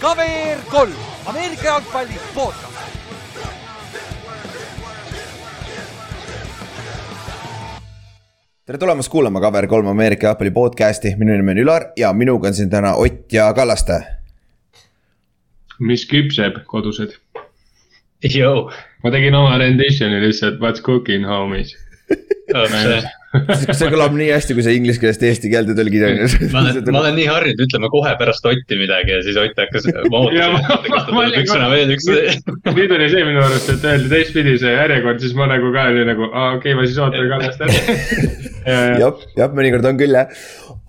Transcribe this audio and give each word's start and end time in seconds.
KVR 0.00 0.60
kolm, 0.70 0.92
Ameerika 1.26 1.64
jalgpalli 1.64 2.20
podcast. 2.34 2.78
tere 8.66 8.78
tulemast 8.78 9.08
kuulama 9.08 9.40
KVR3 9.40 9.88
Ameerika 9.90 10.26
jalgpalli 10.26 10.50
podcast'i, 10.50 11.14
minu 11.16 11.32
nimi 11.36 11.50
on 11.50 11.58
Ülar 11.58 11.82
ja 11.96 12.12
minuga 12.12 12.48
on 12.48 12.54
siin 12.54 12.70
täna 12.70 12.94
Ott 12.94 13.32
ja 13.32 13.52
Kallaste. 13.54 14.00
mis 15.78 16.06
küpseb, 16.06 16.56
kodused? 16.66 17.12
Joo. 18.34 18.72
ma 19.04 19.10
tegin 19.10 19.34
oma 19.34 19.58
rendition'i 19.58 20.20
lihtsalt 20.20 20.58
What's 20.60 20.82
cooking 20.82 21.26
homies 21.26 21.76
see 23.28 23.88
kõlab 23.92 24.14
nii 24.16 24.30
hästi, 24.32 24.54
kui 24.56 24.64
sa 24.64 24.72
inglise 24.72 25.00
keelest 25.02 25.22
eesti 25.28 25.50
keelde 25.52 25.74
tõlgid 25.76 26.04
on 26.06 26.20
ju. 26.22 26.28
ma 26.52 26.62
olen, 26.62 26.78
ma 26.94 27.00
olen 27.02 27.16
nii 27.20 27.26
harjunud 27.28 27.60
ütlema 27.66 27.90
kohe 27.92 28.12
pärast 28.20 28.46
Otti 28.48 28.78
midagi 28.80 29.12
ja 29.12 29.18
siis 29.26 29.36
Ott 29.42 29.60
hakkas, 29.60 29.88
üks 29.88 31.52
sõna 31.52 31.68
veel, 31.72 31.92
üks 31.92 32.08
nüüd 32.08 32.94
oli 32.96 33.08
see 33.12 33.26
minu 33.28 33.42
arust, 33.44 33.68
et 33.74 33.84
öeldi 33.84 34.08
teistpidi 34.12 34.54
see 34.62 34.72
järjekord, 34.72 35.20
siis 35.20 35.36
ma 35.36 35.48
nagu 35.50 35.72
ka 35.74 35.84
olin 35.92 36.08
nagu, 36.08 36.30
aa 36.32 36.54
okei 36.56 36.72
okay,, 36.72 36.78
ma 36.78 36.86
siis 36.88 37.02
ootan 37.04 37.28
Kallast 37.34 37.66
ära. 37.66 37.98
jah, 39.02 39.26
jah, 39.36 39.52
mõnikord 39.60 39.90
on 39.92 40.00
küll 40.00 40.16
jah. 40.16 40.32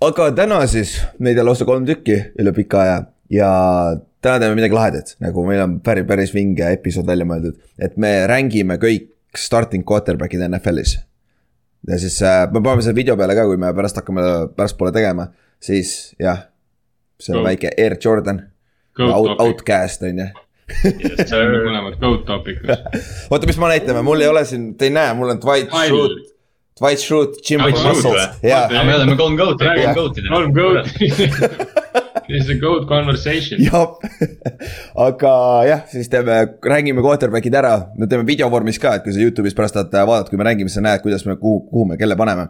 aga 0.08 0.30
täna 0.40 0.62
siis 0.70 0.96
meid 1.20 1.42
on 1.42 1.50
lausa 1.50 1.68
kolm 1.68 1.84
tükki 1.88 2.16
üle 2.40 2.56
pika 2.56 2.80
aja 2.86 2.96
ja 3.36 3.52
täna 4.24 4.40
teeme 4.40 4.56
midagi 4.56 4.80
lahedat, 4.80 5.14
nagu 5.20 5.44
meil 5.44 5.60
on 5.66 5.76
päris, 5.84 6.08
päris 6.08 6.32
vinge 6.32 6.72
episood 6.72 7.08
välja 7.08 7.28
mõeldud, 7.28 7.60
et 7.76 8.00
me 8.00 8.16
rängime 8.32 8.80
kõik 8.80 9.12
starting 9.36 9.84
quarterback'id 9.84 10.48
NFL-is 10.48 10.96
ja 11.88 11.98
siis 11.98 12.22
äh, 12.22 12.44
me 12.52 12.60
paneme 12.60 12.82
selle 12.84 12.96
video 12.98 13.16
peale 13.16 13.36
ka, 13.38 13.46
kui 13.48 13.58
me 13.60 13.72
pärast 13.76 14.00
hakkame 14.00 14.24
pärastpoole 14.56 14.92
tegema, 14.92 15.30
siis 15.62 16.14
jah. 16.20 16.46
see 17.20 17.34
on 17.34 17.42
Go. 17.42 17.48
väike 17.48 17.70
Air 17.76 17.96
Jordan, 18.04 18.42
out, 19.04 19.40
outcast 19.40 20.02
on 20.08 20.18
ju. 20.22 20.28
see 20.80 21.38
on 21.38 21.54
mõlemad 21.66 21.96
goat 22.00 22.26
topic'us. 22.28 22.84
oota, 23.30 23.48
mis 23.48 23.60
ma 23.60 23.72
näitame, 23.72 24.04
mul 24.06 24.24
ei 24.24 24.30
ole 24.32 24.44
siin, 24.48 24.74
te 24.78 24.88
ei 24.88 24.94
näe, 24.94 25.14
mul 25.18 25.34
on 25.34 25.40
Dwight. 25.42 25.72
Schrute, 25.72 26.20
Dwight 26.80 27.04
Schrute, 27.04 27.42
Jim 27.44 27.64
Muscles, 27.66 28.38
me 28.42 28.94
oleme 28.96 29.16
kolm 29.20 29.36
goat'i, 29.40 29.72
kolm 29.74 29.98
goat'i. 29.98 30.28
kolm 30.30 30.54
goat. 30.56 30.86
This 32.30 32.44
is 32.44 32.50
a 32.50 32.54
goat 32.54 32.86
conversation. 32.86 33.58
jah, 33.58 33.96
aga 35.06 35.32
jah, 35.66 35.80
siis 35.90 36.06
teeme, 36.12 36.36
räägime 36.62 37.02
quarterback'id 37.02 37.56
ära, 37.58 37.72
me 37.98 38.06
teeme 38.06 38.22
video 38.28 38.46
vormis 38.52 38.78
ka, 38.78 38.92
et 38.98 39.02
kui 39.02 39.14
sa 39.16 39.18
Youtube'is 39.18 39.56
pärast 39.58 39.74
tahad 39.74 39.90
vaadata, 40.06 40.30
kui 40.30 40.38
me 40.38 40.46
räägime, 40.46 40.70
siis 40.70 40.78
sa 40.78 40.84
näed, 40.86 41.02
kuidas 41.02 41.26
me, 41.26 41.34
kuhu, 41.40 41.64
kuhu 41.72 41.88
me 41.90 41.98
kelle 41.98 42.14
paneme. 42.20 42.46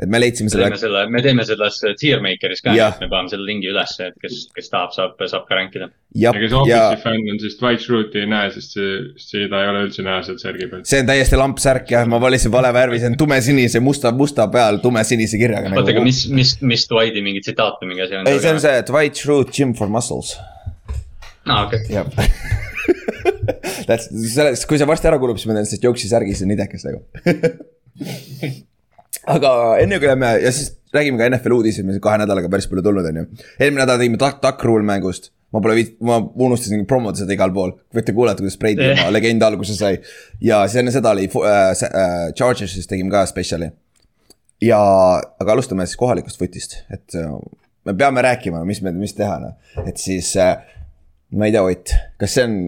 Et 0.00 0.10
me 0.10 0.20
leidsime 0.20 0.48
me 0.48 0.54
selle 0.54 0.68
teeme, 0.68 0.80
selle, 0.80 1.04
me 1.12 1.22
teeme 1.24 1.46
selles 1.46 1.80
tier 2.00 2.22
maker'is 2.24 2.64
ka, 2.64 2.74
et 2.74 3.02
me 3.04 3.10
paneme 3.12 3.32
selle 3.32 3.46
lingi 3.48 3.70
üles, 3.70 3.94
et 4.04 4.16
kes, 4.22 4.46
kes 4.56 4.72
tahab, 4.72 4.94
saab, 4.96 5.20
saab 5.30 5.46
ka 5.48 5.58
rankida. 5.58 5.90
ja 6.14 6.24
ja, 6.24 6.32
kes 6.32 6.52
ja 6.52 6.58
Office'i 6.62 7.02
fänn 7.02 7.30
on, 7.32 7.38
siis 7.42 7.56
Dwight 7.60 7.84
Schrute'i 7.84 8.24
ei 8.24 8.30
näe, 8.30 8.50
sest 8.54 8.76
see, 8.76 8.96
seda 9.20 9.62
ei 9.62 9.70
ole 9.72 9.84
üldse 9.88 10.04
näha 10.06 10.22
sealt 10.26 10.42
särgi 10.42 10.68
peal. 10.70 10.84
see 10.88 11.02
on 11.02 11.10
täiesti 11.10 11.38
lampsärk 11.40 11.94
jah, 11.94 12.08
ma 12.10 12.20
valisin 12.22 12.52
vale 12.54 12.72
värvi, 12.74 13.00
see 13.02 13.12
on 13.12 13.18
tumesinise, 13.20 13.82
musta, 13.84 14.12
musta 14.16 14.48
peal 14.52 14.80
tumesinise 14.84 15.40
kirjaga 15.40 15.70
oota, 15.72 15.84
aga 15.84 15.98
nagu. 15.98 16.06
mis, 16.08 16.24
mis, 16.34 16.56
mis 16.64 16.88
Dwighti 16.90 17.24
mingi 17.24 17.44
tsitaat 17.44 17.80
või 17.82 17.92
mingi 17.92 18.06
asi 18.06 18.20
on? 18.20 18.28
ei, 18.30 18.42
see 18.42 18.54
on. 18.56 18.62
see 18.64 18.84
Dwight 18.90 19.20
Schrute, 19.20 19.54
Gym 19.54 19.74
for 19.78 19.92
muscles, 19.92 20.36
aa, 21.46 21.64
okei. 21.66 21.86
jah. 21.92 22.08
That's, 23.88 24.08
sellest, 24.08 24.64
kui 24.68 24.80
see 24.80 24.88
varsti 24.88 25.08
ära 25.10 25.18
kulub, 25.20 25.38
siis 25.40 25.48
ma 25.48 25.56
teen 25.56 25.68
sellest 25.68 25.84
joksi 25.84 26.08
särgis 26.10 26.40
ja 26.44 26.48
nidekas 26.48 26.86
nagu. 26.88 27.04
aga 29.30 29.52
enne 29.82 29.98
kui 30.00 30.10
lähme 30.10 30.32
ja 30.42 30.52
siis 30.52 30.74
räägime 30.94 31.18
ka 31.18 31.28
NFL 31.30 31.56
uudiseid, 31.56 31.86
mis 31.88 32.00
kahe 32.02 32.18
nädalaga 32.22 32.50
päris 32.52 32.68
palju 32.70 32.84
tulnud, 32.86 33.06
on 33.10 33.22
ju. 33.22 33.24
eelmine 33.58 33.82
nädal 33.82 34.00
tegime 34.00 34.20
Duck 34.20 34.64
Rule 34.64 34.86
mängust. 34.86 35.32
ma 35.54 35.60
pole 35.62 35.76
viit-, 35.78 35.96
ma 36.02 36.18
unustasin 36.18 36.82
promoda 36.90 37.20
seda 37.20 37.34
igal 37.36 37.52
pool, 37.54 37.76
võite 37.94 38.14
kuulata, 38.14 38.42
kuidas 38.42 38.56
Brady 38.58 38.88
oma 38.90 39.10
legend 39.14 39.42
alguse 39.46 39.76
sai. 39.78 40.00
ja 40.42 40.64
siis 40.66 40.82
enne 40.82 40.94
seda 40.94 41.14
oli 41.14 41.28
äh, 41.28 41.58
äh, 41.70 42.14
Chargers'is 42.34 42.90
tegime 42.90 43.12
ka 43.12 43.24
spetsiali. 43.30 43.70
ja, 44.62 44.80
aga 45.40 45.52
alustame 45.52 45.86
siis 45.86 46.00
kohalikust 46.00 46.38
footist, 46.38 46.80
et 46.90 47.18
äh, 47.18 47.30
me 47.84 47.94
peame 47.94 48.22
rääkima, 48.24 48.64
mis 48.66 48.82
me, 48.82 48.94
mis 48.98 49.14
teha 49.14 49.38
noh, 49.42 49.54
et 49.86 50.00
siis 50.00 50.34
äh, 50.40 50.56
ma 51.34 51.46
ei 51.46 51.54
tea, 51.54 51.62
Ott, 51.62 51.94
kas 52.20 52.34
see 52.34 52.48
on, 52.48 52.58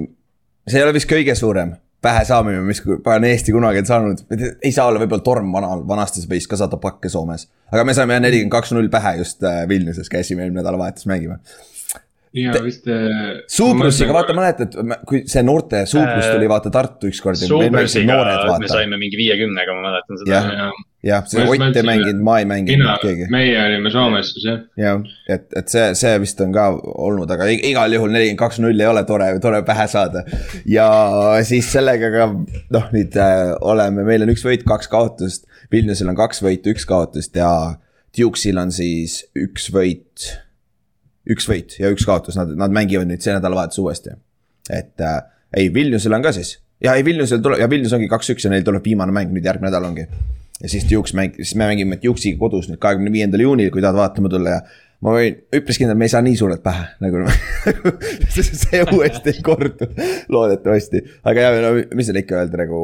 see 0.66 0.80
ei 0.80 0.86
ole 0.86 0.94
vist 0.96 1.10
kõige 1.10 1.34
suurem 1.38 1.76
pähesaamine, 2.06 2.62
mis 2.66 2.82
pagan 3.04 3.26
Eesti 3.28 3.54
kunagi 3.54 3.82
on 3.82 3.88
saanud, 3.88 4.24
ei 4.64 4.72
saa 4.74 4.88
olla 4.90 5.02
võib-olla 5.02 5.24
Torm 5.26 5.52
vana, 5.54 5.72
vanasti 5.88 6.24
võis 6.30 6.48
ka 6.50 6.58
saada 6.60 6.78
pakke 6.82 7.10
Soomes. 7.12 7.48
aga 7.72 7.86
me 7.86 7.94
saime 7.96 8.18
nelikümmend 8.22 8.54
kaks 8.54 8.74
null 8.76 8.90
pähe 8.92 9.16
just 9.20 9.42
äh, 9.46 9.64
Vilniuses, 9.70 10.10
käisime 10.12 10.44
eelmine 10.44 10.62
nädalavahetus 10.62 11.08
mängima. 11.10 11.38
ja 12.36 12.54
vist. 12.64 12.86
äh, 12.92 13.40
Suubrusiga, 13.50 14.14
vaata, 14.16 14.36
mäletad, 14.36 14.76
kui 15.08 15.24
see 15.30 15.44
noorte 15.46 15.84
Suubrus 15.90 16.28
tuli 16.32 16.50
vaata 16.50 16.72
Tartu 16.74 17.10
ükskord. 17.10 17.40
Suubrusiga 17.40 18.20
me 18.62 18.70
saime 18.70 19.00
mingi 19.00 19.18
viiekümnega, 19.20 19.78
ma 19.78 19.90
mäletan 19.90 20.22
seda 20.22 20.36
Jah.. 20.36 20.84
jah, 21.06 21.24
see 21.30 21.44
Ott 21.46 21.76
ei 21.76 21.84
mänginud, 21.86 22.22
ma 22.24 22.38
ei 22.40 22.46
mänginud 22.48 23.00
keegi. 23.02 23.28
meie 23.32 23.56
olime 23.62 23.90
Soomes 23.94 24.32
siis 24.34 24.46
jah. 24.48 24.60
jah, 24.80 25.02
et, 25.30 25.46
et 25.58 25.72
see, 25.72 25.84
see 25.98 26.14
vist 26.22 26.40
on 26.44 26.54
ka 26.54 26.66
olnud, 26.74 27.30
aga 27.32 27.48
igal 27.54 27.94
juhul 27.94 28.12
nelikümmend 28.14 28.40
kaks 28.40 28.60
null 28.64 28.80
ei 28.80 28.88
ole 28.90 29.04
tore, 29.08 29.28
tore 29.42 29.62
pähe 29.66 29.86
saada. 29.92 30.24
ja 30.70 30.88
siis 31.46 31.70
sellega 31.72 32.10
ka 32.14 32.28
noh, 32.32 32.90
nüüd 32.96 33.18
äh, 33.22 33.52
oleme, 33.60 34.06
meil 34.08 34.26
on 34.26 34.34
üks 34.34 34.44
võit, 34.46 34.66
kaks 34.66 34.90
kaotust. 34.92 35.46
Vilniusel 35.72 36.10
on 36.10 36.18
kaks 36.18 36.42
võitu, 36.44 36.74
üks 36.74 36.86
kaotust 36.88 37.38
ja 37.38 37.50
Dukesil 38.16 38.58
on 38.60 38.70
siis 38.74 39.20
üks 39.36 39.70
võit, 39.74 40.28
üks 41.28 41.48
võit 41.50 41.78
ja 41.80 41.90
üks 41.92 42.06
kaotus, 42.08 42.38
nad, 42.38 42.54
nad 42.58 42.74
mängivad 42.74 43.08
nüüd 43.10 43.24
see 43.24 43.34
nädalavahetus 43.36 43.82
uuesti. 43.82 44.16
et 44.70 45.02
äh, 45.02 45.20
ei, 45.56 45.70
Vilniusel 45.74 46.14
on 46.16 46.24
ka 46.24 46.34
siis 46.34 46.56
ja 46.82 46.96
ei, 46.96 47.04
Vilniusel 47.06 47.42
tuleb 47.44 47.62
ja 47.62 47.70
Vilnius 47.70 47.94
ongi 47.96 48.08
kaks-üks 48.10 48.46
ja 48.46 48.52
neil 48.52 48.66
tuleb 48.66 48.84
viimane 48.84 49.14
mäng 49.14 49.32
nüüd 49.32 49.46
järgmine 49.46 49.70
nädal 49.70 49.86
ongi 49.88 50.06
ja 50.62 50.72
siis 50.72 50.86
Dukes 50.90 51.14
mäng, 51.16 51.36
siis 51.36 51.54
me 51.58 51.68
mängime 51.68 51.98
Dukesiga 52.02 52.40
kodus 52.40 52.70
nüüd 52.70 52.80
kahekümne 52.82 53.12
viiendal 53.12 53.44
juunil, 53.44 53.70
kui 53.72 53.84
tahad 53.84 53.98
vaatama 53.98 54.30
tulla 54.32 54.56
ja 54.56 54.60
ma 55.04 55.12
võin 55.16 55.36
üpris 55.58 55.80
kindel, 55.80 55.98
me 55.98 56.08
ei 56.08 56.12
saa 56.12 56.22
nii 56.24 56.38
suured 56.38 56.62
pähe 56.64 56.86
nagu 57.04 57.24
see 58.36 58.80
uuesti 58.86 59.34
ei 59.34 59.42
kordu, 59.44 59.90
loodetavasti. 60.32 61.02
aga 61.26 61.44
jah, 61.44 61.58
no 61.64 61.74
mis 61.98 62.08
seal 62.08 62.22
ikka 62.22 62.40
öelda 62.40 62.62
nagu 62.64 62.80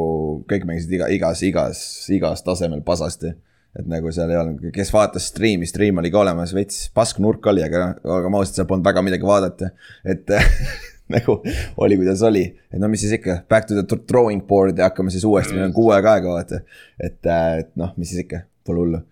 kõik 0.51 0.69
mängisid 0.69 0.99
iga, 0.99 1.09
igas, 1.15 1.43
igas, 1.49 1.81
igas 2.13 2.45
tasemel 2.45 2.85
pasasti. 2.85 3.33
et 3.79 3.89
nagu 3.89 4.13
seal 4.13 4.29
ei 4.29 4.37
olnud, 4.37 4.69
kes 4.75 4.93
vaatas 4.93 5.31
striimi, 5.33 5.67
striim 5.69 6.03
oli 6.03 6.13
ka 6.13 6.21
olemas, 6.21 6.53
veits 6.53 6.91
pask 6.93 7.23
nurk 7.25 7.47
oli, 7.49 7.65
aga, 7.65 7.95
aga 8.05 8.33
ma 8.33 8.43
ausalt, 8.43 8.59
seal 8.59 8.69
polnud 8.69 8.85
väga 8.85 9.05
midagi 9.07 9.25
vaadata, 9.29 9.73
et 10.05 10.29
nagu 11.13 11.39
oli, 11.85 11.99
kuidas 12.01 12.25
oli, 12.27 12.45
et 12.73 12.83
no 12.83 12.91
mis 12.93 13.05
siis 13.05 13.17
ikka, 13.19 13.43
back 13.51 13.69
to 13.69 13.79
the 13.79 14.01
drawing 14.09 14.45
board 14.49 14.79
ja 14.79 14.91
hakkame 14.91 15.13
siis 15.15 15.27
uuesti, 15.29 15.57
meil 15.57 15.71
on 15.71 15.77
kuu 15.77 15.91
aega 15.95 16.17
aega 16.17 16.37
vaata. 16.39 16.63
et, 17.01 17.21
et 17.59 17.73
noh, 17.81 17.95
mis 17.97 18.13
siis 18.13 18.25
ikka, 18.25 18.45
pole 18.67 18.85
hullu. 18.85 19.03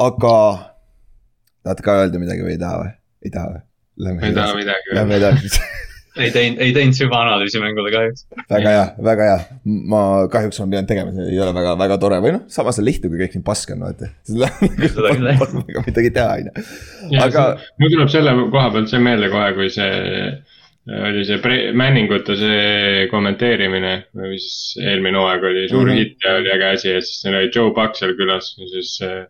aga 0.00 0.36
tahad 1.64 1.84
ka 1.84 2.00
öelda 2.04 2.22
midagi 2.22 2.46
või 2.46 2.56
ei 2.56 2.62
taha 2.62 2.82
või? 2.84 2.96
ei 3.26 3.36
taha 3.36 3.54
või? 3.54 3.62
Ma 4.00 4.26
ei 4.26 4.34
taha 4.34 4.56
midagi 4.56 4.96
lähme 4.96 5.20
edasi 5.20 5.54
ei 6.18 6.30
teinud, 6.34 6.60
ei 6.62 6.72
teinud 6.74 6.96
süvaanalüüsi 6.96 7.60
mängule 7.62 7.92
kahjuks. 7.94 8.24
väga 8.50 8.72
hea, 8.74 8.86
väga 9.04 9.26
hea, 9.28 9.38
ma 9.92 10.02
kahjuks 10.32 10.60
olen 10.60 10.72
pidanud 10.74 10.90
tegema, 10.90 11.14
see 11.14 11.28
ei 11.30 11.40
ole 11.44 11.54
väga, 11.54 11.74
väga 11.78 11.98
tore 12.02 12.20
või 12.24 12.34
noh, 12.34 12.44
samas 12.52 12.80
on 12.82 12.86
lihtne, 12.88 13.10
kui 13.12 13.20
kõik 13.22 13.36
nii 13.36 13.46
pask 13.46 13.74
on, 13.74 13.84
vaata. 13.86 14.10
Väga 15.06 15.84
midagi 15.88 16.12
teha, 16.16 16.28
on 16.32 16.50
ju. 16.50 16.66
aga 17.14 17.28
aga. 17.28 17.44
mul 17.82 17.94
tuleb 17.94 18.12
selle 18.12 18.34
koha 18.40 18.72
pealt 18.74 18.92
see 18.92 19.02
meelde 19.04 19.30
kohe, 19.32 19.52
kui 19.58 19.70
see 19.74 19.92
oli 20.88 21.24
see 21.28 21.38
pre- 21.44 21.72
Manningute 21.76 22.36
see 22.40 23.08
kommenteerimine 23.10 23.92
või 24.16 24.38
siis 24.40 24.78
eelmine 24.80 25.20
hooaeg 25.20 25.44
oli 25.50 25.66
suur 25.68 25.84
mm. 25.84 25.90
-hmm. 25.90 25.98
hitt 26.00 26.24
ja 26.24 26.38
oli 26.38 26.50
äge 26.54 26.70
asi 26.70 26.88
ja 26.94 27.02
siis 27.04 27.20
seal 27.22 27.36
oli 27.36 27.50
Joe 27.54 27.74
Buck 27.76 27.98
seal 27.98 28.16
külas 28.18 28.54
ja 28.58 28.68
siis 28.72 28.96
äh, 29.04 29.26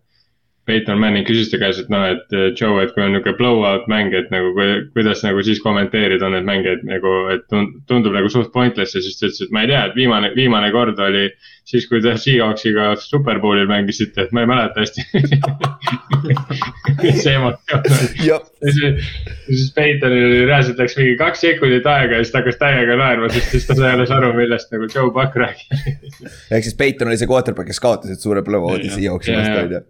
Peyton 0.71 1.01
Manning 1.03 1.27
küsis 1.27 1.49
ta 1.51 1.59
käest, 1.59 1.81
et 1.83 1.89
noh, 1.91 2.05
et 2.07 2.35
äh, 2.37 2.51
Joe, 2.55 2.83
et 2.85 2.93
kui 2.95 3.03
on 3.03 3.11
niisugune 3.15 3.37
blowout 3.41 3.89
mäng, 3.91 4.13
et 4.15 4.29
nagu 4.31 4.53
kui- 4.55 4.85
kuidas 4.95 5.25
nagu 5.27 5.43
siis 5.43 5.59
kommenteerida 5.65 6.29
neid 6.31 6.47
mänge, 6.47 6.77
et 6.77 6.85
nagu, 6.87 7.15
et 7.35 7.43
tund- 7.51 7.81
tundub 7.91 8.15
nagu 8.15 8.31
suht 8.31 8.53
pointless 8.55 8.95
ja 8.95 9.03
siis 9.03 9.19
ta 9.19 9.27
ütles, 9.27 9.41
et 9.49 9.55
ma 9.57 9.65
ei 9.65 9.73
tea, 9.73 9.81
et 9.89 9.97
viimane, 9.99 10.31
viimane 10.37 10.71
kord 10.71 11.01
oli 11.03 11.25
siis, 11.71 11.87
kui 11.91 12.01
te 12.05 12.13
Seahawksiga 12.19 12.91
Superbowlil 13.01 13.69
mängisite, 13.71 14.27
et 14.27 14.33
ma 14.37 14.43
ei 14.45 14.51
mäleta 14.51 14.83
hästi 14.83 15.07
see 17.23 17.35
emotsioon 17.35 17.83
ja 18.27 18.39
siis, 18.75 19.71
Peitonil 19.77 20.25
oli 20.27 20.41
reaalselt 20.49 20.81
läks 20.83 20.97
mingi 20.99 21.15
kaks 21.21 21.43
sekundit 21.45 21.87
aega 21.91 22.19
ja 22.19 22.25
siis 22.25 22.33
ta 22.35 22.41
hakkas 22.43 22.59
täiega 22.61 22.97
naerma, 23.01 23.31
sest 23.33 23.55
siis 23.55 23.69
ta 23.69 23.77
sai 23.79 23.93
alles 23.95 24.13
aru, 24.15 24.33
millest 24.37 24.73
nagu 24.75 24.89
Joe 24.95 25.11
Buck 25.15 25.37
räägib. 25.41 25.69
ehk 26.51 26.67
siis 26.67 26.77
Peyton 26.81 27.11
oli 27.13 27.21
see 27.21 27.31
quarterback, 27.31 27.71
kes 27.71 27.83
kaotasid 27.85 28.21
suure 28.23 28.43
blowout'i 28.47 28.91
Seahawksi 28.93 29.37
vastu, 29.37 29.63
on 29.65 29.77
ju. 29.77 29.81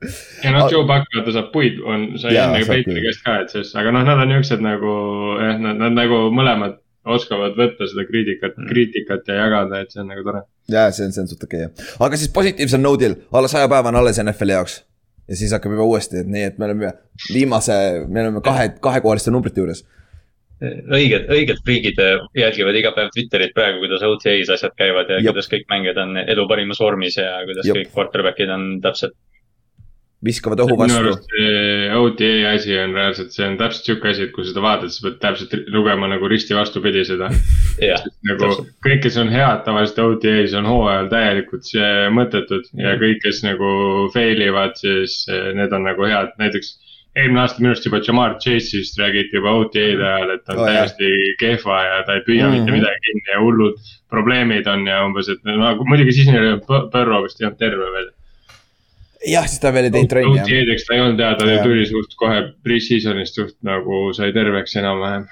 ja 0.44 0.54
noh, 0.56 0.68
Joe 0.72 0.84
Buck 0.88 1.04
vaata 1.16 1.36
saab 1.38 1.50
puid, 1.54 1.80
on, 1.84 2.00
sai 2.20 2.36
enne 2.36 2.62
Peitoni 2.68 3.04
käest 3.08 3.24
ka, 3.26 3.40
et 3.44 3.56
siis, 3.56 3.72
aga 3.80 3.94
noh, 3.96 4.06
nad 4.06 4.22
on 4.26 4.32
niuksed 4.36 4.62
nagu 4.64 4.94
jah, 5.40 5.56
nad, 5.62 5.80
nad 5.86 5.96
nagu 5.98 6.16
mõlemad 6.34 6.78
oskavad 7.10 7.54
võtta 7.56 7.86
seda 7.88 8.02
kriitikat, 8.04 8.58
Mm. 8.60 8.66
kriitikat 8.68 9.28
ja 9.30 9.34
jagada, 9.38 9.78
et 9.80 9.88
see 9.94 10.02
on 10.02 10.10
nagu 10.12 10.20
tore. 10.26 10.42
Ja 10.72 10.88
see 10.94 11.06
on, 11.08 11.14
see 11.14 11.24
on 11.24 11.30
suht 11.30 11.44
okei 11.46 11.64
jah, 11.66 11.86
aga 12.06 12.18
siis 12.20 12.32
positiivsel 12.34 12.82
node'il 12.82 13.16
alla 13.32 13.50
saja 13.50 13.68
päeva 13.70 13.92
on 13.92 14.00
alles 14.00 14.20
NFL-i 14.22 14.56
jaoks. 14.56 14.82
ja 15.30 15.38
siis 15.38 15.52
hakkab 15.54 15.76
juba 15.76 15.86
uuesti, 15.86 16.24
et 16.24 16.28
nii, 16.30 16.44
et 16.50 16.58
me 16.58 16.66
oleme 16.68 16.92
viimase, 17.32 17.74
me 18.08 18.24
oleme 18.24 18.42
kahe, 18.44 18.68
kahekohaliste 18.82 19.30
numbrite 19.30 19.62
juures. 19.62 19.84
õiged, 20.60 21.30
õiged 21.32 21.62
friigid 21.64 22.00
jälgivad 22.36 22.76
iga 22.76 22.92
päev 22.96 23.12
Twitterit 23.14 23.54
praegu, 23.56 23.78
kuidas 23.84 24.02
OTA-s 24.04 24.50
asjad 24.56 24.74
käivad 24.76 25.08
ja 25.08 25.20
Jep. 25.20 25.32
kuidas 25.32 25.48
kõik 25.48 25.64
mängijad 25.72 26.00
on 26.02 26.18
elu 26.20 26.46
parimas 26.50 26.82
vormis 26.82 27.16
ja 27.16 27.38
kuidas 27.46 27.68
Jep. 27.70 27.78
kõik 27.78 27.94
quarterback'id 27.96 28.52
on 28.52 28.66
täpselt. 28.84 29.16
viskavad 30.24 30.60
õhu 30.66 30.76
vastu. 30.76 31.16
OTA 32.00 32.30
asi 32.54 32.74
on 32.80 32.94
reaalselt, 32.96 33.30
see 33.36 33.46
on 33.46 33.56
täpselt 33.60 33.84
sihuke 33.88 34.10
asi, 34.10 34.22
et 34.26 34.32
kui 34.34 34.44
seda 34.48 34.60
vaatad, 34.64 34.90
sa 34.94 35.06
pead 35.06 35.18
täpselt 35.22 35.54
lugema 35.74 36.08
nagu 36.10 36.28
risti 36.32 36.54
vastupidi 36.58 37.04
seda. 37.08 37.30
jah, 37.90 38.02
nagu 38.28 38.40
Täpselt. 38.48 38.68
kõik, 38.86 39.00
kes 39.06 39.16
on 39.22 39.32
head 39.34 39.64
tavaliselt 39.68 39.98
OTA-s 40.04 40.54
on 40.60 40.66
hooajal 40.70 41.08
täielikult 41.12 41.64
see 41.70 41.90
mõttetud 42.18 42.68
ja 42.80 42.96
kõik, 43.00 43.20
kes 43.24 43.42
nagu 43.46 43.72
fail 44.14 44.40
ivad, 44.50 44.76
siis 44.80 45.22
eh, 45.30 45.50
need 45.58 45.72
on 45.76 45.84
nagu 45.88 46.08
head, 46.08 46.32
näiteks. 46.42 46.76
eelmine 47.18 47.40
aasta 47.42 47.58
minu 47.58 47.72
arust 47.72 47.86
juba 47.88 47.98
Jamar 48.06 48.36
Chase'ist 48.42 48.98
räägiti 49.00 49.34
juba 49.40 49.50
OTA-de 49.58 50.04
ajal, 50.06 50.30
et 50.36 50.44
ta 50.46 50.52
on 50.54 50.60
Oh, 50.60 50.62
oh, 50.62 50.68
jah. 50.70 50.84
täiesti 50.86 51.34
kehva 51.40 51.78
ja 51.82 51.96
ta 52.06 52.14
ei 52.14 52.22
püüa 52.28 52.46
mm 52.46 52.52
Mhm. 52.52 52.54
-hmm. 52.54 52.60
mitte 52.60 52.72
midagi 52.76 53.00
kinni 53.06 53.32
ja 53.34 53.40
hullud 53.42 53.80
probleemid 54.10 54.66
on 54.70 54.86
ja 54.86 55.00
umbes, 55.06 55.28
et 55.28 55.42
no 55.44 55.74
muidugi 55.88 56.12
siis 56.12 56.28
neil 56.30 56.44
ei 56.44 56.52
olnud 56.52 56.90
Burrow 56.92 57.24
vist 57.24 57.40
ei 57.40 57.46
olnud 57.48 57.58
terve 57.58 57.90
veel. 57.96 58.08
jah, 59.26 59.46
siis 59.48 59.60
ta 59.62 59.72
veel 59.74 59.88
ei 59.88 59.94
teinud 59.94 60.12
trenni 60.12 60.40
jah. 60.40 60.48
OTA-deks 60.48 60.86
ta 60.88 60.96
ei 60.96 61.04
olnud 61.04 61.22
ja 61.22 61.30
ta 61.38 61.48
Jah. 61.48 61.64
tuli 61.66 61.86
suht 61.88 62.16
kohe 62.20 62.42
pre-season'ist 62.64 63.40
suht 63.40 63.56
nagu 63.66 64.10
sai 64.16 64.32
terveks 64.36 64.76
enam-vähem. 64.80 65.26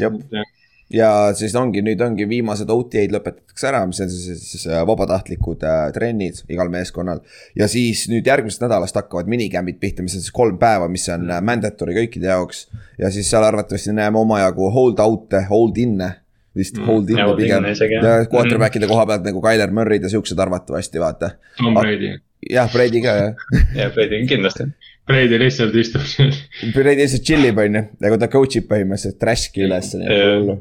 jah, 0.00 0.46
ja 0.92 1.10
siis 1.36 1.54
ongi, 1.58 1.82
nüüd 1.84 2.00
ongi 2.04 2.28
viimased 2.30 2.70
OTA-d 2.70 3.14
lõpetatakse 3.16 3.68
ära, 3.70 3.82
mis 3.90 4.00
on 4.04 4.10
siis, 4.12 4.42
siis 4.50 4.66
äh, 4.70 4.82
vabatahtlikud 4.86 5.64
äh, 5.66 5.86
trennid 5.94 6.42
igal 6.52 6.70
meeskonnal. 6.72 7.22
ja 7.58 7.68
siis 7.68 8.06
nüüd 8.12 8.26
järgmisest 8.26 8.64
nädalast 8.64 8.96
hakkavad 8.98 9.28
minicamp'id 9.30 9.80
pihta, 9.82 10.06
mis 10.06 10.16
on 10.16 10.24
siis 10.24 10.34
kolm 10.34 10.60
päeva, 10.62 10.88
mis 10.92 11.08
on 11.12 11.28
äh, 11.30 11.42
mandatory 11.42 11.98
kõikide 12.00 12.32
jaoks. 12.32 12.68
ja 12.98 13.10
siis 13.14 13.30
seal 13.30 13.44
arvatavasti 13.44 13.96
näeme 13.96 14.22
omajagu 14.22 14.70
hold 14.72 15.02
out'e, 15.02 15.44
hold 15.50 15.82
in'e 15.82 16.14
vist 16.56 16.78
Mm, 16.80 16.86
hold 16.88 17.10
in'e 17.12 17.24
hold 17.28 17.38
pigem 17.40 17.66
jah. 17.68 17.92
ja 17.92 18.14
quarterback'ide 18.32 18.88
koha 18.90 19.04
pealt 19.10 19.26
nagu 19.28 19.42
Tyler 19.44 19.70
Murray'd 19.76 20.06
ja 20.06 20.12
siuksed 20.12 20.38
arvatavasti 20.40 21.02
vaata. 21.02 21.30
Tom 21.60 21.74
Brady, 21.76 22.14
jah, 22.50 22.70
Brady 22.72 23.02
ka 23.04 23.16
jah. 23.20 23.46
ja 23.82 23.90
Brady 23.94 24.22
kindlasti. 24.30 24.70
Brady 25.06 25.38
lihtsalt 25.38 25.74
istub 25.78 26.02
seal. 26.10 26.32
Brady 26.74 27.04
lihtsalt 27.04 27.22
tšillib, 27.28 27.58
on 27.62 27.76
ju, 27.78 27.84
nagu 28.02 28.18
ta 28.18 28.26
coach 28.32 28.56
ib 28.58 28.66
põhimõtteliselt 28.72 29.20
trash'i 29.22 29.62
üles, 29.68 29.92
nii 30.00 30.08
et 30.10 30.24
hullu. 30.32 30.56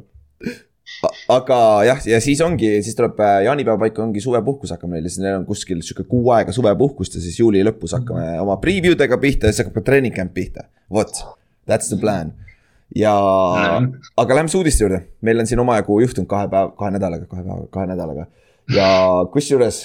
aga 1.34 1.58
jah, 1.88 2.00
ja 2.08 2.20
siis 2.24 2.40
ongi, 2.46 2.70
siis 2.86 2.96
tuleb 2.98 3.18
äh, 3.26 3.40
jaanipäeva 3.48 3.80
paiku 3.82 4.04
ongi 4.06 4.22
suvepuhkus 4.24 4.72
hakkab 4.76 4.92
neil, 4.94 5.08
siis 5.10 5.20
neil 5.24 5.40
on 5.40 5.46
kuskil 5.48 5.82
sihuke 5.86 6.06
kuu 6.10 6.30
aega 6.36 6.54
suvepuhkust 6.56 7.18
ja 7.18 7.24
siis 7.24 7.40
juuli 7.42 7.64
lõpus 7.66 7.96
hakkame 7.98 8.36
oma 8.44 8.60
preview 8.62 8.94
dega 8.98 9.18
pihta 9.22 9.50
ja 9.50 9.54
siis 9.56 9.64
hakkab 9.66 9.80
ka 9.82 9.86
training 9.90 10.14
camp 10.16 10.34
pihta. 10.38 10.68
vot, 10.94 11.12
that's 11.70 11.90
the 11.90 11.98
plan. 11.98 12.34
ja, 12.96 13.16
aga 14.22 14.36
lähme 14.40 14.52
uudiste 14.60 14.86
juurde, 14.86 15.02
meil 15.26 15.40
on 15.42 15.48
siin 15.50 15.60
omajagu 15.64 16.00
juhtunud 16.06 16.30
kahe 16.30 16.48
päeva, 16.52 16.72
kahe 16.78 16.92
nädalaga, 16.96 17.26
kahe 17.32 17.44
päeva, 17.44 17.68
kahe 17.74 17.90
nädalaga 17.90 18.28
ja 18.74 18.90
kusjuures 19.34 19.84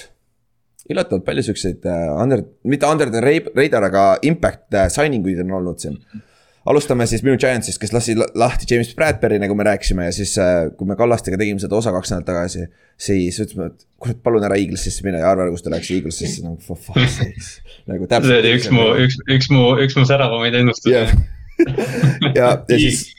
üllatavalt 0.89 1.25
palju 1.25 1.43
siukseid 1.45 1.85
äh, 1.87 2.09
under, 2.21 2.43
mitte 2.67 2.89
under 2.89 3.09
the 3.13 3.21
ra- 3.23 3.53
radar, 3.57 3.87
aga 3.89 4.03
impact 4.27 4.73
äh, 4.75 4.89
signing 4.93 5.25
uid 5.27 5.41
on 5.43 5.51
olnud 5.59 5.81
siin. 5.81 5.97
alustame 6.65 7.05
siis 7.09 7.23
minu 7.25 7.37
Giantsist, 7.41 7.79
kes 7.81 7.93
lasi 7.93 8.15
la- 8.17 8.27
lahti 8.37 8.67
James 8.69 8.89
Bradbury, 8.97 9.39
nagu 9.41 9.55
me 9.57 9.65
rääkisime 9.65 10.05
ja 10.05 10.11
siis 10.13 10.35
äh,, 10.41 10.69
kui 10.77 10.87
me 10.89 10.95
Kallastega 10.97 11.37
tegime 11.41 11.61
seda 11.61 11.77
osa 11.77 11.93
kaks 11.93 12.11
nädalat 12.13 12.27
tagasi. 12.27 12.67
siis 13.01 13.39
ütlesime, 13.41 13.71
et 13.71 13.85
kurat, 13.97 14.19
palun 14.23 14.45
ära 14.45 14.57
Eaglesisse 14.61 15.05
mine 15.05 15.21
ja 15.21 15.31
arva, 15.31 15.49
kus 15.53 15.65
ta 15.65 15.73
läks 15.73 15.89
Eaglesisse 15.95 16.43
nagu 16.45 16.57
for 16.61 16.77
fuck's 16.77 17.17
sakes. 17.17 17.51
nagu 17.89 18.05
see 18.05 18.13
täpselt. 18.15 18.39
oli 18.39 18.55
üks 18.57 18.69
mu, 18.73 18.87
üks, 19.05 19.21
üks 19.37 19.49
mu, 19.53 19.63
üks 19.85 19.97
mu 19.97 20.05
säravamaid 20.09 20.57
ennustusi 20.61 20.93
jah, 20.97 21.13
ja, 22.39 22.53
ja 22.67 22.77
siis. 22.77 23.09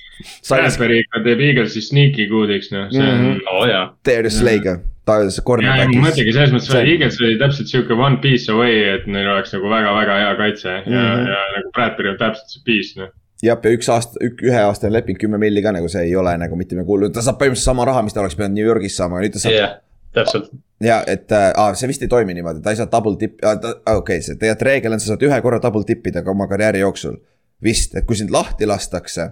Bradbury 0.47 1.00
ikka 1.03 1.23
teeb 1.25 1.41
Eaglesi 1.49 1.83
sneaky 1.83 2.29
good'iks, 2.31 2.71
noh, 2.75 2.89
see 2.93 3.03
on 3.03 3.23
Mhm. 3.25 3.41
oo 3.53 3.65
jaa, 3.67 3.85
Darius 4.06 4.39
Slay'ga, 4.39 4.77
ta 5.06 5.17
oli 5.19 5.31
see 5.35 5.43
ja, 5.65 5.77
ja 5.81 5.89
ma 5.89 6.05
mõtlengi 6.06 6.35
selles 6.37 6.53
mõttes, 6.55 6.75
et 6.79 6.91
Eagles 6.93 7.19
oli 7.21 7.39
täpselt 7.41 7.73
sihuke 7.73 7.97
one 7.99 8.21
piece 8.23 8.53
away, 8.53 8.85
et 8.94 9.09
neil 9.11 9.31
oleks 9.33 9.55
nagu 9.56 9.73
väga-väga 9.73 10.19
hea 10.21 10.35
kaitse 10.39 10.69
ja 10.69 10.85
mm. 10.85 10.93
-hmm. 10.94 11.33
ja 11.33 11.41
nagu 11.56 11.73
Bradbury 11.75 12.12
on 12.12 12.19
täpselt 12.21 12.55
see 12.55 12.62
piece, 12.69 13.00
noh. 13.00 13.11
jah, 13.43 13.59
ja 13.65 13.75
üks 13.79 13.89
aasta, 13.91 14.21
üheaastane 14.31 14.93
leping, 14.93 15.19
kümme 15.19 15.41
milli 15.43 15.62
ka 15.62 15.73
nagu 15.75 15.89
see 15.91 16.05
ei 16.06 16.15
ole 16.17 16.37
nagu 16.39 16.56
mitte 16.56 16.79
midagi 16.79 16.94
hullu, 16.94 17.11
ta 17.11 17.25
saab 17.25 17.41
põhimõtteliselt 17.41 17.73
sama 17.73 17.89
raha, 17.89 18.05
mis 18.06 18.15
ta 18.15 18.23
oleks 18.23 18.39
pidanud 18.39 18.59
New 18.59 18.69
Yorgis 18.69 18.97
saama, 18.97 19.19
aga 19.19 19.27
nüüd 19.27 19.35
ta 19.39 19.43
saab 19.43 19.59
jah, 19.59 19.75
täpselt. 20.15 20.50
ja 20.81 21.03
et 21.06 21.33
äh, 21.35 21.75
see 21.75 21.91
vist 21.91 22.06
ei 22.06 22.12
toimi 22.12 22.39
niimoodi, 22.39 22.62
ta 22.62 22.71
ei 22.71 22.79
saa 22.79 22.91
double 22.93 23.19
tip, 23.19 23.41
okei 23.43 23.97
okay,, 23.99 24.23
see 24.23 24.39
tegelikult 24.39 24.69
reegel 24.71 24.94
on, 24.94 25.03
sa 25.03 25.15
saad 25.15 25.27
ühe 25.27 25.43
korra 25.43 25.59
double 25.62 25.85
tip 25.89 26.06
ida 26.06 26.23
ka 26.23 26.31
oma 26.31 26.47
karjääri 26.50 26.85
jooksul. 26.85 27.19
vist, 27.64 27.97
et 27.97 28.06
kui 28.09 28.19
sind 28.19 28.32
lahti 28.35 28.69
lastakse, 28.69 29.31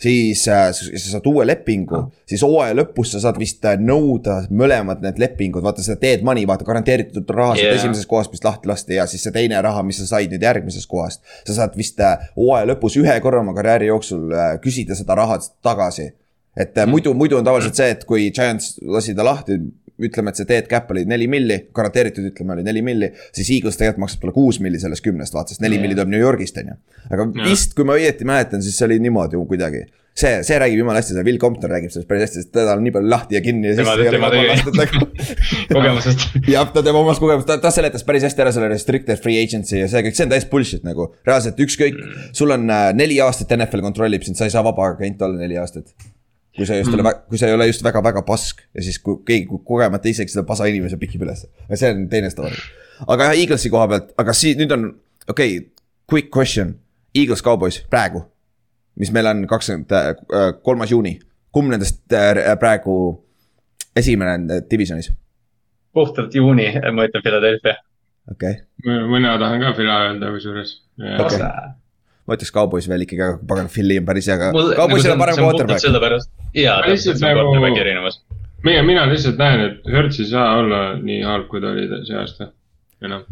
siis 0.00 0.42
äh, 0.52 0.66
sa 0.76 0.98
sa 1.00 1.12
saad 1.14 1.28
uue 1.30 1.46
lepingu, 1.48 2.02
siis 2.28 2.44
hooaja 2.44 2.76
lõpus 2.76 3.14
sa 3.14 3.22
saad 3.24 3.38
vist 3.40 3.64
äh, 3.64 3.78
nõuda 3.80 4.42
mõlemad 4.50 5.00
need 5.04 5.20
lepingud, 5.22 5.64
vaata 5.64 5.84
seda 5.84 6.00
dead 6.02 6.26
money, 6.26 6.44
vaata 6.48 6.68
garanteeritud 6.68 7.32
raha 7.32 7.54
saad 7.56 7.64
yeah. 7.64 7.78
esimesest 7.80 8.10
kohast, 8.10 8.34
mis 8.34 8.44
lahti 8.44 8.68
lasti 8.68 9.00
ja 9.00 9.08
siis 9.08 9.24
see 9.24 9.34
teine 9.34 9.62
raha, 9.64 9.84
mis 9.86 10.02
sa 10.02 10.10
said 10.16 10.32
nüüd 10.32 10.44
järgmisest 10.44 10.90
kohast. 10.90 11.24
sa 11.48 11.62
saad 11.62 11.78
vist 11.80 12.00
äh, 12.04 12.28
hooaja 12.36 12.68
lõpus 12.74 13.00
ühe 13.00 13.16
korra 13.24 13.40
oma 13.44 13.56
karjääri 13.56 13.92
jooksul 13.92 14.28
küsida 14.64 14.98
seda 14.98 15.16
raha 15.16 15.40
tagasi 15.64 16.12
et 16.56 16.78
äh, 16.78 16.88
muidu, 16.88 17.12
muidu 17.14 17.36
on 17.38 17.44
tavaliselt 17.44 17.76
see, 17.76 17.90
et 17.92 18.04
kui 18.08 18.30
Giants 18.34 18.76
lasi 18.88 19.14
ta 19.16 19.26
lahti, 19.26 19.58
ütleme, 20.02 20.28
et 20.32 20.36
see 20.40 20.44
dead 20.48 20.66
cap 20.68 20.90
oli 20.92 21.04
neli 21.08 21.26
milli, 21.32 21.60
garanteeritud 21.76 22.26
ütleme 22.32 22.52
oli 22.56 22.64
neli 22.66 22.82
milli, 22.84 23.10
siis 23.32 23.48
Eagles 23.56 23.78
tegelikult 23.80 24.02
maksab 24.06 24.20
talle 24.26 24.34
kuus 24.36 24.58
milli 24.60 24.80
sellest 24.82 25.04
kümnest, 25.06 25.32
vaata, 25.36 25.54
sest 25.54 25.62
neli 25.64 25.78
milli 25.80 25.96
tuleb 25.96 26.10
New 26.12 26.20
Yorgist, 26.20 26.58
on 26.60 26.72
ju. 26.74 26.80
aga 27.12 27.28
vist, 27.46 27.72
kui 27.76 27.86
ma 27.88 27.96
õieti 27.96 28.26
mäletan, 28.28 28.60
siis 28.64 28.76
see 28.76 28.84
oli 28.90 28.98
niimoodi 29.06 29.40
kuidagi. 29.48 29.86
see, 30.16 30.38
see 30.48 30.56
räägib 30.56 30.78
jumala 30.80 31.00
hästi, 31.02 31.12
see 31.12 31.24
Will 31.26 31.36
Compton 31.40 31.68
räägib 31.68 31.92
sellest 31.92 32.08
päris 32.08 32.22
hästi, 32.24 32.42
sest 32.44 32.52
teda 32.56 32.72
on 32.76 32.84
nii 32.86 32.92
palju 32.94 33.10
lahti 33.12 33.36
ja 33.36 33.40
kinni 33.44 33.68
ja 33.68 33.74
Tema- 33.76 33.96
siis 33.98 34.10
tema 34.14 34.30
tegi- 34.32 35.26
kogemusest. 35.76 36.26
jah, 36.48 36.70
ta 36.72 36.82
teeb 36.86 36.96
omast 36.96 37.20
kogemust, 37.20 37.48
ta, 37.50 37.58
ta 37.60 37.72
seletas 37.74 38.04
päris 38.08 38.24
hästi 38.24 38.44
ära 38.46 38.52
selle 38.56 38.70
restricted 38.72 39.20
free 39.20 39.36
agency 39.44 39.76
ja 39.82 39.88
see 39.92 40.00
kõik, 40.06 40.16
see 40.16 40.24
on 40.24 40.32
täiesti 40.32 40.50
bullshit 40.52 40.86
nagu. 40.88 41.10
reaalselt 41.28 41.60
ükskõik, 41.66 42.00
sul 42.36 42.52
on 42.56 42.64
äh, 42.72 42.90
neli 42.96 43.20
aastat 43.24 43.52
NFL 43.58 43.84
kontrollib 43.84 44.24
sind, 44.24 44.40
sa 44.40 44.48
ei 44.48 44.54
saa 44.56 44.64
vaba 44.64 44.88
agent 44.94 45.20
olla 45.26 45.36
neli 45.44 45.60
aastat. 45.60 45.92
Kui 46.56 46.66
sa 46.66 46.78
just 46.78 46.92
ei 46.92 47.00
ole, 47.00 47.12
kui 47.28 47.38
sa 47.40 47.50
ei 47.50 47.54
ole 47.56 47.68
just 47.68 47.84
väga-väga 47.84 48.22
pask 48.26 48.62
ja 48.74 48.84
siis, 48.84 48.98
kui 49.02 49.20
keegi 49.28 49.46
kui 49.50 49.60
kogemata 49.64 50.08
isegi 50.08 50.32
seda 50.32 50.46
pasa 50.48 50.68
inimese 50.70 50.98
pikib 51.00 51.26
üles. 51.26 51.44
see 51.74 51.90
on 51.92 52.08
teine 52.12 52.30
story. 52.32 52.56
aga 53.06 53.30
jah, 53.30 53.42
Eaglesi 53.42 53.70
koha 53.72 53.88
pealt, 53.92 54.14
aga 54.18 54.34
siin 54.36 54.58
nüüd 54.62 54.72
on, 54.72 54.88
okei 55.28 55.58
okay,, 55.58 55.68
quick 56.10 56.32
question. 56.34 56.76
Eagles 57.16 57.42
Cowboys 57.42 57.80
praegu, 57.90 58.20
mis 59.00 59.12
meil 59.12 59.26
on 59.30 59.46
kakskümmend 59.48 59.92
äh, 59.96 60.10
kolmas 60.62 60.90
juuni, 60.92 61.14
kumb 61.52 61.72
nendest 61.72 62.02
äh, 62.12 62.42
praegu 62.60 62.96
esimene 63.96 64.34
on 64.36 64.50
äh, 64.52 64.60
divisionis, 64.70 65.08
puhtalt 65.96 66.34
juuni, 66.36 66.68
ma 66.92 67.08
ütlen 67.08 67.24
Philadelphia. 67.24 67.78
okei 68.30 68.58
okay. 68.84 69.00
mina 69.12 69.38
tahan 69.40 69.64
ka 69.64 69.72
Fila 69.78 70.02
öelda 70.08 70.32
kusjuures. 70.34 70.76
Okei. 71.24 71.40
Ma 72.26 72.36
ütleks 72.36 72.52
Cowboys 72.54 72.88
veel 72.90 73.04
ikkagi, 73.06 73.22
aga 73.22 73.38
pagan, 73.48 73.70
Philly 73.72 74.00
on 74.00 74.06
päris 74.08 74.28
hea, 74.30 74.36
aga 74.38 74.50
Cowboysil 74.52 75.12
nagu 75.12 75.16
on 75.16 75.22
parem 75.22 75.40
quarterback. 75.42 75.82
sellepärast, 75.84 76.32
jaa, 76.58 76.78
täpselt, 76.86 77.20
see 77.20 77.26
on 77.26 77.26
nagu- 77.30 77.44
quarterback'i 77.44 77.82
erinevus. 77.84 78.20
mina, 78.66 78.82
mina 78.86 79.04
lihtsalt 79.10 79.38
näen, 79.40 79.66
et 79.68 79.92
Hertz 79.92 80.20
ei 80.20 80.30
saa 80.30 80.48
olla 80.60 80.80
nii 81.00 81.20
halb, 81.22 81.46
kui 81.52 81.62
ta 81.62 81.74
oli 81.74 81.86
see 82.08 82.18
aasta. 82.18 82.50
enam. 83.04 83.22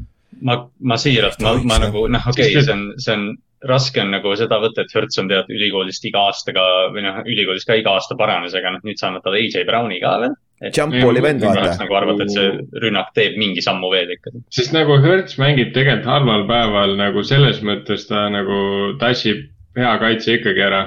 ma, 0.42 0.58
ma 0.80 1.00
siiralt, 1.00 1.42
ma, 1.42 1.56
ma 1.64 1.80
nagu 1.82 2.06
noh, 2.06 2.30
okei 2.30 2.50
okay,, 2.52 2.62
see 2.62 2.76
on, 2.76 2.86
see 2.98 3.16
on, 3.16 3.28
raske 3.64 4.02
on 4.02 4.10
nagu 4.12 4.34
seda 4.36 4.60
võtta, 4.62 4.84
et 4.84 4.94
Hertz 4.94 5.18
on 5.22 5.30
tead 5.30 5.50
ülikoolist 5.50 6.04
iga 6.04 6.26
aastaga 6.28 6.64
või 6.94 7.06
noh, 7.06 7.22
ülikoolis 7.24 7.66
ka 7.66 7.78
iga 7.80 7.96
aasta 7.96 8.16
paranes, 8.18 8.54
aga 8.54 8.76
noh, 8.76 8.84
nüüd 8.84 9.00
sa 9.00 9.08
annad 9.08 9.24
talle 9.24 9.40
AJ 9.42 9.64
Browni 9.68 10.02
ka 10.02 10.18
veel. 10.22 10.36
Jump 10.72 10.96
oli 11.04 11.22
vend, 11.24 11.44
vaata. 11.44 11.76
nagu 11.82 11.96
arvata, 11.98 12.24
et 12.24 12.34
see 12.34 12.80
rünnak 12.84 13.12
teeb 13.16 13.38
mingi 13.40 13.64
sammu 13.64 13.90
veel 13.92 14.14
ikka. 14.16 14.34
sest 14.54 14.74
nagu 14.76 14.98
Hertz 15.02 15.38
mängib 15.40 15.74
tegelikult 15.76 16.08
halval 16.10 16.46
päeval 16.50 16.96
nagu 17.00 17.24
selles 17.26 17.60
mõttes 17.66 18.06
ta 18.08 18.28
nagu 18.32 18.58
tassib 19.00 19.48
hea 19.78 19.94
kaitse 20.02 20.38
ikkagi 20.38 20.62
ära. 20.68 20.84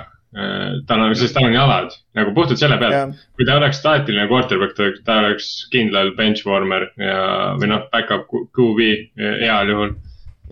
tal 0.87 1.01
on, 1.01 1.15
sest 1.15 1.33
tal 1.33 1.47
on 1.47 1.55
jalad 1.55 1.93
nagu 2.17 2.33
puhtalt 2.35 2.59
selle 2.59 2.77
pealt, 2.81 3.15
kui 3.37 3.45
ta 3.47 3.55
oleks 3.57 3.79
staatiline 3.79 4.27
quarterback, 4.29 4.75
ta 4.75 4.83
oleks, 4.83 4.99
ta 5.05 5.15
oleks 5.21 5.47
kindlal 5.73 6.11
bench 6.17 6.45
warmer 6.45 6.89
ja, 6.99 7.21
või 7.57 7.71
noh, 7.71 7.87
back-up 7.93 8.27
QB 8.27 8.89
heal 9.17 9.71
juhul. 9.71 9.95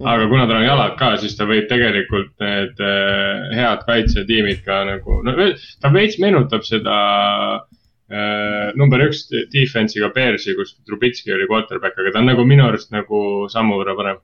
aga 0.03 0.27
kuna 0.31 0.47
tal 0.47 0.59
on 0.59 0.67
jalad 0.67 0.97
ka, 0.99 1.13
siis 1.21 1.37
ta 1.37 1.47
võib 1.47 1.69
tegelikult 1.69 2.33
need 2.43 2.81
äh, 2.83 3.45
head 3.55 3.85
kaitsetiimid 3.87 4.63
ka 4.65 4.81
nagu, 4.89 5.21
no 5.23 5.35
ta 5.81 5.91
veits 5.93 6.17
meenutab 6.19 6.65
seda 6.67 6.95
äh, 6.95 7.61
number 8.77 9.01
üks 9.07 9.25
defense'iga 9.53 10.11
Bearsi, 10.13 10.53
kus 10.57 10.75
Trubitski 10.85 11.33
oli 11.33 11.47
quarterback, 11.49 11.97
aga 11.97 12.13
ta 12.13 12.21
on 12.21 12.29
nagu 12.29 12.45
minu 12.45 12.67
arust 12.67 12.91
nagu 12.93 13.49
sammu 13.49 13.79
võrra 13.81 13.95
parem. 13.97 14.19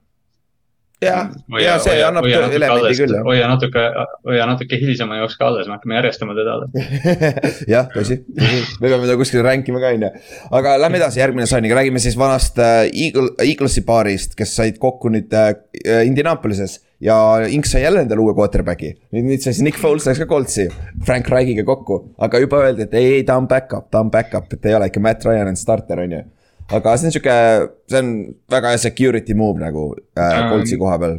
jah, 1.02 1.32
ja 1.58 1.72
see 1.82 1.96
annab 2.06 2.28
elemendi 2.30 2.92
küll 2.94 3.16
hoia 3.26 3.48
natuke, 3.50 3.82
hoia 4.28 4.44
natuke 4.46 4.78
hilisema 4.78 5.18
jaoks 5.18 5.34
ka 5.40 5.48
alles, 5.48 5.66
me 5.66 5.74
hakkame 5.74 5.98
järjestama 5.98 6.36
teda 6.38 6.54
alles. 6.54 6.92
jah, 7.74 7.90
tõsi, 7.90 8.20
me 8.38 8.86
peame 8.86 9.10
ta 9.10 9.18
kuskil 9.18 9.42
rank 9.42 9.66
ima 9.72 9.82
ka 9.82 9.90
on 9.96 10.06
ju. 10.06 10.12
aga 10.60 10.76
lähme 10.84 11.02
edasi, 11.02 11.18
järgmine 11.24 11.50
signing, 11.50 11.74
räägime 11.74 12.02
siis 12.04 12.14
vanast 12.18 12.62
äh, 12.62 12.84
Eagle, 12.86 13.34
Eaglesi 13.42 13.82
paarist, 13.88 14.38
kes 14.38 14.54
said 14.60 14.78
kokku 14.82 15.10
nüüd 15.10 15.34
äh, 15.34 15.56
Indianapolises 16.06 16.78
ja 17.02 17.16
Inks 17.48 17.72
sai 17.74 17.82
jälle 17.82 18.02
endale 18.04 18.22
uue 18.22 18.34
quarterback'i, 18.36 18.92
nüüd, 19.14 19.26
nüüd 19.26 19.42
sai 19.42 19.54
siis 19.54 19.64
Nick 19.66 19.80
Foles 19.80 20.06
läks 20.06 20.22
ka 20.22 20.28
Coltsi 20.30 20.68
Frank 21.06 21.30
Reichiga 21.32 21.64
kokku, 21.66 21.98
aga 22.22 22.40
juba 22.42 22.62
öeldi, 22.66 22.86
et 22.86 22.94
ei, 22.98 23.08
ei 23.18 23.24
ta 23.26 23.38
on 23.40 23.48
back-up, 23.50 23.88
ta 23.90 24.02
on 24.04 24.12
back-up, 24.12 24.52
et 24.54 24.70
ei 24.70 24.76
ole 24.78 24.88
ikka 24.90 25.02
Matt 25.02 25.26
Ryan 25.26 25.50
on 25.50 25.58
starter, 25.58 26.04
on 26.04 26.14
ju. 26.16 26.22
aga 26.78 26.94
see 26.96 27.10
on 27.10 27.16
sihuke, 27.16 27.38
see 27.90 28.04
on 28.04 28.12
väga 28.54 28.74
hea 28.74 28.84
security 28.84 29.36
move 29.38 29.62
nagu 29.62 29.88
äh, 29.96 30.38
Coltsi 30.52 30.78
koha 30.80 31.00
peal. 31.02 31.18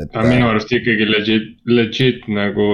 ta 0.00 0.08
on 0.22 0.32
minu 0.32 0.48
arust 0.48 0.72
ikkagi 0.72 1.10
legit, 1.10 1.52
legit 1.68 2.24
nagu 2.32 2.70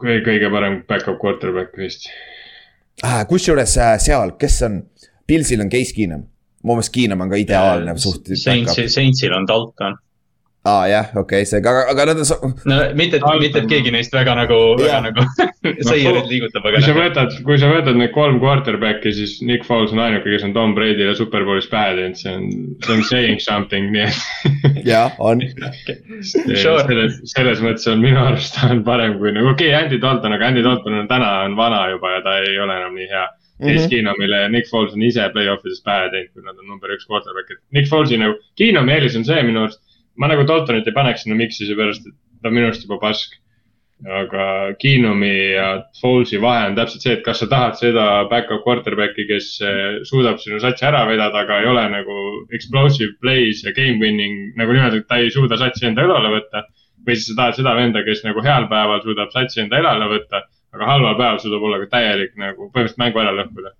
kõige, 0.00 0.20
kõige 0.26 0.52
parem 0.52 0.82
back-up 0.90 1.22
quarterback 1.22 1.78
vist 1.78 2.10
ah,. 3.04 3.22
kusjuures 3.30 3.78
äh, 3.78 3.96
seal, 4.02 4.34
kes 4.40 4.60
on, 4.66 4.82
Pilsil 5.30 5.62
on 5.62 5.70
Case 5.70 5.94
Keenum 5.94 6.26
mu 6.66 6.74
meelest 6.74 6.92
Keenum 6.92 7.22
on 7.22 7.30
ka 7.30 7.38
ideaalne 7.40 7.92
suht. 7.96 8.26
Saintsil 8.36 9.32
on 9.32 9.46
Dalton 9.48 9.94
aa 10.60 10.80
ah, 10.82 10.88
jah, 10.88 11.06
okei 11.16 11.40
okay,, 11.40 11.46
see, 11.48 11.56
aga, 11.56 11.70
aga 11.88 12.04
nad 12.10 12.18
on. 12.20 12.50
no 12.68 12.76
mitte, 12.92 13.16
mitte, 13.40 13.62
et 13.62 13.68
keegi 13.68 13.92
neist 13.94 14.12
väga 14.12 14.34
nagu, 14.36 14.58
väga 14.76 14.98
nagu 15.06 15.22
seierit 15.88 16.26
liigutab, 16.28 16.66
aga. 16.68 16.74
kui 16.76 16.84
sa 16.84 16.96
võtad, 16.98 17.36
kui 17.46 17.56
sa 17.62 17.70
võtad 17.70 17.96
need 17.96 18.12
kolm 18.12 18.36
quarterback'i, 18.42 19.14
siis 19.16 19.38
Nick 19.40 19.64
Foles 19.64 19.94
on 19.96 20.02
ainuke, 20.04 20.28
kes 20.28 20.44
on 20.44 20.52
Tom 20.52 20.74
Brady'le 20.76 21.14
superbowlis 21.16 21.70
pähe 21.72 21.94
teinud, 21.96 22.20
see 22.20 22.34
on, 22.36 22.44
see 22.84 22.92
on 22.92 23.04
saying 23.08 23.40
something, 23.40 23.88
nii 23.94 24.04
et. 24.04 24.20
jah, 24.92 25.16
on 25.16 25.40
sure. 26.28 26.84
selles, 26.84 27.20
selles 27.32 27.64
mõttes 27.64 27.88
on 27.88 28.04
minu 28.04 28.20
arust 28.20 28.58
ta 28.58 28.68
on 28.74 28.84
parem 28.84 29.16
kui 29.16 29.32
nagu, 29.32 29.54
okei 29.54 29.72
okay,, 29.72 29.86
Andy 29.86 29.96
Dalton, 30.02 30.36
aga 30.36 30.52
Andy 30.52 30.64
Dalton 30.66 31.00
on 31.00 31.08
täna 31.08 31.38
on 31.46 31.56
vana 31.56 31.86
juba 31.94 32.18
ja 32.18 32.24
ta 32.26 32.36
ei 32.44 32.58
ole 32.60 32.82
enam 32.82 33.00
nii 33.00 33.08
hea. 33.08 33.28
Case 33.60 33.72
mm 33.72 33.76
-hmm. 33.76 33.90
Keenumile 33.92 34.48
Nick 34.48 34.68
Foles 34.68 34.92
on 34.96 35.02
ise 35.04 35.24
play-off 35.32 35.64
ides 35.64 35.80
pähe 35.84 36.08
teinud, 36.12 36.32
kui 36.32 36.44
nad 36.44 36.56
on 36.56 36.68
number 36.68 36.92
üks 36.92 37.08
quarterback, 37.08 37.48
et 37.50 37.60
Nick 37.76 37.88
Folesi 37.88 38.16
nagu, 38.20 38.36
Keenumi 38.56 38.92
eelis 38.92 39.16
on 39.16 39.24
see 39.24 39.42
minu 39.42 39.64
arust 39.64 39.80
ma 40.18 40.30
nagu 40.30 40.46
Daltonit 40.48 40.88
ei 40.88 40.96
paneks 40.96 41.24
sinna 41.24 41.38
mix'i 41.38 41.68
seepärast, 41.68 42.08
et 42.08 42.16
ta 42.42 42.50
on 42.50 42.56
minu 42.56 42.70
arust 42.70 42.86
juba 42.86 43.00
pask. 43.02 43.36
aga 44.00 44.44
Keenumi 44.80 45.32
ja 45.52 45.64
Folesi 46.00 46.38
vahe 46.40 46.70
on 46.70 46.76
täpselt 46.78 47.02
see, 47.04 47.16
et 47.18 47.24
kas 47.24 47.42
sa 47.42 47.48
tahad 47.50 47.74
seda 47.76 48.04
back-up 48.30 48.62
quarterback'i, 48.64 49.26
kes 49.28 49.48
eh, 49.60 49.98
suudab 50.08 50.38
sinu 50.40 50.56
satsi 50.62 50.86
ära 50.88 51.02
vedada, 51.04 51.42
aga 51.42 51.58
ei 51.60 51.68
ole 51.68 51.82
nagu 51.92 52.16
explosive 52.56 53.18
plays 53.20 53.60
ja 53.66 53.74
game 53.76 54.00
winning 54.00 54.56
nagu 54.56 54.72
niimoodi, 54.72 55.02
et 55.02 55.08
ta 55.10 55.18
ei 55.20 55.28
suuda 55.34 55.60
satsi 55.60 55.84
enda 55.90 56.08
õlale 56.08 56.32
võtta. 56.32 56.64
või 57.04 57.18
siis 57.18 57.28
sa 57.28 57.36
tahad 57.42 57.60
seda 57.60 57.76
venda, 57.76 58.00
kes 58.08 58.24
nagu 58.24 58.40
heal 58.44 58.70
päeval 58.72 59.04
suudab 59.04 59.36
satsi 59.36 59.60
enda 59.66 59.84
õlale 59.84 60.08
võtta, 60.14 60.46
aga 60.72 60.90
halval 60.94 61.20
päeval 61.20 61.44
suudab 61.44 61.68
olla 61.68 61.84
ka 61.84 61.92
täielik 61.98 62.32
nagu 62.40 62.70
põhimõtteliselt 62.72 63.04
mängu 63.04 63.20
ära 63.20 63.36
lõhkuda 63.36 63.76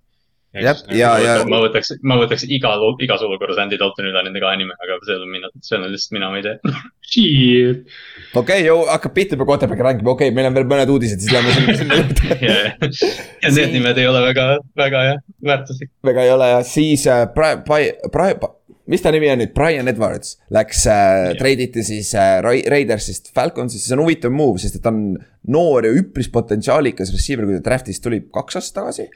jah, 0.53 0.79
ja, 0.91 1.11
ja. 1.23 1.33
ma 1.47 1.61
võtaks, 1.63 1.93
ma 2.03 2.17
võtaks 2.19 2.43
igal, 2.51 2.83
igas 3.03 3.23
olukorras 3.23 3.59
Andy 3.63 3.77
Daltoni 3.79 4.11
üle 4.11 4.23
nende 4.25 4.41
kahe 4.43 4.57
nimega, 4.59 4.83
aga 4.83 4.97
see 5.07 5.15
on 5.15 5.31
mina, 5.31 5.51
see 5.63 5.77
on 5.77 5.85
lihtsalt 5.87 6.15
mina, 6.17 6.31
ma 6.31 6.41
ei 6.41 6.45
tea. 6.47 6.73
Shit. 7.11 7.93
okei 8.39 8.65
hakkab 8.67 9.15
pihta 9.15 9.37
juba 9.37 9.47
quarterback'i 9.47 9.87
rääkima, 9.87 10.11
okei 10.11 10.29
okay,, 10.29 10.35
meil 10.35 10.49
on 10.49 10.57
veel 10.57 10.67
mõned 10.67 10.91
uudised, 10.91 11.23
siis 11.23 11.31
lähme 11.35 11.55
sinna, 11.55 11.75
sinna 11.79 11.99
juurde 12.01 12.35
ja 13.43 13.53
need 13.55 13.75
nimed 13.77 14.03
ei 14.03 14.09
ole 14.11 14.23
väga, 14.27 14.47
väga 14.79 15.05
jah, 15.07 15.21
väärtuslik. 15.53 15.93
väga 16.07 16.27
ei 16.27 16.33
ole 16.35 16.51
ja 16.53 16.61
siis 16.67 17.07
äh, 17.07 17.25
praegu, 17.35 17.63
praegu, 18.11 18.51
mis 18.91 19.03
ta 19.03 19.15
nimi 19.15 19.31
on 19.31 19.43
nüüd, 19.43 19.55
Brian 19.55 19.91
Edwards 19.91 20.35
läks 20.51 20.83
äh,, 20.91 21.31
treiditi 21.39 21.83
siis 21.87 22.11
äh, 22.19 22.39
Raidersist 22.43 23.31
Falconsisse, 23.35 23.87
see 23.87 23.95
on 23.95 24.03
huvitav 24.03 24.35
move, 24.35 24.59
sest 24.59 24.79
et 24.79 24.83
ta 24.83 24.91
on 24.91 25.15
noor 25.51 25.87
ja 25.87 25.95
üpris 25.95 26.27
potentsiaalikas 26.31 27.15
receiver, 27.15 27.47
kui 27.47 27.59
ta 27.59 27.69
draft'ist 27.71 28.03
tuli 28.03 28.23
kaks 28.35 28.59
aastat 28.59 28.81
tagasi 28.83 29.09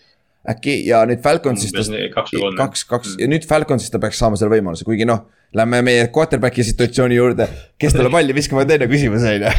äkki 0.51 0.75
ja 0.87 1.03
nüüd 1.09 1.23
Falconsist 1.23 1.77
kaks 2.13 2.35
kaks, 2.57 2.83
kaks 2.89 3.15
ja 3.21 3.29
nüüd 3.31 3.47
Falconsist 3.49 3.93
ta 3.93 4.01
peaks 4.01 4.19
saama 4.21 4.39
selle 4.39 4.57
võimaluse, 4.57 4.87
kuigi 4.87 5.07
noh. 5.09 5.25
Lähme 5.55 5.77
meie 5.87 6.09
quarterback'i 6.11 6.65
situatsiooni 6.67 7.15
juurde, 7.15 7.45
kes 7.79 7.93
talle 7.95 8.09
palli 8.11 8.33
viskama, 8.35 8.65
teine 8.67 8.89
küsimus 8.91 9.23
on 9.23 9.45
ju. 9.45 9.51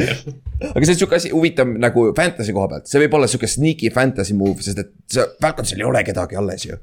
aga 0.74 0.82
see 0.82 0.92
on 0.92 0.98
sihuke 0.98 1.16
asi 1.16 1.30
huvitav 1.32 1.70
nagu 1.80 2.10
fantasy 2.18 2.52
koha 2.52 2.68
pealt, 2.74 2.90
see 2.90 3.00
võib 3.00 3.16
olla 3.16 3.30
sihuke 3.30 3.48
sneaky 3.48 3.88
fantasy 3.94 4.36
move, 4.36 4.60
sest 4.66 4.82
et 4.82 4.90
see 5.08 5.24
Falconsil 5.40 5.80
ei 5.80 5.88
ole 5.88 6.02
kedagi 6.04 6.36
alles 6.36 6.66
ju 6.68 6.76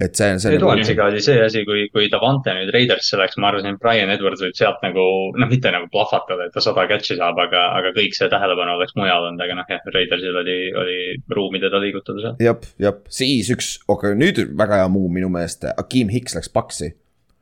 et 0.00 0.16
see, 0.16 0.38
see. 0.42 0.56
Edwardsiga 0.56 1.04
nagu... 1.04 1.14
oli 1.14 1.24
see 1.24 1.40
asi, 1.44 1.62
kui, 1.68 1.84
kui 1.94 2.08
Davante 2.12 2.54
nüüd 2.56 2.72
Raidersisse 2.74 3.20
läks, 3.20 3.38
ma 3.40 3.50
arvasin, 3.50 3.76
et 3.76 3.82
Brian 3.82 4.12
Edwards 4.12 4.42
võib 4.44 4.56
sealt 4.58 4.80
nagu 4.84 5.04
noh, 5.36 5.50
mitte 5.50 5.72
nagu 5.74 5.90
plahvatada, 5.92 6.48
et 6.48 6.56
ta 6.56 6.64
sada 6.64 6.86
catch'i 6.90 7.18
saab, 7.18 7.38
aga, 7.44 7.66
aga 7.78 7.92
kõik 7.96 8.16
see 8.16 8.30
tähelepanu 8.32 8.76
oleks 8.76 8.96
mujal 8.98 9.28
olnud, 9.28 9.44
aga 9.44 9.58
noh, 9.60 9.70
jah, 9.70 9.86
Raidersil 9.94 10.40
oli, 10.42 10.58
oli 10.82 10.98
ruumi 11.36 11.62
teda 11.62 11.82
liigutada 11.82 12.24
seal. 12.24 12.36
jep, 12.42 12.68
jep, 12.82 13.06
siis 13.20 13.52
üks, 13.54 13.72
okei 13.86 14.14
okay,, 14.14 14.20
nüüd 14.20 14.44
väga 14.58 14.82
hea 14.82 14.92
muu 14.92 15.10
minu 15.12 15.30
meelest, 15.32 15.68
Akeem 15.80 16.12
Hicks 16.12 16.38
läks 16.38 16.52
Paksi. 16.52 16.92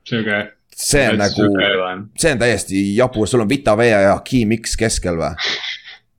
sihuke 0.08 0.46
see 0.78 1.04
on 1.10 1.18
nagu, 1.18 1.46
see 2.18 2.32
on 2.32 2.40
täiesti 2.40 2.82
jabur, 2.96 3.26
sul 3.28 3.42
on 3.42 3.50
Vita 3.50 3.74
Vea 3.78 4.02
ja 4.06 4.16
Akeem 4.18 4.54
Hicks 4.54 4.76
keskel 4.78 5.18
või 5.18 5.34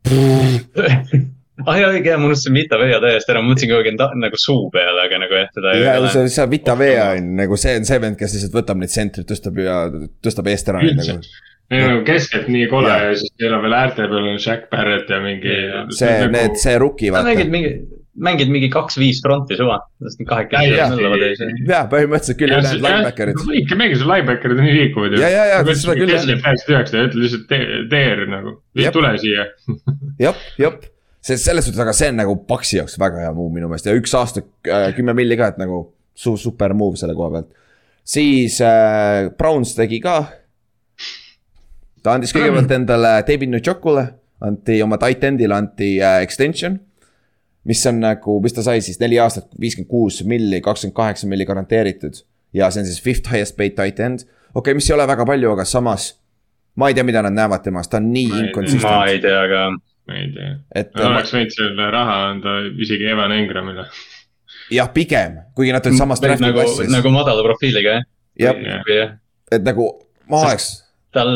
ah 1.66 1.80
jaa, 1.80 1.92
õige, 1.96 2.16
ma 2.20 2.30
unustasin 2.30 2.56
Vita 2.56 2.80
Vea 2.80 3.02
täiesti 3.04 3.34
ära, 3.34 3.44
ma 3.44 3.52
mõtlesin 3.52 3.74
kogu 3.74 3.84
aeg 3.84 4.16
nagu 4.24 4.40
suu 4.40 4.70
peale, 4.74 5.04
aga 5.08 5.22
nagu 5.26 5.38
jah, 5.40 5.52
teda 5.56 5.76
ei 5.76 5.86
ole. 5.92 6.14
see, 6.14 6.32
see 6.38 6.48
Vita 6.54 6.76
Vea 6.80 7.12
on 7.18 7.30
nagu 7.42 7.60
see 7.60 7.76
on 7.80 7.88
see 7.90 8.02
vend, 8.06 8.18
kes 8.20 8.36
lihtsalt 8.38 8.58
võtab 8.62 8.82
neid 8.82 8.94
sentreid, 8.96 9.28
tõstab 9.30 9.62
ja 9.64 9.78
tõstab 10.24 10.52
eest 10.54 10.74
ära. 10.74 10.84
Nagu. 11.00 11.22
Neil 11.70 11.86
on 11.86 11.92
nagu 11.94 12.04
keskelt 12.08 12.50
nii 12.50 12.66
kole 12.72 12.90
ja, 12.90 13.12
ja 13.12 13.16
siis 13.20 13.32
neil 13.38 13.54
on 13.54 13.64
veel 13.68 13.78
äärte 13.78 14.10
peal 14.10 14.28
on 14.32 14.42
Jack 14.42 14.70
Barrett 14.72 15.12
ja 15.12 15.22
mingi. 15.22 15.56
see, 15.94 16.14
nagu... 16.24 16.34
need, 16.34 16.60
see 16.62 16.76
rookie 16.82 17.12
vaata. 17.14 17.30
mängid 17.30 17.52
mingi, 17.54 17.74
mängid 18.26 18.50
mingi 18.54 18.72
kaks-viis 18.74 19.20
fronti 19.22 19.58
suva, 19.60 19.78
sest 20.02 20.24
kahekesi 20.32 20.80
nõllavad 20.96 21.26
ees. 21.28 21.44
jah, 21.70 21.86
põhimõtteliselt 21.92 22.40
küll 22.40 22.56
ülejäänud 22.56 22.88
linebacker'id. 22.88 23.44
ikka 23.62 23.78
mängis 23.84 24.06
linebacker'id 24.06 24.64
on 24.64 24.66
nii 24.66 24.78
liikuvad 24.80 25.14
ju. 25.14 25.22
ja, 25.22 25.30
ja, 25.36 25.44
ja, 25.52 25.60
seda 25.70 25.98
küll 26.00 26.16
jah. 26.16 26.26
keskelt 26.26 26.74
üheksa, 26.74 27.04
ütle 27.12 27.26
lihtsalt 27.28 27.60
teer 27.94 28.24
nagu, 28.34 28.56
tule 28.98 29.14
siia. 29.22 29.52
jep, 30.26 30.48
jep 30.58 30.88
see 31.22 31.38
selles 31.40 31.68
suhtes, 31.68 31.82
aga 31.84 31.94
see 31.96 32.12
on 32.14 32.20
nagu 32.22 32.36
Paxi 32.48 32.80
jaoks 32.80 32.98
väga 33.00 33.24
hea 33.26 33.32
move 33.36 33.54
minu 33.56 33.70
meelest 33.70 33.90
ja 33.90 33.96
üks 33.98 34.14
aasta 34.18 34.44
äh, 34.68 34.90
kümme 34.96 35.16
milli 35.18 35.38
ka, 35.40 35.52
et 35.52 35.60
nagu 35.62 35.82
su 36.16 36.36
super 36.40 36.74
move 36.78 37.00
selle 37.00 37.16
koha 37.18 37.34
pealt. 37.34 37.50
siis 38.08 38.60
äh, 38.64 39.30
Browns 39.38 39.76
tegi 39.76 40.00
ka. 40.04 40.20
ta 42.04 42.16
andis 42.16 42.34
kõigepealt 42.36 42.72
endale 42.76 43.18
David 43.28 43.52
Njoukule, 43.52 44.06
anti 44.48 44.80
oma 44.84 45.00
tight 45.02 45.26
end'ile 45.28 45.58
anti 45.58 45.98
äh, 46.00 46.22
extension. 46.24 46.80
mis 47.68 47.84
on 47.92 48.00
nagu, 48.02 48.40
mis 48.42 48.56
ta 48.56 48.64
sai 48.66 48.80
siis 48.82 49.02
neli 49.04 49.20
aastat, 49.20 49.52
viiskümmend 49.60 49.92
kuus 49.92 50.24
milli, 50.24 50.62
kakskümmend 50.64 50.96
kaheksa 50.96 51.28
milli 51.28 51.46
garanteeritud. 51.46 52.24
ja 52.56 52.72
see 52.72 52.86
on 52.86 52.88
siis 52.88 53.04
fifth 53.04 53.32
highest 53.34 53.60
paid 53.60 53.76
tight 53.76 54.00
end. 54.00 54.24
okei 54.56 54.72
okay,, 54.72 54.80
mis 54.80 54.90
ei 54.90 54.96
ole 54.96 55.08
väga 55.08 55.28
palju, 55.28 55.52
aga 55.58 55.68
samas 55.68 56.14
ma 56.80 56.88
ei 56.88 56.96
tea, 56.96 57.04
mida 57.04 57.22
nad 57.28 57.36
näevad 57.36 57.66
temast, 57.66 57.92
ta 57.92 58.00
on 58.00 58.08
nii 58.14 58.46
inconsistent. 58.46 58.88
ma 58.88 59.12
ei 59.12 59.20
tea 59.20 59.44
ka 59.52 59.68
ma 60.10 60.18
ei 60.18 60.32
tea. 60.36 61.08
oleks 61.08 61.34
võinud 61.36 61.56
selle 61.56 61.90
raha 61.96 62.18
anda 62.34 62.58
isegi 62.82 63.08
Evan 63.14 63.34
Engramile. 63.38 63.88
jah, 64.74 64.92
pigem, 64.94 65.40
kuigi 65.58 65.74
nad 65.76 65.88
olid 65.90 66.04
draft'i 66.26 66.46
nagu, 66.50 66.60
klassis. 66.60 66.92
nagu 66.94 67.16
madala 67.16 67.46
profiiliga 67.46 68.00
jah. 68.40 68.70
jah, 68.90 69.18
et 69.52 69.66
nagu 69.66 69.92
ma 70.30 70.46
oleks 70.46 70.72
tal 71.12 71.30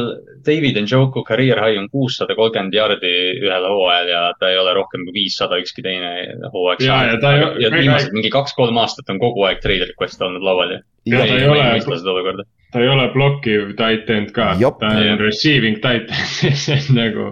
David 0.45 0.77
Njoku 0.85 1.23
career 1.25 1.57
high 1.57 1.79
on 1.81 1.87
kuussada 1.89 2.35
kolmkümmend 2.37 2.75
jardi 2.77 3.13
ühel 3.41 3.65
hooajal 3.65 4.09
ja 4.11 4.21
ta 4.39 4.51
ei 4.51 4.57
ole 4.61 4.73
rohkem 4.77 5.05
kui 5.07 5.15
viissada 5.15 5.57
ükski 5.61 5.81
teine 5.85 6.11
hooaeg 6.53 6.83
saanud. 6.83 7.23
ja, 7.23 7.31
ja, 7.39 7.47
ja 7.63 7.71
viimased 7.73 8.13
mingi 8.13 8.29
kaks-kolm 8.33 8.77
aastat 8.77 9.09
on 9.09 9.21
kogu 9.23 9.47
aeg 9.49 9.63
trade 9.63 9.89
request 9.89 10.21
olnud 10.21 10.45
laual 10.45 10.75
ju. 10.75 10.79
ja 11.09 11.25
ta 11.25 11.39
ei 11.39 11.49
ole, 11.49 12.45
ta 12.73 12.83
ei 12.83 12.91
ole 12.91 13.09
blokkiv 13.15 13.73
tight 13.79 14.13
end 14.13 14.33
ka, 14.35 14.53
ta 14.79 14.93
on 14.93 15.25
receiving 15.25 15.81
tight 15.81 16.13
end 16.13 16.57
see 16.65 16.77
on 16.77 16.99
nagu 16.99 17.27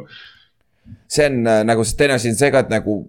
see 1.12 1.28
on 1.28 1.42
äh, 1.48 1.64
nagu 1.68 1.84
see 1.88 2.00
teine 2.00 2.16
asi 2.18 2.32
on 2.32 2.40
see 2.40 2.52
ka, 2.54 2.64
et 2.66 2.72
nagu 2.72 3.02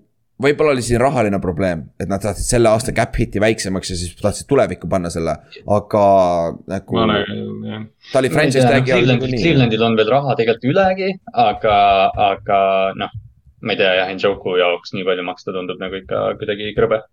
võib-olla 0.42 0.74
oli 0.74 0.82
siin 0.84 1.00
rahaline 1.00 1.38
probleem, 1.42 1.84
et 2.00 2.10
nad 2.10 2.22
tahtsid 2.22 2.48
selle 2.54 2.70
aasta 2.72 2.94
cap 2.96 3.14
hit'i 3.18 3.40
väiksemaks 3.42 3.92
ja 3.92 3.98
siis 3.98 4.14
tahtsid 4.18 4.48
tulevikku 4.50 4.88
panna 4.90 5.10
selle, 5.12 5.36
aga 5.76 6.04
nagu. 6.72 7.04
ta 8.10 8.22
oli 8.22 8.32
franchise 8.32 8.66
tag'i 8.66 8.96
all 8.96 9.12
nagunii. 9.12 9.38
Clevelandil 9.42 9.86
on 9.86 9.98
veel 10.00 10.10
raha 10.10 10.36
tegelikult 10.38 10.70
ülegi, 10.72 11.12
aga, 11.44 11.76
aga 12.30 12.58
noh, 12.98 13.14
ma 13.62 13.76
ei 13.76 13.80
tea 13.80 13.94
jah, 14.00 14.12
Njoku 14.16 14.56
jaoks 14.58 14.96
nii 14.96 15.06
palju 15.06 15.26
maksta 15.28 15.54
tundub 15.54 15.80
nagu 15.82 16.00
ikka 16.00 16.24
kuidagi 16.40 16.74
krõbe. 16.78 17.04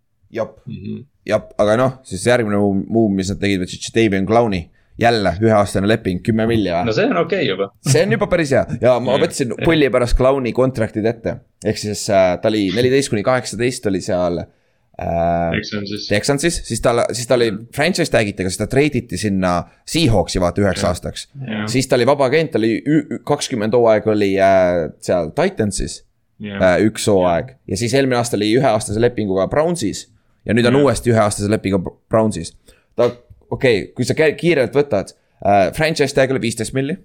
mm 0.65 0.81
-hmm., 0.81 1.05
jep, 1.29 1.53
aga 1.61 1.77
noh, 1.77 1.95
siis 2.03 2.25
järgmine 2.25 2.57
move, 2.57 3.13
mis 3.13 3.29
nad 3.29 3.41
tegid, 3.41 3.61
võtsid 3.61 3.93
Davion 3.93 4.27
Clowney 4.29 4.69
jälle 4.99 5.33
üheaastane 5.41 5.87
leping, 5.89 6.21
kümme 6.25 6.45
või? 6.49 6.61
no 6.67 6.93
see 6.95 7.07
on 7.09 7.17
okei 7.23 7.43
okay 7.43 7.49
juba. 7.49 7.69
see 7.87 8.03
on 8.05 8.15
juba 8.17 8.27
päris 8.31 8.53
hea 8.55 8.65
ja 8.81 8.95
ma 9.03 9.17
võtsin 9.21 9.55
pulli 9.63 9.89
pärast 9.93 10.17
Clowni 10.17 10.53
contract'id 10.55 11.07
ette. 11.09 11.35
ehk 11.65 11.81
siis 11.81 12.05
äh, 12.13 12.33
ta 12.41 12.51
oli 12.51 12.69
neliteist 12.75 13.13
kuni 13.13 13.23
kaheksateist 13.25 13.87
oli 13.91 14.01
seal 14.03 14.41
äh,. 14.43 15.53
Texansis. 15.55 16.07
Texansis, 16.09 16.59
siis 16.67 16.81
ta, 16.83 16.93
siis 17.11 17.27
ta 17.27 17.37
oli 17.39 17.51
franchise 17.75 18.11
tag 18.11 18.27
itega, 18.27 18.51
siis 18.51 18.59
ta 18.59 18.67
treiditi 18.67 19.17
sinna 19.17 19.53
Seahawksi 19.87 20.41
vaata 20.43 20.63
üheks 20.65 20.83
ja. 20.83 20.91
aastaks. 20.91 21.29
siis 21.71 21.87
ta 21.87 21.95
oli 21.95 22.07
vaba 22.09 22.27
agent, 22.27 22.51
ta 22.51 22.61
oli 22.61 22.81
kakskümmend 23.27 23.75
hooaega 23.77 24.11
oli 24.11 24.33
äh, 24.43 24.89
seal 25.05 25.31
Titansis 25.37 26.01
yeah.. 26.43 26.59
Äh, 26.59 26.85
üks 26.89 27.07
hooaeg 27.07 27.55
ja 27.67 27.79
siis 27.79 27.95
eelmine 27.95 28.19
aasta 28.19 28.37
oli 28.39 28.51
üheaastase 28.57 29.01
lepinguga 29.01 29.47
Brownsis 29.51 30.07
ja 30.45 30.55
nüüd 30.55 30.67
on 30.67 30.75
yeah. 30.75 30.85
uuesti 30.85 31.13
üheaastase 31.13 31.51
lepinguga 31.51 31.95
Brownsis. 32.11 32.55
ta 32.95 33.11
okei 33.49 33.81
okay,, 33.81 33.93
kui 33.97 34.05
sa 34.05 34.13
kiirelt 34.17 34.75
võtad 34.75 35.13
äh,, 35.45 35.71
franchise 35.77 36.15
tag 36.15 36.31
oli 36.31 36.41
viisteist 36.47 36.73
milli. 36.77 36.97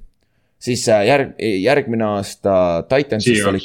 siis 0.65 0.87
äh, 0.89 1.07
järg, 1.09 1.35
järgmine 1.41 2.05
aasta 2.17 2.85
Titansis 2.89 3.43
oli 3.51 3.61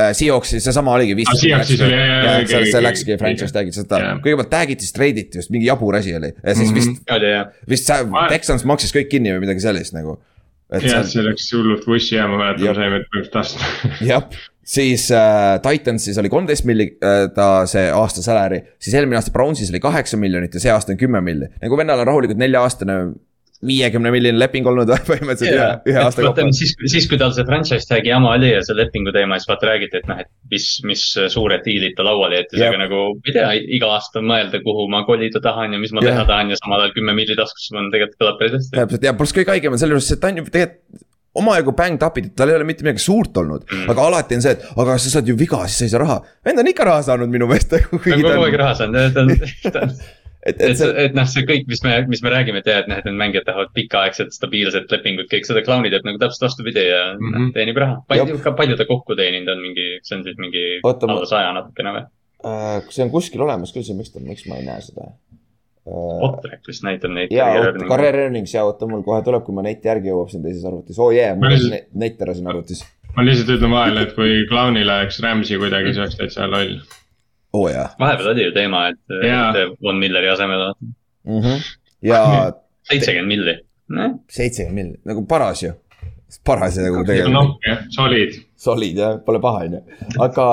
äh,, 0.00 0.12
Seahawksi 0.16 0.60
seesama 0.64 0.94
oligi 0.96 1.16
vist 1.18 1.32
Aa, 1.34 1.40
Seahawksis 1.42 1.80
oli, 1.86 1.92
jah, 1.92 2.08
jah, 2.08 2.22
see, 2.24 2.40
õige, 2.40 2.50
see 2.54 2.62
õige, 2.70 2.82
läkski 2.86 3.18
franchise 3.20 3.52
tag'i, 3.56 3.74
seda 3.76 4.00
Jah. 4.00 4.18
kõigepealt 4.24 4.50
tag'iti, 4.54 4.86
siis 4.86 4.96
treiditi 4.96 5.38
just, 5.42 5.50
mingi 5.54 5.68
jabur 5.68 5.98
asi 6.00 6.14
oli 6.16 6.32
ja 6.32 6.54
siis 6.56 6.70
Mhm. 6.70 6.78
vist, 6.80 7.02
oli 7.16 7.30
jah, 7.34 7.50
vist 7.68 7.90
see 7.90 8.26
Texans 8.32 8.64
maksis 8.64 8.94
kõik 8.96 9.10
kinni 9.12 9.34
või 9.36 9.44
midagi 9.46 9.60
sellist 9.66 9.92
nagu. 9.96 10.18
jah, 10.72 10.80
see 10.86 11.04
see 11.16 11.26
läks 11.26 11.50
hullult 11.52 11.84
vussi 11.90 12.14
ja 12.16 12.28
ma 12.30 12.38
mäletan, 12.40 12.64
Jah. 12.64 12.76
me 12.76 12.82
saime 12.82 13.02
põhimõtteliselt 13.02 13.32
tasta. 13.34 13.92
jah, 14.12 14.26
siis 14.70 15.08
äh, 15.14 15.56
Titansis 15.64 16.18
oli 16.20 16.30
kolmteist 16.32 16.66
milli 16.68 16.90
äh, 17.02 17.24
ta 17.34 17.64
see 17.70 17.88
aasta 17.94 18.22
salary, 18.24 18.62
siis 18.78 18.94
eelmine 18.98 19.18
aasta 19.18 19.34
Brownsis 19.34 19.72
oli 19.72 19.82
kaheksa 19.82 20.20
miljonit 20.20 20.54
ja 20.54 20.62
see 20.62 20.74
aasta 20.74 20.94
on 20.94 21.00
kümme 21.00 21.22
milli. 21.24 21.50
nagu 21.62 21.80
vennal 21.80 22.04
on 22.04 22.10
rahulikult 22.12 22.40
nelja-aastane 22.40 23.00
viiekümne 23.66 24.08
milline 24.14 24.40
leping 24.40 24.64
olnud 24.70 24.88
põhimõtteliselt 25.10 25.58
ühe, 25.58 25.66
ühe 25.92 26.00
aasta 26.00 26.24
kaupa. 26.24 26.46
siis, 26.56 26.72
siis 26.92 27.08
kui 27.10 27.18
tal 27.20 27.34
see 27.36 27.44
franchise 27.48 27.88
tag'i 27.88 28.12
jama 28.12 28.32
oli 28.38 28.52
ja 28.54 28.62
see 28.64 28.78
lepingu 28.78 29.12
teema, 29.16 29.36
siis 29.40 29.50
vaata 29.50 29.68
räägiti, 29.72 30.00
et 30.00 30.08
noh, 30.08 30.22
et 30.22 30.30
mis, 30.54 30.68
mis 30.88 31.04
suured 31.34 31.66
diilid 31.66 31.98
ta 31.98 32.06
lauale 32.06 32.40
jättis, 32.40 32.62
Jah. 32.62 32.72
aga 32.72 32.84
nagu. 32.86 33.02
ei 33.26 33.36
tea, 33.36 33.50
iga 33.80 33.92
aasta 33.98 34.24
mõelda, 34.24 34.62
kuhu 34.64 34.86
ma 34.92 35.02
kolida 35.08 35.42
tahan 35.44 35.76
ja 35.76 35.82
mis 35.82 35.92
ma 35.92 36.04
Jah. 36.04 36.14
teha 36.14 36.26
tahan 36.30 36.54
ja 36.54 36.60
samal 36.62 36.86
ajal 36.86 36.96
kümme 36.96 37.16
milli 37.18 37.36
taskus, 37.38 37.68
on 37.74 37.92
tegelikult 37.92 38.22
kõlab 38.22 38.40
päris 38.40 38.56
hästi. 38.56 38.74
täpselt 38.80 39.08
ja 39.10 39.16
pluss 39.18 39.36
kõige 39.36 39.56
haigem 39.56 39.76
on 39.76 39.82
selle 39.82 39.98
juures, 39.98 40.12
et 40.14 40.22
ta 40.22 40.32
on 40.32 40.40
ju 40.40 40.48
tegelikult 40.48 41.06
omajagu 41.38 41.74
bäng 41.78 41.98
tapitud, 42.00 42.34
tal 42.36 42.50
ei 42.50 42.58
ole 42.58 42.66
mitte 42.66 42.84
midagi 42.86 43.02
suurt 43.04 43.36
olnud 43.38 43.66
mm., 43.66 43.90
aga 43.92 44.06
alati 44.08 44.38
on 44.38 44.42
see, 44.44 44.56
et 44.56 44.80
aga 44.82 44.96
sa 44.98 45.12
saad 45.12 45.28
ju 45.30 45.36
viga, 45.38 45.60
siis 45.68 45.78
sa 45.78 45.86
ei 45.86 45.92
saa 45.92 46.02
raha. 46.02 46.16
vend 46.46 46.62
on 46.62 46.70
ikka 46.72 46.86
raha 46.88 47.04
saanud 47.06 47.30
minu 47.30 47.46
meelest. 47.50 47.70
ta 47.70 47.78
on 47.86 48.00
kogu 48.02 48.32
aeg 48.46 48.58
raha 48.58 48.74
saanud, 48.80 49.14
ta 49.14 49.22
on, 49.22 49.30
ta 49.74 49.84
on, 49.84 49.94
et, 50.40 50.56
et 50.56 50.66
et, 50.70 50.76
see, 50.80 50.90
et 51.04 51.14
noh, 51.14 51.28
see 51.30 51.46
kõik, 51.46 51.68
mis 51.70 51.82
me, 51.86 51.94
mis 52.10 52.22
me 52.26 52.34
räägime, 52.34 52.64
et 52.64 52.70
jah, 52.72 52.82
et 52.82 52.90
noh, 52.90 52.98
et 52.98 53.06
need 53.06 53.18
mängijad 53.20 53.46
tahavad 53.46 53.70
pikaaegset 53.76 54.34
stabiilset 54.34 54.90
lepingut, 54.94 55.30
kõik 55.30 55.46
seda 55.46 55.62
Clowni 55.66 55.92
teeb 55.92 56.06
nagu 56.08 56.18
täpselt 56.22 56.48
vastupidi 56.48 56.86
ja 56.88 57.02
mm. 57.14 57.34
-hmm. 57.34 57.50
teenib 57.56 57.78
raha. 57.84 58.00
palju, 58.10 58.40
ka 58.42 58.56
palju 58.58 58.78
ta 58.80 58.88
kokku 58.90 59.18
teeninud 59.18 59.54
on 59.54 59.62
mingi, 59.62 59.90
see 60.02 60.18
on 60.18 60.26
siis 60.26 60.40
mingi 60.42 60.64
Oota, 60.82 61.06
alla 61.06 61.30
saja 61.30 61.54
natukene 61.54 61.94
või? 61.98 62.06
äh, 62.42 62.78
see 62.88 63.06
on 63.06 63.14
kuskil 63.14 63.46
olemas 63.46 63.76
küll, 63.76 63.86
see, 63.86 63.94
miks 63.94 64.10
ta, 64.16 64.24
miks 64.24 64.48
ma 64.50 64.58
ei 64.58 64.66
näe 64.66 64.82
seda 64.82 65.12
äh,. 65.90 66.22
Otrek 66.28 66.60
vist 66.68 66.84
näitab 66.86 67.10
neid. 67.16 67.32
ja, 67.34 67.46
oota, 67.58 67.84
Career 67.88 68.14
Earnings 68.24 68.54
ja 68.54 68.64
oota, 68.64 68.86
mul 68.90 69.02
kohe 69.06 69.22
tuleb, 69.26 69.42
kui 69.46 69.54
ma 69.54 69.62
neti 69.66 69.88
järgi 69.90 70.08
jõuab 70.12 70.30
siin 70.32 70.42
teises 70.46 70.64
arvutis, 70.64 70.98
oo 70.98 71.10
jee, 71.14 71.28
mul 71.34 71.40
Ma 71.44 71.50
on 71.50 71.52
lihtsalt- 71.56 71.74
net- 71.76 71.88
net 72.04 72.22
ära 72.26 72.34
siin 72.38 72.48
arvutis. 72.52 72.84
ma 73.16 73.24
lihtsalt 73.26 73.50
ütlen 73.56 73.70
vahele, 73.74 74.02
et 74.06 74.14
kui 74.14 74.46
Clowni 74.48 74.84
läheks 74.86 75.20
Rams'i 75.24 75.58
kuidagi, 75.58 75.94
see 75.94 76.02
oleks 76.04 76.16
täitsa 76.20 76.46
loll. 76.50 76.76
oo 77.52 77.68
jaa 77.68 77.88
vahepeal 77.98 78.28
oli 78.34 78.44
ju 78.44 78.52
teema, 78.54 78.88
et 78.88 78.98
Jaa. 79.26 79.50
et 79.58 79.76
Von 79.82 79.96
Milleri 79.98 80.28
asemel 80.30 80.72
mm. 80.78 81.40
-hmm. 81.40 81.58
ja 82.02 82.52
seitsekümmend 82.82 83.28
milli. 83.28 83.58
seitsekümmend 84.30 84.74
miljonit, 84.74 85.04
nagu 85.04 85.26
paras 85.26 85.62
ju. 85.62 85.72
paras 86.46 86.76
ja 86.76 86.82
nagu 86.86 87.04
tegelikult 87.04 87.32
noh, 87.34 87.56
jah, 87.66 87.78
solid. 87.90 88.34
Solid 88.60 88.98
jah, 89.00 89.14
pole 89.24 89.40
paha 89.40 89.62
on 89.66 89.76
ju. 89.78 89.80
aga, 90.20 90.46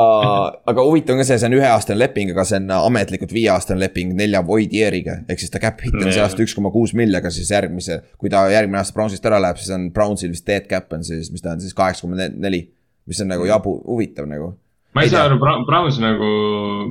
aga 0.71 0.85
huvitav 0.87 1.15
on 1.15 1.21
ka 1.21 1.27
see, 1.27 1.39
see 1.41 1.49
on 1.49 1.57
üheaastane 1.57 1.99
leping, 1.99 2.31
aga 2.31 2.45
see 2.47 2.59
on 2.61 2.71
ametlikult 2.77 3.33
viieaastane 3.35 3.81
leping 3.81 4.13
nelja 4.17 4.43
void 4.47 4.75
year'iga. 4.75 5.19
ehk 5.27 5.43
siis 5.43 5.51
ta 5.53 5.61
cap 5.63 5.83
hit 5.83 5.97
on 5.97 6.07
see 6.07 6.23
aasta 6.23 6.45
üks 6.45 6.55
koma 6.55 6.71
kuus 6.73 6.95
milli, 6.97 7.17
aga 7.19 7.31
siis 7.33 7.51
järgmise, 7.51 7.99
kui 8.21 8.31
ta 8.31 8.45
järgmine 8.53 8.79
aasta 8.79 8.95
Brownsist 8.95 9.27
ära 9.27 9.41
läheb, 9.43 9.59
siis 9.59 9.73
on 9.75 9.89
Brownsil 9.95 10.31
vist 10.31 10.47
dead 10.47 10.69
cap 10.71 10.95
on 10.95 11.03
siis, 11.07 11.31
mis 11.33 11.43
ta 11.43 11.57
on 11.57 11.63
siis 11.63 11.75
kaheksa 11.75 12.07
koma 12.07 12.29
neli. 12.31 12.63
mis 13.07 13.21
on 13.23 13.29
nagu 13.31 13.45
jabu, 13.47 13.75
huvitav 13.87 14.27
nagu. 14.31 14.53
ma 14.95 15.03
ei 15.03 15.11
saa 15.11 15.27
aru, 15.27 15.37
Browns 15.67 15.99
nagu, 16.01 16.27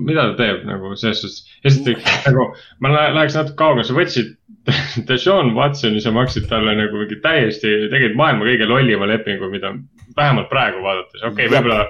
mida 0.05 0.29
ta 0.31 0.37
teeb 0.45 0.69
nagu 0.69 0.93
selles 1.01 1.25
suhtes, 1.25 1.57
esiteks 1.65 2.29
nagu 2.29 2.51
ma 2.85 2.93
lä- 2.93 3.11
läheks 3.17 3.41
natuke 3.41 3.57
kaugele, 3.65 3.89
sa 3.89 3.97
võtsid 3.97 4.37
Deshaun 5.09 5.55
Watsoni, 5.57 6.01
sa 6.03 6.13
maksid 6.13 6.49
talle 6.51 6.77
nagu 6.77 7.01
mingi 7.01 7.23
täiesti, 7.25 7.73
tegid 7.89 8.17
maailma 8.19 8.45
kõige 8.45 8.69
lollima 8.69 9.09
lepingu, 9.09 9.49
mida 9.49 9.73
vähemalt 10.17 10.49
praegu 10.49 10.83
vaadates, 10.83 11.23
okei 11.23 11.47
okay,, 11.47 11.53
võib-olla. 11.53 11.87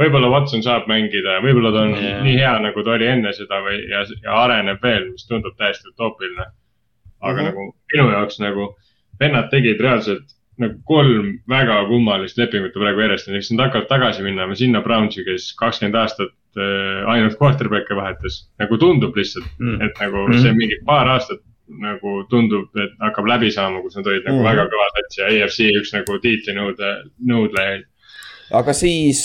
võib-olla 0.00 0.30
Watson 0.32 0.62
saab 0.64 0.86
mängida 0.88 1.38
ja 1.38 1.44
võib-olla 1.44 1.72
ta 1.74 1.84
on 1.86 1.94
yeah. 1.98 2.22
nii 2.24 2.36
hea, 2.38 2.54
nagu 2.64 2.82
ta 2.84 2.96
oli 2.96 3.06
enne 3.06 3.32
seda 3.36 3.60
või, 3.66 3.82
ja, 3.90 4.04
ja 4.24 4.36
areneb 4.44 4.82
veel, 4.82 5.10
mis 5.12 5.26
tundub 5.28 5.56
täiesti 5.60 5.88
utoopiline. 5.92 6.46
aga 7.20 7.42
mm 7.42 7.46
-hmm. 7.46 7.50
nagu 7.50 7.74
minu 7.92 8.10
jaoks 8.10 8.38
nagu 8.40 8.68
vennad 9.20 9.50
tegid 9.50 9.80
reaalselt 9.80 10.36
nagu 10.60 10.76
kolm 10.84 11.38
väga 11.48 11.84
kummalist 11.88 12.38
lepingut 12.38 12.72
praegu 12.76 13.00
järjest, 13.00 13.28
näiteks 13.28 13.50
nad 13.50 13.66
hakkavad 13.66 13.88
tagasi 13.88 14.22
minema 14.22 14.54
sinna 14.54 14.82
Brownsi, 14.84 15.24
kes 15.24 15.52
kakskümmend 15.60 15.96
aastat 15.96 16.32
äh, 16.56 17.08
ainult 17.08 17.36
quarterback'e 17.40 17.96
vahetas. 17.96 18.50
nagu 18.58 18.76
tundub 18.78 19.16
lihtsalt, 19.16 19.46
Mm. 19.58 19.80
et 19.82 20.00
nagu 20.00 20.26
Mm. 20.28 20.38
see 20.42 20.52
mingi 20.52 20.76
paar 20.86 21.08
aastat 21.08 21.40
nagu 21.80 22.24
tundub, 22.30 22.68
et 22.76 22.96
hakkab 23.04 23.28
läbi 23.30 23.50
saama, 23.54 23.82
kus 23.84 23.96
nad 23.96 24.06
olid 24.10 24.26
nagu 24.26 24.40
Mm. 24.40 24.48
väga 24.50 24.66
kõva 24.72 24.88
sats 24.96 25.18
ja 25.20 25.30
EFC 25.36 25.70
üks 25.80 25.94
nagu 25.94 26.18
tiitlinõude, 26.24 26.90
nõudlejaid. 27.30 27.86
aga 28.50 28.72
siis, 28.74 29.20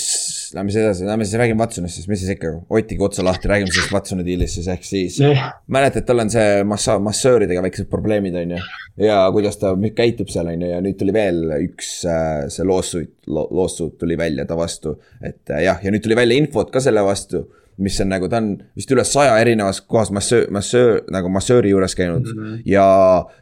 lähme 0.54 0.70
siis 0.70 0.82
edasi, 0.84 1.04
lähme 1.08 1.24
siis 1.26 1.40
räägime 1.40 1.58
Watsonist, 1.58 1.96
siis 1.98 2.08
mis 2.08 2.20
siis 2.22 2.30
ikka, 2.36 2.52
Otiga 2.70 3.04
otsa 3.08 3.24
lahti, 3.26 3.48
räägime 3.50 3.72
sellest 3.74 3.92
Watsoni 3.92 4.24
diilist 4.24 4.54
siis 4.54 4.68
ehk 4.68 4.84
siis. 4.86 5.18
mäletad, 5.66 6.06
tal 6.06 6.22
on 6.22 6.30
see 6.30 6.62
massa-, 6.64 7.00
massööridega 7.02 7.64
väiksed 7.64 7.90
probleemid, 7.90 8.38
on 8.38 8.54
ju. 8.54 8.62
ja 9.08 9.18
kuidas 9.34 9.58
ta 9.58 9.74
käitub 9.96 10.30
seal, 10.30 10.46
on 10.52 10.62
ju, 10.62 10.70
ja 10.70 10.80
nüüd 10.80 10.98
tuli 11.00 11.12
veel 11.12 11.42
üks 11.58 12.04
äh, 12.06 12.46
see 12.48 12.64
lawsuit 12.64 13.14
lo,, 13.26 13.48
lawsuit 13.50 13.98
tuli 13.98 14.16
välja 14.16 14.46
ta 14.46 14.56
vastu. 14.56 15.00
et 15.20 15.50
äh, 15.50 15.64
jah, 15.66 15.82
ja 15.82 15.90
nüüd 15.90 16.06
tuli 16.06 16.16
välja 16.16 16.38
infot 16.38 16.70
ka 16.70 16.80
selle 16.80 17.02
vastu, 17.02 17.48
mis 17.82 18.00
on 18.00 18.08
nagu, 18.08 18.28
ta 18.32 18.40
on 18.40 18.54
vist 18.76 18.90
üle 18.94 19.04
saja 19.04 19.34
erinevas 19.42 19.82
kohas 19.84 20.10
massöör, 20.14 20.46
massöör, 20.54 21.02
nagu 21.12 21.28
massööri 21.32 21.74
juures 21.74 21.94
käinud 21.98 22.24
mm. 22.24 22.42
-hmm. 22.42 22.62
ja 22.64 22.86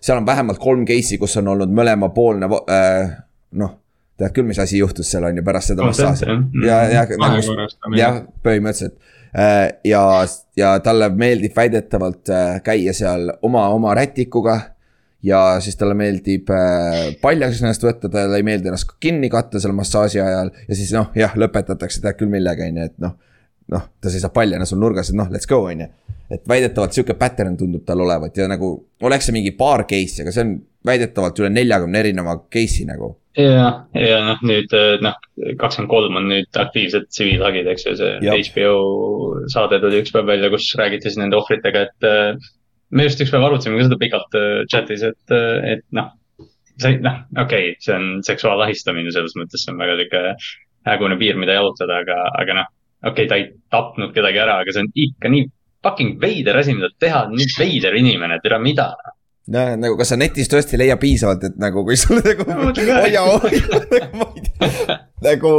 seal 0.01 0.19
on 0.19 0.27
vähemalt 0.27 0.59
kolm 0.59 0.87
case'i, 0.89 1.19
kus 1.19 1.37
on 1.37 1.49
olnud 1.55 1.71
mõlemapoolne 1.71 2.51
äh, 2.51 3.15
noh, 3.55 3.77
tead 4.19 4.35
küll, 4.35 4.47
mis 4.49 4.61
asi 4.63 4.79
juhtus 4.79 5.11
seal 5.11 5.27
on 5.27 5.39
ju 5.39 5.45
pärast 5.47 5.73
seda 5.73 5.87
massaaži 5.89 6.29
jah.. 6.29 6.45
ja, 6.67 6.79
ja 6.93 7.05
nagu, 7.19 7.97
jah, 7.99 8.21
põhimõtteliselt. 8.47 8.99
ja, 9.89 10.03
ja 10.57 10.77
talle 10.85 11.09
meeldib 11.11 11.57
väidetavalt 11.57 12.31
äh, 12.31 12.61
käia 12.67 12.95
seal 12.95 13.33
oma, 13.43 13.67
oma 13.75 13.95
rätikuga. 13.99 14.61
ja 15.25 15.61
siis 15.65 15.77
talle 15.81 15.97
meeldib 15.99 16.51
äh, 16.55 17.15
paljaks 17.23 17.63
ennast 17.63 17.87
võtta, 17.87 18.11
talle 18.13 18.39
ei 18.39 18.47
meeldi 18.47 18.71
ennast 18.71 18.95
kinni 19.03 19.31
katta 19.33 19.63
seal 19.63 19.75
massaaži 19.75 20.23
ajal 20.23 20.53
ja 20.69 20.79
siis 20.79 20.95
noh, 20.95 21.11
jah, 21.19 21.35
lõpetatakse 21.35 22.03
tead 22.05 22.21
küll 22.21 22.31
millega, 22.31 22.71
on 22.71 22.83
ju, 22.83 22.91
et 22.91 22.99
noh. 23.03 23.19
noh, 23.73 23.89
ta 24.01 24.13
seisab 24.13 24.35
paljana 24.35 24.67
sul 24.69 24.81
nurgas, 24.83 25.11
et 25.11 25.19
noh, 25.19 25.31
let's 25.33 25.49
go, 25.49 25.63
on 25.71 25.85
ju. 25.85 25.91
et 26.35 26.47
väidetavalt 26.49 26.97
sihuke 26.97 27.15
pattern 27.21 27.57
tundub 27.61 27.85
tal 27.87 28.01
olevat 28.01 28.37
ja 28.37 28.47
nagu 28.49 28.71
oleks 29.05 29.29
see 29.29 29.35
mingi 29.37 29.53
paar 29.57 29.85
case'i, 29.89 30.23
aga 30.25 30.33
see 30.33 30.45
on 30.47 30.55
väidetavalt 30.89 31.39
üle 31.43 31.51
neljakümne 31.53 32.01
erineva 32.01 32.39
case'i 32.53 32.87
nagu. 32.89 33.15
ja, 33.39 33.69
ja 33.99 34.19
noh, 34.25 34.43
nüüd 34.47 34.75
noh, 35.05 35.17
kakskümmend 35.61 35.91
kolm 35.91 36.19
on 36.21 36.29
nüüd 36.33 36.61
aktiivsed 36.65 37.09
tsiviilhagid, 37.11 37.71
eks 37.73 37.87
ju, 37.89 37.95
see 38.01 38.13
Jah. 38.25 38.37
HBO 38.49 38.75
saade 39.53 39.81
tuli 39.83 40.03
üks 40.03 40.13
päev 40.15 40.29
välja, 40.29 40.53
kus 40.53 40.69
räägiti 40.79 41.11
siis 41.11 41.21
nende 41.21 41.41
ohvritega, 41.41 41.87
et 41.89 42.09
eh, 42.09 42.53
me 42.95 43.09
just 43.09 43.25
üks 43.25 43.33
päev 43.35 43.49
arutasime 43.49 43.81
ka 43.81 43.89
seda 43.89 44.01
pikalt 44.01 44.39
eh, 44.41 44.61
chat'is, 44.71 45.03
et, 45.09 45.37
et 45.75 45.83
noh, 45.97 46.13
see 46.79 47.01
noh, 47.03 47.25
okei 47.35 47.73
okay,, 47.73 47.81
see 47.83 47.97
on 47.97 48.23
seksuaalahistamine 48.27 49.13
selles 49.15 49.35
mõttes, 49.41 49.65
see 49.65 49.75
on 49.75 49.83
väga 49.83 49.99
sihuke 49.99 50.25
hägune 50.85 51.19
piir, 51.21 51.39
mida 51.41 51.57
jalutada, 51.57 52.01
aga, 52.05 52.21
aga 52.39 52.59
noh, 52.61 52.73
okei 53.05 53.27
okay,, 53.27 53.29
ta 53.31 53.41
ei 53.41 53.51
tapnud 53.73 54.15
kedagi 54.15 54.41
ära, 54.43 54.61
aga 54.63 54.75
see 54.75 54.85
on 54.85 54.91
ikka 55.07 55.33
nii 55.33 55.51
fucking 55.85 56.17
veider 56.21 56.57
asi, 56.61 56.75
mida 56.77 56.91
teha, 57.01 57.27
nii 57.33 57.51
veider 57.59 57.97
inimene, 58.01 58.41
tere, 58.43 58.59
mida? 58.63 58.93
noh, 59.53 59.75
nagu 59.77 59.97
kas 60.01 60.15
sa 60.15 60.17
netis 60.17 60.49
tõesti 60.49 60.79
ei 60.79 60.85
leia 60.85 60.97
piisavalt, 61.01 61.43
et 61.51 61.59
nagu 61.61 61.85
kui 61.85 61.99
sul 62.01 62.23
nagu 62.25 62.47
hoia, 62.49 63.25
hoia, 63.29 63.81
nagu 63.93 64.21
ma 64.23 64.29
ei 64.31 64.47
tea. 64.47 64.97
nagu 65.27 65.53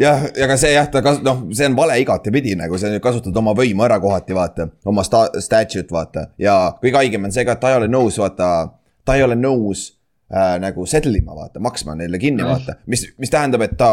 jah, 0.00 0.24
aga 0.46 0.56
see 0.58 0.72
jah, 0.74 0.90
ta 0.90 1.02
kas-, 1.06 1.22
noh, 1.26 1.44
see 1.54 1.68
on 1.70 1.78
vale 1.78 2.00
igatepidi 2.02 2.56
nagu 2.58 2.78
sa 2.80 2.90
kasutad 3.02 3.36
oma 3.38 3.54
võimu 3.58 3.86
ära 3.86 4.00
kohati, 4.02 4.34
vaata. 4.34 4.66
oma 4.90 5.06
sta-, 5.06 5.28
statute 5.38 5.94
vaata 5.94 6.26
ja 6.42 6.58
kõige 6.82 7.04
haigem 7.04 7.30
on 7.30 7.34
see 7.34 7.46
ka, 7.46 7.54
et 7.54 7.62
ta 7.62 7.70
ei 7.70 7.78
ole 7.78 7.90
nõus, 7.92 8.18
vaata, 8.18 8.50
ta 9.06 9.18
ei 9.18 9.26
ole 9.26 9.38
nõus 9.38 9.92
äh, 10.34 10.54
nagu 10.62 10.86
settle 10.88 11.18
ima, 11.18 11.34
vaata, 11.36 11.60
maksma 11.62 11.94
neile 11.98 12.18
kinni, 12.22 12.44
vaata. 12.46 12.76
mis, 12.90 13.06
mis 13.20 13.32
tähendab, 13.32 13.64
et 13.66 13.76
ta 13.80 13.90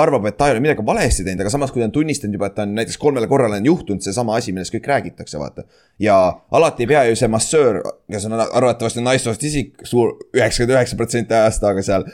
arvab, 0.00 0.28
et 0.28 0.36
ta 0.38 0.48
ei 0.48 0.56
ole 0.56 0.62
midagi 0.64 0.84
valesti 0.86 1.24
teinud, 1.26 1.44
aga 1.44 1.52
samas, 1.52 1.72
kui 1.72 1.82
ta 1.82 1.88
on 1.88 1.94
tunnistanud 1.94 2.36
juba, 2.36 2.50
et 2.50 2.56
ta 2.58 2.66
on 2.68 2.74
näiteks 2.78 3.00
kolmele 3.00 3.28
korrale 3.30 3.60
on 3.60 3.68
juhtunud 3.70 4.04
seesama 4.04 4.36
asi, 4.38 4.54
millest 4.56 4.74
kõik 4.74 4.88
räägitakse, 4.92 5.40
vaata. 5.40 5.64
ja 5.98 6.16
alati 6.50 6.86
ei 6.86 6.92
pea 6.94 7.04
ju 7.10 7.18
see 7.20 7.30
massöör, 7.32 7.82
kes 8.12 8.28
on 8.28 8.38
arvatavasti 8.40 9.04
naissoost 9.04 9.48
isik 9.50 9.84
suur, 9.88 10.16
üheksakümmend 10.36 10.76
üheksa 10.76 11.00
protsenti 11.00 11.36
ajast, 11.36 11.64
aga 11.64 11.84
seal. 11.86 12.08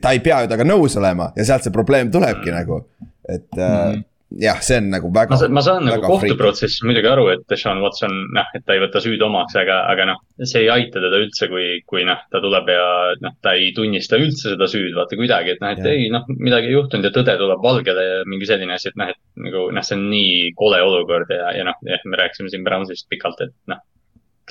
ta 0.00 0.14
ei 0.14 0.22
pea 0.24 0.42
ju 0.44 0.52
temaga 0.52 0.68
nõus 0.68 0.96
olema 1.00 1.32
ja 1.36 1.44
sealt 1.48 1.66
see 1.66 1.74
probleem 1.74 2.10
tulebki 2.12 2.50
mm. 2.50 2.58
nagu, 2.60 2.82
et 3.28 3.60
äh, 3.60 4.02
jah, 4.40 4.60
see 4.64 4.78
on 4.80 4.88
nagu 4.92 5.10
väga. 5.14 5.34
ma 5.34 5.38
saan, 5.40 5.52
ma 5.56 5.62
saan 5.64 5.86
nagu 5.86 6.06
kohtuprotsessis 6.06 6.82
muidugi 6.86 7.08
aru, 7.10 7.26
et 7.34 7.44
Deshaun 7.50 7.82
Watson, 7.84 8.14
noh, 8.36 8.48
et 8.56 8.64
ta 8.66 8.76
ei 8.76 8.82
võta 8.82 9.02
süüd 9.04 9.22
omaks, 9.26 9.56
aga, 9.58 9.82
aga 9.92 10.06
noh, 10.12 10.22
see 10.40 10.64
ei 10.64 10.70
aita 10.72 11.02
teda 11.02 11.20
üldse, 11.22 11.48
kui, 11.52 11.66
kui 11.88 12.06
noh, 12.08 12.20
ta 12.32 12.42
tuleb 12.44 12.70
ja 12.72 12.86
noh, 13.24 13.36
ta 13.44 13.54
ei 13.58 13.70
tunnista 13.76 14.20
üldse 14.20 14.54
seda 14.54 14.68
süüd, 14.70 14.92
vaata 14.96 15.18
kuidagi, 15.20 15.56
et 15.56 15.64
noh, 15.64 15.74
et 15.74 15.82
Jah. 15.82 15.92
ei 15.92 16.10
noh, 16.12 16.26
midagi 16.32 16.70
ei 16.70 16.76
juhtunud 16.76 17.08
ja 17.08 17.14
tõde 17.14 17.36
tuleb 17.40 17.64
valgele 17.64 18.08
ja 18.08 18.18
mingi 18.28 18.48
selline 18.48 18.76
asi, 18.76 18.92
et 18.92 19.00
noh, 19.00 19.12
et 19.12 19.46
nagu 19.48 19.68
noh, 19.74 19.86
see 19.86 19.98
on 19.98 20.08
nii 20.12 20.52
kole 20.58 20.82
olukord 20.84 21.32
ja, 21.34 21.52
ja 21.58 21.66
noh, 21.68 21.78
me 21.82 22.22
rääkisime 22.22 22.52
siin 22.52 22.66
Brownsist 22.66 23.08
pikalt, 23.12 23.42
et 23.44 23.56
noh. 23.72 23.82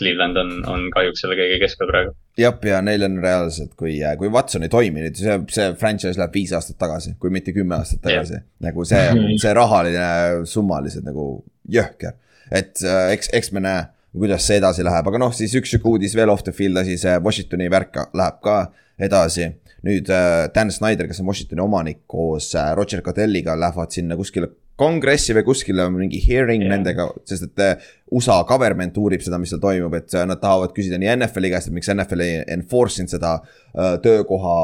Cleveland 0.02 0.40
on, 0.42 0.52
on 0.70 0.90
kahjuks 0.94 1.24
selle 1.24 1.38
kõige 1.40 1.60
keskel 1.62 1.90
praegu. 1.90 2.16
jah, 2.40 2.58
ja 2.66 2.82
neil 2.86 3.06
on 3.08 3.20
reaalselt, 3.24 3.76
kui, 3.80 4.00
kui 4.20 4.34
Watson 4.34 4.66
ei 4.66 4.74
toimi 4.74 5.06
nüüd, 5.06 5.20
see, 5.20 5.38
see 5.54 5.72
franchise 5.80 6.20
läheb 6.20 6.36
viis 6.36 6.54
aastat 6.58 6.80
tagasi, 6.82 7.16
kui 7.22 7.34
mitte 7.34 7.54
kümme 7.56 7.78
aastat 7.78 8.04
tagasi 8.08 8.42
nagu 8.66 8.86
see, 8.88 9.08
see 9.42 9.56
rahaline 9.58 10.46
summa 10.50 10.82
lihtsalt 10.84 11.08
nagu 11.08 11.28
jõhker. 11.72 12.18
et 12.52 12.84
äh, 12.84 13.12
eks, 13.16 13.32
eks 13.38 13.52
me 13.56 13.64
näe, 13.64 13.86
kuidas 14.12 14.46
see 14.48 14.60
edasi 14.60 14.84
läheb, 14.84 15.08
aga 15.08 15.22
noh, 15.22 15.34
siis 15.36 15.54
üks 15.58 15.72
sihuke 15.72 15.94
uudis 15.94 16.16
veel 16.18 16.32
off 16.34 16.44
the 16.44 16.54
field 16.56 16.82
asi, 16.82 16.98
see 17.00 17.18
Washingtoni 17.24 17.70
värk 17.72 18.02
läheb 18.18 18.40
ka 18.44 18.58
edasi. 19.02 19.52
nüüd 19.82 20.10
äh, 20.14 20.48
Dan 20.54 20.70
Snyder, 20.70 21.08
kes 21.10 21.24
on 21.24 21.30
Washingtoni 21.32 21.64
omanik 21.64 22.04
koos 22.12 22.52
äh, 22.56 22.74
Roger 22.78 23.02
Goodell'iga 23.02 23.56
lähevad 23.58 23.94
sinna 23.96 24.18
kuskile 24.20 24.52
kongressi 24.82 25.36
või 25.38 25.46
kuskile 25.48 25.86
mingi 25.94 26.22
hearing 26.24 26.66
yeah. 26.66 26.74
Nendega, 26.74 27.08
sest 27.30 27.48
et 27.50 27.64
äh, 27.64 27.92
USA 28.12 28.42
government 28.50 28.98
uurib 29.02 29.24
seda, 29.24 29.40
mis 29.42 29.54
seal 29.54 29.62
toimub, 29.64 29.94
et 30.00 30.16
äh, 30.18 30.26
nad 30.30 30.42
tahavad 30.42 30.74
küsida 30.76 31.00
nii 31.02 31.14
NFL-i 31.20 31.54
käest, 31.54 31.70
et 31.70 31.78
miks 31.78 31.92
NFL 31.94 32.26
ei 32.26 32.40
enforce 32.58 33.04
inud 33.04 33.14
seda 33.14 33.36
äh, 33.42 33.96
töökoha, 34.04 34.56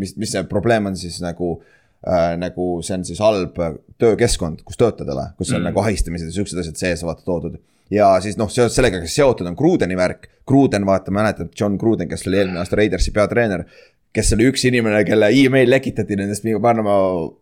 mis, 0.00 0.14
mis 0.20 0.34
see 0.34 0.44
probleem 0.50 0.90
on 0.90 0.98
siis 0.98 1.18
nagu 1.24 1.56
äh,. 2.06 2.36
nagu 2.38 2.70
see 2.86 2.94
on 2.98 3.08
siis 3.08 3.22
halb 3.22 3.58
töökeskkond, 3.98 4.62
kus 4.66 4.78
töötada 4.78 5.16
või, 5.18 5.32
kus 5.40 5.50
on. 5.52 5.60
Mm. 5.62 5.72
nagu 5.72 5.82
ahistamised 5.82 6.30
ja 6.30 6.38
siuksed 6.38 6.62
asjad 6.62 6.78
sees 6.78 7.02
vaata 7.06 7.26
toodud. 7.26 7.58
Ja 7.90 8.14
siis 8.20 8.36
noh, 8.40 8.50
seoses 8.52 8.76
sellega, 8.76 9.00
kes 9.02 9.14
seotud 9.20 9.46
on 9.48 9.56
Grudeni 9.58 9.96
värk, 9.96 10.28
Gruden 10.48 10.86
vaata, 10.86 11.12
mäletad, 11.14 11.52
John 11.60 11.76
Gruden, 11.80 12.08
kes 12.08 12.26
oli 12.28 12.40
eelmine 12.40 12.62
aasta 12.62 12.76
Raidersi 12.76 13.12
peatreener 13.14 13.64
kes 14.14 14.32
oli 14.34 14.48
üks 14.48 14.64
inimene, 14.68 15.02
kelle 15.06 15.28
email 15.36 15.68
lekitati 15.70 16.16
nendest 16.18 16.46
mingi 16.46 16.60
Panama 16.62 16.94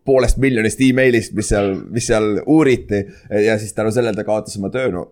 poolest 0.05 0.39
miljonist 0.43 0.81
emailist, 0.83 1.33
mis 1.37 1.51
seal, 1.53 1.73
mis 1.93 2.09
seal 2.09 2.41
uuriti. 2.45 3.05
ja 3.45 3.57
siis 3.59 3.73
tänu 3.73 3.91
sellele 3.91 4.17
ta 4.17 4.27
kaotas 4.27 4.57
oma 4.59 4.69
töö, 4.73 4.91
no 4.91 5.05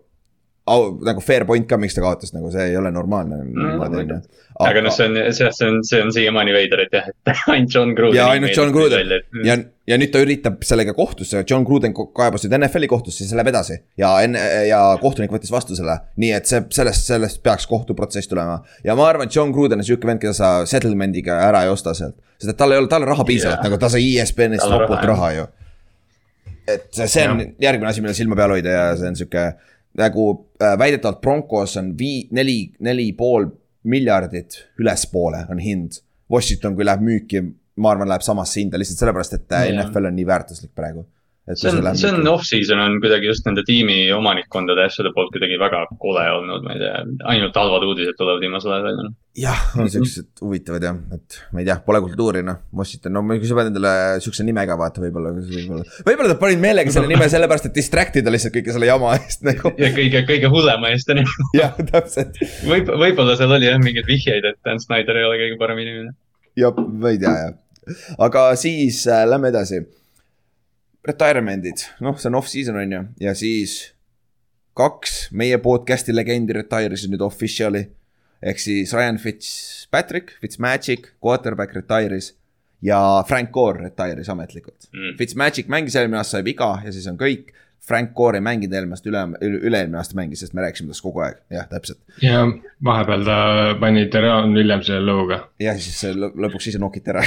au, 0.66 0.86
nagu 1.06 1.22
fair 1.22 1.44
point 1.46 1.68
ka, 1.70 1.78
miks 1.78 1.94
ta 1.94 2.02
kaotas, 2.02 2.32
nagu 2.34 2.50
see 2.54 2.72
ei 2.72 2.78
ole 2.80 2.90
normaalne 2.94 3.38
ju. 3.38 4.18
aga 4.66 4.82
noh, 4.82 4.94
see 4.96 5.06
on, 5.10 5.18
see, 5.36 5.68
on, 5.68 5.78
see 5.86 6.00
on 6.02 6.12
siiamaani 6.16 6.54
veider, 6.56 6.82
et 6.88 6.96
jah, 6.96 7.10
et 7.12 7.32
ainult 7.54 7.76
John 7.76 7.92
Gruden. 7.98 8.18
ja 8.18 8.28
ainult 8.34 8.56
John 8.58 8.72
Gruden 8.74 9.12
ja, 9.46 9.58
ja 9.86 9.98
nüüd 10.02 10.10
ta 10.14 10.24
üritab 10.26 10.64
sellega 10.66 10.96
kohtusse, 10.98 11.44
John 11.50 11.68
Gruden 11.68 11.94
ko- 11.94 12.08
kaebas 12.18 12.48
nüüd 12.48 12.56
NFL-i 12.58 12.90
kohtusse, 12.90 13.20
siis 13.22 13.30
see 13.34 13.38
läheb 13.38 13.52
edasi. 13.52 13.78
ja 14.02 14.14
enne 14.26 14.42
ja 14.70 14.80
kohtunik 15.02 15.34
võttis 15.36 15.54
vastu 15.54 15.78
selle, 15.78 16.00
nii 16.24 16.32
et 16.40 16.50
see 16.50 16.64
sellest, 16.80 17.06
sellest 17.12 17.44
peaks 17.46 17.68
kohtuprotsess 17.70 18.32
tulema. 18.32 18.62
ja 18.88 18.98
ma 18.98 19.06
arvan, 19.12 19.30
et 19.30 19.36
John 19.38 19.54
Gruden 19.54 19.84
on 19.84 19.86
sihuke 19.86 20.10
vend, 20.10 20.24
keda 20.24 20.34
sa 20.34 20.56
settlement'iga 20.70 21.38
ära 21.50 21.66
ei 21.68 21.74
osta 21.76 21.94
sealt. 21.94 22.18
sest 22.40 22.56
et 22.56 22.58
tal 22.58 22.74
ei 22.74 22.82
ole, 22.82 22.90
tal 22.90 23.06
on 23.06 23.12
raha 23.14 23.28
piisavalt 23.28 23.60
Jah. 23.62 23.70
nagu 23.70 23.78
ta 23.86 23.92
sai 23.94 24.08
ESPN-ist 24.18 24.66
ropult 24.72 25.06
raha, 25.14 25.32
ju. 25.38 25.46
et 26.74 26.90
see 27.06 27.28
on 27.30 27.46
järgmine 27.62 27.92
asi, 27.92 28.02
millel 28.02 28.18
silma 28.18 28.36
peal 28.40 28.56
hoida 28.58 28.72
ja 28.74 28.86
see 28.98 29.12
on 29.14 29.20
sihuke 29.20 29.46
nagu 29.98 30.30
äh, 30.62 30.78
väidetavalt 30.80 31.22
Broncos 31.22 31.78
on 31.78 31.94
vii-, 32.00 32.28
neli, 32.36 32.74
neli 32.80 33.12
pool 33.18 33.50
miljardit 33.84 34.58
ülespoole 34.82 35.46
on 35.50 35.62
hind. 35.62 36.02
Washington, 36.32 36.76
kui 36.76 36.86
läheb 36.88 37.04
müüki, 37.06 37.42
ma 37.78 37.92
arvan, 37.94 38.10
läheb 38.10 38.24
samasse 38.26 38.60
hinda 38.60 38.80
lihtsalt 38.82 39.04
sellepärast, 39.04 39.38
et 39.38 39.54
äh, 39.54 39.68
Jah. 39.70 39.86
NFL 39.86 40.10
on 40.10 40.18
nii 40.18 40.28
väärtuslik 40.28 40.74
praegu. 40.76 41.06
See 41.54 41.70
on, 41.70 41.98
see 41.98 42.10
on 42.10 42.28
off-season 42.28 42.80
on 42.82 42.96
kuidagi 43.02 43.28
just 43.30 43.46
nende 43.46 43.62
tiimi 43.68 43.98
omanikkondade 44.16 44.82
ja 44.82 44.90
asjade 44.90 45.12
poolt 45.14 45.30
kuidagi 45.34 45.60
väga 45.62 45.84
kole 46.02 46.24
olnud, 46.40 46.64
ma 46.66 46.74
ei 46.74 46.80
tea, 46.82 47.02
ainult 47.34 47.58
halvad 47.60 47.86
uudised 47.86 48.18
tulevad 48.18 48.42
viimasel 48.42 48.74
ajal 48.74 48.86
välja. 48.88 49.10
jah, 49.44 49.60
on 49.78 49.92
siuksed 49.94 50.42
huvitavad 50.42 50.88
jah, 50.88 50.96
et 51.14 51.38
ma 51.54 51.62
ei 51.62 51.68
tea, 51.68 51.76
pole 51.86 52.02
kultuuri 52.08 52.42
noh, 52.48 52.64
Washington, 52.74 53.14
no 53.14 53.22
kui 53.30 53.46
sa 53.46 53.58
pead 53.60 53.70
endale 53.70 53.92
siukse 54.26 54.46
nimega 54.48 54.78
vaata, 54.80 55.04
võib-olla, 55.04 55.36
võib-olla. 55.38 55.86
võib-olla 56.08 56.32
nad 56.32 56.42
panid 56.42 56.64
meelega 56.64 56.96
selle 56.96 57.12
nime 57.12 57.28
sellepärast, 57.30 57.70
et 57.70 57.78
distract 57.78 58.18
ida 58.22 58.34
lihtsalt 58.34 58.56
kõige 58.56 58.74
selle 58.74 58.90
jama 58.90 59.12
eest 59.20 59.46
nagu. 59.46 59.74
ja 59.82 59.92
kõige, 59.94 60.24
kõige 60.32 60.50
hullema 60.54 60.94
eest 60.96 61.14
on 61.14 61.22
ju. 61.22 61.36
jah, 61.62 61.76
täpselt. 61.92 62.42
võib, 62.66 62.90
võib-olla 62.90 63.38
seal 63.38 63.54
oli 63.54 63.70
jah 63.70 63.78
mingeid 63.84 64.10
vihjeid, 64.10 64.50
et 64.50 64.58
Dan 64.66 64.82
Snyder 64.82 65.22
ei 65.22 65.30
ole 65.30 65.38
kõige 65.44 65.60
parem 65.62 65.84
inimene. 65.86 66.16
jah, 66.58 66.74
ma 66.74 67.14
ei 67.14 67.22
tea 67.22 67.36
jah. 67.44 67.54
aga 68.18 68.48
siis 68.58 69.04
äh, 69.06 69.28
lähme 69.30 69.54
edasi. 69.54 69.84
Retirement'id, 71.06 71.84
noh, 72.02 72.16
see 72.18 72.30
on 72.32 72.40
off-season 72.40 72.80
on 72.82 72.96
ju, 72.96 73.02
ja 73.22 73.34
siis 73.38 73.76
kaks 74.76 75.30
meie 75.32 75.58
podcast'i 75.64 76.16
legendi 76.16 76.56
retire'isid 76.58 77.14
nüüd 77.14 77.24
official'i. 77.26 77.86
ehk 78.46 78.60
siis 78.60 78.94
Ryan 78.94 79.18
Fitzpatrick, 79.18 80.36
Fitzmagic, 80.42 81.14
quarterback 81.24 81.74
retire'is 81.74 82.34
ja 82.84 83.24
Frank 83.28 83.52
Gore 83.52 83.86
retire'is 83.88 84.30
ametlikult 84.30 84.90
Mm. 84.94 85.16
Fitzmagic 85.18 85.68
mängis 85.72 85.96
eelmine 85.96 86.18
aasta, 86.20 86.38
sai 86.38 86.44
viga 86.44 86.82
ja 86.84 86.92
siis 86.92 87.08
on 87.08 87.18
kõik. 87.18 87.54
Frank 87.88 88.14
Gore 88.18 88.40
ei 88.40 88.44
mänginud 88.46 88.74
eelmine 88.74 88.98
aasta, 88.98 89.10
üle, 89.12 89.22
üle-eelmine 89.70 90.00
aasta 90.00 90.18
mängis, 90.18 90.42
sest 90.42 90.56
me 90.58 90.64
rääkisime 90.64 90.90
tast 90.90 91.04
kogu 91.06 91.22
aeg, 91.26 91.38
jah, 91.54 91.68
täpselt. 91.70 92.00
ja 92.24 92.42
vahepeal 92.86 93.26
ta 93.28 93.38
pani 93.82 94.06
Deron 94.14 94.56
Williamsile 94.58 95.02
lõuga. 95.06 95.40
ja 95.62 95.76
siis 95.78 96.00
lõpuks 96.18 96.70
ise 96.72 96.82
nokiti 96.82 97.14
ära. 97.14 97.22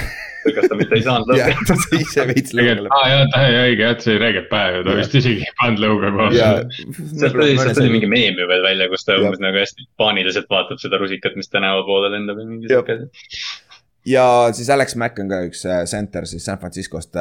kas 0.57 0.67
ta 0.71 0.79
mitte 0.79 0.99
ei 0.99 1.05
saanud 1.07 1.31
jah 1.39 1.53
lõpuks?, 1.53 1.71
ta 1.71 1.79
sai 1.85 2.03
ise 2.03 2.27
veits 2.33 2.57
lõuga. 2.59 2.89
aa 2.99 3.13
jaa, 3.13 3.29
ta 3.35 3.45
oli 3.45 3.61
õige, 3.63 3.87
jah, 3.87 3.95
see 4.03 4.15
oli 4.15 4.25
räigelt 4.25 4.51
päev 4.51 4.81
ja 4.81 4.83
ta 4.83 4.91
Jah. 4.97 5.01
vist 5.03 5.17
isegi 5.23 5.47
ei 5.47 5.57
pannud 5.63 5.85
lõuga 5.85 6.13
koos 6.19 6.37
ja. 6.39 6.51
sealt 6.75 7.39
tuli, 7.39 7.55
sealt 7.63 7.79
tuli 7.79 7.95
mingi 7.95 8.11
meem 8.11 8.43
ju 8.43 8.51
veel 8.51 8.67
välja, 8.67 8.91
kus 8.91 9.07
ta 9.07 9.15
Jah. 9.15 9.29
umbes 9.29 9.45
nagu 9.45 9.63
hästi 9.63 9.89
paaniliselt 10.01 10.51
vaatab 10.51 10.83
seda 10.83 11.01
rusikat, 11.01 11.39
mis 11.39 11.55
tänava 11.55 11.87
poole 11.87 12.11
lendab 12.17 12.43
ja 12.43 12.51
mingi 12.51 12.75
Jah. 12.75 12.85
Ja 14.07 14.49
siis 14.53 14.71
Alex 14.71 14.95
Mack 14.97 15.19
on 15.19 15.29
ka 15.29 15.43
üks 15.49 15.65
äh, 15.67 15.83
center 15.91 16.27
siis 16.27 16.45
San 16.45 16.59
Franciscost, 16.59 17.15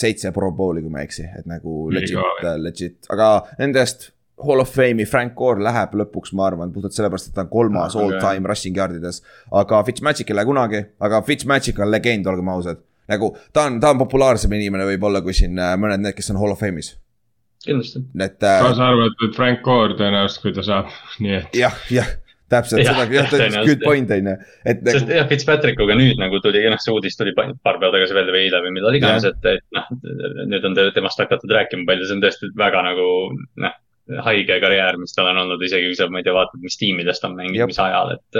seitse 0.00 0.32
pro 0.32 0.50
bowl'i, 0.52 0.80
kui 0.84 0.90
ma 0.90 1.02
ei 1.02 1.08
eksi, 1.10 1.26
et 1.38 1.46
nagu 1.50 1.90
legit 1.92 2.16
kõva., 2.16 2.56
legit, 2.62 2.96
aga 3.12 3.30
nendest 3.58 4.10
Hall 4.40 4.62
of 4.62 4.70
Fame'i 4.72 5.04
Frank 5.04 5.34
Gore 5.36 5.60
läheb 5.60 5.92
lõpuks, 6.00 6.30
ma 6.32 6.46
arvan, 6.48 6.70
puhtalt 6.72 6.94
sellepärast, 6.96 7.28
et 7.28 7.34
ta 7.36 7.42
on 7.44 7.50
kolmas 7.52 7.92
Ah, 7.96 8.00
all 8.00 8.14
okei. 8.14 8.20
time 8.24 8.48
rushing 8.48 8.76
yard 8.78 8.94
ides. 8.96 9.18
aga 9.52 9.82
Fitzmagic 9.84 10.30
ei 10.30 10.36
lähe 10.38 10.48
kunagi, 10.48 10.80
aga 11.00 11.20
Fitzmagic 11.26 11.78
on 11.78 11.90
legend, 11.92 12.26
olgem 12.26 12.48
ausad. 12.48 12.80
nagu 13.10 13.34
ta 13.52 13.66
on, 13.68 13.80
ta 13.82 13.90
on 13.90 13.98
populaarsem 13.98 14.52
inimene 14.56 14.84
võib-olla 14.86 15.20
kui 15.20 15.34
siin 15.36 15.58
äh, 15.58 15.74
mõned 15.76 16.00
need, 16.00 16.14
kes 16.16 16.30
on 16.30 16.36
Hall 16.40 16.52
of 16.56 16.60
Fame'is. 16.62 16.94
kindlasti. 17.66 18.00
et 18.16 18.42
äh, 18.42 18.60
kaasa 18.64 18.88
arvatud 18.94 19.36
Frank 19.36 19.60
Gore 19.66 19.98
tõenäoliselt, 19.98 20.40
kui 20.46 20.52
ta 20.56 20.62
saab, 20.64 20.88
nii 21.20 21.34
et. 21.42 21.58
jah, 21.60 21.76
jah, 21.92 22.08
täpselt 22.50 22.82
Jah, 22.84 22.92
seda, 22.92 23.06
jah, 23.06 23.12
jah, 23.16 23.28
tõenäoliselt, 23.32 23.68
good 23.70 23.84
point 23.86 24.14
on 24.16 24.30
ju, 24.32 24.36
et 24.72 24.80
sest 24.86 25.06
nagu 25.06 25.18
jah, 25.20 25.28
Fitzpatrickuga 25.30 25.98
nüüd 25.98 26.22
nagu 26.22 26.40
tuli, 26.44 26.64
noh, 26.70 26.80
see 26.82 26.94
uudis 26.94 27.18
tuli 27.18 27.34
pa- 27.36 27.50
paar 27.64 27.78
päeva 27.82 27.94
tagasi 27.96 28.16
välja 28.16 28.34
või 28.34 28.46
eile 28.46 28.64
või 28.64 28.74
millal 28.78 28.98
iganes, 28.98 29.28
et, 29.30 29.52
et 29.56 29.66
noh, 29.76 29.86
nüüd 30.50 30.66
on 30.70 30.74
te- 30.78 30.90
temast 30.96 31.22
hakatud 31.22 31.54
rääkima 31.56 31.86
palju, 31.88 32.08
see 32.10 32.18
on 32.18 32.24
tõesti 32.26 32.50
väga 32.58 32.82
nagu 32.90 33.06
noh, 33.64 33.78
haige 34.24 34.56
karjäär, 34.62 34.96
mis 34.98 35.12
tal 35.14 35.28
on 35.30 35.38
olnud, 35.44 35.60
isegi 35.62 35.86
kui 35.86 35.94
sa, 35.94 36.08
ma 36.10 36.18
ei 36.18 36.24
tea, 36.26 36.32
vaatad, 36.34 36.58
mis 36.64 36.74
tiimides 36.80 37.20
ta 37.22 37.28
on 37.28 37.36
mänginud, 37.38 37.70
mis 37.70 37.78
ajal, 37.78 38.14
et, 38.16 38.38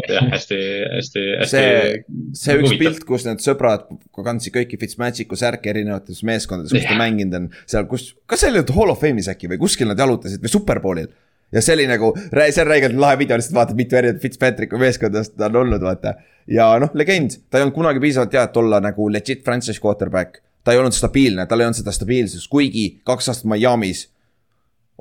et 0.00 0.10
jah, 0.10 0.24
hästi, 0.32 0.58
hästi, 0.96 1.22
hästi. 1.38 1.52
see, 1.52 2.00
see 2.40 2.56
üks 2.58 2.74
pilt, 2.80 3.04
kus 3.06 3.26
need 3.28 3.44
sõbrad 3.44 3.86
kandsid 4.16 4.56
kõiki 4.56 4.80
Fitzmagicu 4.80 5.38
särke 5.38 5.70
erinevates 5.70 6.24
meeskondades, 6.26 6.74
kus 6.74 6.88
ta 6.88 6.98
mänginud 6.98 7.38
on. 7.38 7.46
seal, 7.70 7.86
kus, 7.90 8.08
kas 8.26 8.42
see 8.42 8.50
oli 8.50 8.62
nüüd 8.64 8.74
Hall 8.74 8.94
of 8.96 9.02
Fame'is 9.04 9.30
äkki 9.30 9.52
või 9.52 9.60
kuskil 9.62 9.92
nad 9.92 10.02
jalutasid 10.02 10.42
või 10.42 10.52
Superbowlil. 10.56 11.12
Ja 11.52 11.62
see 11.62 11.76
oli 11.76 11.86
nagu, 11.90 12.12
see 12.32 12.62
on 12.64 12.70
räigelt 12.70 12.96
lahe 13.00 13.18
video, 13.20 13.36
lihtsalt 13.38 13.58
vaatad, 13.58 13.78
mitu 13.78 13.98
erinevat 13.98 14.22
Fitzpatricku 14.22 14.80
meeskondadest 14.80 15.36
ta 15.36 15.50
on 15.50 15.60
olnud, 15.64 15.84
vaata. 15.84 16.14
ja 16.50 16.70
noh, 16.82 16.94
legend, 16.98 17.38
ta 17.50 17.58
ei 17.58 17.66
olnud 17.66 17.76
kunagi 17.76 18.02
piisavalt 18.02 18.32
hea, 18.38 18.46
et 18.48 18.56
olla 18.56 18.80
nagu 18.82 19.10
legit 19.12 19.44
franchise 19.44 19.80
quarterback. 19.82 20.40
ta 20.64 20.72
ei 20.72 20.78
olnud 20.78 20.94
stabiilne, 20.96 21.46
tal 21.46 21.60
ei 21.60 21.68
olnud 21.68 21.80
seda 21.82 21.92
stabiilsust, 21.92 22.48
kuigi 22.50 22.86
kaks 23.04 23.32
aastat 23.32 23.50
Miami's 23.50 24.06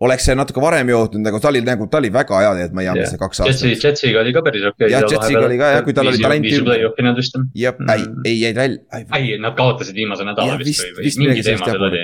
oleks 0.02 0.26
see 0.26 0.36
natuke 0.38 0.62
varem 0.64 0.90
jõudnud, 0.90 1.22
nagu 1.22 1.40
ta 1.42 1.50
oli 1.52 1.62
nagu, 1.66 1.86
ta 1.92 2.00
oli 2.02 2.10
väga 2.14 2.40
hea 2.42 2.54
tegelikult 2.58 2.78
Miami's 2.80 3.12
see 3.14 3.20
kaks 3.22 3.42
Jetsi, 3.42 3.70
aastat. 3.70 3.86
Jetsiga 3.86 4.22
oli 4.24 4.34
ka 4.34 4.42
päris 4.46 4.64
okei 4.66 4.88
okay,. 4.88 4.94
Jah, 4.96 5.06
Jetsiga 5.06 5.44
oli 5.46 5.60
ka, 5.60 5.70
jah, 5.76 5.84
kui 5.86 5.96
tal 5.98 6.10
oli 6.10 6.22
talenti- 6.24 6.50
viis 6.50 6.64
play-off'i 6.66 7.06
nad 7.06 7.20
vist 7.22 7.38
on. 7.38 7.46
jah, 7.62 7.78
ei, 7.94 8.08
ei 8.32 8.40
jäid 8.40 8.58
välja. 8.62 9.04
ei, 9.20 9.38
nad 9.44 9.58
kaotasid 9.60 10.00
viimase 10.02 10.26
nädala 10.26 10.56
Jah, 10.56 10.62
vist, 10.62 10.82
vist- 10.82 10.98
või, 10.98 11.06
vist 11.06 11.22
või 11.22 11.30
mingi 11.30 11.46
teema 11.46 11.70
seal 11.70 11.86
oli. 11.90 12.04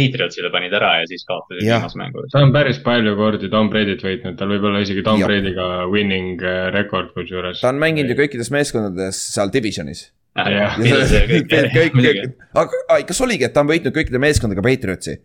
Patriotsile 0.00 0.52
panid 0.54 0.78
ära 0.80 0.92
ja 1.02 1.10
siis 1.12 1.28
kaotasid 1.28 1.60
viimase 1.66 2.00
mängu. 2.00 2.24
ta 2.32 2.44
on 2.46 2.56
päris 2.56 2.80
palju 2.88 3.16
kordi 3.20 3.52
Tom 3.52 3.70
Brady't 3.72 4.08
võitnud, 4.08 4.40
tal 4.40 4.52
võib 4.54 4.68
olla 4.70 4.80
isegi 4.86 5.04
Tom. 5.04 5.20
Brady'ga 5.26 5.70
winning 5.92 6.40
äh, 6.40 6.70
rekord 6.72 7.12
kusjuures. 7.16 7.60
ta 7.60 7.74
on 7.74 7.82
mänginud 7.82 8.14
ju 8.14 8.20
kõikides 8.24 8.52
meeskondades 8.54 9.20
seal 9.36 9.52
divisionis. 9.52 10.08
Jah. 10.36 10.74
kõik, 10.76 11.46
kõik, 11.48 11.94
kõik, 11.96 12.34
aga 12.60 13.00
kas 13.08 13.20
oligi, 13.24 13.46
et 13.48 13.54
ta 13.56 13.64
on 13.64 13.70
võitnud 13.70 13.94
kõikide 13.96 14.20
meeskondadega 14.20 14.64
Patriotsi 14.64 15.16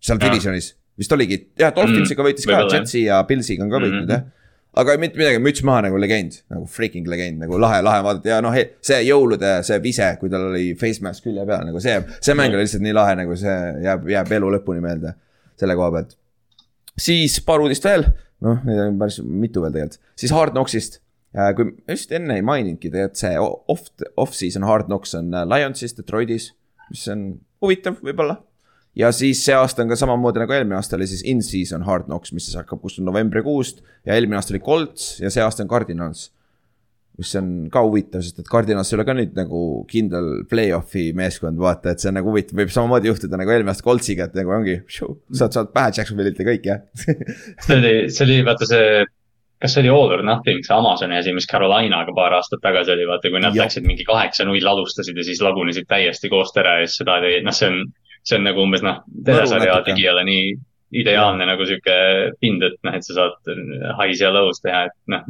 seal 0.00 0.20
divisionis, 0.22 0.74
vist 1.00 1.12
oligi, 1.16 1.40
jah, 1.58 1.72
Dolphinsiga 1.76 2.22
võitis 2.26 2.46
ka. 2.48 2.60
Jetsi 2.74 3.06
ja 3.06 3.22
Pilsiga 3.28 3.64
on 3.64 3.72
ka 3.72 3.80
võitnud 3.82 4.04
Mhm. 4.06 4.12
jah. 4.14 4.28
aga 4.80 4.94
mitte 5.02 5.18
midagi, 5.18 5.40
müts 5.42 5.64
maha 5.66 5.80
nagu 5.88 5.98
legend, 5.98 6.36
nagu 6.52 6.66
freaking 6.70 7.08
legend, 7.10 7.40
nagu 7.42 7.56
lahe, 7.58 7.80
lahe 7.82 8.04
vaadata 8.06 8.28
ja 8.30 8.36
noh, 8.44 8.54
see 8.86 9.00
jõulude 9.08 9.48
see 9.66 9.78
vise, 9.82 10.12
kui 10.20 10.30
tal 10.30 10.44
oli 10.52 10.74
face 10.78 11.02
mask 11.02 11.24
külje 11.26 11.42
peal 11.48 11.64
nagu 11.66 11.80
see, 11.82 11.96
see 12.22 12.36
mäng 12.38 12.54
oli 12.54 12.62
lihtsalt 12.68 12.84
nii 12.84 12.94
lahe, 12.94 13.16
nagu 13.18 13.34
see 13.40 13.56
jääb, 13.82 14.06
jääb 14.12 14.30
elu 14.38 14.52
lõpuni 14.54 14.80
meelde 14.84 15.16
selle 15.58 15.74
koha 15.74 15.90
pealt. 15.96 16.14
siis 16.96 17.40
paar 17.44 17.60
uudist 17.64 17.84
veel, 17.84 18.06
noh, 18.46 18.60
neid 18.64 18.78
on 18.84 18.98
päris 19.00 19.18
mitu 19.24 19.60
veel 19.64 19.72
tegelikult, 19.74 19.98
siis 20.22 20.32
Hard 20.36 20.54
Knocksist. 20.54 21.00
kui 21.56 21.66
just 21.88 22.12
enne 22.12 22.36
ei 22.38 22.42
maininudki 22.46 22.90
tegelikult 22.90 23.16
see 23.20 23.34
off, 23.42 23.88
off-season 24.16 24.62
Hard 24.66 24.86
Knocks 24.86 25.14
on 25.18 25.34
äh, 25.34 25.44
Lionsis, 25.50 25.94
Detroitis, 25.98 26.52
mis 26.90 27.04
on 27.08 27.40
huvitav 27.62 27.98
võib-olla. 28.02 28.38
Ja 28.98 29.12
siis 29.14 29.44
see 29.44 29.54
aasta 29.54 29.84
on 29.84 29.92
ka 29.92 29.98
samamoodi 29.98 30.42
nagu 30.42 30.54
eelmine 30.54 30.78
aasta 30.78 30.98
oli 30.98 31.06
siis 31.10 31.22
in-season 31.28 31.86
Hard 31.86 32.08
Knocks, 32.08 32.34
mis 32.34 32.48
siis 32.48 32.58
hakkab 32.58 32.82
kuskil 32.82 33.06
novembrikuust. 33.06 33.84
ja 34.06 34.16
eelmine 34.16 34.38
aasta 34.40 34.54
oli 34.54 34.62
Colts 34.64 35.20
ja 35.22 35.30
see 35.30 35.42
aasta 35.44 35.64
on 35.64 35.70
Cardinals. 35.70 36.30
mis 37.20 37.34
on 37.36 37.68
ka 37.68 37.82
huvitav, 37.84 38.22
sest 38.24 38.38
et 38.40 38.48
Cardinals 38.48 38.90
ei 38.90 38.96
ole 38.96 39.04
ka 39.04 39.14
nüüd 39.14 39.34
nagu 39.36 39.58
kindel 39.90 40.28
play-off'i 40.48 41.10
meeskond, 41.12 41.58
vaata, 41.60 41.92
et 41.92 42.00
see 42.00 42.08
on 42.08 42.16
nagu 42.16 42.30
huvitav, 42.32 42.56
võib 42.56 42.72
samamoodi 42.72 43.10
juhtuda 43.10 43.36
nagu 43.36 43.52
eelmine 43.52 43.74
aasta 43.74 43.84
Coltsiga, 43.84 44.30
et 44.30 44.38
nagu 44.40 44.54
ongi. 44.56 44.78
saad, 44.88 45.52
saad 45.52 45.72
pähe 45.74 45.92
Jacksonville'ilt 45.98 46.40
ja 46.40 46.48
kõik 46.48 46.68
jah 46.70 47.08
see 47.66 47.76
oli, 47.76 47.94
see 48.08 48.26
oli 48.26 48.42
vaata 48.46 48.68
see 48.70 48.84
kas 49.60 49.74
see 49.74 49.82
oli 49.84 49.92
All 49.92 50.14
or 50.16 50.22
Nothing, 50.24 50.64
see 50.64 50.74
Amazoni 50.74 51.18
asi, 51.18 51.34
mis 51.36 51.48
Carolinaga 51.50 52.14
paar 52.16 52.32
aastat 52.38 52.62
tagasi 52.64 52.94
oli, 52.94 53.04
vaata, 53.08 53.30
kui 53.32 53.42
nad 53.44 53.56
ja. 53.56 53.66
läksid 53.66 53.84
mingi 53.86 54.06
kaheksa-null 54.08 54.70
alustasid 54.72 55.18
ja 55.20 55.26
siis 55.26 55.42
lagunesid 55.44 55.88
täiesti 55.90 56.32
koost 56.32 56.56
ära 56.60 56.78
ja 56.80 56.86
siis 56.88 57.02
seda 57.02 57.18
oli, 57.20 57.34
noh, 57.44 57.56
see 57.56 57.68
on, 57.68 57.82
see 58.26 58.38
on 58.38 58.44
nagu 58.48 58.64
umbes 58.64 58.84
noh, 58.84 59.00
telesarja 59.26 59.80
tegijale 59.86 60.24
nii 60.28 60.50
ideaalne 60.90 61.44
ja. 61.44 61.48
nagu 61.52 61.66
sihuke 61.66 61.96
pind, 62.42 62.64
et 62.66 62.76
noh, 62.86 62.94
et 62.98 63.06
sa 63.06 63.14
saad 63.14 63.50
high's 64.00 64.22
ja 64.22 64.30
low's 64.34 64.58
teha, 64.62 64.82
et 64.88 64.96
noh, 65.12 65.26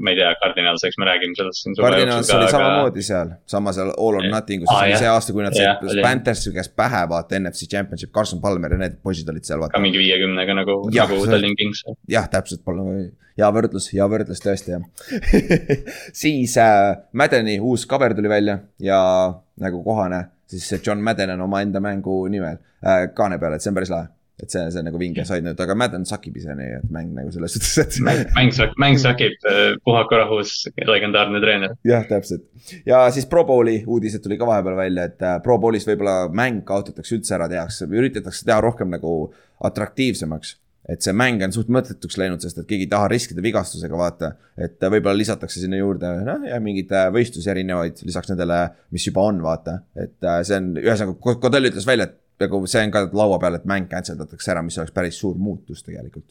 ma 0.00 0.12
ei 0.14 0.18
tea, 0.18 0.30
Cardinals, 0.40 0.84
eks 0.88 0.96
me 1.00 1.08
räägime 1.08 1.36
sellest 1.36 1.60
siin. 1.60 1.76
Cardinals 1.76 2.30
oli 2.32 2.46
aga... 2.46 2.52
samamoodi 2.54 3.04
seal, 3.04 3.34
sama 3.50 3.74
seal 3.76 3.92
All 3.92 4.20
or 4.20 4.28
Nothing, 4.30 4.64
kus 4.64 4.72
ah, 4.72 4.86
oli 4.86 4.96
see 5.00 5.10
aasta, 5.10 5.34
kui 5.36 5.44
nad 5.44 5.56
said 5.58 6.00
Panthersi 6.04 6.54
käest 6.54 6.72
pähe 6.78 7.02
vaata 7.10 7.36
NFC 7.40 7.68
Championship, 7.68 8.14
Carson 8.16 8.40
Palmer 8.44 8.76
ja 8.76 8.80
need 8.80 8.96
poisid 9.04 9.28
olid 9.32 9.44
seal 9.44 9.60
vaata. 9.60 9.76
ka 9.76 9.84
mingi 9.84 10.00
viiekümnega 10.00 10.56
nagu, 10.62 10.78
nagu 10.94 11.20
Tallinn 11.28 11.58
Kings. 11.60 11.84
jah, 12.08 12.30
täpselt, 12.32 12.64
hea 13.34 13.50
võrdlus, 13.52 13.90
hea 13.92 14.08
võrdlus 14.08 14.40
tõesti 14.40 14.72
jah 14.72 14.84
siis 16.22 16.56
äh, 16.60 16.94
Maddeni 17.12 17.58
uus 17.60 17.84
cover 17.90 18.14
tuli 18.16 18.30
välja 18.30 18.60
ja 18.80 19.00
nagu 19.60 19.82
kohane, 19.84 20.24
siis 20.54 20.86
John 20.86 21.02
Madden 21.04 21.34
on 21.36 21.46
omaenda 21.48 21.82
mängu 21.84 22.24
nimel 22.32 22.60
äh, 22.86 23.08
kaane 23.14 23.38
peal, 23.42 23.56
et 23.56 23.64
see 23.64 23.72
on 23.72 23.80
päris 23.80 23.92
lahe 23.92 24.12
et 24.42 24.50
see, 24.50 24.62
see 24.72 24.80
on 24.80 24.88
nagu 24.88 24.98
vinge 24.98 25.22
side 25.26 25.46
note, 25.46 25.62
aga 25.62 25.76
Madden 25.78 26.04
sakib 26.08 26.34
ise 26.40 26.56
nii, 26.58 26.80
et 26.80 26.88
mäng 26.94 27.12
nagu 27.14 27.30
selles 27.34 27.54
suhtes, 27.54 27.76
et. 27.84 27.98
mäng, 28.02 28.24
mäng, 28.34 28.50
mäng 28.82 28.98
sakib, 28.98 29.36
äh, 29.46 29.76
puhake 29.86 30.18
rahus, 30.18 30.56
legendaarne 30.90 31.40
treener. 31.44 31.76
jah, 31.86 32.02
täpselt. 32.08 32.42
ja 32.86 33.04
siis 33.14 33.28
Pro 33.30 33.44
Bowli 33.46 33.76
uudised 33.86 34.24
tuli 34.24 34.38
ka 34.40 34.48
vahepeal 34.48 34.78
välja, 34.80 35.06
et 35.10 35.22
äh, 35.22 35.38
Pro 35.44 35.58
Bowlis 35.62 35.86
võib-olla 35.86 36.26
mäng 36.34 36.64
kaotatakse 36.66 37.14
üldse 37.18 37.38
ära, 37.38 37.48
tehakse, 37.52 37.86
üritatakse 37.90 38.46
teha 38.48 38.58
rohkem 38.64 38.90
nagu 38.96 39.14
atraktiivsemaks 39.64 40.56
et 40.88 41.04
see 41.04 41.14
mäng 41.16 41.42
on 41.46 41.54
suht 41.54 41.70
mõttetuks 41.72 42.18
läinud, 42.20 42.42
sest 42.44 42.58
et 42.60 42.68
keegi 42.68 42.86
ei 42.86 42.90
taha 42.92 43.08
riskida 43.12 43.44
vigastusega, 43.44 43.96
vaata. 43.98 44.34
et 44.60 44.82
võib-olla 44.82 45.16
lisatakse 45.16 45.62
sinna 45.62 45.80
juurde, 45.80 46.10
noh, 46.26 46.44
ja 46.48 46.60
mingeid 46.62 46.92
äh, 46.92 47.08
võistlusi 47.14 47.50
erinevaid 47.52 48.04
lisaks 48.04 48.32
nendele, 48.32 48.60
mis 48.94 49.06
juba 49.08 49.24
on, 49.30 49.40
vaata. 49.44 49.78
et 49.96 50.30
see 50.44 50.60
on, 50.60 50.74
ühesõnaga, 50.82 51.36
Kodel 51.40 51.70
ütles 51.70 51.88
välja, 51.88 52.10
et 52.10 52.20
nagu 52.44 52.64
see 52.70 52.84
on 52.84 52.94
ka 52.94 53.06
laua 53.14 53.40
peal, 53.42 53.58
et 53.58 53.68
mäng 53.68 53.88
cancel 53.90 54.18
datakse 54.20 54.52
ära, 54.52 54.62
mis 54.66 54.78
oleks 54.80 54.94
päris 54.94 55.18
suur 55.20 55.38
muutus 55.40 55.82
tegelikult. 55.86 56.28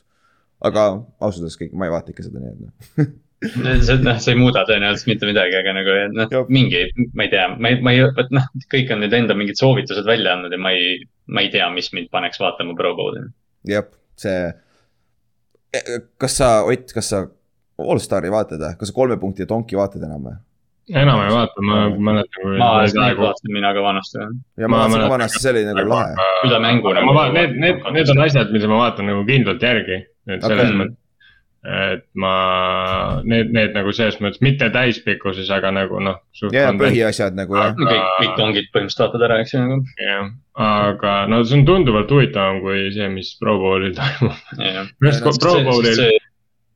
aga 0.63 0.87
ausalt 1.19 1.43
öeldes 1.43 1.59
kõik, 1.59 1.75
ma 1.75 1.89
ei 1.89 1.91
vaata 1.91 2.13
ikka 2.13 2.29
seda 2.29 2.39
nii, 2.39 2.53
et 2.53 2.63
noh 2.63 3.13
see, 3.43 3.97
noh, 4.03 4.19
see 4.21 4.33
ei 4.33 4.39
muuda 4.39 4.63
tõenäoliselt 4.67 5.09
mitte 5.11 5.27
midagi, 5.27 5.57
aga 5.59 5.73
nagu 5.75 5.95
noh, 6.15 6.35
mingi, 6.53 6.85
ma 7.17 7.25
ei 7.25 7.31
tea, 7.33 7.47
ma 7.57 7.71
ei, 7.71 7.79
ma 7.83 7.93
ei, 7.95 8.05
vot 8.15 8.31
noh, 8.35 8.45
kõik 8.71 8.93
on 8.95 9.03
nüüd 9.03 9.15
enda 9.17 9.35
mingid 9.37 9.59
soovitused 9.59 10.07
välja 10.07 10.35
andnud 10.35 10.53
ja 10.53 10.61
ma 10.61 10.73
ei, 10.75 11.01
ma 11.27 11.43
ei 11.43 11.51
tea, 11.53 11.67
mis 11.73 11.91
mind 11.95 12.11
paneks 12.13 12.41
vaatama 12.43 12.75
Pro 12.79 12.93
Bowli. 12.97 13.25
jah, 13.69 13.87
see, 14.19 14.47
e, 15.73 15.99
kas 16.21 16.37
sa, 16.41 16.55
Ott, 16.69 16.93
kas 16.95 17.13
sa 17.13 17.25
Allstari 17.83 18.29
vaatad 18.31 18.61
või, 18.61 18.79
kas 18.79 18.91
sa 18.91 18.95
kolme 18.95 19.17
punkti 19.21 19.43
ja 19.43 19.49
tonki 19.49 19.79
vaatad 19.79 20.03
enam 20.05 20.29
või? 20.29 20.39
enam 20.91 21.21
ei 21.23 21.31
vaata, 21.31 21.63
ma 21.63 21.77
mäletan. 21.95 22.49
ma 22.59 22.71
neid 22.83 23.19
vaatasin 23.19 23.53
mina 23.55 23.71
ka 23.73 23.83
vanasti. 23.83 24.25
ja 24.59 24.67
ma 24.67 24.83
vaatasin 24.83 25.05
ka 25.05 25.13
vanasti, 25.13 25.43
see 25.43 25.53
oli 25.53 25.63
nagu 25.69 25.85
lahe. 25.89 26.25
üle 26.47 26.59
mängu 26.59 26.93
nagu. 26.97 27.13
Need, 27.37 27.55
need, 27.63 27.87
need 27.95 28.11
on 28.11 28.25
asjad, 28.25 28.51
mida 28.55 28.67
ma 28.71 28.81
vaatan 28.81 29.09
nagu 29.11 29.23
kindlalt 29.29 29.63
järgi, 29.63 30.01
et 30.27 30.43
selles 30.43 30.67
okay. 30.67 30.81
mõttes 30.81 31.02
et 31.63 32.03
ma, 32.19 32.33
need, 33.23 33.53
need 33.55 33.71
nagu 33.77 33.93
selles 33.95 34.17
mõttes 34.19 34.41
mitte 34.43 34.67
täispikkuses, 34.73 35.47
aga 35.55 35.71
nagu 35.71 36.01
noh. 36.03 36.19
ja, 36.51 36.67
põhiasjad 36.75 37.37
nagu 37.37 37.55
jah. 37.55 37.71
kõik, 37.79 38.03
kõik 38.19 38.33
tongid 38.39 38.67
põhimõtteliselt 38.73 39.05
vaatad 39.05 39.25
ära, 39.29 39.39
eks 39.43 39.55
ju 39.55 39.61
nagu. 39.61 39.79
jah, 40.03 40.27
aga 40.65 41.15
no 41.31 41.39
see 41.47 41.61
on 41.61 41.65
tunduvalt 41.69 42.11
huvitavam 42.11 42.59
kui 42.65 42.89
see, 42.95 43.07
mis 43.13 43.31
Pro 43.39 43.55
Bowlil 43.61 43.95
toimub. 43.95 44.35
minu 44.59 44.83
arust 45.13 45.43
Pro 45.43 45.55
Bowlil 45.63 46.03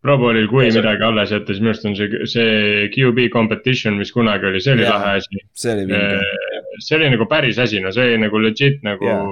Pro 0.08 0.16
Bowlil, 0.22 0.48
kui 0.48 0.70
midagi 0.72 1.04
alles 1.04 1.34
jätta, 1.34 1.52
siis 1.52 1.60
minu 1.60 1.74
arust 1.74 1.88
on 1.90 1.96
see, 1.98 2.24
see 2.32 2.88
QB 2.94 3.28
competition, 3.34 3.98
mis 4.00 4.14
kunagi 4.16 4.48
oli, 4.48 4.64
see 4.64 4.78
oli 4.78 4.88
lahe 4.88 5.18
asi. 5.20 5.44
see 5.58 5.74
oli 5.74 5.88
vinge. 5.90 6.22
Äh, 6.22 6.82
see 6.86 6.96
oli 7.00 7.12
nagu 7.12 7.28
päris 7.28 7.60
asi, 7.60 7.84
no 7.84 7.92
see 7.92 8.14
oli 8.14 8.22
nagu 8.24 8.40
legit 8.40 8.80
nagu 8.88 9.10
yeah. 9.10 9.26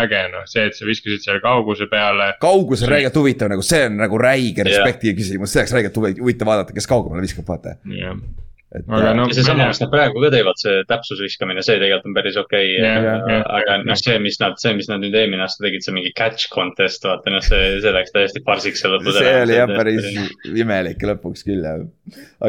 Äge, 0.00 0.22
noh, 0.32 0.46
see, 0.50 0.66
et 0.70 0.78
sa 0.78 0.88
viskasid 0.88 1.24
selle 1.24 1.42
kauguse 1.44 1.88
peale. 1.90 2.32
kaugus 2.42 2.82
on 2.86 2.94
räigelt 2.94 3.20
huvitav, 3.20 3.52
nagu 3.52 3.64
see 3.66 3.84
on 3.90 4.00
nagu 4.00 4.18
räige 4.20 4.66
respekti 4.66 5.12
yeah. 5.12 5.20
küsimus, 5.20 5.52
see 5.52 5.62
oleks 5.62 5.76
räigelt 5.76 6.02
huvitav 6.02 6.50
vaadata, 6.50 6.76
kes 6.76 6.90
kaugemale 6.90 7.24
viskab, 7.24 7.48
vaata. 7.48 7.78
jah 7.84 8.10
yeah 8.10 8.44
aga 8.74 9.12
no. 9.14 9.26
seesama, 9.30 9.68
mis 9.70 9.78
nad 9.78 9.90
praegu 9.92 10.20
ka 10.24 10.30
teevad, 10.34 10.58
see 10.58 10.80
täpsusviskamine, 10.90 11.62
see 11.62 11.76
tegelikult 11.78 12.08
on 12.10 12.16
päris 12.16 12.38
okei 12.40 12.72
okay.. 12.80 13.36
aga 13.58 13.76
noh, 13.84 13.98
see, 14.00 14.16
mis 14.22 14.40
nad, 14.42 14.56
see, 14.58 14.72
mis 14.78 14.88
nad 14.90 14.98
nüüd 15.04 15.14
eelmine 15.14 15.44
aasta 15.44 15.62
tegid, 15.62 15.84
see 15.86 15.94
mingi 15.94 16.10
catch 16.18 16.50
contest, 16.50 17.06
vaata 17.06 17.30
noh, 17.30 17.44
see, 17.46 17.76
see 17.84 17.94
läks 17.94 18.14
täiesti 18.16 18.42
farsiks 18.46 18.82
seal 18.82 18.96
lõpus 18.96 19.20
see 19.20 19.36
oli 19.44 19.58
jah 19.60 19.70
päris 19.70 20.10
imelik 20.50 21.06
lõpuks 21.12 21.46
küll 21.46 21.62
jah. 21.62 21.86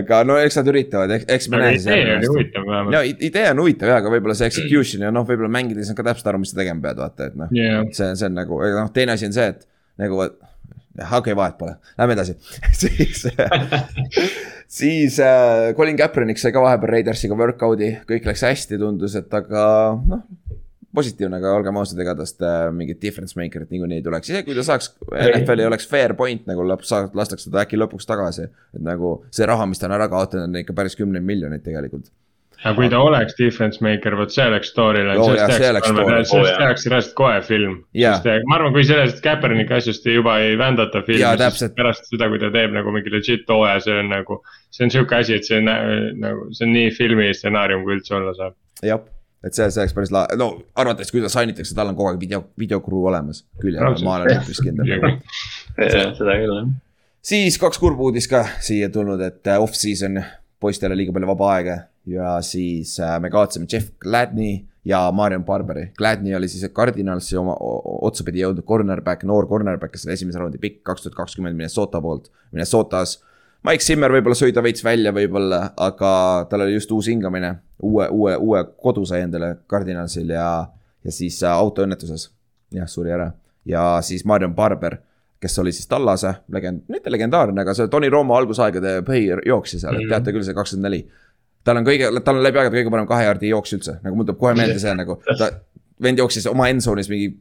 aga 0.02 0.24
no 0.26 0.40
eks 0.42 0.58
nad 0.58 0.74
üritavad, 0.74 1.14
eks 1.22 1.52
me 1.54 1.62
näe 1.62 1.78
siis. 1.78 1.86
idee 1.86 2.18
oli 2.18 2.34
huvitav 2.34 2.68
vähemalt. 2.72 2.98
ja 2.98 3.30
idee 3.30 3.48
on 3.54 3.64
huvitav 3.64 3.94
ja, 3.94 4.02
aga 4.02 4.16
võib-olla 4.18 4.40
see 4.42 4.50
execution 4.50 5.06
ja 5.06 5.14
noh, 5.14 5.30
võib-olla 5.30 5.54
mängides 5.54 5.94
on 5.94 6.02
ka 6.02 6.10
täpselt 6.10 6.34
aru, 6.34 6.42
mis 6.42 6.56
sa 6.56 6.64
tegema 6.64 6.88
pead, 6.90 7.06
vaata, 7.06 7.30
et 7.30 7.38
noh 7.38 7.54
yeah.. 7.54 7.86
see, 7.94 8.10
see 8.18 8.32
on 8.32 8.38
nagu, 8.42 8.62
noh, 8.74 8.90
teine 8.96 9.14
asi 9.14 9.30
on 9.30 9.38
see, 9.38 9.54
et 9.54 9.68
nagu 10.02 10.26
okei 10.26 11.20
okay,, 11.22 11.38
vahet 11.38 11.58
pole, 11.62 11.78
lähme 12.02 12.18
edasi 12.18 12.34
siis 12.82 13.28
siis 14.68 15.20
äh, 15.24 15.74
Colin 15.78 15.98
Kaepernick 16.00 16.42
sai 16.42 16.54
ka 16.56 16.64
vahepeal 16.64 16.98
Raidersiga 16.98 17.38
workout'i, 17.40 17.94
kõik 18.10 18.28
läks 18.28 18.46
hästi, 18.48 18.80
tundus, 18.82 19.16
et 19.20 19.34
aga 19.40 19.64
noh. 19.98 20.24
positiivne, 20.98 21.40
aga 21.40 21.56
olgem 21.58 21.80
ausad, 21.80 22.00
ega 22.04 22.16
tast 22.20 22.44
äh, 22.46 22.68
mingit 22.76 23.02
difference 23.04 23.40
maker'it 23.40 23.74
niikuinii 23.74 24.02
ei 24.02 24.06
tuleks, 24.06 24.32
isegi 24.32 24.50
kui 24.50 24.58
ta 24.58 24.66
saaks, 24.68 24.94
NFL-i 25.08 25.68
oleks 25.70 25.90
fair 25.90 26.16
point 26.20 26.48
nagu 26.50 26.66
lõpp, 26.68 26.86
lastakse 27.18 27.52
ta 27.54 27.64
äkki 27.64 27.80
lõpuks 27.80 28.10
tagasi. 28.10 28.50
et 28.76 28.84
nagu 28.84 29.20
see 29.32 29.48
raha, 29.50 29.70
mis 29.70 29.82
ta 29.82 29.90
on 29.90 29.98
ära 29.98 30.10
kaotanud, 30.12 30.50
on 30.52 30.64
ikka 30.64 30.78
päris 30.78 31.00
kümneid 31.00 31.26
miljoneid 31.26 31.66
tegelikult 31.66 32.12
aga 32.64 32.74
kui 32.78 32.88
ta 32.90 33.00
oleks 33.06 33.36
defense 33.38 33.82
maker, 33.86 34.16
vot 34.18 34.32
see 34.34 34.46
oleks 34.50 34.72
storyline 34.74 35.18
oh,, 35.22 35.28
sellest 35.30 35.62
tehakse, 35.62 35.92
sellest 36.32 36.58
tehakse 36.58 36.92
reaalselt 36.92 37.18
kohe 37.18 37.42
film. 37.46 37.76
Yeah.. 37.98 38.18
sest 38.18 38.30
eh, 38.32 38.40
ma 38.50 38.58
arvan, 38.58 38.74
kui 38.74 38.86
sellest 38.88 39.20
Kaepernicki 39.26 39.76
asjast 39.78 40.08
juba 40.10 40.40
ei 40.44 40.56
vändata 40.60 41.04
filmi, 41.06 41.50
siis 41.54 41.76
pärast 41.78 42.10
seda, 42.10 42.30
kui 42.32 42.42
ta 42.42 42.50
teeb 42.54 42.74
nagu 42.76 42.94
mingi 42.96 43.14
legit 43.14 43.46
hooaja, 43.54 43.84
see 43.86 44.00
on 44.02 44.10
nagu. 44.14 44.40
see 44.74 44.88
on 44.88 44.94
sihuke 44.94 45.20
asi, 45.20 45.38
et 45.38 45.46
see 45.46 45.62
on 45.62 45.70
nagu, 46.24 46.50
see 46.58 46.66
on 46.66 46.74
nii 46.74 46.90
filmi 46.98 47.30
stsenaarium, 47.38 47.86
kui 47.86 47.98
üldse 48.00 48.18
olla 48.18 48.34
saab. 48.40 48.58
jah, 48.86 49.06
et 49.46 49.54
see, 49.54 49.70
see 49.70 49.84
oleks 49.86 49.96
päris 50.00 50.16
lahe, 50.18 50.40
no 50.42 50.50
arvates, 50.82 51.14
kui 51.14 51.22
ta 51.22 51.32
sign 51.34 51.54
itakse, 51.54 51.78
tal 51.78 51.94
on 51.94 52.00
kogu 52.00 52.10
aeg 52.14 52.20
video, 52.26 52.42
videokruu 52.58 53.06
olemas 53.12 53.46
külje 53.62 53.84
peal, 53.84 54.02
ma 54.08 54.18
olen 54.18 54.42
üpris 54.42 54.64
kindel. 54.66 54.98
Seda 55.78 56.42
küll 56.42 56.58
jah. 56.58 56.76
siis 57.34 57.62
kaks 57.62 57.78
kurba 57.82 58.10
uudist 58.10 58.34
ka 58.34 58.48
siia 58.66 58.90
tulnud, 58.94 59.22
et 59.30 59.46
eh, 59.46 59.62
off-season 60.58 60.62
poistele 60.62 60.96
liiga 60.96 61.14
palju 61.14 61.28
vaba 61.28 61.54
aega 61.56 61.78
ja 62.06 62.42
siis 62.42 63.00
äh, 63.00 63.20
me 63.22 63.30
kaotasime 63.30 63.68
Jeff 63.72 63.92
Gladney 64.00 64.66
ja 64.86 65.12
Marion 65.12 65.44
Barberi. 65.44 65.92
Gladney 65.98 66.36
oli 66.36 66.48
siis 66.48 66.72
Cardinalsi 66.72 67.38
oma 67.38 67.56
otsapidi 67.60 68.42
jõudnud 68.42 68.66
cornerback, 68.66 69.24
noor 69.24 69.48
cornerback, 69.48 69.92
kes 69.94 70.06
oli 70.06 70.14
esimese 70.14 70.40
raundi 70.40 70.58
pikk 70.58 70.84
kaks 70.84 71.04
tuhat 71.04 71.16
kakskümmend 71.16 71.56
Minnesota 71.56 72.02
poolt. 72.02 72.32
Minnesotas 72.52 73.24
Mike 73.64 73.84
Zimmer 73.84 74.12
võib-olla 74.12 74.36
sõi 74.38 74.54
ta 74.54 74.62
veits 74.64 74.84
välja 74.84 75.12
võib-olla, 75.12 75.74
aga 75.76 76.48
tal 76.50 76.62
oli 76.62 76.74
just 76.78 76.92
uus 76.92 77.08
hingamine. 77.08 77.58
uue, 77.82 78.08
uue, 78.10 78.38
uue 78.38 78.64
kodu 78.78 79.06
sai 79.06 79.22
endale 79.22 79.58
Cardinalsil 79.70 80.30
ja, 80.30 80.70
ja 81.04 81.12
siis 81.12 81.44
äh, 81.44 81.52
autoõnnetuses. 81.52 82.32
jah, 82.72 82.88
suri 82.88 83.12
ära 83.12 83.32
ja 83.66 84.00
siis 84.02 84.26
Marion 84.26 84.56
Barber 84.56 84.98
kes 85.42 85.60
oli 85.60 85.72
siis 85.76 85.88
Tallase 85.88 86.34
legend, 86.54 86.84
mitte 86.94 87.12
legendaarne, 87.14 87.62
aga 87.62 87.76
see 87.78 87.90
Tony 87.94 88.10
Romo 88.10 88.36
algusaegade 88.38 89.00
põhijooksja 89.08 89.82
seal 89.84 89.94
mm, 89.94 90.04
-hmm. 90.04 90.14
teate 90.14 90.34
küll, 90.36 90.46
see 90.46 90.58
kakskümmend 90.58 90.90
neli. 90.90 91.02
tal 91.68 91.78
on 91.78 91.86
kõige, 91.86 92.10
tal 92.24 92.40
on 92.40 92.44
läbi 92.44 92.62
aegade 92.62 92.80
kõige 92.80 92.94
parem 92.94 93.08
kahe 93.08 93.26
jaardi 93.28 93.52
jooks 93.52 93.74
üldse, 93.78 94.00
nagu 94.04 94.16
mul 94.16 94.26
tuleb 94.26 94.40
kohe 94.40 94.54
meelde 94.56 94.80
see 94.80 94.94
nagu, 94.96 95.20
ta, 95.38 95.52
vend 96.02 96.24
jooksis 96.24 96.48
oma 96.48 96.70
endzone'is 96.72 97.10
mingi 97.12 97.34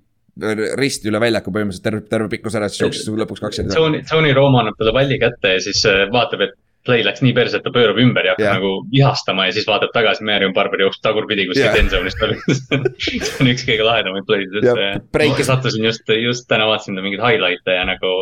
risti 0.77 1.09
üle 1.09 1.21
väljaku 1.21 1.53
põhimõtteliselt 1.53 1.85
terve, 1.87 2.03
terve 2.11 2.29
pikkus 2.29 2.57
ära, 2.59 2.69
siis 2.69 2.83
jooksis 2.83 3.09
lõpuks 3.09 3.41
kaks. 3.41 3.63
Tony, 3.73 4.03
Tony 4.09 4.35
Romo 4.37 4.61
annab 4.61 4.77
talle 4.77 4.93
palli 4.93 5.19
kätte 5.23 5.55
ja 5.55 5.63
siis 5.65 5.81
äh, 5.89 6.05
vaatab, 6.13 6.45
et 6.45 6.57
play 6.87 7.05
läks 7.07 7.25
nii 7.25 7.35
perse, 7.37 7.59
et 7.59 7.67
ta 7.67 7.73
pöörab 7.75 8.01
ümber 8.03 8.29
ja 8.29 8.35
hakkab 8.35 8.47
yeah. 8.47 8.59
nagu 8.61 8.73
vihastama 8.93 9.49
ja 9.49 9.57
siis 9.57 9.69
vaatab 9.69 9.95
tagasi, 9.95 10.27
Marion 10.27 10.55
Barber 10.57 10.85
jookseb 10.87 11.05
tagurpidi 11.07 11.49
kuskilt 11.51 11.71
yeah. 11.71 11.81
endzone'ist 11.83 12.23
välja 12.23 12.39
see 13.07 13.33
on 13.43 13.53
üks 13.53 13.67
kõige 13.69 13.87
lahedamaid 13.87 14.29
play'd 14.29 14.61
üldse. 14.61 14.93
ma 15.03 15.49
sattusin 15.51 15.89
just, 15.89 16.15
just 16.23 16.49
täna 16.51 16.69
vaatasin 16.71 16.99
ta 16.99 17.05
mingeid 17.05 17.25
highlight'e 17.25 17.81
ja 17.81 17.89
nagu 17.89 18.15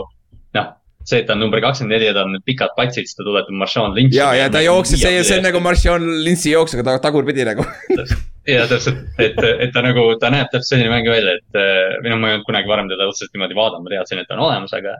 noh 0.57 0.73
see, 1.05 1.21
et 1.21 1.27
ta 1.29 1.35
on 1.37 1.43
number 1.45 1.61
kakskümmend 1.63 1.95
neli 1.95 2.09
ja 2.09 2.15
tal 2.17 2.29
on 2.29 2.35
need 2.37 2.45
pikad 2.49 2.73
patsid, 2.79 3.09
siis 3.09 3.19
ta 3.19 3.27
tuletab 3.27 3.57
Marshawn 3.61 3.95
Lynch'i. 3.97 4.17
ja, 4.17 4.31
ja 4.39 4.49
ta 4.53 4.63
jooksis, 4.65 5.03
see, 5.03 5.23
see 5.27 5.41
on 5.41 5.49
nagu 5.49 5.61
Marshawn 5.65 6.07
Lynch'i 6.25 6.55
jooks, 6.55 6.77
aga 6.77 6.87
ta 6.89 6.97
tagurpidi 7.09 7.45
nagu 7.47 7.67
ja 8.55 8.65
täpselt, 8.71 9.03
et, 9.21 9.41
et 9.67 9.75
ta 9.75 9.85
nagu, 9.85 10.07
ta 10.21 10.33
näeb 10.33 10.49
täpselt 10.53 10.75
selline 10.75 10.93
mäng 10.93 11.09
välja, 11.11 11.37
et 11.41 11.61
äh, 11.61 11.99
või 12.01 12.15
noh, 12.15 12.23
ma 12.23 12.31
ei 12.31 12.39
olnud 12.39 12.49
kunagi 12.49 12.73
varem 12.73 12.89
teda 12.93 13.09
otseselt 13.11 13.37
niimoodi 13.37 13.59
vaadanud, 13.59 13.87
ma 13.87 13.95
teadsin, 13.97 14.23
et 14.23 14.31
ta 14.31 14.39
on 14.39 14.47
olemas, 14.49 14.73
aga. 14.77 14.97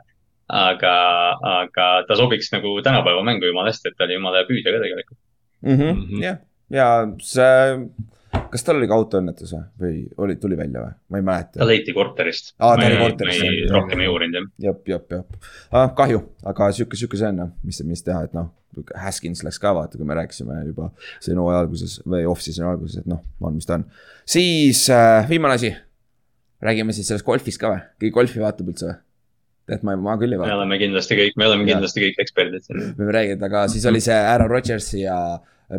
aga, 0.49 0.95
aga 1.51 1.85
ta 2.07 2.17
sobiks 2.17 2.51
nagu 2.53 2.75
tänapäeva 2.85 3.23
mängu 3.25 3.49
jumala 3.49 3.71
hästi, 3.71 3.91
et 3.91 3.97
ta 3.97 4.05
oli 4.05 4.17
jumala 4.19 4.41
hea 4.41 4.49
püüdja 4.49 4.73
ka 4.73 4.81
tegelikult. 4.83 5.21
Mhm. 5.65 6.19
jah, 6.21 6.41
ja 6.69 6.89
see, 7.25 7.79
kas 8.51 8.65
tal 8.65 8.79
oli 8.79 8.89
ka 8.89 8.97
autoõnnetus 8.97 9.53
või, 9.55 9.63
või 9.81 10.01
oli, 10.25 10.35
tuli 10.41 10.57
välja 10.59 10.83
või, 10.83 10.91
ma 11.09 11.17
ei 11.17 11.23
ta 11.23 11.29
mäleta. 11.29 11.69
leiti 11.69 11.95
korterist. 11.95 12.53
Aa, 12.59 12.75
ta 12.77 12.89
oli 12.89 12.99
korterist, 12.99 13.45
jah. 13.45 13.71
rohkem 13.73 14.03
ei 14.03 14.11
uurinud 14.11 14.37
jah. 14.37 14.51
jep, 14.67 14.83
jep, 14.91 15.17
jep 15.17 15.49
ah,, 15.71 15.89
kahju, 15.97 16.21
aga 16.51 16.69
sihuke, 16.75 16.99
sihuke 16.99 17.19
see 17.19 17.31
on 17.31 17.41
noh, 17.41 17.55
mis, 17.65 17.81
mis 17.87 18.05
teha, 18.05 18.25
et 18.29 18.37
noh. 18.37 18.53
Haskins 18.99 19.39
läks 19.45 19.55
ka 19.63 19.71
vaata, 19.71 19.95
kui 19.95 20.03
me 20.03 20.17
rääkisime 20.17 20.57
juba 20.65 20.89
siin 21.23 21.37
hooaja 21.39 21.61
alguses 21.63 21.93
või 22.03 22.25
off-season'i 22.27 22.67
alguses, 22.67 22.99
et 22.99 23.07
noh, 23.07 23.21
on, 23.39 23.55
mis 23.55 23.69
ta 23.69 23.77
on. 23.77 23.85
siis 24.27 24.81
äh, 24.91 25.23
viimane 25.29 25.55
asi. 25.55 25.71
räägime 26.65 26.91
siis 26.91 27.07
sellest 27.07 27.25
golfist 27.25 27.61
ka 27.61 27.71
või, 27.71 27.85
keegi 28.01 28.11
golfi 28.17 28.43
vaatab 28.43 28.73
üldse 28.73 28.89
või? 28.89 28.97
tead, 29.69 29.83
ma, 29.87 29.95
ma 29.97 30.15
küll 30.21 30.35
ei 30.35 30.39
me 30.39 30.45
vaata. 30.45 30.59
oleme 30.59 30.77
kindlasti 30.81 31.17
kõik, 31.19 31.35
me 31.41 31.49
oleme 31.49 31.65
Jaa. 31.65 31.75
kindlasti 31.75 32.05
kõik 32.05 32.23
eksperdid 32.25 32.67
siin. 32.67 32.87
võime 32.99 33.17
rääkida, 33.17 33.49
aga 33.49 33.65
siis 33.73 33.85
oli 33.89 34.01
see 34.03 34.15
Aaron 34.15 34.51
Rodgersi 34.51 35.03
ja 35.03 35.17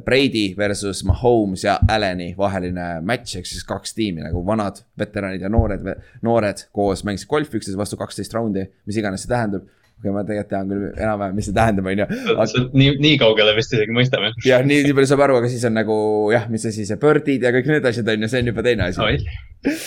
Brady 0.05 0.55
versus 0.59 1.05
Mahomes 1.07 1.63
ja 1.65 1.79
Allan'i 1.89 2.33
vaheline 2.39 3.01
match 3.07 3.39
ehk 3.39 3.47
siis 3.47 3.63
kaks 3.67 3.95
tiimi 3.95 4.25
nagu 4.25 4.43
vanad 4.47 4.81
veteranid 4.99 5.45
ja 5.45 5.51
noored, 5.53 5.87
noored 6.27 6.65
koos 6.75 7.05
mängisid 7.07 7.31
golfi 7.31 7.61
üksteise 7.61 7.79
vastu 7.79 7.99
kaksteist 8.01 8.35
raundi, 8.35 8.67
mis 8.87 8.99
iganes 8.99 9.23
see 9.23 9.31
tähendab. 9.31 9.69
okei, 9.97 10.11
ma 10.13 10.25
tegelikult 10.27 10.51
tean 10.51 10.73
küll 10.73 10.89
enam-vähem, 10.91 11.37
mis 11.39 11.47
see 11.47 11.55
tähendab, 11.57 11.87
on 11.87 12.03
ju. 12.03 12.67
nii, 12.75 12.97
nii 13.05 13.21
kaugele 13.23 13.55
vist 13.57 13.77
isegi 13.79 13.95
mõistame. 13.95 14.33
jah, 14.45 14.67
nii, 14.67 14.83
nii 14.89 14.97
palju 14.99 15.13
saab 15.13 15.23
aru, 15.29 15.39
aga 15.39 15.53
siis 15.53 15.63
on 15.71 15.79
nagu 15.79 15.99
jah, 16.35 16.51
mis 16.51 16.67
asi 16.67 16.89
see 16.89 16.99
birdid 17.07 17.47
ja 17.47 17.55
kõik 17.55 17.71
need 17.71 17.87
asjad 17.93 18.11
on 18.11 18.27
ju, 18.27 18.33
see 18.33 18.43
on 18.43 18.51
juba 18.51 18.67
teine 18.67 18.91
asi. 18.91 19.79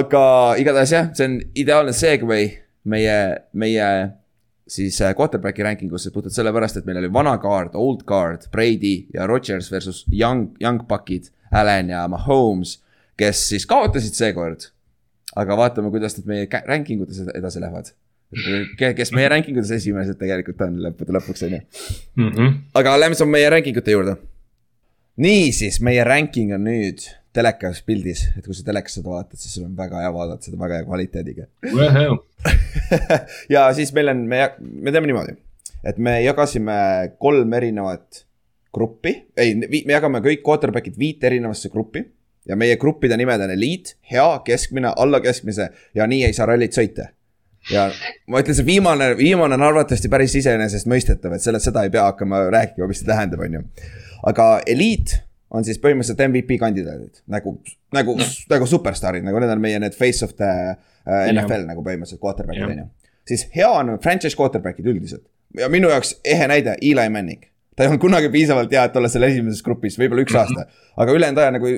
aga 0.00 0.24
igatahes 0.58 0.96
jah, 0.96 1.14
see 1.14 1.30
on 1.30 1.38
ideaalne 1.54 1.94
segway 1.94 2.50
meie, 2.84 3.16
meie 3.52 3.86
siis 4.70 5.00
äh, 5.02 5.14
quarterback'i 5.18 5.64
ranking 5.66 5.92
usse 5.92 6.12
puhtalt 6.14 6.34
sellepärast, 6.34 6.78
et 6.80 6.86
meil 6.88 7.00
oli 7.02 7.10
vana 7.12 7.36
kaard, 7.42 7.74
old 7.74 8.04
guard, 8.08 8.46
Brady 8.52 9.06
ja 9.14 9.26
Rodgers 9.26 9.70
versus 9.72 10.04
young, 10.12 10.50
young 10.62 10.82
buck'id, 10.88 11.30
Allan 11.52 11.90
ja 11.90 12.04
Mahomes, 12.08 12.78
kes 13.18 13.48
siis 13.50 13.66
kaotasid 13.66 14.14
seekord. 14.14 14.70
aga 15.36 15.54
vaatame, 15.56 15.90
kuidas 15.94 16.16
nad 16.18 16.26
meie 16.26 16.46
ranking 16.66 17.02
utes 17.02 17.20
ed- 17.22 17.36
edasi 17.38 17.60
lähevad. 17.62 17.92
kes 18.78 19.12
meie 19.12 19.28
ranking 19.28 19.58
utes 19.58 19.70
esimesed 19.74 20.18
tegelikult 20.18 20.60
on 20.66 20.76
lõppude 20.86 21.14
lõpuks 21.14 21.44
on 21.46 21.54
ju. 21.54 21.60
Mhm. 22.16 22.48
aga 22.74 22.96
lähme 22.98 23.14
siis 23.18 23.28
meie 23.28 23.50
ranking 23.50 23.76
ute 23.76 23.90
juurde. 23.90 24.16
niisiis, 25.16 25.80
meie 25.80 26.04
ranking 26.04 26.54
on 26.54 26.64
nüüd 26.64 27.06
telekas 27.36 27.82
pildis, 27.86 28.24
et 28.38 28.46
kui 28.46 28.56
sa 28.56 28.64
telekas 28.66 28.96
seda 28.98 29.12
vaatad, 29.12 29.38
siis 29.38 29.54
sul 29.54 29.68
on 29.68 29.76
väga 29.78 30.02
hea 30.02 30.10
vaadata 30.14 30.48
seda 30.48 30.58
väga 30.60 30.80
hea 30.80 30.86
kvaliteediga. 30.88 31.46
ja 33.54 33.68
siis 33.76 33.92
meil 33.96 34.12
on, 34.14 34.24
me, 34.30 34.42
me 34.58 34.94
teeme 34.94 35.10
niimoodi, 35.10 35.36
et 35.86 36.00
me 36.02 36.16
jagasime 36.24 36.80
kolm 37.22 37.54
erinevat 37.58 38.24
gruppi, 38.74 39.14
ei, 39.38 39.54
me 39.62 39.94
jagame 39.94 40.22
kõik 40.24 40.42
quarterback'id 40.46 40.98
viite 40.98 41.30
erinevasse 41.30 41.70
gruppi. 41.70 42.04
ja 42.48 42.56
meie 42.56 42.76
gruppide 42.80 43.16
nimed 43.20 43.42
on 43.44 43.50
eliit, 43.52 43.94
hea, 44.10 44.26
keskmine, 44.44 44.90
alla 44.96 45.20
keskmise 45.20 45.68
ja 45.94 46.06
nii 46.08 46.24
ei 46.24 46.34
saa 46.34 46.46
rallit 46.48 46.74
sõita 46.74 47.10
ja 47.68 47.90
ma 48.30 48.40
ütlen, 48.40 48.56
see 48.56 48.66
viimane, 48.66 49.10
viimane 49.18 49.58
on 49.58 49.64
arvatavasti 49.66 50.08
päris 50.12 50.34
iseenesestmõistetav, 50.40 51.34
et 51.36 51.44
sellest, 51.44 51.68
seda 51.68 51.84
ei 51.84 51.92
pea 51.92 52.06
hakkama 52.08 52.46
rääkima, 52.54 52.88
mis 52.88 53.02
see 53.02 53.10
tähendab, 53.10 53.44
on 53.44 53.58
ju. 53.58 53.64
aga 54.30 54.46
eliit 54.70 55.18
on 55.50 55.66
siis 55.66 55.80
põhimõtteliselt 55.82 56.22
MVP 56.28 56.60
kandidaadid 56.62 57.22
nagu, 57.32 57.56
nagu, 57.96 58.16
nagu 58.52 58.70
superstaarid, 58.70 59.26
nagu 59.26 59.42
need 59.42 59.52
on 59.56 59.62
meie 59.62 59.82
need 59.82 59.96
face 59.98 60.24
of 60.26 60.36
the 60.38 60.50
uh, 60.70 61.26
NFL 61.32 61.66
nagu 61.68 61.84
põhimõtteliselt 61.86 62.22
quarterback'id 62.22 62.68
on 62.68 62.82
ju. 62.84 62.88
siis 63.32 63.46
hea 63.56 63.70
on 63.70 63.96
franchise 64.02 64.38
quarterback'id 64.38 64.86
üldiselt 64.90 65.26
ja 65.58 65.68
minu 65.72 65.90
jaoks 65.90 66.16
ehe 66.24 66.46
näide, 66.50 66.76
Eli 66.82 67.08
Manning. 67.10 67.42
ta 67.76 67.84
ei 67.84 67.90
olnud 67.90 68.02
kunagi 68.02 68.28
piisavalt 68.30 68.72
hea, 68.72 68.84
et 68.86 68.96
olla 68.96 69.08
seal 69.10 69.26
esimeses 69.26 69.62
grupis, 69.66 69.96
võib-olla 69.98 70.26
üks 70.26 70.36
aasta, 70.36 70.66
aga 71.00 71.16
ülejäänud 71.16 71.42
aja 71.42 71.54
nagu 71.56 71.72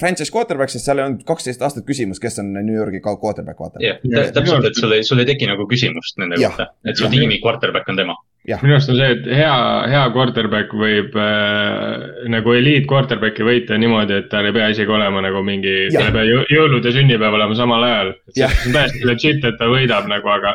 franchise 0.00 0.32
quarterback, 0.32 0.72
sest 0.72 0.88
seal 0.88 1.00
ei 1.00 1.06
olnud 1.06 1.24
kaksteist 1.28 1.62
aastat 1.64 1.86
küsimus, 1.88 2.20
kes 2.20 2.40
on 2.42 2.52
New 2.56 2.74
Yorgi 2.74 3.00
quarterback, 3.04 3.60
vaata. 3.60 3.80
jah, 3.84 4.00
täpselt, 4.34 4.68
et 4.68 4.78
sul 4.78 4.92
ei, 4.96 5.04
sul 5.06 5.22
ei 5.22 5.28
teki 5.28 5.48
nagu 5.50 5.68
küsimust 5.70 6.20
nende 6.20 6.40
kohta, 6.42 6.70
et 6.84 7.00
su 7.00 7.08
tiimi 7.12 7.40
quarterback 7.44 7.88
on 7.92 8.02
tema. 8.02 8.16
Minu 8.62 8.76
arust 8.76 8.90
on 8.92 8.98
see, 9.00 9.08
et 9.16 9.24
hea, 9.26 9.54
hea 9.90 10.04
quarterback 10.14 10.70
võib 10.78 11.16
äh, 11.18 12.04
nagu 12.30 12.52
eliit 12.54 12.86
quarterback'i 12.90 13.42
võita 13.46 13.78
niimoodi, 13.80 14.20
et 14.22 14.28
tal 14.30 14.46
ei 14.46 14.54
pea 14.54 14.68
isegi 14.70 14.92
olema 14.94 15.22
nagu 15.24 15.42
mingi, 15.46 15.74
tal 15.94 16.08
ei 16.10 16.14
pea 16.14 16.24
jõ- 16.28 16.46
jõulud 16.54 16.86
ja 16.86 16.92
sünnipäev 16.94 17.34
olema 17.40 17.58
samal 17.58 17.82
ajal. 17.88 18.12
See 18.36 18.46
on 18.68 18.76
täiesti 18.78 19.02
legit, 19.08 19.44
et 19.50 19.58
ta 19.58 19.66
võidab 19.72 20.06
nagu, 20.12 20.30
aga, 20.30 20.54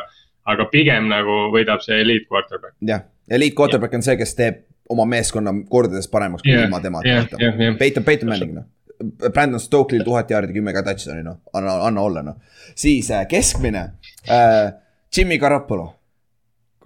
aga 0.54 0.68
pigem 0.72 1.10
nagu 1.12 1.38
võidab 1.52 1.84
see 1.84 2.00
eliit 2.00 2.24
quarterback. 2.30 2.74
jah, 2.80 3.04
eliit 3.30 3.54
quarterback 3.58 3.94
on 4.00 4.02
see, 4.08 4.16
kes 4.20 4.34
teeb 4.40 4.62
oma 4.92 5.04
meeskonna 5.08 5.52
kordades 5.70 6.08
paremaks 6.10 6.42
kui 6.44 6.52
Jah, 6.52 6.64
ilma 6.66 6.80
temata 6.84 7.08
jah, 7.08 7.22
vaata 7.26 7.38
jah, 7.44 7.60
jah. 7.68 7.76
Peyton, 7.78 8.04
Peyton 8.04 8.28
Manning 8.32 8.54
noh. 8.56 8.64
Brandon 9.32 9.60
Stokelil 9.60 10.04
tuhat 10.06 10.30
jaardi, 10.30 10.52
kümme 10.54 10.72
ka 10.74 10.82
touchdown'i 10.86 11.24
noh, 11.26 11.38
anna, 11.56 11.76
anna 11.88 12.02
olla 12.06 12.22
noh. 12.22 12.36
siis 12.78 13.08
äh, 13.10 13.24
keskmine 13.28 13.80
äh,, 14.30 14.72
Jimmy 15.16 15.38
Garoppolo. 15.38 15.90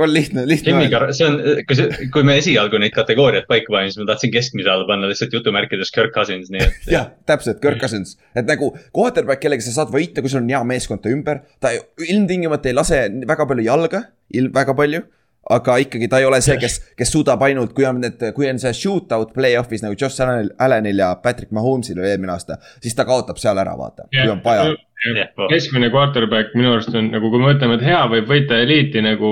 On 0.04 0.12
lihtne, 0.12 0.42
lihtne 0.48 0.72
Jimmy 0.74 1.12
see 1.16 1.26
on, 1.26 1.38
kui 1.68 1.76
see, 1.78 2.08
kui 2.12 2.22
me 2.26 2.36
esialgu 2.36 2.78
neid 2.82 2.92
kategooriaid 2.92 3.46
paika 3.48 3.72
panime, 3.72 3.88
siis 3.94 4.02
ma 4.02 4.08
tahtsin 4.12 4.32
keskmise 4.34 4.68
alla 4.68 4.84
panna 4.88 5.08
lihtsalt 5.08 5.32
jutumärkides 5.32 5.90
Kirk 5.94 6.12
Cousins, 6.14 6.50
nii 6.52 6.60
et. 6.66 6.78
jah, 6.92 7.10
täpselt, 7.26 7.60
Kirk 7.62 7.80
Cousins, 7.80 8.16
et 8.36 8.46
nagu 8.48 8.72
quarterback, 8.92 9.40
kellega 9.40 9.64
sa 9.64 9.72
saad 9.80 9.94
võita, 9.94 10.20
kui 10.20 10.28
sul 10.32 10.42
on 10.44 10.48
hea 10.52 10.62
meeskond 10.68 11.00
ta 11.04 11.08
ümber. 11.12 11.40
ta 11.60 11.72
ei- 11.72 11.80
ilmtingimata 12.12 12.68
ei 12.68 12.74
lase 12.76 13.04
väga 13.26 13.46
palju 13.46 13.64
jalga, 13.64 14.02
ilm-, 14.34 14.52
väga 14.54 14.74
palju. 14.74 15.02
aga 15.48 15.76
ikkagi 15.78 16.08
ta 16.10 16.18
ei 16.18 16.24
ole 16.26 16.40
see, 16.42 16.56
kes, 16.58 16.80
kes 16.98 17.12
suudab 17.14 17.42
ainult, 17.46 17.70
kui 17.72 17.84
on 17.86 18.00
need, 18.02 18.18
kui 18.34 18.48
on 18.50 18.58
see 18.58 18.72
shootout 18.74 19.30
play-off'is 19.36 19.84
nagu 19.84 19.94
Josh 19.94 20.18
Allanil, 20.24 20.48
Allanil 20.58 20.98
ja 20.98 21.12
Patrick 21.22 21.52
Mahomes'il 21.54 22.00
oli 22.00 22.08
eelmine 22.10 22.32
aasta. 22.34 22.56
siis 22.82 22.94
ta 22.98 23.04
kaotab 23.06 23.38
seal 23.38 23.56
ära, 23.62 23.76
vaata, 23.78 24.08
kui 24.10 24.26
on 24.32 24.40
vaja. 24.42 24.72
Keskmine 25.52 25.90
quarterback 25.94 26.50
minu 26.58 26.72
arust 26.72 26.90
on 26.98 27.12
nagu, 27.12 27.30
kui 27.30 27.38
me 27.38 27.52
mõtleme, 27.52 27.76
et 27.78 27.84
hea 27.86 28.02
võib 28.10 28.26
võita 28.26 28.58
eliiti 28.64 29.02
nagu, 29.04 29.30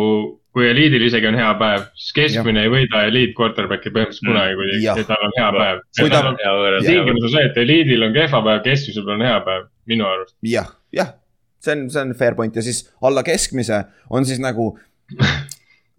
kui 0.54 0.68
eliidil 0.70 1.02
isegi 1.02 1.26
on 1.26 1.34
hea 1.34 1.50
päev, 1.58 1.88
siis 1.98 2.12
keskmine 2.14 2.62
ei 2.62 2.70
võida 2.70 3.00
eliit 3.08 3.32
quarterback'i 3.34 3.90
põhimõtteliselt 3.90 4.22
Mm. 4.22 4.30
kunagi, 4.30 4.82
Jah. 4.84 4.94
kui 5.00 5.04
tal 5.08 5.24
on 5.26 5.32
hea 5.38 5.50
päev. 5.58 5.80
Ta- 6.14 6.86
tingimus 6.86 7.24
on 7.26 7.30
see, 7.34 7.44
et 7.50 7.56
eliidil 7.64 8.02
on 8.06 8.12
kehva 8.14 8.42
päev, 8.46 8.62
keskmisel 8.68 9.08
on 9.16 9.20
hea 9.26 9.40
päev, 9.48 9.66
minu 9.90 10.06
arust. 10.06 10.36
jah, 10.46 10.70
jah, 10.94 11.10
see 11.60 11.72
on, 11.74 11.88
see 11.90 12.00
on 12.06 12.14
fair 12.14 12.34
point 12.38 12.54
ja 12.56 12.62
siis 12.62 12.84
alla 13.02 13.22
keskmise 13.26 13.84
on 14.10 14.24
siis 14.24 14.38
nagu 14.38 14.76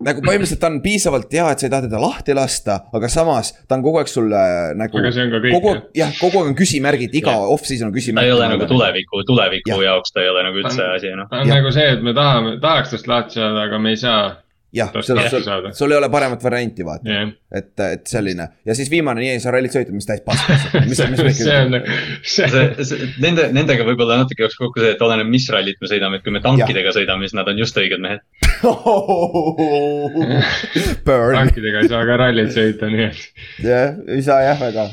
nagu 0.05 0.19
põhimõtteliselt 0.25 0.59
ta 0.59 0.67
on 0.67 0.81
piisavalt 0.83 1.31
hea, 1.33 1.45
et 1.53 1.61
sa 1.61 1.67
ei 1.67 1.71
taha 1.71 1.85
teda 1.87 1.99
lahti 2.03 2.33
lasta, 2.35 2.75
aga 2.93 3.07
samas 3.11 3.53
ta 3.67 3.75
on 3.77 3.83
kogu 3.85 3.97
aeg 4.01 4.09
sul 4.11 4.27
äh, 4.35 4.73
nagu. 4.75 4.97
aga 4.99 5.11
see 5.15 5.23
on 5.23 5.31
ka 5.31 5.39
kõik 5.45 5.53
kogu 5.55 5.69
aeg, 5.71 5.83
jah, 5.95 6.11
kogu 6.19 6.41
aeg 6.41 6.49
on 6.51 6.55
küsimärgid, 6.59 7.15
iga 7.15 7.35
off-season 7.53 7.87
on 7.87 7.93
ta 7.93 7.99
küsimärgid. 7.99 8.27
ei 8.27 8.35
ole 8.35 8.49
nagu 8.51 8.67
tuleviku, 8.71 9.23
tuleviku 9.29 9.71
Jah. 9.71 9.83
jaoks 9.87 10.11
ta 10.15 10.21
ei 10.25 10.29
ole 10.33 10.43
nagu 10.49 10.59
üldse 10.63 10.75
Ta 10.81 10.89
on- 10.89 10.95
asi, 10.99 11.13
noh. 11.15 11.27
ta 11.31 11.39
on 11.39 11.47
Jah. 11.47 11.55
nagu 11.61 11.71
see, 11.71 11.87
et 11.95 12.03
me 12.03 12.13
tahame, 12.13 12.57
tahaks 12.61 12.91
tast 12.91 13.07
lahti 13.07 13.39
saada, 13.39 13.63
aga 13.69 13.79
me 13.79 13.89
ei 13.95 13.95
saa. 14.03 14.35
jah, 14.75 14.91
sul, 15.01 15.19
sul, 15.29 15.71
sul 15.73 15.91
ei 15.93 15.97
ole 15.97 16.09
paremat 16.11 16.43
varianti, 16.43 16.83
vaata, 16.85 17.09
jah, 17.09 17.29
et, 17.55 17.71
et 17.85 18.07
selline 18.09 18.47
ja 18.67 18.75
siis 18.77 18.89
viimane, 18.91 19.21
nii 19.23 19.31
ei 19.35 19.41
saa 19.43 19.53
rallit 19.55 19.75
sõita, 19.75 19.93
mis 19.95 20.07
täis 20.07 20.23
paska, 20.25 20.57
mis, 20.89 21.01
mis 21.13 21.23
me 21.23 21.33
see 21.35 21.55
on, 21.55 21.77
see, 22.25 22.47
see, 22.89 23.09
nende, 23.23 23.47
nendega 23.55 23.87
võib-olla 23.87 24.19
natuke 24.21 24.45
jooks 24.45 24.57
kokku 24.59 24.83
see, 24.83 24.93
et 24.97 25.05
oleneb, 25.05 25.29
mis 25.31 25.47
rallit 25.53 25.79
me 25.81 25.91
sõidame, 25.91 26.19
et 26.19 26.25
kui 26.25 26.35
me 26.35 26.43
tankidega 26.43 26.93
sõidame, 26.95 27.29
siis 27.29 27.37
nad 27.39 27.51
on 27.51 27.61
just 27.61 27.79
õiged 27.79 28.03
mehed. 28.03 28.21
Burn, 31.05 31.39
tankidega 31.39 31.85
ei 31.85 31.91
saa 31.91 32.03
ka 32.07 32.19
rallit 32.19 32.51
sõita, 32.55 32.89
nii 32.91 33.07
et. 33.07 33.23
jah, 33.63 33.95
ei 34.11 34.25
saa 34.25 34.41
jah 34.43 34.59
väga, 34.59 34.87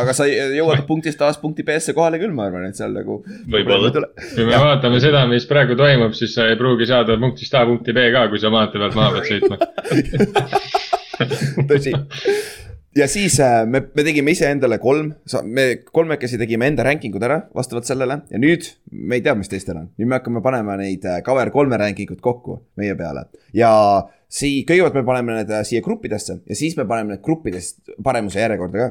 aga 0.00 0.14
sa 0.16 0.26
jõuad 0.26 0.82
punktist 0.88 1.22
A-st 1.22 1.42
punkti 1.42 1.66
B-sse 1.66 1.94
kohale 1.96 2.18
küll, 2.22 2.34
ma 2.34 2.48
arvan, 2.48 2.66
et 2.70 2.78
seal 2.78 2.92
nagu. 2.96 3.20
Võib-olla. 3.50 3.92
kui 3.94 4.48
me 4.48 4.58
vaatame 4.58 4.98
seda, 5.02 5.22
mis 5.30 5.46
praegu 5.50 5.76
toimub, 5.78 6.16
siis 6.18 6.34
sa 6.34 6.48
ei 6.50 6.58
pruugi 6.58 6.88
saada 6.90 7.18
punktist 7.20 7.54
A 7.54 7.64
punkti 7.68 7.94
B 7.96 7.98
ka, 8.14 8.26
kui 8.32 8.40
sa 8.42 8.48
maantee 8.52 8.82
pealt 8.82 8.98
maa 8.98 9.19
pealt 9.20 9.30
sõitma. 9.30 9.56
tõsi. 11.70 11.92
ja 12.96 13.06
siis 13.10 13.36
äh, 13.44 13.62
me, 13.68 13.82
me 13.94 14.04
tegime 14.06 14.32
iseendale 14.34 14.80
kolm, 14.82 15.12
me 15.46 15.66
kolmekesi 15.92 16.40
tegime 16.40 16.70
enda 16.70 16.86
ranking 16.86 17.14
ud 17.16 17.26
ära 17.26 17.42
vastavalt 17.56 17.88
sellele 17.88 18.20
ja 18.30 18.40
nüüd 18.40 18.66
me 18.90 19.20
ei 19.20 19.24
tea, 19.26 19.36
mis 19.38 19.52
teistel 19.52 19.78
on. 19.78 19.90
nüüd 20.00 20.10
me 20.10 20.18
hakkame 20.18 20.42
panema 20.44 20.78
neid 20.80 21.04
äh, 21.06 21.20
cover 21.26 21.52
kolme 21.54 21.78
ranking 21.80 22.10
ut 22.16 22.24
kokku 22.24 22.60
meie 22.80 22.96
peale 22.98 23.28
ja 23.56 23.70
sii-, 24.26 24.64
kõigepealt 24.68 24.98
me 24.98 25.06
paneme 25.06 25.38
need 25.38 25.54
äh, 25.54 25.62
siia 25.68 25.84
gruppidesse 25.84 26.40
ja 26.40 26.58
siis 26.58 26.76
me 26.80 26.88
paneme 26.88 27.14
need 27.14 27.24
gruppidest 27.26 27.94
paremuse 28.02 28.42
järjekorda 28.42 28.88
ka 28.88 28.90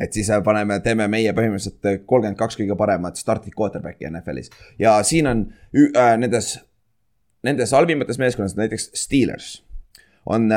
et 0.00 0.16
siis 0.16 0.30
paneme, 0.44 0.80
teeme 0.84 1.06
meie 1.12 1.32
põhimõtteliselt 1.36 2.06
kolmkümmend 2.08 2.38
kaks 2.38 2.58
kõige 2.60 2.76
paremat 2.78 3.20
starting 3.20 3.54
quarterback'i 3.56 4.08
NFL-is 4.10 4.52
ja 4.80 4.98
siin 5.06 5.28
on 5.30 5.46
äh, 5.74 6.14
nendes, 6.20 6.58
nendes 7.46 7.72
halvimates 7.76 8.18
meeskondades, 8.20 8.56
näiteks 8.58 8.90
Steelers 8.94 9.54
on, 10.26 10.50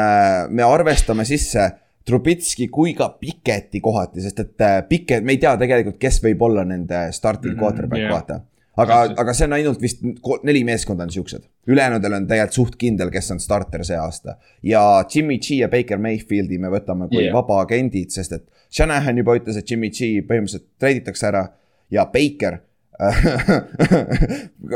me 0.49 0.63
arvestame 0.63 1.25
sisse 1.25 1.69
Trubitski 2.05 2.67
kui 2.67 2.91
ka 2.97 3.13
Piketi 3.19 3.79
kohati, 3.81 4.21
sest 4.23 4.41
et 4.43 4.63
äh, 4.63 4.81
Piket, 4.87 5.23
me 5.23 5.37
ei 5.37 5.39
tea 5.39 5.53
tegelikult, 5.59 6.01
kes 6.01 6.19
võib 6.25 6.41
olla 6.43 6.65
nende 6.67 7.05
starting 7.15 7.55
quarterback 7.59 8.01
jah. 8.01 8.09
yeah., 8.09 8.17
vaata. 8.17 8.39
aga, 8.83 8.97
aga 9.23 9.35
see 9.37 9.47
on 9.47 9.55
ainult 9.55 9.79
vist 9.81 10.03
neli 10.43 10.65
meeskonda 10.67 11.07
on 11.07 11.13
siuksed. 11.13 11.45
ülejäänudel 11.71 12.17
on 12.17 12.27
tegelikult 12.27 12.59
suht 12.59 12.75
kindel, 12.81 13.11
kes 13.13 13.31
on 13.31 13.39
starter 13.39 13.85
see 13.87 13.95
aasta. 13.95 14.35
ja 14.67 14.81
Jimmy 15.07 15.39
G 15.39 15.61
ja 15.61 15.71
Baker 15.71 16.01
Mayfieldi 16.03 16.59
me 16.59 16.73
võtame 16.73 17.07
kui 17.07 17.23
yeah. 17.23 17.35
vabaagendid, 17.37 18.11
sest 18.11 18.35
et 18.35 18.45
Shanahan 18.73 19.23
juba 19.23 19.37
ütles, 19.39 19.55
et 19.55 19.71
Jimmy 19.71 19.93
G 19.93 20.25
põhimõtteliselt 20.27 20.67
treiditakse 20.83 21.29
ära 21.31 21.47
ja 21.93 22.03
Baker 22.11 22.59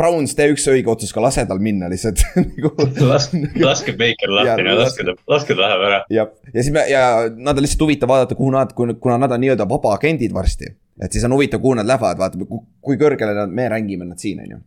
Browns, 0.00 0.32
tee 0.36 0.48
üks 0.54 0.64
õige 0.72 0.88
otsus 0.92 1.12
ka, 1.12 1.22
lase 1.24 1.44
tal 1.48 1.60
minna 1.62 1.88
lihtsalt 1.92 2.22
nagu 2.40 2.70
laske, 3.10 3.40
laske 3.60 3.94
Baker 3.98 4.32
lahti, 4.32 4.64
laske 4.78 5.06
ta, 5.06 5.16
laske 5.30 5.56
ta 5.56 5.64
läheb 5.66 5.84
ära. 5.88 5.98
jah, 6.12 6.30
ja 6.54 6.62
siis 6.64 6.72
me 6.74 6.84
ja 6.88 7.02
nad 7.36 7.58
on 7.58 7.66
lihtsalt 7.66 7.84
huvitav 7.84 8.12
vaadata, 8.12 8.38
kuhu 8.38 8.52
nad, 8.54 8.72
kuna 8.74 9.18
nad 9.20 9.36
on 9.36 9.44
nii-öelda 9.44 9.68
vabaagendid 9.68 10.32
varsti. 10.36 10.72
et 11.04 11.12
siis 11.12 11.26
on 11.28 11.36
huvitav, 11.36 11.60
kuhu 11.60 11.76
nad 11.78 11.88
lähevad, 11.88 12.20
vaatame, 12.20 12.48
kui 12.80 13.00
kõrgele 13.00 13.36
nad, 13.36 13.52
me 13.52 13.68
rängime 13.72 14.08
nad 14.08 14.20
siin, 14.20 14.40
on 14.46 14.56
ju. 14.56 14.62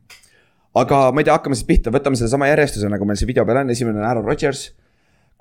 aga 0.84 1.04
ma 1.12 1.24
ei 1.24 1.30
tea, 1.30 1.40
hakkame 1.40 1.58
siis 1.58 1.70
pihta, 1.70 1.94
võtame 1.94 2.20
sedasama 2.20 2.52
järjestuse, 2.54 2.92
nagu 2.94 3.10
meil 3.10 3.20
see 3.20 3.30
video 3.30 3.48
peal 3.50 3.64
on, 3.64 3.74
esimene 3.74 4.02
on 4.04 4.10
Aaron 4.10 4.30
Rodgers. 4.30 4.70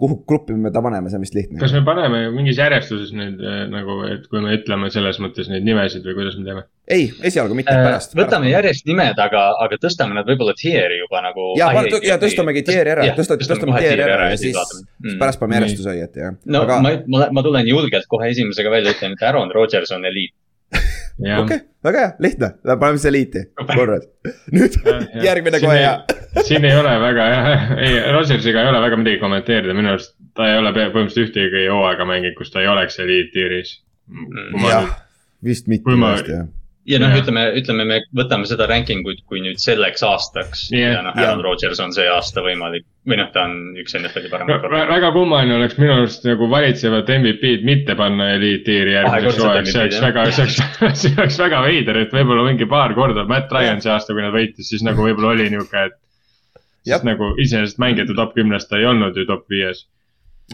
Kuhu 0.00 0.16
gruppi 0.28 0.54
me 0.58 0.70
ta 0.74 0.82
paneme, 0.82 1.10
see 1.10 1.18
on 1.18 1.24
vist 1.24 1.34
lihtne. 1.36 1.58
kas 1.60 1.74
me 1.76 1.82
paneme 1.86 2.22
mingis 2.34 2.58
järjestuses 2.58 3.12
nüüd 3.16 3.42
äh, 3.44 3.64
nagu, 3.70 3.98
et 4.08 4.24
kui 4.30 4.42
me 4.44 4.54
ütleme 4.56 4.90
selles 4.94 5.20
mõttes 5.22 5.50
neid 5.52 5.66
nimesid 5.66 6.06
või 6.08 6.16
kuidas 6.18 6.38
me 6.40 6.46
teeme? 6.48 6.64
ei, 6.92 7.10
esialgu 7.30 7.56
mitte, 7.58 7.74
pärast. 7.76 8.16
Äh, 8.16 8.22
võtame 8.22 8.50
järjest 8.50 8.88
nimed, 8.88 9.20
aga, 9.22 9.44
aga 9.62 9.78
tõstame 9.82 10.16
nad 10.18 10.28
võib-olla 10.28 10.56
tier'i 10.58 10.98
juba 11.04 11.22
nagu. 11.24 11.52
ja, 11.60 11.70
ja 12.08 12.18
tõstamegi 12.22 12.64
tieri 12.66 12.94
ära, 12.96 13.06
tõstame, 13.18 13.46
tõstame 13.46 13.78
tieri 13.84 14.06
ära 14.08 14.32
ja 14.32 14.40
siis 14.40 14.58
Mm. 15.02 15.18
pärast 15.18 15.40
paneme 15.40 15.56
järjestuse 15.58 15.90
õieti, 15.96 16.20
jah. 16.22 16.34
no 16.46 16.60
aga 16.62 16.76
ma, 16.84 16.92
ma, 17.10 17.26
ma 17.34 17.42
tulen 17.42 17.66
julgelt 17.66 18.06
kohe 18.10 18.28
esimesega 18.30 18.70
välja, 18.70 18.92
ütlen, 18.94 19.16
et 19.16 19.24
Aaron 19.26 19.50
Rodgers 19.50 19.90
on 19.94 20.06
eliit. 20.06 20.34
okei, 21.42 21.58
väga 21.84 21.98
hea, 22.04 22.12
lihtne, 22.24 22.48
paneme 22.80 22.98
see 23.02 23.10
eliiti, 23.12 23.42
korras. 23.74 24.06
nüüd 24.54 24.76
Jah, 24.80 25.02
jah. 25.14 25.24
järgmine 25.28 25.58
Siin 25.60 25.68
kohe 25.68 25.78
ei- 25.78 25.84
hea. 25.84 26.20
siin 26.48 26.64
ei 26.64 26.74
ole 26.78 26.94
väga 27.02 27.26
jah, 27.32 27.70
ei 27.78 27.98
Rodgersiga 28.16 28.62
ei 28.64 28.70
ole 28.72 28.80
väga 28.86 28.96
midagi 29.02 29.20
kommenteerida, 29.20 29.74
minu 29.76 29.92
arust 29.94 30.14
ta 30.36 30.48
ei 30.50 30.58
ole 30.62 30.72
põhimõtteliselt 30.78 31.28
ühtegi 31.28 31.66
hooaega 31.68 32.06
mänginud, 32.08 32.36
kus 32.38 32.50
ta 32.54 32.62
ei 32.64 32.70
oleks 32.72 32.98
eliittiiris. 33.04 33.74
jah, 34.66 34.90
vist 35.44 35.68
mitte 35.68 35.90
vist 35.90 36.28
jah. 36.32 36.48
Ja 36.88 36.98
noh, 36.98 37.12
ütleme, 37.14 37.44
ütleme, 37.58 37.84
me 37.86 37.98
võtame 38.16 38.46
seda 38.48 38.66
ranking 38.70 39.06
ut, 39.06 39.20
kui 39.30 39.42
nüüd 39.44 39.60
selleks 39.62 40.02
aastaks 40.06 40.64
Jah. 40.74 40.96
ja 40.96 41.04
noh. 41.06 41.14
Aaron 41.18 41.42
Rodgers 41.44 41.78
on 41.82 41.94
see 41.94 42.08
aasta 42.10 42.42
võimalik 42.42 42.84
või 43.06 43.18
noh, 43.20 43.28
ta 43.34 43.44
on 43.46 43.54
üks 43.78 43.94
NFL-i 43.98 44.30
paremaid 44.32 44.64
korda. 44.64 44.82
väga 44.90 45.12
kummaline 45.14 45.56
oleks 45.60 45.78
minu 45.78 45.94
arust 45.94 46.26
nagu 46.26 46.48
valitsevat 46.50 47.10
MVP-d 47.14 47.66
mitte 47.68 47.96
panna 47.98 48.32
eliittiiri 48.34 48.96
järgmiseks 48.96 49.40
hooajaks, 49.42 49.72
see 49.72 49.84
oleks 49.84 50.02
väga, 50.06 50.26
see 50.30 50.46
oleks, 50.48 51.04
see 51.04 51.14
oleks 51.16 51.40
väga 51.44 51.62
veider, 51.68 52.02
et 52.02 52.14
võib-olla 52.18 52.46
mingi 52.50 52.68
paar 52.70 52.94
korda 52.98 53.26
Matt 53.30 53.54
Ryan 53.54 53.82
see 53.84 53.94
aasta, 53.94 54.16
kui 54.16 54.26
nad 54.26 54.34
võitis, 54.34 54.70
siis 54.72 54.82
nagu 54.86 55.06
võib-olla 55.06 55.36
oli 55.36 55.50
niuke, 55.54 55.86
et. 55.90 55.98
Siis 56.82 57.04
nagu 57.06 57.28
iseenesest 57.38 57.78
mängijate 57.78 58.14
top 58.18 58.32
kümnest 58.34 58.66
ta 58.66 58.80
ei 58.80 58.88
olnud 58.90 59.14
ju 59.14 59.22
top 59.28 59.44
viies. 59.50 59.84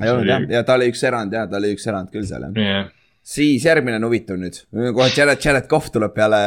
ei 0.03 0.11
olnud 0.13 0.29
jah, 0.29 0.43
ja 0.53 0.61
ta 0.69 0.77
oli 0.77 0.91
üks 0.93 1.01
erand 1.09 1.33
ja 1.33 1.47
ta 1.49 1.57
oli 1.57 1.73
üks 1.73 1.89
erand 1.89 2.13
küll 2.13 2.27
seal 2.29 2.45
jah. 2.45 2.59
jah, 2.61 2.91
siis 3.29 3.65
järgmine 3.67 3.99
on 4.01 4.07
huvitav 4.09 4.39
nüüd, 4.41 4.57
kohe 4.97 5.09
Jared, 5.17 5.41
Jared 5.45 5.67
Cough 5.71 5.91
tuleb 5.93 6.15
peale, 6.17 6.39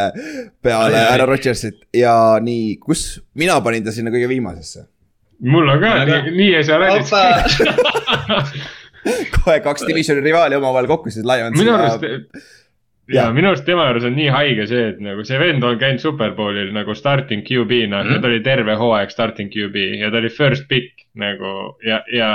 peale 0.65 1.03
härra 1.11 1.27
Rodgersit 1.29 1.84
ja 1.93 2.15
nii, 2.41 2.77
kus, 2.82 3.03
mina 3.38 3.59
panin 3.61 3.84
ta 3.86 3.91
sinna 3.93 4.09
kõige 4.13 4.29
viimasesse. 4.32 4.88
mul 5.41 5.69
on 5.69 5.79
ka 5.82 5.91
Aga- 6.03 6.21
nii, 6.25 6.32
nii 6.38 6.55
ei 6.57 6.63
saa 6.63 6.79
rääkida. 6.82 8.41
kohe 9.43 9.59
kaks 9.65 9.86
divisioni 9.88 10.21
rivaali 10.25 10.55
omavahel 10.57 10.88
kokku, 10.89 11.09
siis 11.13 11.25
Lions 11.25 11.57
minu 11.57 11.71
ja 11.73 11.77
arust, 11.79 12.03
ja 13.11 13.23
Jaa. 13.23 13.32
minu 13.36 13.49
arust 13.49 13.65
tema 13.67 13.88
juures 13.89 14.05
on 14.07 14.13
nii 14.15 14.29
haige 14.34 14.67
see, 14.69 14.84
et 14.93 14.99
nagu 15.03 15.23
see 15.27 15.39
vend 15.41 15.63
on 15.67 15.79
käinud 15.82 15.99
superbowlil 16.03 16.69
nagu 16.75 16.93
starting 16.95 17.41
QB-na 17.47 18.03
mm, 18.03 18.07
Mhm. 18.07 18.13
-hmm. 18.15 18.21
ta 18.21 18.27
oli 18.27 18.39
terve 18.45 18.75
hooaeg 18.79 19.09
starting 19.13 19.49
QB 19.53 19.75
ja 20.01 20.11
ta 20.11 20.17
oli 20.21 20.29
first 20.29 20.67
pick 20.69 21.05
nagu 21.15 21.75
ja, 21.86 22.03
ja, 22.13 22.29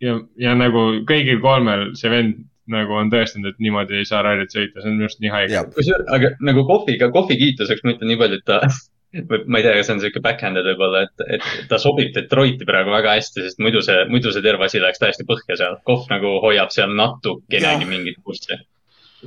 ja, 0.00 0.16
ja 0.36 0.54
nagu 0.54 0.86
kõigil 1.08 1.40
kolmel 1.44 1.90
see 1.94 2.10
vend 2.10 2.34
nagu 2.70 2.96
on 2.98 3.10
tõestanud, 3.12 3.52
et 3.52 3.60
niimoodi 3.62 4.00
ei 4.00 4.06
saa 4.08 4.22
rallit 4.26 4.54
sõita, 4.54 4.80
see 4.80 4.90
on 4.90 4.96
minu 4.96 5.08
arust 5.08 5.20
nii 5.24 5.34
haige 5.34 5.66
kusjuures, 5.76 6.08
aga 6.16 6.32
nagu 6.46 6.64
kohviga, 6.68 7.10
kohvi 7.14 7.36
kiituseks 7.40 7.84
ma 7.84 7.94
ütlen 7.96 8.12
nii 8.12 8.20
palju, 8.20 8.40
et 8.40 8.46
ta, 8.48 8.60
ma 9.50 9.58
ei 9.60 9.66
tea, 9.66 9.76
kas 9.78 9.88
see 9.88 9.96
on 9.96 10.02
sihuke 10.04 10.22
backhanded 10.24 10.66
võib-olla, 10.70 11.04
et, 11.08 11.24
et 11.36 11.46
ta 11.70 11.78
sobib 11.82 12.12
Detroiti 12.14 12.66
praegu 12.68 12.92
väga 12.94 13.16
hästi, 13.18 13.46
sest 13.46 13.62
muidu 13.62 13.82
see, 13.84 14.04
muidu 14.10 14.34
see 14.34 14.44
terve 14.44 14.68
asi 14.68 14.82
läheks 14.82 15.02
täiesti 15.02 15.26
põhja 15.28 15.58
seal. 15.58 15.80
kohv 15.88 16.06
nagu 16.12 16.36
hoiab 16.44 16.70
seal 16.74 16.94
natukenegi 16.98 17.88
mingit 17.90 18.20
kurssi. 18.22 18.60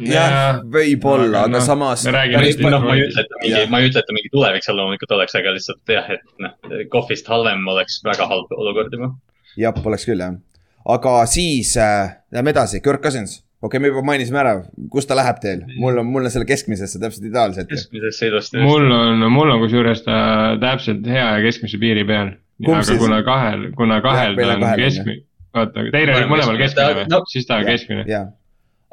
jah, 0.10 0.62
võib-olla, 0.64 1.44
Aga 1.44 1.50
aga 1.50 1.52
noh, 1.58 1.66
samas. 1.68 2.08
noh, 2.08 2.88
ma 2.88 2.96
ei 2.96 3.06
ütle, 3.10 3.26
et 3.26 3.30
ta 3.30 3.44
mingi 3.44 3.68
ma 3.70 3.84
ei 3.84 3.92
ütle, 3.92 4.00
et 4.00 4.10
ta 4.10 4.16
mingi 4.16 4.32
tulevik 4.34 4.66
seal 4.66 4.80
loomulikult 4.80 5.18
oleks, 5.20 5.36
aga 5.42 5.54
lihtsalt 5.58 5.94
jah, 5.98 6.10
et 6.16 6.26
noh, 6.42 6.56
kohvist 6.96 7.30
halvem 7.30 7.68
oleks 7.76 8.00
väga 8.08 8.30
halb 8.32 8.56
olukord 8.56 8.96
juba. 8.96 9.12
jah, 9.60 9.84
oleks 9.84 10.08
küll 10.10 10.24
jah. 10.24 10.40
Aga 10.86 11.26
siis 11.30 11.76
äh, 11.78 12.16
lähme 12.32 12.54
edasi, 12.54 12.82
Kirk 12.82 13.02
Cousins. 13.02 13.40
okei 13.62 13.78
okay,, 13.78 13.80
me 13.80 13.88
juba 13.88 14.02
mainisime 14.04 14.40
ära, 14.42 14.54
kus 14.92 15.06
ta 15.08 15.16
läheb 15.16 15.40
teil, 15.42 15.64
mul 15.80 15.98
on, 16.02 16.06
mul 16.12 16.26
on 16.28 16.32
selle 16.32 16.46
keskmisesse 16.46 17.00
täpselt 17.00 17.28
ideaalselt. 17.30 17.70
keskmisesse 17.70 18.28
ilusti. 18.28 18.60
mul 18.60 18.92
on, 18.92 19.24
mul 19.32 19.52
on 19.56 19.62
kusjuures 19.64 20.04
ta 20.04 20.18
täpselt 20.62 21.06
hea 21.08 21.28
ja 21.38 21.42
keskmise 21.46 21.80
piiri 21.80 22.04
peal. 22.06 22.34
Aga 22.68 22.84
siis? 22.84 23.00
kuna 23.00 23.24
kahel, 23.24 23.70
kuna 23.76 24.02
kahel 24.02 24.36
meil 24.36 24.52
ta 24.54 24.60
on 24.74 24.80
keskmine, 24.80 25.24
oota, 25.56 25.86
teil 25.92 26.12
oli 26.14 26.28
Mõlemal 26.32 26.60
keskmine. 26.60 26.94
või 27.00 27.12
No-? 27.12 27.24
siis 27.32 27.48
ta 27.50 27.60
on 27.62 27.66
keskmine. 27.68 28.06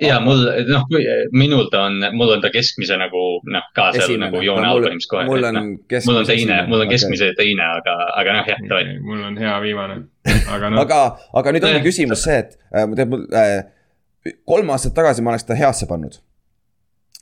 ja, 0.00 0.08
ja 0.14 0.20
mul, 0.24 0.42
noh, 0.68 0.84
minul 1.32 1.66
ta 1.72 1.82
on, 1.88 1.98
mul 2.16 2.32
on 2.36 2.40
ta 2.44 2.50
keskmise 2.54 2.96
nagu 3.00 3.22
noh, 3.52 3.66
ka 3.76 3.90
seal 3.92 4.04
Esimene. 4.06 4.26
nagu 4.30 4.42
joone 4.44 4.62
No 4.64 4.70
all 4.72 4.80
mul- 4.80 4.86
põhimõtteliselt 4.88 5.10
kohe. 5.12 5.24
mul 5.28 5.44
on 5.50 5.58
mul 5.60 5.74
keskmise 5.92 6.18
on 6.22 6.28
teine 6.30 6.60
mul 6.70 6.84
on 6.86 6.88
keskmise 6.94 7.28
teine, 7.38 7.66
aga, 7.80 7.96
aga 8.22 8.36
noh, 8.38 8.48
jah, 8.52 8.62
davai. 8.70 8.96
mul 9.04 9.24
on 9.28 9.36
hea 9.40 9.56
viimane, 9.66 9.98
aga 10.54 10.70
noh, 10.72 10.80
aga, 10.86 11.00
aga 11.42 11.52
nüüd 11.56 11.68
ongi 11.68 11.78
Nojah, 11.80 11.86
küsimus 11.90 12.24
see, 12.28 12.38
et 12.44 12.56
äh, 12.74 12.86
ma 12.86 12.96
tean, 12.98 13.12
mul 13.12 13.26
äh, 13.36 14.32
kolm 14.48 14.68
aastat 14.74 14.94
tagasi 14.96 15.22
ma 15.24 15.32
oleks 15.34 15.46
ta 15.48 15.56
heasse 15.58 15.86
pannud. 15.90 16.18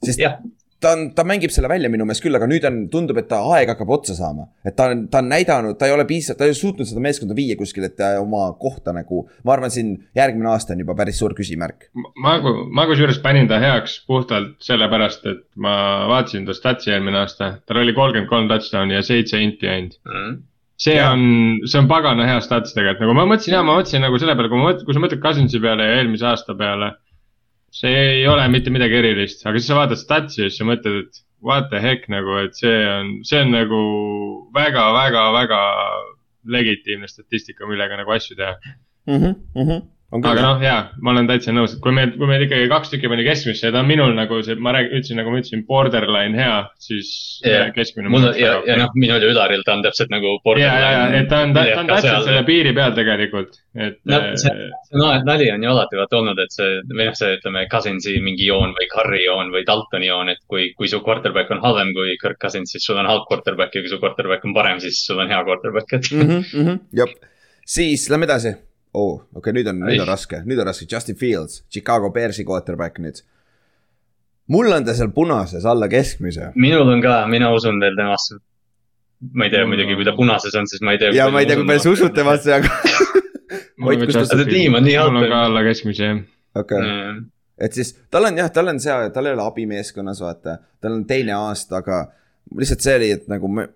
sest 0.04 0.20
jah, 0.22 0.38
ta 0.80 0.92
on, 0.94 1.04
ta 1.14 1.24
mängib 1.26 1.52
selle 1.54 1.68
välja 1.70 1.90
minu 1.90 2.06
meelest 2.06 2.22
küll, 2.24 2.36
aga 2.38 2.46
nüüd 2.50 2.64
on, 2.68 2.78
tundub, 2.92 3.18
et 3.20 3.28
ta 3.30 3.40
aeg 3.54 3.72
hakkab 3.72 3.90
otsa 3.98 4.14
saama. 4.18 4.48
et 4.66 4.76
ta 4.78 4.88
on, 4.92 5.06
ta 5.10 5.22
on 5.22 5.30
näidanud, 5.32 5.78
ta 5.78 5.88
ei 5.88 5.94
ole 5.94 6.06
piisavalt, 6.08 6.38
ta 6.38 6.46
ei 6.46 6.52
ole 6.54 6.58
suutnud 6.58 6.88
seda 6.88 7.02
meeskonda 7.04 7.36
viia 7.38 7.56
kuskile, 7.58 7.90
et 7.90 7.96
ta 7.98 8.12
oma 8.22 8.46
kohta 8.60 8.94
nagu. 8.94 9.24
ma 9.44 9.56
arvan, 9.56 9.72
siin 9.74 9.94
järgmine 10.16 10.52
aasta 10.52 10.76
on 10.76 10.84
juba 10.84 10.94
päris 10.98 11.18
suur 11.18 11.34
küsimärk. 11.38 11.88
ma, 12.22 12.38
ma 12.70 12.86
kusjuures 12.90 13.18
panin 13.24 13.50
ta 13.50 13.58
heaks 13.62 14.00
puhtalt 14.06 14.54
sellepärast, 14.64 15.26
et 15.26 15.42
ma 15.56 15.74
vaatasin 16.12 16.46
ta 16.46 16.54
statsi 16.56 16.94
eelmine 16.94 17.24
aasta, 17.24 17.56
tal 17.66 17.82
oli 17.82 17.96
kolmkümmend 17.96 18.30
kolm 18.30 18.48
touchdown'i 18.52 18.98
ja 18.98 19.02
seitse 19.02 19.42
inti 19.42 19.68
ainult. 19.68 19.98
see 20.78 20.94
Jaa. 20.94 21.10
on, 21.10 21.58
see 21.66 21.80
on 21.80 21.90
pagana 21.90 22.26
hea 22.28 22.38
stats 22.44 22.76
tegelikult, 22.76 23.02
nagu 23.08 23.18
ma 23.18 23.26
mõtlesin 23.32 23.56
ja 23.56 23.64
ma 23.66 23.80
mõtlesin 23.80 24.04
nagu 24.06 24.18
selle 24.22 24.38
peale, 24.38 24.50
kui 24.52 24.62
ma 24.62 24.70
mõtlen, 24.70 24.86
kui 24.86 24.94
sa 24.94 25.02
mõtled 25.02 25.22
Cousinsi 25.24 25.58
peale 25.62 25.90
ja 25.90 25.98
eelmise 25.98 26.28
aasta 26.30 26.54
peale. 26.54 26.94
See 27.74 27.96
ei 28.18 28.26
ole 28.28 28.46
mitte 28.48 28.70
midagi 28.74 28.98
erilist, 29.00 29.44
aga 29.46 29.58
siis 29.58 29.68
sa 29.70 29.78
vaatad 29.80 30.00
statsi 30.00 30.42
ja 30.42 30.48
siis 30.48 30.60
sa 30.62 30.68
mõtled, 30.68 31.06
et 31.06 31.22
what 31.44 31.68
the 31.70 31.80
heck 31.82 32.08
nagu, 32.12 32.38
et 32.42 32.56
see 32.58 32.78
on, 32.88 33.12
see 33.28 33.42
on 33.44 33.52
nagu 33.54 33.82
väga-väga-väga 34.56 35.60
legitiimne 36.48 37.08
statistika, 37.10 37.66
millega 37.68 37.98
nagu 38.00 38.14
asju 38.16 38.38
teha. 38.38 38.56
on 39.08 39.20
aga 39.20 39.76
küll 39.76 39.97
jah, 40.08 40.38
noh, 40.40 40.62
jaa, 40.64 40.76
ma 41.04 41.12
olen 41.12 41.26
täitsa 41.28 41.52
nõus, 41.52 41.74
et 41.76 41.82
kui 41.84 41.92
meil, 41.92 42.14
kui 42.16 42.28
meil 42.30 42.46
ikkagi 42.46 42.68
kaks 42.70 42.92
tükki 42.94 43.10
pani 43.12 43.26
keskmisse 43.26 43.66
ja 43.68 43.72
ta 43.74 43.82
on 43.82 43.88
minul 43.90 44.14
nagu 44.16 44.38
see, 44.44 44.56
ma 44.56 44.72
räägin, 44.72 44.94
ütlesin 44.96 45.18
nagu 45.20 45.32
ma 45.34 45.40
ütlesin, 45.42 45.64
borderline 45.68 46.38
hea, 46.38 46.54
siis 46.80 47.10
yeah. 47.44 47.68
keskmine. 47.76 48.08
mul 48.12 48.24
on 48.30 48.38
ja, 48.40 48.54
ja 48.64 48.78
noh, 48.80 48.94
minul 48.96 49.20
ja 49.20 49.28
Ülaril 49.28 49.64
ta 49.66 49.74
on 49.76 49.82
täpselt 49.84 50.08
nagu. 50.14 50.38
ja, 50.56 50.70
ja, 50.80 50.92
ja, 50.94 51.02
et 51.18 51.28
ta 51.28 51.42
on, 51.44 51.52
ta 51.52 51.64
on 51.82 51.90
täpselt 51.90 52.24
selle 52.24 52.44
piiri 52.48 52.72
peal 52.76 52.94
tegelikult, 52.96 53.58
et 53.76 53.98
No 54.08 54.16
äh, 54.16 54.30
see- 54.40 54.70
no 54.96 55.10
nali 55.26 55.50
on 55.52 55.66
ju 55.66 55.72
alati 55.74 56.00
vaata 56.00 56.20
olnud, 56.22 56.40
et 56.40 56.56
see, 56.56 56.78
või 56.88 57.10
noh, 57.10 57.18
see 57.18 57.34
ütleme, 57.36 57.66
Cousinsi 57.68 58.14
mingi 58.24 58.46
joon 58.48 58.72
või 58.78 58.88
Curry 58.94 59.26
joon 59.26 59.52
või 59.52 59.66
Daltoni 59.68 60.08
joon, 60.08 60.32
et 60.32 60.40
kui, 60.48 60.70
kui 60.78 60.88
su 60.88 61.02
quarterback 61.04 61.52
on 61.52 61.60
halvem 61.60 61.92
kui 61.96 62.16
Kirk 62.22 62.40
Cousins, 62.40 62.72
siis 62.72 62.88
sul 62.88 62.96
on 62.96 63.10
halb 63.10 63.28
quarterback 63.28 63.76
ja 63.76 63.84
kui 63.84 63.92
su 63.92 64.00
quarterback 64.00 64.48
on 64.48 64.56
parem, 64.56 64.80
siis 64.80 65.02
sul 65.04 65.20
on 65.20 65.28
hea 65.28 65.42
quarterback, 65.44 65.92
et. 66.00 66.08
Mhm, 66.16 66.80
jah. 66.96 67.12
siis 67.68 68.08
lähme 68.08 68.24
edasi. 68.30 68.56
oo, 68.98 69.14
okei, 69.38 69.54
nüüd 69.56 69.70
on, 69.70 69.80
nüüd 69.86 70.02
on 70.02 70.08
raske, 70.08 70.42
nüüd 70.48 70.60
on 70.62 70.68
raske, 70.68 70.86
Justin 70.90 71.18
Fields, 71.18 71.62
Chicago 71.72 72.10
Bearsi 72.14 72.44
quarterback 72.48 73.00
nüüd. 73.02 73.22
mul 74.48 74.72
on 74.72 74.84
ta 74.84 74.94
seal 74.96 75.12
punases 75.14 75.66
alla 75.68 75.88
keskmise 75.92 76.52
minul 76.56 76.88
on 76.88 77.02
ka, 77.04 77.20
mina 77.30 77.52
usun 77.54 77.80
veel 77.80 77.96
temasse. 77.98 78.40
ma 79.34 79.48
ei 79.48 79.54
tea 79.54 79.66
muidugi, 79.68 79.96
kui 79.98 80.08
ta 80.08 80.16
punases 80.16 80.54
on, 80.58 80.68
siis 80.70 80.82
ma 80.82 80.96
ei 80.96 81.02
tea. 81.02 81.14
ja 81.16 81.30
ma 81.30 81.44
ei 81.44 81.50
tea, 81.50 81.58
kui 81.60 81.68
palju 81.68 81.86
sa 81.86 81.94
usud 81.96 82.14
temasse, 82.16 82.54
aga 82.58 82.70
ka 83.78 84.04
kus 84.04 84.14
ta- 84.14 84.28
see 84.36 84.50
tiim 84.50 84.78
on 84.78 84.86
nii 84.86 84.96
Fields. 84.98 85.10
mul 85.10 85.22
on 85.22 85.24
halb. 85.24 85.34
ka 85.34 85.42
alla 85.48 85.64
keskmise 85.66 86.04
jah. 86.04 86.22
okei 86.54 86.78
okay., 86.78 86.92
mm.. 86.92 87.26
et 87.66 87.80
siis 87.80 87.94
tal 88.10 88.30
on 88.30 88.38
jah, 88.42 88.52
tal 88.54 88.72
on 88.74 88.80
see, 88.82 89.00
tal 89.14 89.30
ei 89.30 89.36
ole 89.36 89.46
abimeeskonnas, 89.46 90.22
vaata, 90.24 90.58
tal 90.82 90.98
on 90.98 91.04
teine 91.08 91.36
aasta, 91.38 91.82
aga 91.82 92.06
lihtsalt 92.56 92.84
see 92.84 92.96
oli, 93.00 93.10
et 93.18 93.28
nagu 93.30 93.50
me. 93.52 93.68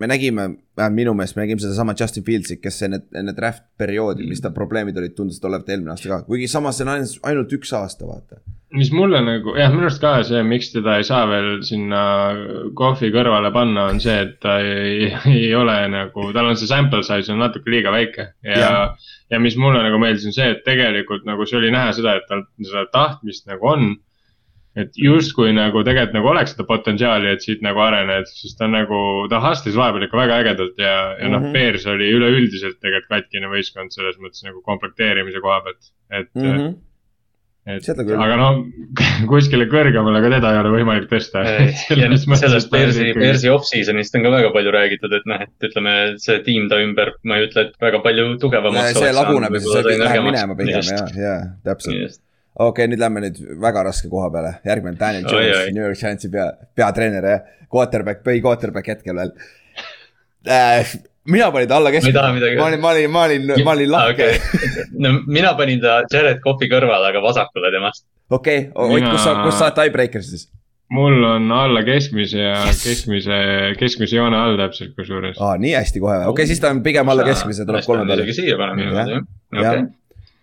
Me 0.00 0.08
nägime, 0.08 0.46
vähemalt 0.76 0.96
minu 0.96 1.12
meelest 1.14 1.36
me 1.36 1.44
nägime 1.44 1.60
sedasama 1.60 1.94
Justin 2.00 2.24
Fieldsi, 2.24 2.56
kes 2.62 2.82
enne, 2.86 3.02
enne 3.16 3.34
draft 3.36 3.66
perioodi, 3.78 4.24
mis 4.28 4.40
tal 4.40 4.54
probleemid 4.56 4.96
olid, 4.96 5.12
tundus, 5.16 5.40
et 5.40 5.44
olevat 5.48 5.68
eelmine 5.68 5.92
aasta 5.92 6.08
ka, 6.08 6.22
kuigi 6.28 6.48
samas 6.48 6.80
see 6.80 6.86
on 6.86 6.94
ainult, 6.94 7.20
ainult 7.28 7.52
üks 7.58 7.74
aasta, 7.76 8.08
vaata. 8.08 8.40
mis 8.78 8.92
mulle 8.94 9.20
nagu 9.26 9.56
jah, 9.58 9.72
minu 9.74 9.88
arust 9.88 10.00
ka 10.00 10.14
see, 10.26 10.42
miks 10.46 10.70
teda 10.72 10.96
ei 11.00 11.06
saa 11.06 11.24
veel 11.28 11.50
sinna 11.66 12.02
kohvi 12.78 13.10
kõrvale 13.14 13.52
panna, 13.52 13.88
on 13.92 14.00
see, 14.00 14.16
et 14.24 14.36
ta 14.42 14.56
ei, 14.64 15.10
ei 15.30 15.54
ole 15.58 15.76
nagu, 15.92 16.28
tal 16.36 16.52
on 16.52 16.60
see 16.60 16.70
sample 16.70 17.02
size 17.06 17.32
on 17.34 17.42
natuke 17.44 17.72
liiga 17.72 17.92
väike 17.94 18.30
ja, 18.46 18.60
ja.. 18.60 18.70
ja 19.34 19.42
mis 19.42 19.58
mulle 19.60 19.82
nagu 19.84 20.00
meeldis, 20.00 20.28
on 20.30 20.36
see, 20.36 20.52
et 20.54 20.64
tegelikult 20.64 21.28
nagu 21.28 21.44
see 21.48 21.60
oli 21.60 21.74
näha 21.74 21.92
seda, 21.98 22.16
et 22.16 22.30
tal 22.30 22.46
seda 22.62 22.86
tahtmist 22.94 23.50
nagu 23.50 23.74
on. 23.74 23.90
Et 24.78 24.98
justkui 25.02 25.50
nagu 25.56 25.82
tegelikult 25.86 26.14
nagu 26.14 26.28
oleks 26.30 26.54
seda 26.54 26.66
potentsiaali, 26.68 27.32
et 27.34 27.42
siit 27.42 27.64
nagu 27.66 27.80
arened, 27.82 28.28
sest 28.30 28.58
ta 28.60 28.68
nagu, 28.70 29.00
ta 29.32 29.40
hustle'is 29.42 29.78
vahepeal 29.78 30.06
ikka 30.06 30.20
väga 30.20 30.36
ägedalt 30.44 30.78
ja, 30.78 30.94
ja 31.18 31.28
noh 31.28 31.40
Mhm. 31.40 31.46
mm 31.46 31.48
-hmm. 31.48 31.52
Bears 31.52 31.86
oli 31.86 32.12
üleüldiselt 32.18 32.78
tegelikult 32.80 33.10
katkine 33.16 33.50
võistkond 33.50 33.90
selles 33.90 34.20
mõttes 34.22 34.44
nagu 34.46 34.62
komplekteerimise 34.62 35.40
koha 35.40 35.60
pealt, 35.64 35.90
et 36.10 36.30
mm. 36.34 36.46
Mhm. 36.46 36.60
-hmm 36.60 36.78
et 37.68 37.84
aga 37.92 38.36
no 38.40 38.46
kuskile 39.30 39.66
kõrgemale 39.70 40.22
ka 40.24 40.30
teda 40.32 40.52
ei 40.54 40.60
ole 40.62 40.70
võimalik 40.78 41.10
tõsta. 41.10 41.42
sellest 42.40 42.70
Bearsi, 42.72 43.12
Bearsi 43.12 43.52
off-season'ist 43.52 44.16
on 44.16 44.24
ka 44.24 44.32
väga 44.32 44.52
palju 44.54 44.72
räägitud, 44.72 45.12
et 45.12 45.28
noh, 45.28 45.44
et 45.44 45.68
ütleme, 45.68 45.94
see 46.24 46.40
tiim 46.46 46.70
ta 46.72 46.80
ümber, 46.80 47.12
ma 47.22 47.36
ei 47.36 47.46
ütle, 47.50 47.68
et 47.68 47.76
väga 47.84 48.00
palju 48.06 48.38
tugevamaks. 48.40 48.96
see 48.96 49.12
laguneb 49.12 49.54
ja 49.54 49.60
see 49.60 49.84
kõik 49.90 50.02
läheb 50.06 50.26
minema 50.30 50.56
pigem 50.56 50.90
ja, 50.94 51.06
ja 51.20 51.36
täpselt. 51.68 52.20
Okei 52.58 52.84
okay,, 52.84 52.90
nüüd 52.90 53.00
lähme 53.00 53.22
nüüd 53.24 53.38
väga 53.62 53.84
raske 53.86 54.10
koha 54.10 54.30
peale, 54.34 54.56
järgmine 54.66 54.94
on 54.94 55.00
Daniel 55.00 55.28
Jones 55.28 55.56
oi., 55.56 55.72
New 55.76 55.84
York 55.84 55.98
Giantsi 56.00 56.30
pea, 56.32 56.50
peatreener 56.76 57.28
ja 57.30 57.38
quarterback, 57.70 58.24
põhi 58.26 58.42
quarterback 58.44 58.90
hetkel 58.94 59.16
veel 59.20 59.32
äh,. 60.48 60.94
mina 61.30 61.50
panin 61.54 61.68
ta 61.68 61.76
alla 61.78 61.90
midagi 62.34 62.56
ma 62.58 62.66
olin, 62.66 62.80
ma 62.80 62.94
olin, 62.94 63.10
ma 63.10 63.24
olin, 63.24 63.50
ma 63.64 63.74
olin 63.76 63.90
lahke. 63.90 64.30
okei, 64.30 64.86
no 64.98 65.18
mina 65.26 65.54
panin 65.58 65.82
ta 65.82 66.00
Jared 66.12 66.40
Cough'i 66.44 66.70
kõrvale, 66.72 67.12
aga 67.12 67.22
vasakule 67.22 67.70
temast. 67.74 68.06
okei, 68.30 68.70
Ott, 68.74 69.10
kus 69.12 69.22
sa, 69.24 69.36
kus 69.44 69.58
sa 69.58 69.68
oled 69.70 69.78
tiebreaker 69.78 70.26
siis? 70.26 70.48
mul 70.90 71.22
on 71.22 71.52
alla 71.54 71.84
keskmise 71.86 72.42
ja 72.42 72.54
keskmise, 72.66 73.36
keskmise 73.78 74.16
joone 74.16 74.34
all 74.36 74.58
täpselt 74.58 74.96
kusjuures. 74.98 75.38
aa, 75.38 75.54
nii 75.62 75.76
hästi 75.78 76.02
kohe, 76.02 76.18
okei 76.24 76.32
okay,, 76.34 76.50
siis 76.50 76.62
ta 76.62 76.74
on 76.74 76.82
pigem 76.82 77.08
alla 77.14 77.26
keskmise, 77.28 77.66
tuleb 77.68 78.10
isegi. 78.16 78.38
siia 78.42 78.58
paneme 78.58 78.88
Jah. 78.88 79.06
niimoodi, 79.06 79.62
jah. 79.62 79.84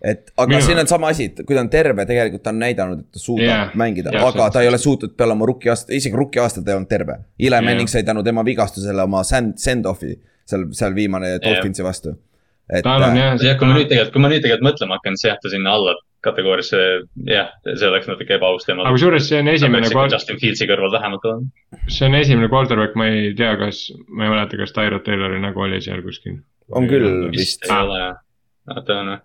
Jah 0.02 0.12
et 0.14 0.30
aga 0.38 0.52
Minu- 0.52 0.62
siin 0.62 0.80
on 0.80 0.88
sama 0.88 1.10
asi, 1.14 1.26
et 1.32 1.42
kui 1.46 1.56
ta 1.58 1.64
on 1.64 1.70
terve, 1.74 2.06
tegelikult 2.06 2.44
ta 2.46 2.54
on 2.54 2.60
näidanud, 2.62 3.02
et 3.02 3.18
ta 3.18 3.22
suudab 3.22 3.46
yeah, 3.46 3.64
Jah, 3.66 3.76
mängida 3.82 4.12
jah, 4.14 4.22
yeah,, 4.22 4.36
aga 4.36 4.50
ta 4.54 4.62
ei 4.62 4.70
ole 4.70 4.78
suutnud 4.82 5.16
peale 5.18 5.34
oma 5.34 5.48
rookie 5.50 5.72
aasta, 5.74 5.94
isegi 5.98 6.18
rookie 6.18 6.42
aastal 6.44 6.66
ta 6.66 6.74
ei 6.74 6.78
olnud 6.78 6.92
terve. 6.92 7.18
Eli 7.40 7.50
Jah. 7.50 7.66
Manning 7.66 7.90
sai 7.90 8.06
tänu 8.06 8.24
tema 8.26 8.46
vigastusele 8.46 9.08
oma 9.08 9.24
send, 9.28 9.58
send-off'i 9.62 10.14
seal, 10.48 10.68
seal 10.78 10.96
viimane 10.96 11.38
Dolphinsi 11.44 11.86
vastu. 11.86 12.14
et 12.70 12.84
tal 12.84 13.02
on 13.02 13.16
äh, 13.16 13.24
jah. 13.24 13.48
ja 13.48 13.56
kui 13.58 13.70
ma 13.70 13.78
nüüd 13.78 13.90
tegelikult, 13.90 14.14
kui 14.14 14.22
ma 14.22 14.30
nüüd 14.32 14.44
tegelikult 14.44 14.70
mõtlema 14.70 15.00
hakkan, 15.00 15.18
siis 15.18 15.32
jah, 15.32 15.40
ta 15.42 15.52
sinna 15.52 15.74
alla 15.74 15.96
kategooriasse, 16.28 16.82
jah, 17.30 17.52
see 17.68 17.88
oleks 17.88 18.10
natuke 18.10 18.36
ebaus 18.36 18.66
tema. 18.68 18.84
aga 18.84 18.94
kusjuures 18.98 19.30
see 19.30 19.40
on 19.40 19.50
esimene 19.54 19.90
kord, 19.94 20.12
Justin 20.14 20.42
Fieldsi 20.42 20.68
kõrval 20.70 20.92
vähemalt 20.94 21.28
on. 21.32 21.46
see 21.88 22.10
on 22.10 22.18
esimene 22.20 22.50
quarterback, 22.52 22.98
ma 23.00 23.08
ei 23.10 23.32
tea, 23.40 23.54
kas, 23.62 23.86
ma 24.10 24.28
ei 24.28 24.34
mäleta, 24.34 24.60
kas 24.60 24.76
Tyro 24.76 25.00
Taylori 25.06 25.40
nägu 25.42 25.64
oli 25.64 25.80
seal 25.86 26.04
kuskil. 26.06 26.42
on 26.76 26.90
küll 26.92 27.30
vist, 27.34 27.64
ei 27.70 27.78
ole, 27.80 28.04
oota 28.76 29.00
on 29.00 29.14
või? 29.14 29.24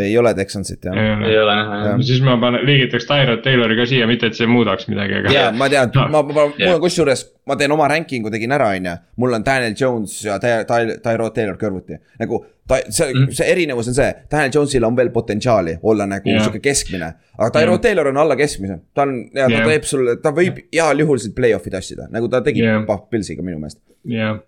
Ei 0.00 0.14
ole 0.18 0.30
Texansit 0.34 0.84
jah. 0.84 0.94
ei 1.28 1.38
ole 1.38 1.54
näha 1.56 1.78
Jah. 1.86 1.98
siis 2.06 2.22
ma 2.24 2.36
panen, 2.40 2.62
liigitaks 2.66 3.04
Tyro 3.08 3.36
Taylori 3.44 3.76
ka 3.76 3.84
siia, 3.90 4.06
mitte 4.08 4.30
et 4.30 4.36
see 4.38 4.46
muudaks 4.48 4.86
midagi, 4.88 5.18
aga. 5.20 5.32
ja 5.34 5.50
ma 5.52 5.68
tean, 5.68 5.90
No. 5.94 6.06
ma, 6.08 6.22
ma, 6.22 6.32
ma, 6.32 6.44
mul 6.58 6.74
on 6.76 6.80
kusjuures, 6.80 7.24
ma 7.46 7.56
teen 7.60 7.72
oma 7.74 7.88
ranking'u 7.92 8.30
tegin 8.32 8.52
ära, 8.56 8.70
on 8.76 8.84
ju. 8.88 8.94
mul 9.20 9.34
on 9.36 9.44
Daniel 9.44 9.74
Jones 9.80 10.14
ja 10.24 10.38
Ty- 10.40 10.64
Ty- 10.68 10.98
Tyro 11.04 11.30
Taylor 11.36 11.56
kõrvuti. 11.60 11.98
nagu 12.20 12.44
ta, 12.68 12.78
see 12.88 13.12
Mm., 13.12 13.28
see 13.34 13.50
erinevus 13.52 13.88
on 13.88 13.94
see, 13.94 14.12
Daniel 14.30 14.50
Jones'il 14.54 14.84
on 14.86 14.96
veel 14.96 15.10
potentsiaali 15.10 15.78
olla 15.82 16.06
nagu 16.06 16.28
Jah. 16.30 16.44
sihuke 16.44 16.60
keskmine. 16.64 17.12
aga 17.38 17.50
Tyro 17.58 17.72
Jah. 17.76 17.80
Taylor 17.80 18.08
on 18.08 18.16
alla 18.16 18.36
keskmise, 18.36 18.80
ta 18.94 19.02
on 19.02 19.28
ja 19.34 19.48
ta 19.48 19.64
teeb 19.68 19.82
sulle, 19.84 20.16
ta 20.22 20.30
võib 20.32 20.62
heal 20.72 20.98
juhul 21.04 21.18
siit 21.18 21.34
play-off'i 21.34 21.70
tassida, 21.70 22.08
nagu 22.10 22.28
ta 22.28 22.40
tegi. 22.40 22.62
Pah 22.86 23.00
Pilsiga 23.10 23.42
minu 23.42 23.58
meelest. 23.58 23.80
jah, 24.06 24.38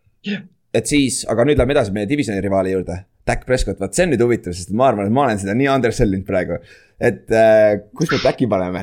et 0.77 0.89
siis, 0.89 1.23
aga 1.29 1.45
nüüd 1.47 1.61
lähme 1.61 1.75
edasi 1.77 1.95
meie 1.95 2.09
divisioni 2.09 2.43
rivaali 2.45 2.73
juurde. 2.73 3.03
Dak 3.29 3.45
Prescott, 3.47 3.79
vot 3.81 3.95
see 3.95 4.07
on 4.07 4.12
nüüd 4.14 4.25
huvitav, 4.25 4.55
sest 4.57 4.73
ma 4.75 4.89
arvan, 4.91 5.07
et 5.07 5.14
ma 5.14 5.27
olen 5.29 5.39
seda 5.39 5.55
nii 5.55 5.68
undersellinud 5.70 6.27
praegu. 6.27 6.59
et 7.03 7.31
äh, 7.35 7.79
kus 7.99 8.11
me 8.11 8.18
Daki 8.23 8.49
paneme? 8.51 8.83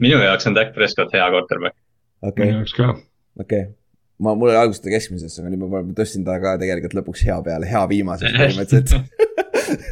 minu 0.00 0.18
jaoks 0.18 0.48
on 0.50 0.56
Dak 0.56 0.74
Prescott 0.74 1.14
hea 1.14 1.26
quarterback. 1.30 1.76
okei 2.22 2.48
minu, 2.48 2.62
jaoks 2.62 2.74
ka. 2.74 2.90
okei 3.38 3.62
okay.. 3.66 3.72
ma, 4.18 4.34
mul 4.34 4.50
oli 4.50 4.58
alguses 4.58 4.82
ta 4.82 4.90
keskmises, 4.90 5.38
aga 5.38 5.52
nüüd 5.52 5.62
ma 5.62 5.70
ma 5.76 5.96
tõstsin 6.00 6.26
ta 6.26 6.40
ka 6.42 6.56
tegelikult 6.62 6.98
lõpuks 6.98 7.22
hea 7.28 7.38
peale, 7.46 7.70
hea 7.70 7.84
viimaseks 7.94 8.34
põhimõtteliselt. 8.40 8.94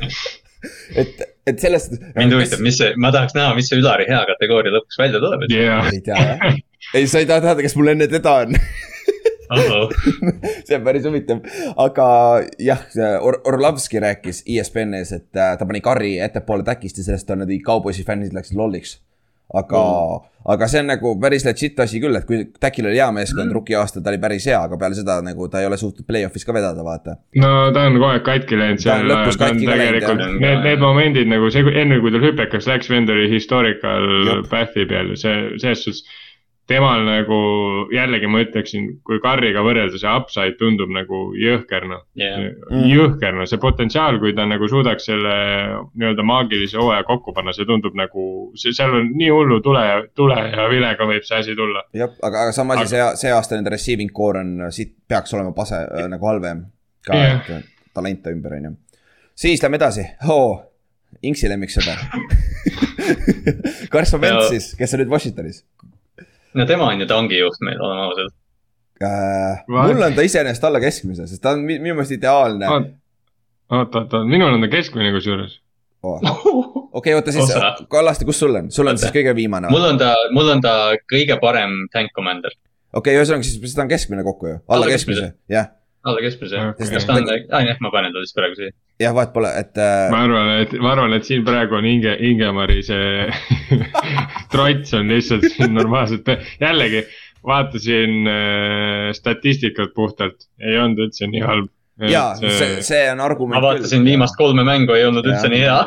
et, 1.03 1.27
et 1.53 1.63
sellest. 1.63 1.95
mind 2.19 2.35
huvitab, 2.35 2.63
mis 2.67 2.81
see, 2.83 2.91
ma 2.99 3.13
tahaks 3.15 3.39
näha, 3.39 3.55
mis 3.59 3.71
see 3.71 3.79
Ülari 3.79 4.09
hea 4.11 4.23
kategooria 4.35 4.75
lõpuks 4.81 4.99
välja 4.99 5.23
tuleb. 5.23 5.47
jah, 5.53 5.93
ei 5.95 6.03
tea 6.09 6.27
jah, 6.33 6.49
ei 6.99 7.07
sa 7.07 7.23
ei 7.23 7.31
taha 7.31 7.47
teada, 7.47 7.63
kes 7.63 7.79
mul 7.79 7.95
enne 7.95 8.11
teda 8.11 8.41
on 8.43 8.59
see 10.67 10.77
on 10.77 10.85
päris 10.87 11.07
huvitav, 11.09 11.45
aga 11.81 12.09
jah, 12.63 12.83
Or-, 13.21 13.41
Orlovski 13.49 14.01
rääkis 14.03 14.43
ESPN-is, 14.47 15.15
et 15.17 15.39
äh, 15.39 15.55
ta 15.59 15.69
pani 15.69 15.83
karri 15.85 16.17
ettepoole 16.23 16.67
täkist 16.67 17.01
ja 17.01 17.11
sellest 17.11 17.31
on 17.31 17.45
need 17.45 17.65
Cowboysi 17.67 18.05
fännid 18.07 18.35
läksid 18.37 18.59
lolliks. 18.59 19.01
aga 19.53 19.81
mm., 19.81 20.29
aga 20.55 20.67
see 20.71 20.81
on 20.81 20.87
nagu 20.89 21.11
päris 21.21 21.45
legit 21.45 21.81
asi 21.85 22.01
küll, 22.01 22.17
et 22.17 22.25
kui 22.25 22.39
Täkil 22.61 22.87
oli 22.89 22.97
hea 22.97 23.11
meeskond 23.13 23.45
mm., 23.45 23.53
rookie 23.53 23.77
aastal 23.77 24.03
ta 24.03 24.09
oli 24.09 24.21
päris 24.23 24.47
hea, 24.49 24.57
aga 24.57 24.79
peale 24.81 24.97
seda 24.97 25.19
nagu 25.23 25.49
ta 25.53 25.61
ei 25.61 25.69
ole 25.69 25.77
suutnud 25.77 26.07
play-off'is 26.09 26.47
ka 26.49 26.55
vedada, 26.57 26.85
vaata. 26.87 27.19
no 27.43 27.53
ta 27.75 27.85
on 27.89 27.99
kogu 27.99 28.09
aeg 28.09 28.25
katki 28.27 28.59
läinud 28.59 28.81
seal, 28.83 29.13
ta 29.13 29.51
on 29.51 29.61
tegelikult 29.61 30.25
need, 30.41 30.65
need 30.65 30.83
momendid 30.83 31.29
nagu 31.29 31.53
see, 31.53 31.67
enne 31.85 32.01
kui 32.01 32.15
tal 32.15 32.25
hüpekas 32.25 32.71
läks, 32.71 32.91
vend 32.93 33.13
oli 33.13 33.29
historical 33.35 34.47
path'i 34.51 34.89
peal 34.89 35.13
see, 35.21 35.39
selles 35.63 35.85
suhtes. 35.85 36.21
Temal 36.71 37.03
nagu 37.05 37.39
jällegi 37.93 38.29
ma 38.31 38.43
ütleksin, 38.45 38.87
kui 39.07 39.19
Carriga 39.23 39.65
võrrelda, 39.67 39.99
see 39.99 40.11
upside 40.11 40.55
tundub 40.61 40.93
nagu 40.95 41.23
jõhker 41.39 41.87
noh. 41.91 42.05
Mm. 42.19 42.85
jõhker 42.87 43.35
noh, 43.37 43.49
see 43.51 43.61
potentsiaal, 43.63 44.21
kui 44.23 44.35
ta 44.37 44.47
nagu 44.49 44.69
suudaks 44.71 45.09
selle 45.11 45.35
nii-öelda 45.91 46.27
maagilise 46.27 46.79
hooaja 46.79 47.03
kokku 47.09 47.35
panna, 47.37 47.55
see 47.57 47.67
tundub 47.69 47.97
nagu, 47.99 48.27
seal 48.63 48.95
on 49.01 49.11
nii 49.19 49.33
hullu 49.35 49.59
tule, 49.65 49.85
tule 50.19 50.39
ja 50.39 50.69
vilega 50.71 51.09
võib 51.09 51.27
see 51.27 51.43
asi 51.43 51.59
tulla. 51.59 51.85
jah, 51.99 52.15
aga, 52.23 52.47
aga 52.47 52.57
sama 52.57 52.79
asi, 52.79 52.95
see, 52.95 53.11
see 53.25 53.35
aasta 53.35 53.59
nende 53.59 53.75
receiving 53.75 54.15
core 54.15 54.45
on, 54.45 54.55
siit 54.75 54.95
peaks 55.09 55.35
olema 55.35 55.55
pase 55.57 55.83
äh, 55.83 56.09
nagu 56.13 56.31
halvem 56.31 56.67
ka 57.07 57.19
yeah., 57.19 57.47
et 57.59 57.71
talente 57.93 58.31
ümber, 58.33 58.55
on 58.61 58.71
ju. 58.71 58.77
siis 59.35 59.63
lähme 59.65 59.83
edasi 59.83 60.07
oh,, 60.31 60.61
Inksi 61.29 61.45
lemmiksõber 61.51 61.99
Carson 63.93 64.21
Wentz 64.23 64.49
siis, 64.49 64.71
kes 64.79 64.95
on 64.95 65.03
nüüd 65.03 65.11
Washingtonis 65.13 65.61
no 66.59 66.67
tema 66.69 66.89
on 66.93 67.03
ju 67.03 67.09
tangijuht 67.11 67.61
meil, 67.67 67.81
oleme 67.81 68.07
ausad. 68.09 68.33
äh,. 69.03 69.65
Mul 69.69 70.07
on 70.09 70.17
ta 70.17 70.25
iseenesest 70.27 70.65
alla 70.69 70.81
keskmise, 70.83 71.27
sest 71.27 71.43
ta 71.43 71.57
on 71.57 71.65
mi- 71.67 71.81
minu 71.81 71.97
meelest 71.99 72.17
ideaalne 72.19 72.69
oh.. 72.69 72.87
oot, 73.73 73.95
oot, 73.95 74.15
oot, 74.15 74.29
minul 74.29 74.55
on 74.55 74.65
ta 74.65 74.71
keskmine 74.73 75.13
kusjuures. 75.17 75.59
okei, 76.99 77.15
oota 77.15 77.33
siis 77.35 77.53
Kallaste, 77.91 78.27
kus 78.27 78.41
sul 78.43 78.57
on, 78.59 78.73
sul 78.75 78.89
on 78.89 78.97
Oota. 78.97 79.05
siis 79.05 79.15
kõige 79.15 79.37
viimane 79.39 79.71
mul 79.71 79.85
on 79.87 80.01
ta, 80.01 80.15
mul 80.35 80.49
on 80.57 80.63
ta 80.65 80.73
kõige 81.11 81.37
parem 81.43 81.85
tank 81.95 82.11
commander, 82.17 82.55
okei, 82.99 83.15
ühesõnaga 83.21 83.47
siis, 83.47 83.61
siis 83.63 83.77
ta 83.79 83.85
on 83.85 83.93
keskmine 83.93 84.25
kokku 84.27 84.51
ju, 84.51 84.57
alla 84.67 84.81
Alla 84.81 84.91
keskmise, 84.91 85.29
jah, 85.53 85.71
alla 86.03 86.23
keskmise 86.25 86.61
okay.. 86.73 86.89
kas 86.93 87.07
ta 87.07 87.19
on, 87.19 87.29
aa 87.31 87.65
jah, 87.67 87.83
ma 87.85 87.91
panen 87.95 88.15
ta 88.15 88.23
siis 88.25 88.37
praegu 88.37 88.59
siia. 88.59 88.75
jah, 89.03 89.15
vahet 89.15 89.35
pole, 89.35 89.51
et 89.59 89.79
äh, 89.79 90.07
ma 90.13 90.23
arvan, 90.27 90.55
et 90.65 90.73
ma 90.83 90.95
arvan, 90.97 91.17
et 91.19 91.27
siin 91.29 91.45
praegu 91.47 91.79
on 91.79 91.87
Inge, 91.89 92.17
Ingemari 92.31 92.81
see 92.87 93.29
trots 94.53 94.97
on 94.99 95.13
lihtsalt 95.13 95.47
siin 95.55 95.77
normaalselt, 95.79 96.33
jällegi 96.61 97.05
vaatasin 97.47 98.27
äh, 98.31 99.13
statistikat 99.13 99.95
puhtalt, 99.95 100.49
ei 100.61 100.79
olnud 100.79 101.07
üldse 101.07 101.29
nii 101.31 101.45
halb. 101.47 101.71
ja 102.09 102.33
see, 102.39 102.83
see 102.83 103.03
on 103.13 103.21
argument. 103.21 103.59
ma 103.59 103.63
vaatasin 103.63 104.05
viimast 104.07 104.37
kolme 104.39 104.65
mängu, 104.67 104.95
ei 104.97 105.07
olnud 105.07 105.27
üldse 105.27 105.51
nii 105.53 105.63
hea. 105.63 105.79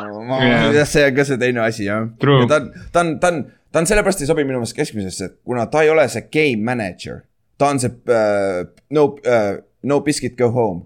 Jah. 0.46 0.82
see 0.88 1.06
on 1.08 1.16
ka 1.16 1.28
see 1.28 1.40
teine 1.40 1.64
asi 1.64 1.88
jah. 1.88 2.08
True. 2.20 2.44
ja 2.44 2.50
ta 2.50 2.60
on, 2.60 2.68
ta 2.92 3.04
on, 3.04 3.14
ta 3.20 3.32
on, 3.32 3.40
ta 3.72 3.82
on 3.82 3.88
sellepärast 3.92 4.24
ei 4.24 4.30
sobi 4.30 4.44
minu 4.44 4.60
meelest 4.60 4.76
keskmisesse, 4.76 5.30
et 5.30 5.38
kuna 5.44 5.66
ta 5.72 5.84
ei 5.84 5.92
ole 5.92 6.06
see 6.12 6.28
game 6.32 6.64
manager. 6.64 7.24
ta 7.58 7.72
on 7.72 7.80
see 7.80 7.92
uh, 8.12 8.68
no 8.92 9.08
uh,, 9.16 9.56
no 9.86 10.02
biscuit 10.06 10.36
go 10.38 10.50
home. 10.54 10.84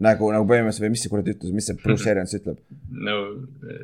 nagu, 0.00 0.30
nagu 0.32 0.46
põhimõtteliselt 0.48 0.86
või 0.86 0.92
mis 0.94 1.02
see 1.04 1.10
kuradi 1.12 1.34
ütlus, 1.34 1.52
mis 1.52 1.66
see 1.68 1.76
Bruce 1.82 2.08
Arians 2.08 2.36
ütleb? 2.38 2.60
No 2.88 3.16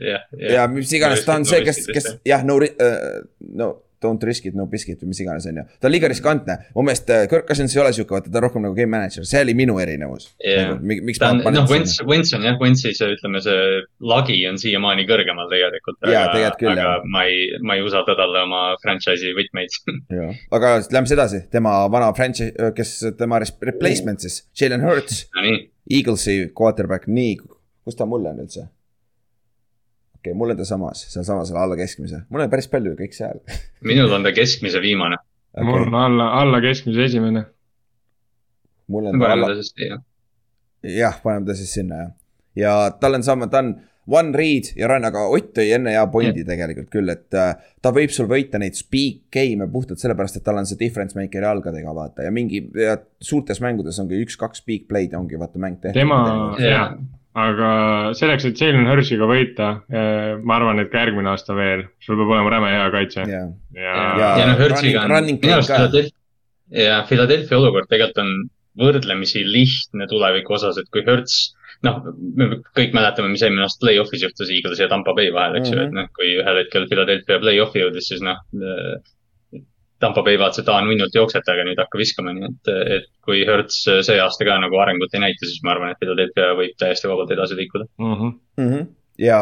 jah, 0.00 0.22
ja 0.40 0.68
mis 0.72 0.92
iganes, 0.96 1.26
ta 1.26 1.36
on 1.36 1.44
see, 1.48 1.60
kes, 1.66 1.82
kes 1.92 2.12
jah, 2.24 2.44
no 2.46 2.56
uh,, 2.62 3.18
no 3.40 3.72
don't 4.06 4.26
risk 4.26 4.46
it, 4.48 4.56
no 4.58 4.68
biscuit 4.70 5.02
või 5.02 5.12
mis 5.12 5.22
iganes, 5.24 5.46
on 5.50 5.60
ju. 5.60 5.66
ta 5.80 5.90
on 5.90 5.94
liiga 5.94 6.10
riskantne, 6.10 6.58
mu 6.76 6.84
meelest 6.86 7.10
äh, 7.12 7.26
Kirk 7.30 7.48
Cousins 7.48 7.74
ei 7.76 7.82
ole 7.82 7.92
sihuke, 7.96 8.16
vaata 8.16 8.32
ta 8.32 8.40
on 8.40 8.46
rohkem 8.46 8.66
nagu 8.66 8.76
game 8.78 8.92
manager, 8.94 9.26
see 9.28 9.42
oli 9.44 9.56
minu 9.58 9.78
erinevus 9.82 10.30
yeah.. 10.40 10.74
Nagu, 10.76 11.06
miks 11.10 11.22
ta 11.22 11.32
on, 11.34 11.42
noh. 11.44 11.68
Wentz, 11.70 11.98
Wentz 12.06 12.34
on 12.36 12.46
jah, 12.46 12.58
Wentzi 12.62 12.94
see, 12.96 13.10
ütleme 13.16 13.42
see 13.44 13.80
lagi 14.12 14.38
on 14.48 14.60
siiamaani 14.60 15.06
kõrgemal 15.08 15.50
tegelikult. 15.52 15.98
Jaa, 16.06 16.28
tegelikult 16.32 16.62
küll, 16.62 16.74
aga 16.74 16.96
jah. 16.98 17.08
ma 17.16 17.24
ei, 17.30 17.46
ma 17.66 17.78
ei 17.78 17.84
usalda 17.86 18.16
talle 18.18 18.44
oma 18.46 18.62
franchise'i 18.82 19.34
võtmeid. 19.36 19.80
Aga 20.56 20.76
lähme 20.92 21.08
siis 21.08 21.16
edasi, 21.16 21.42
tema 21.52 21.74
vana 21.92 22.12
franchise, 22.16 22.70
kes 22.76 22.94
tema 23.18 23.40
replacement 23.42 24.22
siis, 24.22 24.42
Jalen 24.58 24.84
Hurts, 24.86 25.26
Nonii, 25.36 25.58
Eaglesi 25.98 26.38
quarterback, 26.56 27.08
nii, 27.10 27.36
kus 27.86 27.98
ta 27.98 28.08
mul 28.08 28.26
on 28.30 28.42
üldse? 28.44 28.68
Okei 30.26 30.32
okay,, 30.32 30.38
mul 30.38 30.50
on 30.50 30.58
ta 30.58 30.66
samas, 30.68 31.06
sealsamas 31.12 31.52
alla 31.54 31.78
keskmise, 31.78 32.24
mul 32.30 32.44
on 32.44 32.52
päris 32.52 32.68
palju 32.72 32.96
kõik 32.98 33.16
seal 33.16 33.40
minul 33.90 34.12
on 34.18 34.26
ta 34.26 34.34
keskmise 34.36 34.82
viimane. 34.82 35.18
mul 35.62 35.80
okay. 35.80 35.88
on. 35.88 35.98
alla, 36.02 36.30
alla 36.42 36.60
keskmise 36.64 37.06
esimene. 37.10 37.46
mul 38.92 39.10
on 39.12 39.20
ta 39.20 39.32
alla 39.32 39.52
jah, 40.82 41.20
paneme 41.22 41.46
ta 41.46 41.58
siis 41.58 41.74
sinna 41.78 42.02
jah. 42.02 42.14
ja 42.56 42.78
tal 43.00 43.18
on 43.18 43.26
sama, 43.26 43.50
ta 43.52 43.62
on 43.64 43.76
one 44.06 44.36
read 44.38 44.70
ja 44.76 44.88
run, 44.88 45.04
aga 45.04 45.24
Ott 45.34 45.50
tõi 45.56 45.72
enne 45.74 45.92
hea 45.94 46.04
pointi 46.10 46.44
tegelikult 46.46 46.90
küll, 46.92 47.10
et 47.10 47.34
äh, 47.34 47.56
ta 47.82 47.90
võib 47.94 48.12
sul 48.14 48.28
võita 48.30 48.60
neid 48.62 48.78
speak 48.78 49.26
game'e 49.34 49.66
puhtalt 49.72 50.02
sellepärast, 50.02 50.38
et 50.38 50.46
tal 50.46 50.60
on 50.60 50.68
see 50.68 50.78
difference 50.78 51.18
maker'i 51.18 51.48
jalgadega 51.48 51.94
vaata 51.96 52.26
ja 52.26 52.32
mingi 52.34 52.62
ja 52.78 52.96
suurtes 53.22 53.60
mängudes 53.64 53.98
ongi 54.02 54.20
üks-kaks 54.22 54.62
speak 54.62 54.86
play'd 54.90 55.16
ongi 55.18 55.38
vaata 55.40 55.62
mäng 55.62 55.80
tehtud. 55.82 55.98
tema, 55.98 56.20
Jaa. 56.62 56.90
Aga 57.36 57.70
selleks, 58.16 58.46
et 58.48 58.60
Jalen 58.60 58.88
Hursiga 58.88 59.28
võita, 59.28 59.68
ma 59.90 60.56
arvan, 60.56 60.80
et 60.80 60.88
ka 60.92 61.02
järgmine 61.04 61.28
aasta 61.32 61.56
veel, 61.58 61.84
sul 62.04 62.16
peab 62.20 62.32
olema 62.32 62.54
räme 62.54 62.72
hea 62.72 62.86
kaitse 62.94 63.26
jah, 63.28 63.50
ja 63.76 63.96
Ja 64.16 64.30
ja 64.40 64.46
noh, 64.48 64.56
Hurtsiga 64.62 65.04
on, 65.04 65.12
running 65.12 65.42
minu 65.42 65.58
arust. 65.58 65.74
Philadelphia, 65.74 66.16
ja 66.86 67.02
Philadelphia 67.08 67.58
olukord 67.58 67.90
tegelikult 67.92 68.22
on 68.24 68.32
võrdlemisi 68.80 69.44
lihtne 69.44 70.08
tuleviku 70.08 70.56
osas, 70.56 70.80
et 70.80 70.88
kui 70.92 71.04
Hurts 71.04 71.52
noh, 71.84 72.00
me 72.40 72.48
kõik 72.76 72.96
mäletame, 72.96 73.28
mis 73.32 73.44
eelmine 73.44 73.66
aasta 73.66 73.84
play-off'is 73.84 74.24
juhtus 74.24 74.52
Eaglesi 74.52 74.84
ja 74.84 74.88
Tampa 74.92 75.12
Bay 75.16 75.28
vahel, 75.34 75.58
eks 75.60 75.74
ju, 75.74 75.80
et 75.84 75.92
noh, 75.96 76.08
kui 76.16 76.32
ühel 76.40 76.62
hetkel 76.62 76.88
Philadelphia 76.88 77.40
play-off'i 77.42 77.84
jõudis, 77.84 78.08
siis 78.12 78.24
noh. 78.24 78.40
Tampa 80.06 80.22
Bay 80.22 80.38
vaatas, 80.38 80.62
et 80.62 80.70
aa, 80.70 80.84
nunnult 80.86 81.14
jooksete, 81.18 81.50
aga 81.52 81.66
nüüd 81.66 81.82
hakka 81.82 81.98
viskama, 81.98 82.32
nii 82.36 82.46
et, 82.48 82.72
et 82.98 83.10
kui 83.26 83.42
Hurts 83.48 83.82
see 84.06 84.20
aasta 84.22 84.46
ka 84.46 84.60
nagu 84.62 84.78
arengut 84.82 85.14
ei 85.18 85.24
näita, 85.26 85.42
siis 85.48 85.60
ma 85.66 85.74
arvan, 85.74 85.92
et 85.92 86.00
Philadelphia 86.02 86.54
võib 86.58 86.78
täiesti 86.78 87.10
vabalt 87.10 87.34
edasi 87.34 87.58
liikuda. 87.58 87.90
Mhm. 87.98 88.32
mm. 88.62 88.72
-hmm. 88.72 88.88
ja 89.26 89.40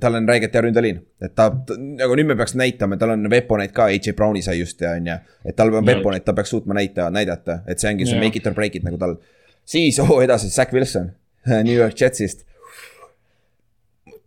tal 0.00 0.14
on 0.14 0.28
räigelt 0.28 0.54
hea 0.54 0.62
ründeliin, 0.66 0.98
et 1.22 1.34
ta, 1.34 1.48
ta, 1.66 1.76
nagu 1.78 2.16
nüüd 2.18 2.28
me 2.30 2.36
peaks 2.38 2.56
näitama, 2.58 2.98
tal 3.00 3.14
on 3.14 3.28
weapon'eid 3.30 3.72
ka, 3.76 3.88
AJ 3.92 4.16
Browni 4.18 4.42
sai 4.42 4.58
just 4.58 4.80
ja 4.80 4.96
on 4.98 5.06
ju. 5.06 5.16
et 5.44 5.56
tal 5.56 5.72
on 5.74 5.86
weapon'id, 5.86 6.24
ta 6.26 6.34
peaks 6.34 6.50
suutma 6.54 6.74
näita, 6.74 7.08
näidata, 7.10 7.60
et 7.66 7.78
see 7.78 7.92
ongi 7.92 8.06
see 8.06 8.16
Jah. 8.16 8.24
make 8.24 8.38
it 8.38 8.46
or 8.46 8.54
break 8.54 8.76
it 8.76 8.84
nagu 8.86 8.98
tal. 8.98 9.16
siis 9.64 10.00
oh, 10.02 10.18
edasi, 10.22 10.50
Zack 10.50 10.72
Wilson, 10.72 11.12
New 11.68 11.74
York 11.74 11.94
Jetsist. 12.00 12.44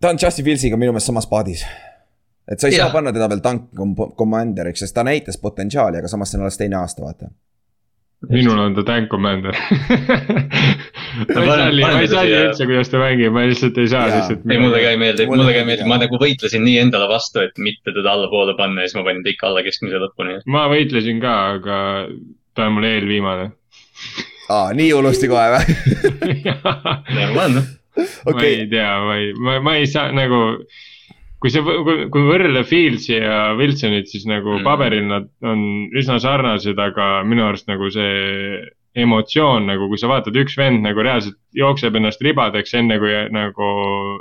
ta 0.02 0.10
on 0.10 0.20
Justin 0.22 0.45
Fieldsiga 0.45 0.78
minu 0.78 0.95
meelest 0.95 1.12
samas 1.12 1.28
paadis. 1.28 1.66
Et 2.52 2.60
sa 2.60 2.68
ei. 2.68 2.74
Jah. 2.76 2.88
saa 2.88 2.93
panna 2.93 3.14
teda 3.16 3.30
veel 3.30 3.41
tank 3.45 3.70
kom- 3.78 3.95
commanderiks, 4.18 4.80
sest 4.86 4.95
ta 4.95 5.04
näitas 5.08 5.38
potentsiaali, 5.41 5.97
aga 6.02 6.08
samas 6.12 6.32
see 6.32 6.39
on 6.39 6.47
alles 6.47 6.58
teine 6.58 6.76
aasta, 6.80 7.02
vaata. 7.06 7.30
minul 8.30 8.60
on 8.60 8.74
ta 8.76 8.84
tank 8.84 9.08
commander 9.12 9.56
ma 11.36 11.41
ei 11.41 11.47
salli, 11.47 11.82
ma 11.84 12.00
ei 12.02 12.08
salli 12.12 12.34
üldse, 12.39 12.66
kuidas 12.68 12.89
ta 12.91 13.00
mängib, 13.00 13.32
ma 13.36 13.45
lihtsalt 13.47 13.78
ei 13.80 13.88
saa 13.91 14.08
Jaa. 14.08 14.18
lihtsalt. 14.18 14.43
ei, 14.50 14.60
mulle 14.60 14.82
ka 14.84 14.89
ei 14.95 15.00
meeldi, 15.00 15.28
Mulle 15.30 15.54
ka 15.54 15.62
ei 15.62 15.68
meeldi, 15.70 15.88
ma 15.88 15.97
nagu 16.02 16.20
võitlesin 16.22 16.66
nii 16.66 16.78
endale 16.84 17.08
vastu, 17.12 17.39
et 17.45 17.56
mitte 17.64 17.93
teda 17.95 18.12
allapoole 18.18 18.58
panna 18.60 18.84
ja 18.84 18.89
siis 18.91 19.00
ma 19.00 19.06
panin 19.08 19.24
ta 19.24 19.32
ikka 19.34 19.47
alla 19.52 19.64
keskmise 19.66 20.02
lõpuni. 20.04 20.39
ma 20.52 20.66
võitlesin 20.72 21.22
ka, 21.24 21.38
aga 21.56 21.80
ta 22.56 22.68
on 22.68 22.76
mul 22.78 22.89
eelviimane 22.89 23.50
aa, 24.50 24.74
nii 24.76 24.91
hullusti 24.97 25.30
kohe 25.32 25.47
või? 25.56 25.64
ma 26.60 27.45
olen, 27.45 27.60
ma 27.60 28.34
okei 28.34 28.54
ei, 28.64 28.68
tea, 28.72 28.91
ma 29.06 29.18
ei, 29.22 29.34
ma, 29.38 29.60
ma 29.64 29.76
ei 29.80 29.88
saa 29.88 30.12
nagu. 30.16 30.41
Kui 31.40 31.52
kui, 31.54 32.10
kui 32.12 32.26
võrrelda 32.28 32.66
Fieldsi 32.68 33.14
ja 33.16 33.54
Wilsonit, 33.56 34.10
siis 34.12 34.26
nagu 34.28 34.58
Mm. 34.58 34.64
paberil 34.68 35.06
nad 35.08 35.30
on 35.42 35.62
üsna 35.96 36.20
sarnased, 36.20 36.78
aga 36.80 37.24
minu 37.24 37.46
arust 37.48 37.68
nagu 37.72 37.88
see 37.94 38.60
emotsioon 39.00 39.68
nagu, 39.70 39.88
kui 39.88 39.98
sa 40.02 40.10
vaatad, 40.12 40.36
üks 40.36 40.58
vend 40.58 40.82
nagu 40.84 41.00
reaalselt 41.06 41.38
jookseb 41.56 41.96
ennast 41.96 42.22
ribadeks 42.26 42.74
enne 42.76 42.98
kui 43.00 43.14
nagu, 43.32 43.68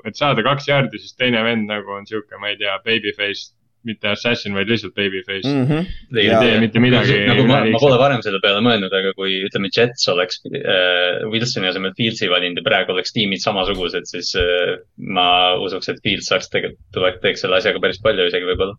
et 0.06 0.14
saada 0.14 0.44
kaks 0.44 0.68
jaardi, 0.68 1.00
siis 1.00 1.16
teine 1.18 1.42
vend 1.42 1.66
nagu 1.66 1.90
on 1.96 2.06
sihuke, 2.06 2.38
ma 2.38 2.52
ei 2.52 2.56
tea, 2.60 2.76
babyface, 2.84 3.50
mitte 3.86 4.10
assassin, 4.10 4.54
vaid 4.56 4.70
lihtsalt 4.70 4.94
babyface 4.96 5.46
mm. 5.46 5.60
Mhm. 5.64 6.18
ei 6.18 6.30
tee 6.32 6.56
mitte 6.62 6.82
midagi 6.82 7.18
nagu 7.28 7.44
ma, 7.44 7.46
ma 7.46 7.60
üleliigset. 7.62 7.84
pole 7.84 7.98
varem 8.00 8.24
selle 8.24 8.40
peale 8.42 8.62
mõelnud, 8.64 8.94
aga 9.00 9.12
kui 9.18 9.38
ütleme, 9.46 9.70
Jets 9.74 10.08
oleks 10.12 10.40
äh, 10.48 11.22
Wilsoni 11.30 11.70
asemel 11.70 11.94
Fieldsi 11.98 12.30
valinud 12.32 12.60
ja 12.60 12.66
praegu 12.66 12.94
oleks 12.96 13.14
tiimid 13.16 13.42
samasugused, 13.44 14.08
siis 14.10 14.34
äh, 14.40 14.74
ma 15.18 15.28
usuks, 15.62 15.90
et 15.92 16.02
Fields 16.04 16.30
saaks 16.32 16.50
tegelikult, 16.52 17.22
teeks 17.24 17.44
selle 17.44 17.60
asjaga 17.60 17.82
päris 17.84 18.02
palju 18.04 18.28
isegi 18.30 18.50
võib-olla. 18.50 18.76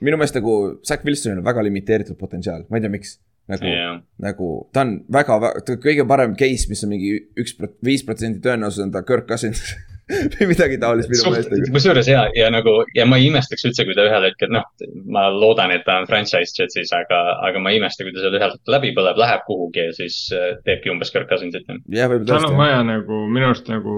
minu 0.00 0.18
meelest 0.20 0.38
nagu 0.38 0.56
Zack 0.86 1.06
Wilsonil 1.08 1.42
on 1.42 1.46
väga 1.46 1.66
limiteeritud 1.68 2.18
potentsiaal, 2.20 2.66
ma 2.70 2.78
ei 2.78 2.86
tea, 2.86 2.92
miks. 2.92 3.16
nagu 3.50 3.66
jah, 3.66 3.96
nagu 4.22 4.50
ta 4.72 4.86
on 4.86 4.98
väga, 5.12 5.38
väga, 5.42 5.78
kõige 5.82 6.06
parem 6.08 6.36
case, 6.38 6.70
mis 6.70 6.84
on 6.86 6.94
mingi 6.94 7.16
üks, 7.42 7.56
viis 7.84 8.04
protsenti 8.06 8.42
tõenäosus 8.44 8.86
on 8.86 8.94
ta 8.94 9.02
Kirk 9.06 9.26
Cousins 9.30 9.64
või 10.34 10.48
midagi 10.50 10.78
taolist 10.82 11.10
minu 11.12 11.32
meelest 11.34 11.72
kusjuures 11.74 12.08
ja, 12.10 12.24
ja 12.36 12.48
nagu 12.52 12.74
ja 12.96 13.06
ma 13.08 13.18
ei 13.20 13.28
imestaks 13.30 13.66
üldse, 13.68 13.86
kui 13.88 13.96
ta 13.96 14.06
ühel 14.08 14.26
hetkel, 14.28 14.52
noh, 14.54 14.66
ma 15.14 15.26
loodan, 15.32 15.72
et 15.74 15.84
ta 15.86 15.98
on 16.02 16.08
franchise 16.10 16.54
Jetsis, 16.58 16.92
aga, 16.96 17.20
aga 17.48 17.62
ma 17.62 17.72
ei 17.72 17.80
imesta, 17.80 18.04
kui 18.04 18.14
ta 18.14 18.24
seal 18.24 18.36
ühel 18.38 18.54
hetkel 18.54 18.76
läbi 18.76 18.92
põleb, 18.96 19.20
läheb 19.22 19.46
kuhugi 19.48 19.86
ja 19.86 19.96
siis 19.96 20.18
äh, 20.36 20.52
teebki 20.66 20.92
umbes 20.92 21.12
Kirk 21.14 21.30
Cousinsit. 21.30 21.68
tal 22.28 22.48
on 22.50 22.58
vaja 22.60 22.82
nagu 22.86 23.22
minu 23.28 23.50
arust 23.50 23.70
nagu, 23.72 23.96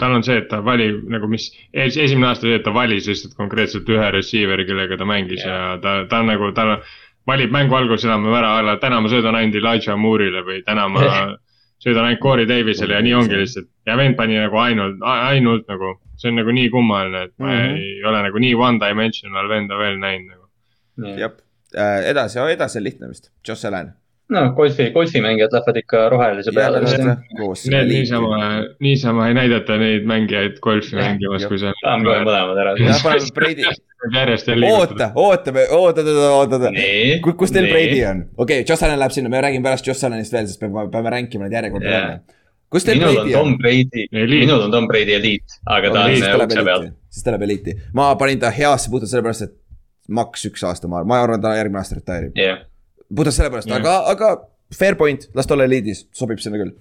tal 0.00 0.18
on 0.18 0.26
see, 0.26 0.40
et 0.42 0.50
ta 0.50 0.60
valib 0.64 1.04
nagu 1.12 1.30
mis, 1.30 1.50
esimene 1.74 2.32
aasta 2.32 2.48
see, 2.48 2.58
et 2.60 2.66
ta 2.66 2.74
valis 2.74 3.08
lihtsalt 3.10 3.38
konkreetselt 3.38 3.88
ühe 3.90 4.10
receiver'i, 4.18 4.66
kellega 4.68 4.98
ta 5.00 5.08
mängis 5.08 5.44
ja, 5.44 5.54
ja 5.54 5.72
ta, 5.82 5.96
ta 6.10 6.22
on 6.24 6.32
nagu, 6.32 6.50
ta 6.56 6.80
valib 7.28 7.52
mängu 7.54 7.76
alguses 7.78 8.04
enam 8.08 8.26
ära, 8.36 8.76
täna 8.82 9.00
ma 9.00 9.10
söödan 9.12 9.38
ainult 9.38 9.56
Elijah 9.60 9.96
Moore'ile 10.00 10.44
või 10.46 10.60
täna 10.66 10.88
ma 10.92 11.08
söödan 11.84 12.08
ainult 12.08 12.22
Corey 12.22 12.48
Davisele 12.48 12.96
ja 12.96 13.02
nii 13.04 13.14
ongi 13.18 13.38
lihtsalt. 13.38 13.68
ja 13.86 13.96
vend 14.00 14.16
pani 14.16 14.38
nagu 14.40 14.60
ainult, 14.60 15.02
ainult 15.04 15.68
nagu, 15.68 15.94
see 16.20 16.30
on 16.32 16.40
nagu 16.40 16.54
nii 16.56 16.70
kummaline, 16.72 17.26
et 17.28 17.34
ma 17.38 17.50
mm. 17.50 17.58
-hmm. 17.58 17.82
ei 17.82 18.04
ole 18.10 18.22
nagu 18.28 18.44
nii 18.46 18.54
one 18.68 18.80
dimensional 18.86 19.48
venda 19.48 19.78
veel 19.78 19.98
näinud 20.00 20.30
nagu. 20.32 21.18
jah, 21.20 21.36
edasi, 22.14 22.40
edasi 22.54 22.80
on 22.80 22.84
lihtne 22.84 23.12
vist, 23.12 23.30
Joss 23.48 23.64
Allan. 23.64 23.92
No 24.32 24.44
golfi, 24.56 24.90
golfimängijad 24.90 25.52
lähevad 25.52 25.76
ikka 25.76 26.08
rohelise 26.08 26.52
peale. 26.54 26.80
Need 26.80 27.88
niisama, 27.88 28.38
niisama 28.80 29.28
ei 29.28 29.34
näidata 29.34 29.76
neid 29.80 30.06
mängijaid 30.08 30.60
golfi 30.64 30.96
mängimas, 30.96 31.46
kui 31.50 31.58
see. 31.60 31.72
paneme 31.82 32.08
kohe 32.08 32.22
mõlemad 32.28 32.62
ära. 32.62 32.76
jah, 32.80 33.02
paneme 33.04 33.34
Brady, 33.36 33.66
järjest 34.18 34.48
jälle 34.48 34.72
oota, 34.72 35.10
oota, 35.14 35.52
oota, 35.70 36.00
oota, 36.00 36.30
oota, 36.30 36.56
oota. 36.56 37.34
kus 37.36 37.52
teil 37.52 37.68
Brady 37.72 38.04
on? 38.04 38.24
okei 38.36 38.60
okay,, 38.60 38.68
Joss 38.68 38.82
Allan 38.82 38.98
läheb 39.00 39.16
sinna, 39.16 39.32
me 39.32 39.40
räägime 39.40 39.64
pärast 39.68 39.86
Joss 39.86 40.04
Allanist 40.04 40.32
veel, 40.32 40.48
sest 40.48 40.60
peame, 40.60 40.88
peame 40.92 41.12
ränkima 41.16 41.48
neid 41.48 41.56
järjekorda 41.58 41.90
Jah. 41.90 42.06
välja. 42.08 42.40
kus 42.72 42.88
teil 42.88 43.00
Brady 43.00 43.34
on 43.40 43.56
minul 44.28 44.66
on 44.66 44.72
Tom 44.72 44.88
Brady 44.88 45.16
eliit, 45.16 45.58
aga 45.66 45.92
ta 45.92 46.04
on 46.04 46.16
läheb 46.20 46.46
ukse 46.48 46.64
peal. 46.68 46.88
siis 47.08 47.24
ta 47.24 47.34
läheb 47.34 47.48
eliiti. 47.48 47.76
ma 47.96 48.12
panin 48.20 48.40
ta 48.40 48.52
heasse 48.52 48.92
puhtalt 48.92 49.12
sellepärast, 49.12 49.48
et 49.48 49.56
maks 50.08 50.44
üks 50.50 50.64
aasta, 50.68 50.88
ma 50.88 51.00
arvan, 51.00 51.12
ma 51.12 51.22
arvan, 51.24 51.44
ta 51.44 51.56
järgmine 51.56 51.80
aasta 51.80 52.00
retire'ib. 52.00 52.36
jah, 52.40 52.64
puhtalt 53.08 53.36
sellepärast, 53.36 53.70
Jah. 53.70 53.80
aga, 53.82 53.94
aga 54.12 54.32
fair 54.74 54.98
point, 55.00 55.28
las 55.36 55.48
ta 55.48 55.56
olla 55.56 55.68
eliidis, 55.68 56.04
sobib 56.16 56.42
sinna 56.42 56.60
küll 56.60 56.74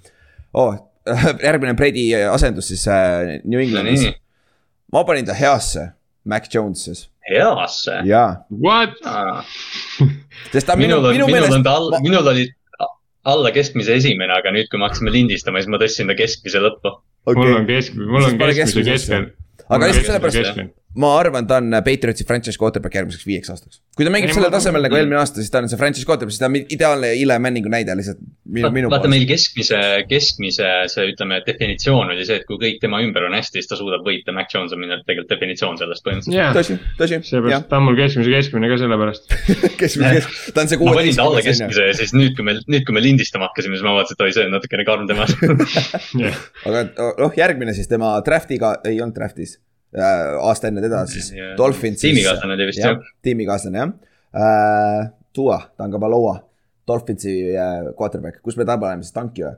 oh. 0.54 0.76
järgmine 1.48 1.76
Brady 1.76 2.08
asendus 2.32 2.70
siis 2.72 2.86
äh, 2.88 3.40
New 3.44 3.60
Englandis 3.60 4.06
nii, 4.08 4.14
ma 4.96 5.04
panin 5.08 5.28
ta 5.28 5.36
heasse, 5.36 5.90
Mac 6.30 6.48
Jones 6.54 6.86
siis, 6.88 7.08
heasse. 7.28 8.00
jaa. 8.08 8.46
What? 8.56 9.00
sest 10.54 10.70
ta 10.70 10.78
minu, 10.80 11.02
minu 11.10 11.28
minul 11.28 11.50
on 11.60 11.66
meelest 11.66 12.06
minul 12.06 12.32
oli 12.34 12.48
alla 13.24 13.52
keskmise 13.56 13.96
esimene, 14.00 14.36
aga 14.36 14.52
nüüd, 14.52 14.68
kui 14.72 14.80
me 14.80 14.88
hakkasime 14.90 15.14
lindistama, 15.14 15.62
siis 15.62 15.72
ma 15.72 15.80
tõstsin 15.82 16.10
ta 16.12 16.16
keskmise 16.20 16.60
lõppu. 16.64 16.92
mul 17.32 17.54
on 17.56 17.68
kesk, 17.70 17.96
mul 17.96 18.28
on 18.28 18.40
keskmise 18.42 18.84
keskel. 18.90 19.30
aga 19.70 19.88
lihtsalt 19.88 20.10
sellepärast, 20.10 20.64
ma 21.00 21.14
arvan, 21.20 21.48
ta 21.50 21.60
on 21.62 21.80
Patriotsi 21.86 22.28
franchise 22.28 22.60
quarterback 22.62 23.00
järgmiseks 23.00 23.28
viieks 23.28 23.54
aastaks. 23.54 23.82
kui 23.98 24.06
ta 24.08 24.14
mängib 24.14 24.32
Ei, 24.32 24.38
sellel 24.38 24.54
tasemel 24.54 24.88
nagu 24.88 24.98
eelmine 25.00 25.20
aasta, 25.22 25.42
siis 25.42 25.54
ta 25.54 25.64
on 25.64 25.70
see 25.72 25.80
franchise 25.80 26.08
quarterback, 26.10 26.36
siis 26.36 26.44
ta 26.44 26.50
on 26.52 26.58
ideaalne 26.62 27.14
Eli 27.14 27.40
Manningu 27.42 27.72
näide 27.74 27.96
lihtsalt 27.98 28.22
minu, 28.54 28.72
minu 28.76 28.92
vaata, 28.94 29.12
meil 29.12 29.26
keskmise, 29.30 29.80
keskmise 30.10 30.70
see, 30.92 31.08
ütleme, 31.14 31.42
definitsioon 31.48 32.14
oli 32.14 32.26
see, 32.28 32.40
et 32.42 32.48
kui 32.50 32.60
kõik 32.62 32.80
tema 32.84 33.02
ümber 33.04 33.28
on 33.28 33.38
hästi, 33.38 33.60
siis 33.62 33.72
ta 33.72 33.80
suudab 33.80 34.06
võita. 34.06 34.36
Mac 34.36 34.54
Jones 34.54 34.74
on 34.76 34.82
minu 34.82 34.98
tegelikult 35.04 35.32
definitsioon 35.34 35.80
sellest 35.82 36.06
põhimõtteliselt. 36.06 36.58
tõsi, 36.58 36.78
tõsi, 37.00 37.18
jah 37.18 37.26
seepärast, 37.34 37.68
ta 37.70 37.80
on 37.80 37.88
mul 37.88 37.98
keskmise 37.98 38.32
keskmine 38.34 38.70
ka 38.72 38.80
sellepärast. 38.82 39.36
keskmine, 39.82 40.14
keskmine, 40.20 40.54
ta 40.56 40.64
on 40.64 40.72
see 40.72 40.80
ma 40.82 40.96
panin 41.00 41.18
ta 41.18 41.28
alla 41.28 41.44
keskmise 41.46 41.90
ja 41.90 41.98
siis 41.98 42.16
nüüd, 42.16 42.36
kui 42.38 42.48
me, 42.48 42.56
nüüd, 42.68 42.86
kui 42.88 42.96
me 42.96 43.04
lindistama 43.04 43.50
hakkasime, 43.50 43.78
siis 43.78 43.86
ma 43.86 43.96
vaatasin, 43.98 44.20
et 44.20 44.26
oi, 44.26 44.36
see 44.36 44.48
on 44.48 44.56
natukene 44.58 44.88
karm 44.88 45.10
temas. 45.10 45.36
aga 46.70 46.86
noh, 47.22 47.38
järgmine 47.38 47.76
siis 47.78 47.90
tema 47.92 48.16
draft'iga, 48.26 48.78
ei 48.90 49.00
olnud 49.02 49.18
draft'is. 49.18 49.58
Aasta 49.98 50.70
enne 50.72 50.82
teda 50.82 51.04
siis 51.10 51.32
Ja- 51.36 51.52
Dolphins 51.58 52.02
tiimikaaslane 52.02 52.56
oli 52.58 52.70
vist 52.72 52.82
jah. 52.82 52.98
tiimikaaslane 53.22 53.84
jah 53.84 53.92
äh,. 54.34 55.12
Tua 55.34 55.60
Tankapaloa, 55.78 56.36
Dolphinsi 56.88 57.56
äh, 57.58 57.94
quarterback, 57.98 58.42
kus 58.46 58.58
me 58.60 58.66
tabame 58.70 59.02
siis 59.02 59.16
tanki 59.16 59.42
või? 59.46 59.56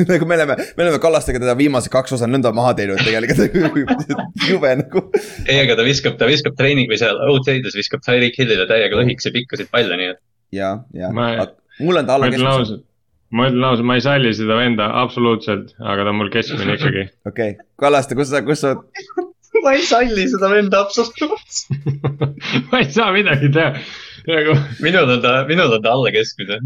nagu 0.08 0.26
me 0.28 0.36
oleme, 0.38 0.56
me 0.78 0.84
oleme 0.86 1.00
Kallastega 1.02 1.42
teda 1.42 1.52
viimased 1.58 1.92
kaks 1.92 2.14
osa 2.16 2.28
nõnda 2.30 2.52
maha 2.56 2.72
teinud 2.78 3.02
tegelikult, 3.04 4.14
jube 4.48 4.70
nagu. 4.80 5.02
ei, 5.44 5.58
aga 5.60 5.76
ta 5.76 5.84
viskab, 5.84 6.16
ta 6.20 6.28
viskab 6.30 6.56
treening 6.56 6.88
või 6.88 7.00
seal 7.02 7.20
OT-des 7.34 7.76
viskab 7.76 8.04
Tyreek 8.06 8.38
Hillile 8.40 8.64
täiega 8.70 8.96
lõhiksi 8.96 9.34
pikkasid 9.34 9.68
palle, 9.74 9.98
nii 10.00 10.12
et. 10.14 10.22
ja, 10.56 10.70
ja 10.96 11.12
Ma-, 11.12 11.50
mul 11.82 12.00
on 12.00 12.08
ta 12.08 12.16
ma 12.16 12.20
alla 12.22 12.32
keskmise, 12.32 12.80
ma 13.36 13.50
ütlen 13.50 13.68
ausalt, 13.68 13.88
ma 13.90 13.98
ei 14.00 14.06
salli 14.06 14.32
seda 14.40 14.56
venda 14.62 14.88
absoluutselt, 15.02 15.74
aga 15.82 16.06
ta 16.06 16.14
on 16.14 16.20
mul 16.22 16.32
keskmine 16.32 16.78
ikkagi. 16.80 17.04
okei 17.28 17.58
okay., 17.58 17.68
Kallaste, 17.82 18.16
kus 18.16 18.32
sa, 18.32 18.40
kus 18.46 18.64
sa, 18.64 18.76
ma 19.64 19.72
ei 19.76 19.82
salli 19.86 20.26
seda 20.30 20.48
venda 20.52 20.80
absoluutselt. 20.84 21.80
ma 22.70 22.80
ei 22.82 22.90
saa 22.94 23.10
midagi 23.16 23.50
teha, 23.54 23.72
nagu 24.30 24.54
minul 24.84 25.10
on 25.16 25.20
ta, 25.24 25.34
minul 25.48 25.72
on 25.78 25.82
ta 25.84 25.92
alla 25.96 26.12
keskmise. 26.14 26.60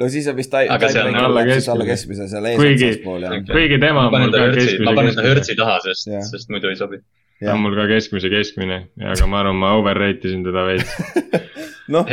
no 0.00 0.08
siis 0.12 0.28
on 0.32 0.36
vist 0.38 0.50
ta- 0.52 0.64
Aga 0.76 0.88
see 0.92 1.02
on 1.04 1.14
alla 1.16 1.28
alla 1.42 1.44
keskmise. 1.48 1.86
keskmise 1.92 2.28
seal 2.32 2.50
Kuigi- 2.60 2.90
eespool 2.90 3.24
jah. 3.26 3.34
kuigi 3.50 3.78
tema 3.82 4.04
ma 4.04 4.06
on 4.08 4.12
panen 4.16 4.30
ta 4.34 4.38
ka 4.44 4.50
hõrtsi, 4.52 4.78
ma 4.84 4.94
panen 4.96 5.14
ta 5.16 5.22
keskmise 5.26 5.40
keskmine. 5.40 5.60
taha, 5.64 5.80
sest 5.88 6.32
sest 6.34 6.52
muidu 6.54 6.70
ei 6.72 6.78
sobi. 6.80 7.00
ta 7.44 7.54
on 7.56 7.62
mul 7.64 7.76
ka 7.78 7.86
keskmise 7.90 8.28
keskmine, 8.32 8.80
aga 9.12 9.26
ma 9.26 9.40
arvan, 9.44 9.56
ma 9.60 9.74
overrate 9.80 10.28
isin 10.28 10.44
teda 10.44 10.64
veits. 10.68 10.96
noh, 11.88 12.04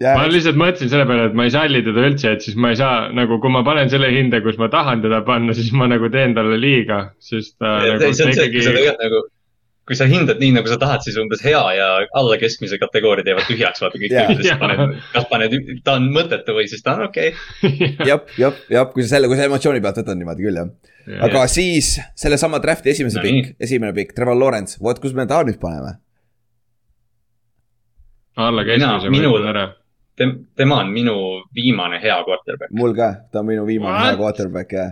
ma 0.00 0.28
lihtsalt 0.30 0.56
mõtlesin 0.56 0.90
selle 0.92 1.04
peale, 1.08 1.26
et 1.28 1.34
ma 1.36 1.44
ei 1.44 1.52
salli 1.52 1.82
teda 1.84 2.06
üldse, 2.08 2.32
et 2.36 2.44
siis 2.44 2.56
ma 2.56 2.72
ei 2.72 2.78
saa 2.80 3.10
nagu, 3.16 3.36
kui 3.42 3.52
ma 3.52 3.60
panen 3.66 3.90
selle 3.92 4.08
hinde, 4.14 4.40
kus 4.44 4.56
ma 4.60 4.70
tahan 4.72 5.02
teda 5.04 5.20
panna, 5.26 5.52
siis 5.56 5.68
ma 5.76 5.90
nagu 5.90 6.08
teen 6.12 6.32
talle 6.36 6.56
liiga, 6.60 7.02
sest 7.20 7.58
ta 7.60 7.76
nagu 7.84 8.00
kui 8.00 8.16
sa 8.16 8.30
ikkagi, 8.32 8.62
tegelikult 8.64 9.04
nagu, 9.04 9.20
kui 9.90 9.98
sa 9.98 10.06
hindad 10.08 10.40
nii, 10.40 10.54
nagu 10.56 10.70
sa 10.70 10.78
tahad, 10.80 11.02
siis 11.04 11.18
umbes 11.20 11.42
hea 11.44 11.60
ja 11.76 11.88
alla 12.16 12.38
keskmise 12.40 12.78
kategooriad 12.80 13.28
jäävad 13.28 13.48
tühjaks, 13.50 13.82
vaata 13.84 14.00
kõik 14.00 14.14
yeah. 14.14 14.30
Jaa. 14.46 14.56
paned, 14.60 14.94
kas 15.12 15.26
paned, 15.32 15.56
ta 15.84 15.96
on 15.98 16.06
mõttetu 16.14 16.54
või 16.56 16.68
siis 16.70 16.84
ta 16.86 16.94
on 16.96 17.08
okei 17.10 17.34
okay.. 17.34 17.90
jah, 18.08 18.22
jah, 18.40 18.62
jah, 18.72 18.86
kui 18.94 19.04
sa 19.04 19.16
selle, 19.16 19.28
kui 19.28 19.36
sa 19.36 19.48
emotsiooni 19.50 19.82
pealt 19.84 20.00
võtad 20.00 20.20
niimoodi 20.20 20.46
küll 20.46 20.62
jah. 20.62 20.70
aga 21.26 21.42
siis 21.50 21.98
sellesama 22.22 22.62
draft'i 22.62 22.94
esimese 22.94 23.20
No 23.20 23.26
pikk, 23.26 23.52
esimene 23.68 23.92
pikk, 23.96 24.14
Trevor 24.16 24.38
Lawrence, 24.38 24.78
vot 24.80 25.02
kus 25.02 25.12
me 25.16 25.26
ta 25.28 25.42
nüüd 25.44 25.60
paneme. 25.60 25.98
alla 28.48 28.64
keskmise 28.64 29.12
ma 29.12 29.16
minul-. 29.18 29.76
Tem-, 30.20 30.34
tema 30.56 30.82
on 30.84 30.90
minu 30.92 31.14
viimane 31.56 32.00
hea 32.02 32.18
quarterback 32.26 32.74
mul 32.76 32.92
ka, 32.96 33.12
ta 33.32 33.40
on 33.40 33.48
minu 33.48 33.64
viimane 33.68 33.94
What? 33.94 34.10
hea 34.10 34.18
quarterback 34.20 34.74
jah. 34.76 34.90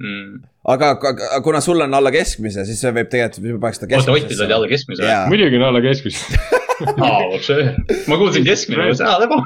mm.. 0.00 0.42
aga 0.74 0.96
aga 0.96 1.42
kuna 1.44 1.60
sul 1.64 1.84
on 1.86 1.94
alla 1.94 2.10
keskmise, 2.14 2.66
siis 2.68 2.82
see 2.82 2.94
võib 2.94 3.12
tegelikult, 3.12 3.46
me 3.46 3.62
paneks 3.62 3.82
ta 3.82 3.90
oota, 3.90 4.16
Otil 4.16 4.44
oli 4.48 4.58
alla 4.58 4.72
keskmise 4.72 5.06
või? 5.06 5.14
muidugi 5.34 5.60
on 5.60 5.68
alla 5.70 5.84
keskmise. 5.84 6.42
ma 8.10 8.18
kuulsin 8.18 8.46
keskmine, 8.46 8.88
mõtlesin, 8.88 9.06
aa, 9.06 9.18
lebo. 9.22 9.38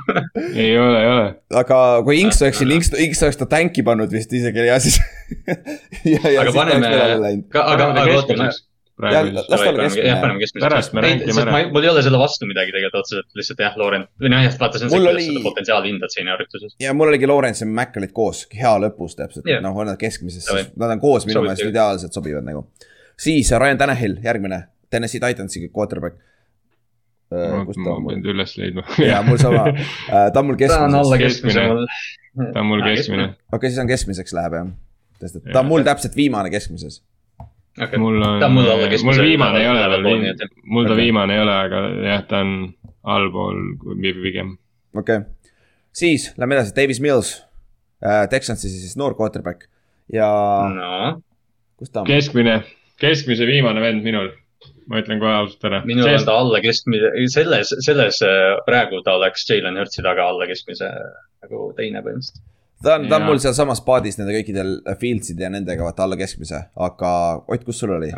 ei 0.54 0.70
ole, 0.78 1.00
ei 1.00 1.10
ole. 1.10 1.26
aga 1.60 1.80
kui 2.06 2.20
Inks 2.22 2.40
oleks 2.42 2.62
siin, 2.62 2.72
Inks, 2.76 2.92
Inks 3.06 3.22
oleks 3.26 3.40
ta 3.40 3.48
tänki 3.50 3.84
pannud 3.86 4.12
vist 4.12 4.32
isegi 4.36 4.66
ja 4.66 4.78
siis. 4.82 4.98
ja, 6.14 6.22
ja 6.22 6.40
aga 6.42 6.48
siis 6.48 6.56
paneme 6.56 6.92
läinud. 7.22 7.48
aga, 7.52 7.90
aga 7.92 8.06
oota, 8.16 8.48
ma. 8.96 10.68
Pärast 10.68 10.94
me 10.96 11.02
rankime 11.04 11.42
ära. 11.42 11.56
mul 11.72 11.84
ei 11.84 11.90
ole 11.90 12.02
selle 12.04 12.18
vastu 12.20 12.46
midagi 12.48 12.72
tegelikult 12.72 13.02
otseselt, 13.02 13.28
lihtsalt 13.36 13.60
jah, 13.60 13.74
Laurent, 13.80 14.08
või 14.22 14.30
noh, 14.32 14.44
jah, 14.46 14.54
vaata, 14.60 14.80
see 14.80 14.86
on 14.88 14.92
see, 14.94 15.00
kuidas 15.00 15.14
oli- 15.14 15.26
seda 15.28 15.42
potentsiaali 15.44 15.90
hindad 15.92 16.14
siin 16.14 16.30
arvutuses. 16.32 16.76
ja 16.80 16.94
mul 16.96 17.10
oligi 17.12 17.28
Lawrence 17.28 17.64
ja 17.64 17.68
Mac 17.68 17.96
olid 18.00 18.12
koos 18.16 18.46
hea 18.56 18.72
lõpus 18.86 19.16
täpselt 19.18 19.48
yeah., 19.48 19.60
noh, 19.64 19.76
on 19.76 19.90
nad 19.90 19.98
keskmises, 20.00 20.48
nad 20.76 20.94
on 20.96 21.02
koos 21.02 21.26
minu 21.28 21.42
meelest 21.44 21.66
ideaalselt 21.68 22.16
sobivad 22.16 22.46
nagu. 22.46 22.64
siis 23.20 23.50
Ryan 23.52 23.78
Tannehill, 23.82 24.16
järgmine, 24.24 24.62
Tennessee 24.90 25.20
Titansi 25.20 25.68
quarterback. 25.68 26.16
kus 27.66 27.76
ta 27.76 27.82
ma 27.82 27.96
on 27.96 28.02
mul 28.06 28.12
pean, 28.14 28.22
ta 28.22 28.32
üles 28.32 28.56
leidma. 28.60 28.84
jaa, 29.02 29.20
mul 29.26 29.36
sama, 29.42 29.66
ta 30.08 30.40
on 30.40 30.46
mul 30.46 30.56
ta 30.62 30.80
on 30.84 30.94
alla 30.94 31.18
keskmises, 31.18 31.52
keskmise 31.52 31.60
Keskmine. 31.60 31.68
mul. 31.74 32.52
ta 32.54 32.60
on 32.60 32.66
mul 32.70 32.82
keskmine. 32.86 33.28
okei, 33.52 33.70
siis 33.70 33.82
on 33.82 33.90
keskmiseks 33.92 34.32
läheb 34.32 34.56
jah. 34.60 34.72
sest 35.20 35.36
et 35.42 35.52
ta 35.52 35.60
on 35.60 35.66
mul 35.68 35.84
täpselt 35.84 36.16
viimane 36.16 36.50
keskmises. 36.54 37.02
okei, 37.82 37.98
mul 38.00 38.22
on 38.22 38.44
mul 38.52 38.70
mul 39.08 39.22
viimane 39.22 39.62
ei 39.62 39.70
ole 39.70 39.86
veel 39.92 40.06
mul 40.64 40.86
ta 40.86 40.94
Okei. 40.94 41.02
viimane 41.04 41.36
ei 41.36 41.42
ole, 41.44 41.56
aga 41.66 41.82
jah, 42.06 42.24
ta 42.28 42.42
on 42.44 42.52
allpool 43.16 43.62
pigem. 44.22 44.56
okei 44.96 45.22
okay., 45.22 45.52
siis 45.92 46.32
lähme 46.36 46.58
edasi, 46.58 46.74
Davis 46.76 47.00
Mills, 47.00 47.36
Texansi 48.30 48.70
siis 48.72 48.96
noor 49.00 49.16
quarterback 49.18 49.68
ja 50.12 50.28
no 50.72 51.22
kus 51.76 51.92
ta 51.92 52.02
on? 52.02 52.08
keskmine, 52.10 52.60
keskmise 53.00 53.46
viimane 53.48 53.82
vend 53.84 54.04
minul, 54.06 54.30
ma 54.90 55.00
ütlen 55.02 55.20
kohe 55.22 55.34
ausalt 55.42 55.68
ära. 55.68 55.82
minul 55.88 56.08
on 56.10 56.26
ta 56.28 56.36
alla 56.40 56.60
keskmise, 56.64 57.12
selles, 57.32 57.72
selles 57.86 58.20
äh, 58.24 58.56
praegu 58.68 59.02
ta 59.04 59.18
oleks 59.20 59.46
Jalen 59.50 59.78
Hurtsi 59.80 60.04
taga 60.06 60.28
alla 60.32 60.48
keskmise 60.48 60.90
nagu 61.44 61.70
teine 61.78 62.02
põhimõtteliselt. 62.04 62.44
Ta 62.82 62.94
on, 62.98 63.08
ta 63.08 63.16
on 63.16 63.26
mul 63.30 63.38
sealsamas 63.42 63.80
paadis 63.86 64.18
nende 64.18 64.34
kõikidel 64.36 64.76
Fieldside 65.00 65.46
ja 65.46 65.50
nendega 65.52 65.84
vaata 65.86 66.04
alla 66.04 66.16
keskmise, 66.20 66.62
aga 66.76 67.10
Ott, 67.48 67.64
kus 67.64 67.78
sul 67.82 67.94
oli? 67.96 68.12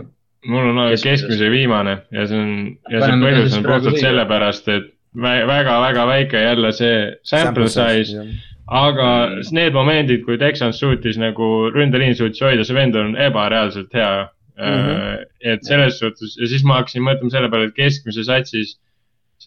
mul 0.47 0.69
on 0.71 0.77
Keskmises. 0.91 1.05
keskmise 1.05 1.51
viimane 1.51 1.99
ja 2.15 2.27
see 2.31 2.39
on, 2.39 2.53
ja 2.91 3.03
see 3.05 3.19
põhjus 3.25 3.57
on 3.59 3.67
puhtalt 3.67 3.99
sellepärast, 3.99 4.69
et 4.69 4.93
väga-väga 5.19 6.07
väike 6.07 6.43
jälle 6.45 6.73
see 6.73 6.99
sample 7.27 7.69
size, 7.69 8.23
aga 8.69 9.09
Mm. 9.29 9.55
need 9.57 9.73
momendid, 9.73 10.25
kui 10.25 10.39
Texans 10.39 10.79
suutis 10.79 11.17
nagu 11.19 11.71
ründeliin 11.75 12.15
suutis 12.17 12.41
hoida, 12.45 12.65
see 12.65 12.77
vend 12.77 12.95
on 12.97 13.17
ebareaalselt 13.17 13.95
hea 13.95 14.29
mm. 14.59 14.65
-hmm. 14.65 15.25
et 15.41 15.65
selles 15.65 15.99
suhtes 15.99 16.37
ja 16.41 16.47
siis 16.47 16.65
ma 16.65 16.75
hakkasin 16.83 17.03
mõtlema 17.03 17.31
selle 17.31 17.49
peale, 17.51 17.71
et 17.71 17.75
keskmise 17.75 18.25
satsis 18.25 18.79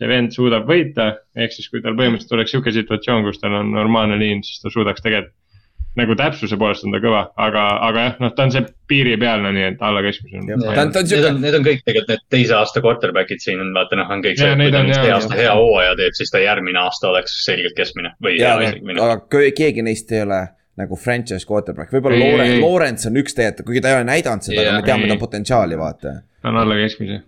see 0.01 0.09
vend 0.09 0.33
suudab 0.33 0.65
võita, 0.69 1.11
ehk 1.37 1.53
siis 1.53 1.69
kui 1.69 1.83
tal 1.83 1.93
põhimõtteliselt 1.99 2.33
oleks 2.39 2.55
sihuke 2.55 2.73
situatsioon, 2.73 3.27
kus 3.27 3.37
tal 3.41 3.59
on 3.59 3.69
normaalne 3.75 4.17
liin, 4.17 4.41
siis 4.45 4.63
ta 4.63 4.73
suudaks 4.73 5.03
tegelikult 5.05 5.37
nagu 5.99 6.15
täpsuse 6.15 6.55
poolest 6.55 6.85
on 6.87 6.93
ta 6.95 7.01
kõva, 7.03 7.21
aga, 7.43 7.63
aga 7.83 8.03
jah, 8.05 8.13
noh, 8.23 8.31
ta 8.35 8.45
on 8.47 8.53
see 8.53 8.63
piiripealne, 8.87 9.51
nii 9.57 9.65
et 9.73 9.83
alla 9.83 9.99
keskmise 10.05 10.39
on 10.39 10.47
Need 10.47 11.27
on, 11.27 11.41
need 11.43 11.57
on 11.57 11.65
kõik 11.65 11.83
tegelikult 11.83 12.13
need 12.13 12.23
teise 12.31 12.55
aasta 12.55 12.83
quarterback'id 12.85 13.43
siin 13.43 13.59
on, 13.59 13.73
vaata 13.75 13.99
noh, 13.99 14.07
on 14.15 14.23
kõik 14.23 14.39
see, 14.39 14.53
et 14.53 14.61
kui 14.61 14.71
ta 14.71 14.79
on 14.79 14.87
nüüd 14.87 15.01
see 15.01 15.11
aasta 15.17 15.39
hea 15.41 15.51
hooaja 15.59 15.97
teeb, 15.99 16.15
siis 16.15 16.31
ta 16.31 16.43
järgmine 16.43 16.79
aasta 16.79 17.11
oleks 17.11 17.35
selgelt 17.43 17.75
keskmine 17.75 18.15
või 18.23 18.39
minu. 18.87 19.03
aga 19.03 19.43
keegi 19.57 19.83
neist 19.83 20.15
ei 20.15 20.23
ole 20.23 20.45
nagu 20.81 20.97
franchise 20.99 21.45
quarterback, 21.47 21.91
võib-olla 21.93 22.17
Lawrence 22.19 22.59
Lawrence 22.61 23.07
on 23.09 23.15
üks 23.21 23.33
tegelikult, 23.37 23.67
kuigi 23.69 23.81
ta 23.83 23.87
ei 23.91 23.95
ole 23.99 24.07
näidanud 24.09 24.43
seda, 24.45 24.59
aga 24.63 24.71
me 24.79 24.85
teame, 24.87 25.03
on 25.13 25.19
potentsiaali, 25.21 25.75
vaata. 25.79 26.07
ta 26.41 26.45
on 26.51 26.57
alla 26.61 26.75
keskmise. 26.79 27.15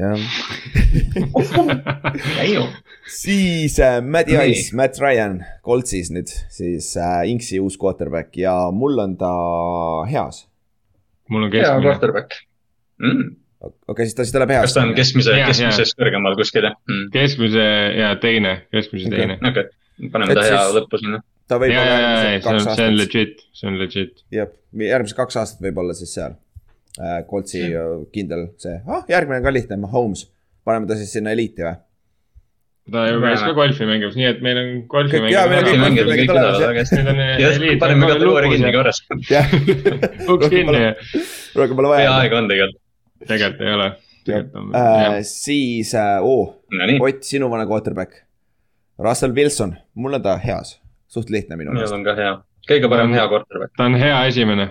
siis 3.20 3.74
äh, 3.80 4.02
Matt. 4.02 4.30
Ice, 4.30 4.76
Matt 4.78 4.94
Ryan, 5.02 5.34
Coltsis 5.66 6.12
nüüd 6.14 6.30
siis 6.54 6.86
äh, 6.98 7.22
Inksi 7.30 7.60
uus 7.64 7.78
quarterback 7.82 8.30
ja 8.40 8.54
mul 8.72 9.00
on 9.04 9.12
ta 9.20 9.32
heas. 10.10 10.38
mul 11.30 11.44
on 11.48 11.52
hea 11.54 11.62
keskmine. 11.62 11.88
quarterback 11.88 12.30
mm.. 13.02 13.24
okei 13.64 13.78
okay,, 13.88 14.06
siis 14.06 14.16
ta, 14.18 14.22
siis 14.26 14.34
ta 14.36 14.40
läheb 14.44 14.52
heas. 14.58 14.66
kas 14.68 14.74
ta 14.78 14.82
on 14.88 14.92
keskmise 14.98 15.32
keskmisest 15.52 15.94
kõrgemal 16.00 16.34
kuskil 16.40 16.64
jah 16.70 16.76
mm.? 16.90 17.06
keskmise 17.14 17.66
ja 18.00 18.10
teine, 18.22 18.52
keskmise 18.74 19.06
Okei. 19.10 19.18
teine. 19.20 19.36
okei 19.42 19.68
okay., 19.68 20.10
paneme 20.14 20.30
Et 20.34 20.38
ta 20.40 20.44
hea 20.48 20.60
siis- 20.60 20.76
lõppu 20.80 20.96
sinna. 21.02 21.18
Ta 21.54 21.62
võib 21.62 21.76
ja, 21.76 21.86
olla 21.86 21.96
järgmised 22.02 22.26
see 22.26 22.34
on, 22.34 22.44
kaks 22.44 22.64
see 22.64 22.74
on 22.74 22.74
aastat, 22.74 23.00
legit, 23.00 23.48
see 23.54 23.70
on 23.70 23.80
legit. 23.82 24.26
jah, 24.34 24.52
järgmised 24.90 25.20
kaks 25.22 25.40
aastat 25.44 25.64
võib 25.68 25.82
olla 25.86 25.96
siis 25.98 26.14
seal 26.18 26.36
äh,. 27.00 27.24
Coltsi 27.30 27.66
äh, 27.70 27.96
kindel 28.16 28.50
see 28.62 28.78
ah,, 28.84 29.06
järgmine 29.12 29.42
on 29.42 29.48
ka 29.48 29.56
lihtne, 29.56 29.80
Mahomes, 29.86 30.28
paneme 30.66 30.90
ta 30.90 31.00
siis 31.00 31.14
sinna 31.14 31.34
eliiti 31.36 31.66
või? 31.66 31.78
ta 32.92 33.06
ju 33.08 33.20
käis 33.24 33.40
ka 33.40 33.54
golfi 33.56 33.86
mängimas, 33.88 34.16
nii 34.20 34.28
et 34.28 34.42
meil 34.44 34.58
on 34.60 34.72
golfi 34.92 35.22
mängimas. 35.24 36.90
paneme 37.80 38.10
kategooria 38.12 38.52
kinni. 38.52 38.74
korras. 38.76 39.00
uks 40.34 40.50
kinni 40.54 40.82
ja 40.82 40.92
rohkem 41.56 41.80
pole 41.80 41.94
vaja. 41.94 42.18
aega 42.18 42.42
on 42.42 42.52
tegelikult. 42.52 42.82
tegelikult 43.24 43.64
ei 43.64 43.74
ole. 43.78 43.88
jah.. 44.28 45.18
siis 45.30 45.96
äh,, 45.96 46.20
oo, 46.20 46.60
Ott, 47.00 47.24
sinu 47.24 47.50
vana 47.52 47.66
quarterback. 47.70 48.24
Russell 49.00 49.34
Wilson, 49.36 49.76
mul 49.96 50.14
on 50.20 50.24
ta 50.24 50.36
heas, 50.42 50.76
suht 51.14 51.30
lihtne 51.34 51.56
minu 51.60 51.72
meelest. 51.76 51.94
on 51.96 52.04
ka 52.06 52.16
hea, 52.18 52.36
kõige 52.70 52.90
parem 52.92 53.14
hea 53.16 53.26
quarterback. 53.32 53.74
ta 53.78 53.86
on 53.90 53.96
hea 54.02 54.20
esimene. 54.30 54.70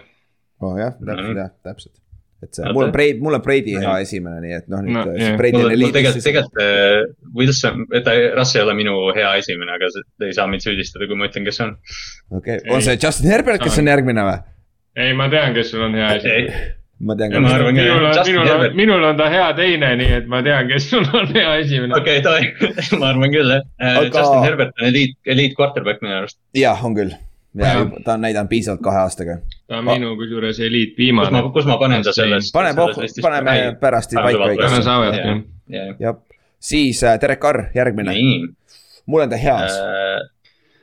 oh 0.63 0.77
jah, 0.79 0.95
täpselt 0.99 1.29
Mhm. 1.29 1.37
jah, 1.43 1.51
täpselt. 1.67 1.95
et 2.43 2.55
see, 2.59 2.73
mul 2.75 2.85
on 2.89 2.93
Brady, 2.95 3.21
mul 3.23 3.35
on 3.39 3.43
Brady 3.45 3.77
hea 3.79 3.87
Nii. 3.95 4.03
esimene, 4.03 4.41
nii 4.43 4.55
et 4.59 4.69
noh, 4.69 4.81
No, 4.83 5.05
nüüd 5.07 5.21
no, 5.23 5.37
Brady 5.39 5.57
on 5.61 5.63
mul 5.69 5.75
eliitis 5.77 5.93
tegelikult, 5.95 6.25
tegelikult 6.25 6.63
äh, 6.63 7.35
Wilson, 7.39 7.85
ta, 8.05 8.15
Russ 8.37 8.57
ei 8.57 8.63
ole 8.65 8.75
minu 8.75 8.97
hea 9.15 9.31
esimene, 9.39 9.71
aga 9.77 9.91
see- 9.95 10.03
te 10.19 10.27
ei 10.27 10.33
saa 10.35 10.47
mind 10.51 10.65
süüdistada, 10.67 11.07
kui 11.07 11.15
ma 11.21 11.29
ütlen, 11.31 11.45
kes 11.47 11.57
see 11.61 11.67
on. 11.69 11.77
okei, 12.41 12.59
on 12.71 12.83
see 12.83 12.99
Justin 12.99 13.31
Herbert, 13.31 13.63
kes 13.63 13.79
on 13.79 13.87
järgmine 13.93 14.25
või? 14.27 14.39
ei, 14.97 15.13
ma 15.15 15.29
tean, 15.31 15.55
kes 15.55 15.71
sul 15.71 15.83
on 15.87 15.95
hea 15.95 16.15
esimene. 16.19 16.75
Ma 17.03 17.17
tean 17.19 17.33
minul 17.35 17.67
on, 17.67 17.75
minul 17.75 18.51
on 18.53 18.77
minul 18.79 19.05
on 19.09 19.19
ta 19.19 19.27
hea 19.33 19.49
teine, 19.59 19.91
nii 19.99 20.15
et 20.21 20.31
ma 20.31 20.43
tean, 20.47 20.69
kes 20.71 20.89
sul 20.91 21.07
on 21.19 21.29
hea 21.35 21.57
esimene. 21.65 21.97
okei, 21.99 22.23
tohi, 22.25 22.53
ma 23.01 23.11
arvan 23.11 23.35
küll 23.35 23.51
jah 23.57 23.65
Aga- 23.81 24.07
aga.... 24.07 24.09
Justin 24.21 24.47
Herbert 24.47 24.81
on 24.81 24.89
eliit, 24.89 25.19
eliit 25.35 25.57
quarterback 25.59 26.03
minu 26.05 26.15
arust. 26.21 26.39
jah, 26.57 26.85
on 26.87 26.97
küll, 26.99 27.15
ja 27.59 27.75
ta 28.05 28.17
on 28.17 28.27
näidanud 28.27 28.51
piisavalt 28.53 28.85
kahe 28.87 29.03
aastaga. 29.03 29.39
ta 29.69 29.81
on 29.81 29.89
minu 29.91 30.15
kusjuures 30.21 30.61
eliit 30.63 30.95
kus 30.95 30.99
ma 30.99 31.27
viimane., 31.27 31.43
kus 31.57 31.71
ma 31.71 31.79
panen 31.83 32.07
ta 32.07 32.15
selles. 32.17 32.53
pane 32.55 32.75
pohhu, 32.79 33.09
paneme 33.23 33.57
pärast 33.81 34.15
paika 34.19 34.51
õigesti. 34.53 35.39
jah. 35.73 35.95
jah, 35.99 36.21
siis 36.61 37.03
äh, 37.03 37.19
Derek 37.21 37.43
Carr, 37.43 37.67
järgmine. 37.75 38.15
nii, 38.15 38.39
mul 39.07 39.27
on 39.27 39.35
ta 39.35 39.41
heas, 39.43 39.75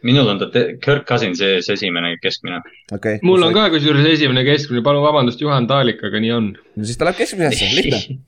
minul 0.03 0.27
on 0.31 0.39
ta 0.39 0.47
Kirk 0.83 1.05
Cousins 1.09 1.41
ees 1.41 1.69
esimene 1.69 2.15
keskmine. 2.23 2.61
okei. 2.95 3.19
mul 3.23 3.43
on. 3.43 3.53
ka 3.53 3.69
kusjuures 3.73 4.05
esimene 4.13 4.43
keskmine, 4.47 4.83
palun 4.85 5.03
vabandust, 5.03 5.41
Juhan 5.41 5.67
Taalik, 5.67 6.03
aga 6.03 6.19
nii 6.23 6.31
on. 6.37 6.51
no 6.75 6.85
siis 6.87 6.97
ta 6.97 7.05
läheb 7.09 7.17
keskmisesse, 7.23 7.69
lihtne. 7.79 8.19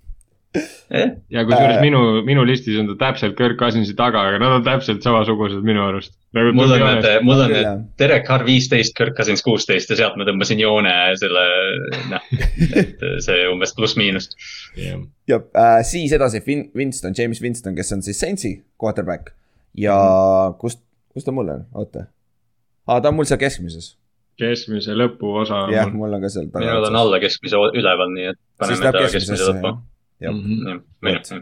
jah, 0.92 1.12
ja 1.32 1.46
kusjuures 1.48 1.78
Äh. 1.78 1.82
minu, 1.86 2.00
minu 2.28 2.44
listis 2.44 2.76
on 2.82 2.90
ta 2.92 2.96
täpselt 3.06 3.38
Kirk 3.40 3.56
Cousinsi 3.60 3.94
taga, 3.96 4.20
aga 4.28 4.40
nad 4.42 4.58
on 4.58 4.66
täpselt 4.66 5.00
samasugused 5.06 5.64
minu 5.64 5.80
arust. 5.86 6.12
Nagu 6.36 6.52
mul 6.56 6.72
on 6.76 6.80
need, 6.84 7.08
mul 7.28 7.40
on 7.46 7.52
need 7.52 7.86
Derek 8.00 8.26
Carr 8.28 8.44
viisteist, 8.48 8.94
Kirk 8.98 9.16
Cousins 9.18 9.42
kuusteist 9.44 9.90
ja 9.92 9.96
sealt 10.00 10.16
ma 10.20 10.28
tõmbasin 10.28 10.60
joone 10.60 10.92
selle, 11.20 11.46
noh, 12.12 12.28
et 12.84 13.00
see 13.26 13.48
umbes 13.52 13.72
pluss-miinus. 13.80 14.28
ja 15.28 15.40
äh, 15.40 15.80
siis 15.88 16.12
edasi 16.16 16.44
Vin- 16.48 16.68
Winston, 16.76 17.16
James 17.18 17.42
Winston, 17.44 17.76
kes 17.76 17.92
on 17.96 18.04
siis 18.04 18.20
Saintsi 18.20 18.58
quarterback 18.80 19.32
ja 19.78 19.96
Mhm. 19.96 20.58
kust, 20.60 20.82
kus 21.14 21.28
ta 21.28 21.34
mul 21.36 21.50
on, 21.56 21.66
oota. 21.74 22.06
aa, 22.88 23.02
ta 23.02 23.12
on 23.12 23.20
mul 23.20 23.28
seal 23.30 23.42
keskmises, 23.42 23.96
keskmise 24.42 24.96
lõpuosa. 24.98 25.66
jah, 25.74 25.92
mul 25.94 26.14
on 26.18 26.24
ka 26.24 26.32
seal 26.34 26.50
minul 26.54 26.90
on 26.90 27.02
alla 27.04 27.20
keskmise 27.24 27.60
üleval, 27.72 28.14
nii 28.16 28.32
et 28.34 28.40
siis 28.68 28.84
läheb 28.84 29.00
keskmisesse 29.04 29.52
lõppu. 29.52 29.76
jah. 30.24 30.82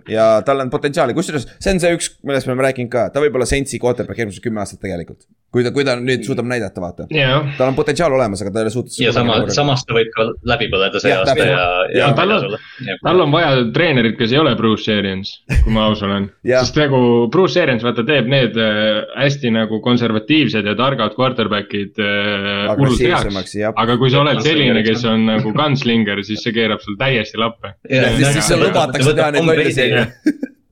Ja 0.09 0.27
tal 0.45 0.59
on 0.63 0.69
potentsiaali, 0.71 1.13
kusjuures 1.17 1.47
see 1.59 1.73
on 1.75 1.79
see 1.83 1.91
üks, 1.97 2.13
millest 2.23 2.47
me 2.47 2.53
oleme 2.55 2.67
rääkinud 2.69 2.91
ka, 2.93 3.09
ta 3.13 3.19
võib 3.23 3.35
olla 3.35 3.45
Saintsi 3.49 3.79
quarterback 3.81 4.19
järgmised 4.23 4.43
kümme 4.43 4.61
aastat 4.63 4.79
tegelikult. 4.85 5.25
kui 5.49 5.63
ta, 5.65 5.71
kui 5.73 5.81
ta 5.83 5.95
nüüd 5.97 6.21
suudab 6.27 6.45
näidata, 6.45 6.77
vaata. 6.81 7.07
jah, 7.09 7.47
tal 7.57 7.71
on 7.71 7.75
potentsiaal 7.75 8.13
olemas, 8.13 8.41
aga 8.43 8.51
ta 8.53 8.59
ei 8.61 8.67
ole 8.67 8.73
suutnud. 8.75 8.97
ja 9.01 9.11
sama, 9.15 9.39
samas 9.49 9.81
ta 9.87 9.95
võib 9.97 10.11
ka 10.13 10.27
läbi 10.51 10.67
põleda 10.69 11.01
see 11.01 11.09
Jah, 11.09 11.23
aasta 11.25 11.47
ja, 11.47 11.55
Ja 11.89 12.03
ja. 12.03 12.09
tal 12.13 12.31
on- 12.35 12.57
tal 13.03 13.23
on 13.25 13.31
vaja 13.33 13.55
treenerit, 13.73 14.13
kes 14.19 14.31
ei 14.35 14.37
ole 14.43 14.53
Bruce 14.59 14.93
Arians, 14.93 15.31
kui 15.63 15.73
ma 15.73 15.87
aus 15.89 16.03
olen. 16.05 16.29
Sest 16.45 16.77
nagu 16.77 16.99
Bruce 17.33 17.57
Arians, 17.63 17.81
vaata, 17.83 18.05
teeb 18.05 18.29
need 18.29 18.55
äh, 18.61 19.01
hästi 19.23 19.49
nagu 19.55 19.81
konservatiivsed 19.81 20.69
ja 20.69 20.75
targad 20.77 21.17
quarterback'id 21.17 21.97
äh, 21.97 22.69
hullult 22.77 23.01
heaks. 23.01 23.57
aga 23.73 23.97
kui 23.97 24.13
sa 24.13 24.21
oled 24.21 24.43
selline, 24.45 24.83
kes 24.85 25.03
on 25.09 25.25
nagu 25.31 25.51
gunslinger, 25.57 26.21
siis 26.29 26.45
see 26.45 26.53
keerab 26.55 26.85
sul 26.85 26.93
täiesti 27.01 27.41
lappe. 27.41 27.73
siis, 27.89 28.37
siis 28.37 28.51
seal 28.53 28.61
lubatakse 28.67 29.17
teha 29.17 29.31
neid 29.33 29.48
lolle 29.49 29.73
seina. 29.75 30.05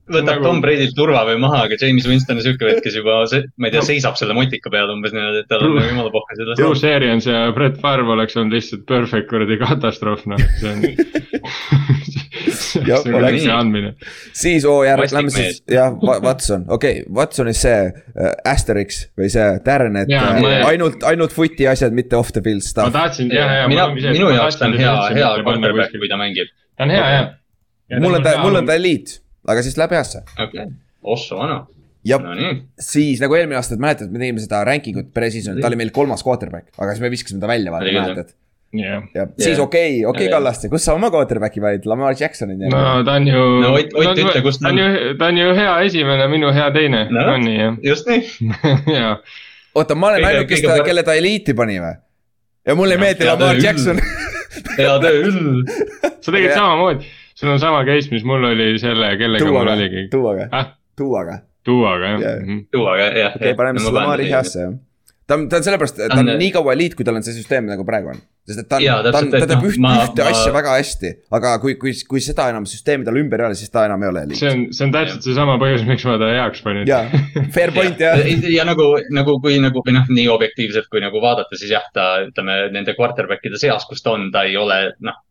võtab 0.08 0.38
Nagu- 0.38 0.46
Tom 0.46 0.60
Brady'lt 0.64 0.94
turva 0.96 1.22
või 1.28 1.36
maha, 1.42 1.64
aga 1.66 1.76
James 1.80 2.06
Winston 2.08 2.38
on 2.40 2.44
siuke 2.44 2.64
vend, 2.64 2.80
kes 2.84 2.94
juba, 2.96 3.20
ma 3.60 3.68
ei 3.68 3.74
tea, 3.74 3.82
seisab 3.84 4.16
selle 4.16 4.36
motika 4.36 4.70
peal 4.72 4.88
umbes 4.94 5.12
niimoodi, 5.12 5.42
et 5.44 5.50
tal 5.50 5.64
on 5.66 5.74
nagu 5.76 5.90
jumala 5.90 6.12
pohha 6.14 6.38
sellest. 6.38 6.62
Bruce 6.62 6.92
Arians 6.96 7.28
ja 7.28 7.42
Brett 7.56 7.76
Favre 7.82 8.08
oleks 8.14 8.38
olnud 8.38 8.56
lihtsalt 8.56 8.86
perfect 8.88 9.28
kuradi 9.28 9.58
katastroof, 9.60 10.24
noh, 10.32 10.40
see 10.62 10.72
on. 10.72 10.86
Jah, 12.88 13.02
oleks. 13.04 13.42
see 13.42 13.52
andmine. 13.52 13.92
siis 14.36 14.64
oo 14.68 14.82
järg, 14.86 15.02
Vastik 15.02 15.16
lähme 15.18 15.32
siis 15.34 15.60
jah, 15.72 15.94
Watson, 16.04 16.64
okei 16.68 17.00
okay,, 17.02 17.14
Watsonis 17.14 17.62
see 17.64 17.78
äh, 17.88 18.32
Asterix 18.48 19.02
või 19.18 19.30
see 19.32 19.46
tärn, 19.66 19.96
et 20.02 20.12
Jaa, 20.12 20.30
äh, 20.36 20.40
ma- 20.44 20.54
ainult, 20.70 21.04
ainult 21.08 21.34
footi 21.34 21.68
asjad, 21.70 21.96
mitte 21.96 22.16
off 22.18 22.32
the 22.36 22.42
field 22.44 22.62
ma 22.62 22.68
stuff. 22.68 22.94
tahtsin, 22.94 23.32
jah, 23.34 23.54
jah. 23.62 23.68
mina, 23.72 23.88
minu 23.92 24.30
jaoks 24.34 24.60
ta 24.60 24.68
on 24.68 24.78
hea, 24.78 24.94
hea 25.16 25.32
quarterback, 25.42 25.92
kui 25.96 26.10
ta 26.10 26.20
mängib. 26.20 26.52
ta 26.76 26.88
on 26.88 26.94
hea, 26.96 27.10
jah. 27.16 27.28
Mul 28.00 28.14
on 28.18 28.22
ta, 28.26 28.36
mul 28.44 28.56
on 28.60 28.66
ta 28.68 28.74
eliit, 28.78 29.18
aga 29.48 29.62
siis 29.64 29.76
läheb 29.80 29.94
heasse. 29.96 30.22
okei, 30.44 30.66
Osso 31.02 31.38
Vana, 31.38 31.62
ja 32.04 32.18
no 32.22 32.34
nii. 32.36 32.58
siis 32.82 33.20
nagu 33.22 33.34
eelmine 33.38 33.56
aasta, 33.60 33.76
mäletad, 33.80 34.10
me 34.12 34.18
tegime 34.22 34.42
seda 34.44 34.60
ranking 34.68 34.96
ut 35.00 35.08
pre-season'it, 35.14 35.62
ta 35.62 35.70
oli 35.70 35.78
meil 35.80 35.90
kolmas 35.94 36.22
quarterback, 36.26 36.68
aga 36.78 36.92
siis 36.94 37.00
me 37.06 37.10
viskasime 37.14 37.40
ta 37.40 37.48
välja, 37.50 37.72
vaata, 37.74 37.92
mäletad. 37.96 38.34
jah. 38.76 39.02
ja 39.16 39.24
siis 39.38 39.54
Jah. 39.56 39.62
okei, 39.64 40.02
okei 40.06 40.26
Jah. 40.26 40.34
Kallaste, 40.36 40.68
kus 40.68 40.84
sa 40.84 40.92
oma 40.98 41.08
quarterback'i 41.14 41.62
valid, 41.64 41.86
Lamar 41.88 42.12
Jacksonit 42.20 42.58
no 42.60 42.68
ja. 42.82 42.98
ta 43.06 43.14
on 43.16 43.28
ju. 43.30 43.44
No 43.62 43.70
Ott- 43.78 43.94
Ott, 43.96 44.18
ütle, 44.20 44.42
kus 44.44 44.58
ta 44.60 44.66
ta 44.68 44.72
on 44.74 44.78
ju, 44.82 45.14
ta 45.18 45.30
on 45.32 45.38
ju 45.40 45.54
hea 45.56 45.76
esimene, 45.88 46.26
minu 46.28 46.50
hea 46.52 46.66
teine 46.76 47.06
No. 47.10 47.22
on 47.34 47.40
nii 47.48 47.56
jah, 47.62 47.78
just 47.88 48.10
nii, 48.10 48.26
jaa. 48.98 49.14
oota, 49.74 49.94
ma 49.96 50.10
olen 50.12 50.24
ainuke, 50.28 50.50
kes 50.52 50.66
ta, 50.66 50.76
kelle 50.84 51.02
ta 51.06 51.14
eliiti 51.16 51.54
pani 51.56 51.78
või? 51.80 51.94
ja 52.68 52.74
mulle 52.76 52.98
ei 52.98 53.00
meeldi 53.06 53.24
Lamar 53.30 53.56
Jackson. 53.64 53.96
hea 54.76 54.98
töö 55.00 55.22
küll. 55.24 55.64
sa 56.20 56.32
tegid 56.34 56.52
samamoodi, 56.52 57.08
sul 57.38 57.48
on 57.54 57.60
sama 57.60 57.84
case, 57.86 58.10
mis 58.10 58.24
mul 58.26 58.48
oli 58.50 58.72
selle, 58.82 59.12
kellega 59.20 59.46
mul 59.46 59.54
tuuaga 59.54 59.76
oligi,. 59.78 60.08
tuuaga, 60.10 60.48
ah, 60.50 60.72
tuuaga, 60.98 61.38
tuuaga 61.64 62.10
jah 62.16 62.20
yeah.. 62.24 62.64
tuua, 62.72 62.98
jah. 62.98 63.36
okei, 63.36 63.54
paneme 63.54 63.82
siis 63.84 63.94
Lamari. 63.94 64.26
heasse 64.32 64.64
jah. 64.64 64.72
ta 65.28 65.36
on, 65.38 65.44
ta 65.52 65.60
on 65.60 65.68
sellepärast, 65.68 66.00
ta 66.02 66.18
on 66.18 66.32
nii 66.40 66.50
kaua 66.56 66.74
eliit, 66.74 66.96
kui 66.98 67.06
tal 67.06 67.20
on 67.20 67.26
see 67.26 67.36
süsteem 67.36 67.68
nagu 67.70 67.84
praegu 67.86 68.10
on. 68.10 68.18
sest 68.48 68.64
et 68.64 68.68
ta 68.72 68.80
on 68.80 69.06
ta 69.06 69.20
on, 69.20 69.30
ta 69.36 69.44
teeb 69.52 69.68
üht, 69.68 69.78
ma- 69.84 69.92
ühte 70.08 70.24
ma- 70.24 70.32
asja 70.32 70.54
väga 70.56 70.74
hästi, 70.80 71.12
aga 71.38 71.52
kui, 71.62 71.76
kui, 71.78 71.92
kui 72.10 72.24
seda 72.24 72.48
enam 72.50 72.66
süsteemi 72.66 73.06
tal 73.06 73.20
ümber 73.22 73.44
ei 73.44 73.50
ole, 73.52 73.60
siis 73.60 73.70
ta 73.70 73.86
enam 73.86 74.02
ei 74.02 74.10
ole 74.10 74.24
eliit 74.26 74.42
see. 74.42 74.50
on, 74.56 74.66
see 74.74 74.88
on 74.88 74.96
täpselt 74.98 75.30
seesama 75.30 75.54
põhjus, 75.62 75.86
miks 75.86 76.08
ma 76.10 76.18
ta 76.18 76.32
heaks 76.32 76.66
panin. 76.66 76.90
jaa, 76.90 77.22
fair 77.54 77.74
point 77.76 78.02
jah. 78.02 78.18
ja 78.50 78.66
nagu, 78.66 78.88
nagu 79.14 79.38
kui 79.44 79.60
nagu 79.62 79.86
või 79.86 79.94
noh, 80.00 80.10
nii 80.10 80.26
objektiivselt 80.34 80.90
kui 80.90 81.06
nagu 81.06 81.22
vaadata, 81.22 81.60
siis 81.60 81.70
jah, 81.76 81.86
ta 81.94 82.10
ütleme 82.26 82.64
nende 82.74 82.98
quarterback'ide 82.98 83.62
seas, 83.62 83.86
kus 83.86 84.02
ta 84.02 84.18
on, 84.18 84.32
ta 84.34 84.48
ei 84.48 84.58
ole 84.58 84.82
noh, 85.06 85.22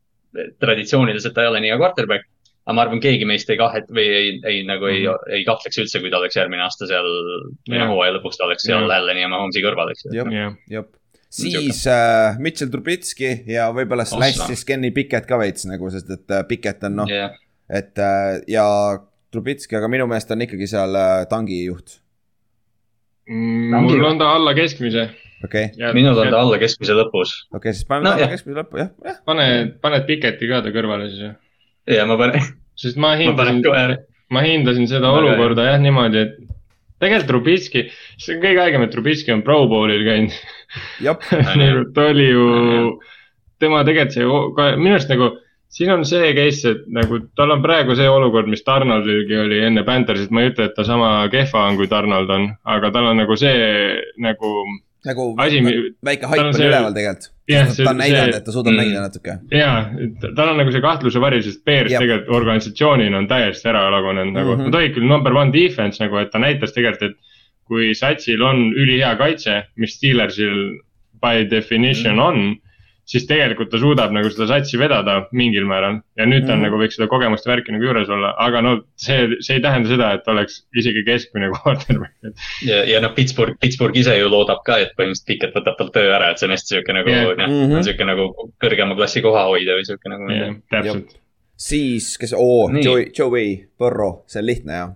traditsiooniliselt 0.61 1.33
ta 1.35 1.45
ei 1.45 1.51
ole 1.51 1.61
nii 1.63 1.71
hea 1.73 1.79
quarterback. 1.81 2.27
aga 2.67 2.75
ma 2.75 2.81
arvan, 2.83 2.99
keegi 2.99 3.23
meist 3.25 3.49
ei 3.49 3.57
kahet- 3.57 3.87
või 3.95 4.05
ei, 4.11 4.31
ei 4.43 4.63
nagu 4.67 4.89
ei, 4.91 5.05
ei 5.31 5.43
kahtleks 5.47 5.77
üldse, 5.79 6.01
kui 6.03 6.09
ta 6.11 6.17
oleks 6.19 6.35
järgmine 6.35 6.65
aasta 6.65 6.87
seal 6.89 7.05
noh, 7.07 7.83
hooaja 7.93 8.17
lõpuks 8.17 8.37
ta 8.41 8.43
oleks 8.49 8.65
seal 8.67 8.83
Jah. 8.83 8.97
Alleni 8.97 9.21
ja 9.23 9.29
Mahomes'i 9.31 9.63
kõrval, 9.63 9.93
eks 9.93 10.03
ju. 10.09 10.25
jah, 10.73 10.87
siis 11.31 11.79
äh, 11.87 12.35
Mitchell 12.43 12.71
Trubitski 12.73 13.29
ja 13.47 13.69
võib-olla 13.75 14.03
slash 14.07 14.43
siis 14.49 14.65
Kenny 14.67 14.91
Pickett 14.91 15.27
ka 15.29 15.39
veits 15.39 15.63
nagu, 15.69 15.87
sest 15.95 16.11
et 16.11 16.31
äh, 16.35 16.43
Pickett 16.49 16.83
on 16.89 16.99
noh, 17.03 17.07
jah, 17.11 17.31
et 17.71 17.95
äh, 18.03 18.41
ja 18.51 18.65
Trubitski, 19.31 19.75
aga 19.79 19.87
minu 19.91 20.07
meelest 20.07 20.31
on 20.35 20.43
ikkagi 20.43 20.67
seal 20.67 20.95
äh, 20.95 21.23
tangi 21.31 21.63
juht, 21.69 22.01
Mm, 23.27 23.73
mul 23.83 24.05
on 24.07 24.19
ta 24.21 24.29
alla 24.37 24.53
keskmise. 24.55 25.09
Okei 25.45 25.69
okay., 25.71 25.93
minul 25.97 26.17
on 26.17 26.31
ta 26.33 26.41
alla 26.41 26.59
keskmise 26.61 26.95
lõpus. 26.97 27.33
okei 27.51 27.59
okay,, 27.59 27.77
siis 27.77 27.87
paneme 27.89 28.09
No 28.09 28.21
jah. 28.21 28.31
keskmise 28.33 28.59
lõppu, 28.59 28.81
jah, 28.81 28.91
jah. 29.05 29.17
pane, 29.27 29.47
paned 29.83 30.07
Piketi 30.09 30.49
ka 30.49 30.61
ta 30.65 30.73
kõrvale 30.75 31.09
siis 31.11 31.23
ju. 31.25 31.31
ja 31.97 32.05
ma 32.09 32.19
panen, 32.19 32.51
sest 32.79 32.99
ma 32.99 33.13
ma 33.15 33.21
hindasin, 33.21 33.97
ma 34.33 34.45
hindasin 34.45 34.89
seda 34.89 35.11
Väga 35.13 35.23
olukorda 35.23 35.67
jah 35.71 35.81
niimoodi, 35.83 36.23
et 36.25 36.37
tegelikult 37.01 37.29
Trubitski, 37.31 37.83
see 38.17 38.37
on 38.37 38.45
kõige 38.45 38.63
haigem, 38.63 38.85
et 38.85 38.93
Trubitski 38.93 39.33
on 39.35 39.43
Pro 39.45 39.59
Bowlil 39.69 40.05
käinud. 40.07 40.37
ta 41.95 42.07
oli 42.09 42.31
ju, 42.31 42.47
tema 43.61 43.83
tegelikult 43.85 44.17
see, 44.17 44.79
minu 44.81 44.95
arust 44.97 45.13
nagu 45.13 45.35
siin 45.69 45.91
on 45.93 46.05
see 46.07 46.33
case, 46.37 46.71
et 46.71 46.85
nagu 46.93 47.19
tal 47.37 47.53
on 47.53 47.61
praegu 47.63 47.95
see 47.97 48.09
olukord, 48.09 48.49
mis 48.49 48.63
Donaldilgi 48.65 49.37
oli 49.37 49.61
enne 49.67 49.83
Panthersit, 49.87 50.31
ma 50.31 50.43
ei 50.43 50.51
ütle, 50.51 50.69
et 50.69 50.75
ta 50.77 50.85
sama 50.87 51.11
kehva 51.31 51.67
on, 51.67 51.77
kui 51.79 51.89
Donald 51.91 52.31
on, 52.33 52.49
aga 52.75 52.91
tal 52.95 53.11
on 53.11 53.21
nagu 53.21 53.37
see 53.39 53.55
nagu 54.23 54.53
nagu 55.07 55.27
asi, 55.43 55.61
väike 56.05 56.29
haip 56.31 56.43
on 56.45 56.53
see- 56.53 56.67
üleval 56.69 56.93
tegelikult. 56.95 57.31
Jah, 57.47 57.69
ta 57.71 57.89
on 57.93 58.01
näidanud, 58.01 58.35
et 58.35 58.43
ta 58.45 58.51
suudab 58.51 58.73
Mm. 58.73 58.79
mängida 58.81 59.01
natuke. 59.05 59.37
jaa, 59.51 59.77
tal 60.35 60.49
on 60.51 60.57
nagu 60.59 60.71
see 60.75 60.81
kahtluse 60.83 61.19
vari, 61.23 61.41
sest 61.43 61.63
Bears 61.65 61.91
Jah. 61.91 62.01
tegelikult 62.03 62.35
organisatsioonina 62.41 63.17
on 63.17 63.27
täiesti 63.27 63.69
ära 63.71 63.85
lagunenud 63.91 64.33
nagu 64.33 64.55
mm. 64.55 64.59
-hmm. 64.59 64.65
nad 64.65 64.75
olid 64.75 64.95
küll 64.95 65.07
number 65.07 65.33
one 65.33 65.51
defense 65.53 66.03
nagu, 66.03 66.17
et 66.17 66.31
ta 66.31 66.39
näitas 66.39 66.73
tegelikult, 66.75 67.11
et 67.11 67.17
kui 67.67 67.93
satsil 67.95 68.41
on 68.43 68.73
ülihea 68.73 69.15
kaitse, 69.17 69.63
mis 69.77 69.95
Steelersil 69.97 70.79
by 71.21 71.47
definition 71.49 72.15
mm 72.15 72.19
-hmm. 72.19 72.27
on, 72.27 72.55
siis 73.07 73.23
tegelikult 73.27 73.69
ta 73.71 73.79
suudab 73.79 74.11
nagu 74.11 74.27
seda 74.33 74.47
satsi 74.49 74.77
vedada 74.79 75.13
mingil 75.31 75.63
määral 75.69 76.01
ja 76.19 76.25
nüüd 76.27 76.43
ta 76.45 76.53
on 76.53 76.59
mm 76.59 76.65
-hmm. 76.65 76.67
nagu 76.67 76.79
võiks 76.81 76.97
seda 76.97 77.07
kogemust 77.07 77.45
ja 77.47 77.53
värki 77.53 77.71
nagu 77.71 77.85
juures 77.87 78.09
olla, 78.11 78.33
aga 78.43 78.61
no 78.61 78.73
see, 78.99 79.37
see 79.39 79.55
ei 79.57 79.61
tähenda 79.63 79.89
seda, 79.89 80.09
et 80.17 80.27
oleks 80.27 80.57
isegi 80.75 81.03
keskmine 81.07 81.49
quarterback, 81.55 82.13
ja, 82.67 82.83
ja 82.83 82.99
noh, 83.01 83.13
Pittsburgh, 83.15 83.55
Pittsburgh 83.61 83.95
ise 83.97 84.17
ju 84.19 84.27
loodab 84.29 84.59
ka, 84.67 84.77
et 84.83 84.91
põhimõtteliselt 84.97 85.27
Pickett 85.31 85.55
võtab 85.55 85.77
talt 85.79 85.93
töö 85.95 86.11
ära, 86.15 86.31
et 86.31 86.37
see 86.41 86.47
on 86.49 86.55
hästi 86.57 86.73
sihuke 86.75 86.93
nagu 86.93 87.09
Jah. 87.09 87.31
jah, 87.37 87.49
Mhm. 87.49 87.81
sihuke 87.87 88.05
nagu 88.05 88.27
kõrgema 88.63 88.95
klassi 88.99 89.21
kohahoidja 89.21 89.73
või 89.79 89.85
sihuke 89.87 90.09
nagu. 90.09 90.29
yeah, 90.31 90.55
täpselt. 90.71 91.15
siis, 91.57 92.17
kes, 92.17 92.33
oo. 92.37 92.69
Joey, 92.83 93.07
Joey 93.17 93.69
Burrow, 93.79 94.23
see 94.27 94.39
on 94.39 94.45
lihtne 94.45 94.73
jah, 94.73 94.91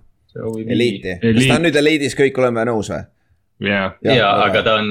eliiti. 0.68 1.16
kas 1.22 1.47
ta 1.47 1.55
on 1.55 1.64
nüüd 1.66 1.76
eliidis, 1.80 2.16
kõik 2.16 2.38
oleme 2.38 2.66
nõus 2.66 2.91
või? 2.91 3.03
Jah, 3.62 3.93
ja, 4.01 4.14
väga 4.16 4.45
aga 4.47 4.62
ta 4.66 4.72
on, 4.80 4.88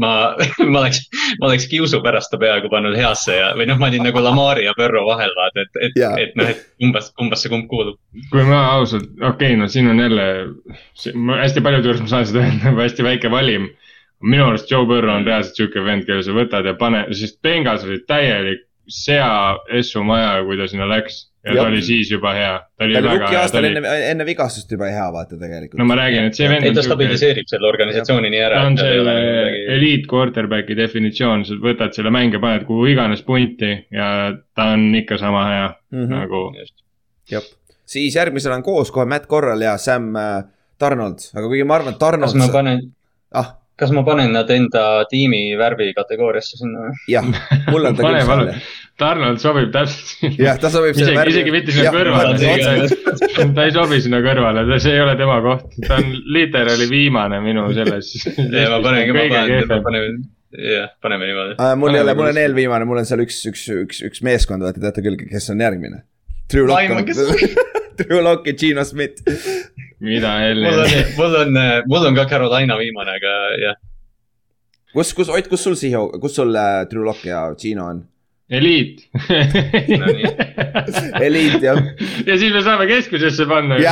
ma, 0.00 0.12
ma 0.72 0.80
oleks, 0.80 1.02
ma 1.40 1.50
oleks 1.50 1.66
kiusu 1.68 2.00
pärast 2.04 2.32
ta 2.32 2.38
peaaegu 2.40 2.70
pannud 2.72 2.96
heasse 2.96 3.36
ja, 3.36 3.50
või 3.58 3.66
noh, 3.68 3.76
ma 3.80 3.90
olin 3.90 4.06
nagu 4.08 4.22
Lamari 4.24 4.64
ja 4.64 4.72
Põrro 4.78 5.02
vahel 5.08 5.34
vaata, 5.36 5.66
et, 5.66 5.80
et 5.84 6.00
Jaa., 6.00 6.14
et 6.22 6.32
noh, 6.40 6.48
et 6.48 6.64
umbes, 6.86 7.10
kumbasse 7.20 7.52
kumb 7.52 7.68
kuulub. 7.68 7.98
kui 8.32 8.46
ma 8.48 8.62
ausalt, 8.78 9.10
okei 9.18 9.52
okay,, 9.52 9.58
no 9.60 9.68
siin 9.68 9.92
on 9.92 10.00
jälle, 10.00 10.26
hästi 11.42 11.64
paljude 11.66 11.90
juures 11.90 12.00
ma 12.06 12.14
saan 12.14 12.26
seda 12.30 12.40
öelda, 12.46 12.70
nagu 12.70 12.84
hästi 12.86 13.04
väike 13.04 13.32
valim. 13.32 13.68
minu 14.20 14.48
arust 14.48 14.72
Joe 14.72 14.84
Burrow 14.88 15.16
on 15.16 15.28
reaalselt 15.28 15.60
sihuke 15.60 15.84
vend, 15.84 16.08
kelle 16.08 16.24
sa 16.24 16.32
võtad 16.36 16.66
ja 16.68 16.74
pane, 16.80 17.06
sest 17.16 17.40
Bengals 17.44 17.84
oli 17.84 18.00
täielik 18.08 18.66
sea 18.90 19.56
Essu 19.76 20.02
maja, 20.04 20.40
kui 20.44 20.58
ta 20.58 20.66
sinna 20.68 20.88
läks. 20.88 21.29
Ja 21.44 21.54
Jah. 21.54 21.62
ta 21.62 21.68
oli 21.70 21.80
siis 21.82 22.10
juba 22.12 22.32
hea, 22.36 22.52
ta 22.76 22.84
oli 22.84 22.94
ta 22.94 23.00
väga 23.04 23.28
hea, 23.28 23.30
ta 23.32 23.42
aastal 23.44 23.64
oli, 23.64 23.70
enne, 23.80 23.92
enne 24.10 24.26
vigastust 24.28 24.72
juba 24.74 24.90
hea 24.92 25.06
vaata 25.14 25.38
tegelikult 25.40 25.80
no 25.80 25.86
ma 25.88 25.96
räägin, 25.96 26.28
et 26.28 26.36
see 26.36 26.48
vend 26.52 26.68
ei, 26.68 26.74
ta 26.76 26.84
stabiliseerib 26.84 27.48
selle 27.48 27.70
organisatsiooni 27.70 28.32
nii 28.34 28.42
ära. 28.44 28.60
ta 28.60 28.68
on 28.68 28.76
selle 28.80 29.14
eliit 29.76 30.04
quarterback'i 30.10 30.76
definitsioon, 30.76 31.46
sa 31.48 31.56
võtad 31.62 31.96
selle 31.96 32.12
mänge, 32.12 32.42
paned 32.42 32.66
kuhu 32.68 32.90
iganes 32.92 33.24
punti 33.24 33.72
ja 33.96 34.10
ta 34.56 34.68
on 34.74 34.90
ikka 35.00 35.16
sama 35.22 35.46
hea 35.48 35.66
mm. 35.70 36.02
-hmm. 36.02 36.18
nagu. 36.18 36.42
jah, 37.32 37.48
siis 37.88 38.20
järgmisena 38.20 38.60
on 38.60 38.66
koos 38.66 38.92
kohe 38.92 39.08
Matt 39.08 39.30
Corral 39.30 39.64
ja 39.64 39.78
Sam 39.78 40.12
äh, 40.16 40.44
Donald, 40.80 41.24
aga 41.32 41.46
kuigi 41.48 41.64
ma 41.64 41.80
arvan, 41.80 41.96
et 41.96 42.00
kas 42.00 42.12
ma 42.12 42.20
Donald, 42.20 42.52
panen, 42.52 42.84
ah 43.32 43.56
kas 43.80 43.92
ma 43.96 44.02
panen 44.04 44.34
nad 44.36 44.50
enda 44.52 44.82
tiimi 45.10 45.56
värvi 45.58 45.92
kategooriasse 45.96 46.60
sinna 46.60 46.84
või? 46.84 46.96
jah, 47.08 47.26
mul 47.72 47.88
on 47.88 47.96
ta 47.96 48.04
küll 48.04 48.20
seal, 48.28 48.50
Donald 49.00 49.40
sobib 49.42 49.70
täpselt. 49.74 50.36
jah, 50.38 50.58
ta 50.60 50.70
sobib 50.72 50.98
selle 50.98 51.14
isegi, 51.16 51.32
isegi 51.32 51.54
mitte 51.54 51.74
sinna 51.74 51.92
kõrvale, 51.94 52.34
ta 53.56 53.64
ei 53.64 53.74
sobi 53.74 54.00
sinna 54.04 54.20
kõrvale, 54.24 54.66
see 54.82 54.94
ei 54.96 55.04
ole 55.04 55.16
tema 55.20 55.40
koht, 55.44 55.72
ta 55.86 55.98
on 56.00 56.12
literaali 56.36 56.90
viimane 56.90 57.40
minu 57.44 57.66
selles. 57.76 58.12
ma 58.36 58.78
panengi, 58.84 59.16
ma 59.16 59.26
panen, 59.32 59.66
ma 59.70 59.80
panen, 59.86 60.20
jah, 60.56 60.92
paneme 61.02 61.30
niimoodi. 61.30 61.56
Uh, 61.56 61.74
mul 61.80 61.96
ei 61.96 62.04
ole, 62.04 62.14
mul 62.18 62.30
on 62.30 62.40
eelviimane, 62.44 62.88
mul 62.88 63.02
on 63.02 63.08
seal 63.08 63.24
üks, 63.24 63.40
üks, 63.50 63.66
üks, 63.74 64.04
üks 64.10 64.24
meeskond, 64.26 64.64
vaata 64.66 64.82
teate 64.82 65.04
küll, 65.04 65.18
kes 65.20 65.50
on 65.54 65.64
järgmine. 65.64 66.04
Drew 66.50 66.66
Lock 66.66 66.90
on 66.94 67.06
Drew 68.00 68.22
Lock 68.24 68.46
ja 68.48 68.52
Gino 68.58 68.84
Schmidt. 68.84 69.20
mida 70.00 70.32
mul 70.32 70.66
on 70.66 70.88
helli,, 70.88 71.04
mul 71.18 71.34
on, 71.42 71.58
mul 71.86 72.06
on 72.08 72.16
ka 72.16 72.24
Carolina 72.30 72.78
viimane, 72.80 73.18
aga 73.20 73.34
jah. 73.60 73.80
kus, 74.94 75.12
kus, 75.14 75.28
Ott, 75.28 75.50
kus 75.50 75.66
sul 75.66 75.76
Siho, 75.76 76.06
kus 76.22 76.38
sul 76.40 76.56
äh, 76.56 76.86
Drew 76.90 77.04
Lock 77.04 77.26
ja 77.28 77.42
Gino 77.54 77.90
on? 77.92 78.00
Eliit. 78.50 79.02
Nii. 79.30 80.30
Eliit 81.26 81.62
jah, 81.62 81.78
ja 82.26 82.36
siis 82.40 82.52
me 82.54 82.62
saame 82.66 82.86
keskusesse 82.90 83.46
panna. 83.50 83.78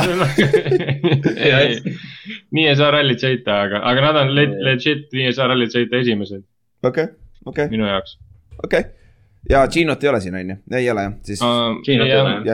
Nii 2.54 2.66
ei 2.68 2.76
saa 2.78 2.90
rallit 2.94 3.20
sõita, 3.22 3.60
aga, 3.66 3.80
aga 3.90 4.00
nad 4.08 4.16
on 4.22 4.32
le- 4.36 4.50
legit, 4.66 5.06
nii 5.14 5.28
ei 5.30 5.34
saa 5.36 5.46
rallit 5.52 5.72
sõita 5.74 6.00
esimesed. 6.02 6.42
Okei, 6.86 7.06
okei, 7.48 7.68
minu 7.72 7.86
jaoks. 7.88 8.16
okei. 8.64 8.84
Ja 9.50 9.62
Ginot 9.68 10.04
ei 10.04 10.08
ole 10.10 10.20
siin, 10.20 10.34
on 10.34 10.50
ju, 10.50 10.56
ei 10.76 10.90
ole 10.90 11.02
jah, 11.02 11.12
siis 11.22 11.40
jah. 11.40 11.76
Gino 11.84 12.06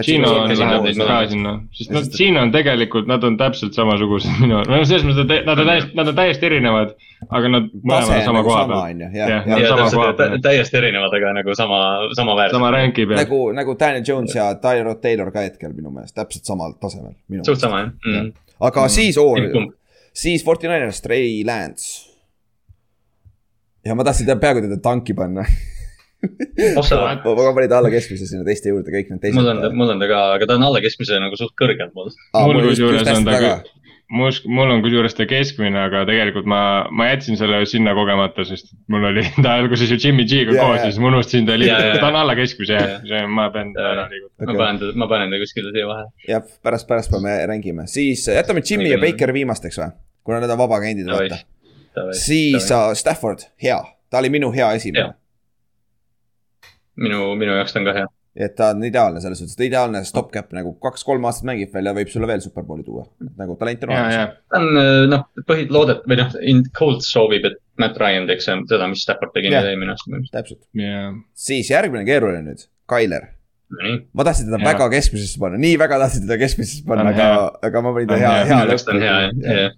Gino 0.04 0.30
on 0.42 0.56
sinna 0.56 1.06
ka 1.08 1.18
sinna, 1.30 1.54
sest 1.72 1.92
nad, 1.94 2.08
Gino 2.16 2.42
on 2.42 2.52
tegelikult, 2.54 3.08
nad 3.10 3.24
on 3.24 3.38
täpselt 3.40 3.76
samasugused 3.76 4.36
minu, 4.42 4.60
no 4.68 4.80
selles 4.84 5.06
mõttes, 5.08 5.24
et 5.40 5.48
nad 5.48 5.62
on 5.62 5.70
täiesti, 5.70 5.96
nad 5.98 6.12
on 6.12 6.18
täiesti 6.18 6.48
erinevad, 6.50 6.94
aga 7.28 7.52
nad 7.56 7.68
mõlemad 7.74 8.14
on 8.18 8.24
sama 8.28 8.38
nagu 8.38 8.52
koha 8.52 8.64
peal. 8.70 9.04
Jah, 9.16 9.50
ja 9.50 9.74
täpselt 9.80 10.24
täiesti 10.44 10.80
erinevad, 10.80 11.18
aga 11.18 11.34
nagu 11.40 11.56
sama, 11.58 11.80
sama 12.16 12.38
väärsed. 12.38 12.58
sama 12.58 12.72
ränki 12.76 13.08
peal. 13.08 13.20
nagu, 13.22 13.42
nagu 13.56 13.76
Daniel 13.80 14.06
Jones 14.06 14.36
ja 14.36 14.50
Tyrod 14.62 15.02
Taylor 15.04 15.32
ka 15.34 15.46
hetkel 15.46 15.74
minu 15.76 15.94
meelest, 15.94 16.16
täpselt 16.18 16.46
samal 16.46 16.76
tasemel. 16.80 17.16
suht 17.42 17.64
sama 17.64 17.86
jah 17.86 17.94
mm.. 18.04 18.32
aga 18.70 18.88
siis 18.92 19.18
oo 19.18 19.34
siis 20.14 20.44
Fortinainers, 20.44 21.02
Trey 21.02 21.42
Lance. 21.46 22.10
ja 23.84 23.94
ma 23.94 24.04
tahtsin 24.04 24.26
teda 24.28 24.38
peaaegu 24.40 24.68
teda 24.68 24.78
tanki 24.82 25.14
panna. 25.14 25.44
ma 26.24 27.54
panin 27.54 27.70
ta 27.70 27.78
alla 27.80 27.92
keskmise 27.92 28.28
sinna 28.30 28.46
teiste 28.46 28.72
juurde, 28.72 28.92
kõik 28.94 29.12
need 29.12 29.22
teised. 29.22 29.38
mul 29.38 29.52
on, 29.52 29.62
mul 29.76 29.94
on 29.94 30.02
ta 30.02 30.10
ka, 30.10 30.24
aga 30.38 30.50
ta 30.50 30.58
on 30.58 30.66
alla 30.70 30.82
keskmise 30.84 31.20
nagu 31.22 31.38
suht 31.40 31.56
kõrgelt 31.60 31.94
mul. 31.96 32.12
mul 32.34 32.60
kusjuures 32.68 33.10
on 33.14 33.26
ta 33.28 33.40
küll, 33.42 33.72
mul, 34.14 34.30
mul 34.58 34.72
on 34.74 34.82
kusjuures 34.84 35.16
ta 35.16 35.26
keskmine, 35.28 35.78
aga 35.88 36.04
tegelikult 36.08 36.48
ma, 36.50 36.60
ma 36.94 37.08
jätsin 37.10 37.38
selle 37.40 37.60
sinna 37.70 37.94
kogemata, 37.96 38.46
sest 38.48 38.72
mul 38.92 39.08
oli 39.10 39.24
ta 39.44 39.56
alguses 39.58 39.92
ju 39.92 39.98
Jimmy 40.00 40.26
G-ga 40.28 40.54
Jaa, 40.54 40.68
koos 40.68 40.80
ja 40.80 40.88
siis 40.90 41.00
ma 41.02 41.10
unustasin 41.12 41.48
ta 41.48 41.56
jaa, 41.56 41.62
liikuda, 41.64 41.98
ta 42.00 42.10
on 42.12 42.20
alla 42.22 42.36
keskmise 42.38 42.78
Jaa., 42.78 43.00
see, 43.08 43.26
ma 43.40 43.48
pean 43.54 43.74
ta 43.76 43.90
ära 43.92 44.06
liigutama. 44.12 44.50
ma 44.52 44.58
panen 44.62 44.82
ta, 44.82 44.92
ma 45.02 45.10
panen 45.10 45.34
ta 45.34 45.42
kuskile 45.42 45.74
siia 45.74 45.90
vahele. 45.90 46.12
jah, 46.30 46.46
pärast, 46.66 46.88
pärast 46.90 47.14
peame 47.14 47.36
rängime, 47.50 47.88
siis 47.90 48.26
jätame 48.30 48.64
Jimmy 48.64 48.92
ja. 48.92 49.00
Baker 49.02 49.34
viimasteks 49.36 49.82
või? 49.82 49.92
kuna 50.24 50.40
need 50.40 50.54
on 50.54 50.58
vabakandid, 50.58 51.06
Davai. 51.08 51.28
vaata. 51.28 52.16
siis 52.16 52.70
uh, 52.70 52.92
Stafford, 52.96 53.44
hea, 53.62 53.76
ta 54.10 54.22
oli 54.22 54.30
minu 54.32 54.52
hea 54.54 54.72
esimene. 54.78 55.12
minu, 57.00 57.34
minu 57.38 57.56
jaoks 57.58 57.74
ta 57.74 57.80
on 57.80 57.88
ka 57.88 57.94
hea. 57.98 58.06
et 58.44 58.54
ta 58.58 58.70
on 58.74 58.82
ideaalne 58.86 59.20
selles 59.22 59.38
suhtes, 59.38 59.56
ta 59.58 59.66
ideaalne 59.66 60.00
stopgap 60.06 60.50
nagu 60.56 60.74
kaks-kolm 60.82 61.24
aastat 61.28 61.46
mängib 61.50 61.74
veel 61.74 61.86
ja 61.90 61.94
võib 61.96 62.10
sulle 62.10 62.26
veel 62.30 62.42
superbowli 62.42 62.86
tuua. 62.86 63.04
nagu 63.38 63.56
talent 63.60 63.84
on 63.86 63.94
olemas. 63.94 64.34
ta 64.50 64.60
on 64.62 65.10
noh, 65.10 65.28
põhi, 65.46 65.68
loodet- 65.70 66.02
või 66.10 66.18
noh, 66.22 66.34
Colt 66.78 67.06
soovib, 67.06 67.46
et 67.50 67.60
Matt 67.78 67.98
Ryan 67.98 68.26
teeks 68.30 68.46
seda, 68.46 68.88
mis 68.90 69.02
Stafford 69.06 69.34
tegi 69.34 69.52
eelmine 69.54 69.94
aasta. 69.94 70.20
täpselt, 70.34 70.62
ja, 70.78 71.08
siis 71.34 71.70
järgmine 71.70 72.04
keeruline 72.06 72.42
nüüd, 72.48 72.66
Tyler. 72.90 73.30
nii, 73.74 73.96
ma 74.14 74.26
tahtsin 74.26 74.50
teda 74.50 74.60
Jaa. 74.60 74.72
väga 74.72 74.90
keskmisesse 74.92 75.40
panna, 75.42 75.58
nii 75.58 75.78
väga 75.80 75.98
tahtsin 76.04 76.26
teda 76.26 76.38
keskmisesse 76.42 76.84
panna, 76.86 77.08
aga 77.10 77.30
hea., 77.30 77.40
aga 77.70 77.82
ma 77.82 77.94
panin 77.96 78.10
ta 78.12 78.20
hea, 78.20 78.34
hea. 78.34 78.44
hea 78.44 78.60
minu 78.60 78.74
jaoks 78.74 78.84
ta 78.86 78.92
on 78.94 79.00
hea 79.02 79.16
jah, 79.24 79.72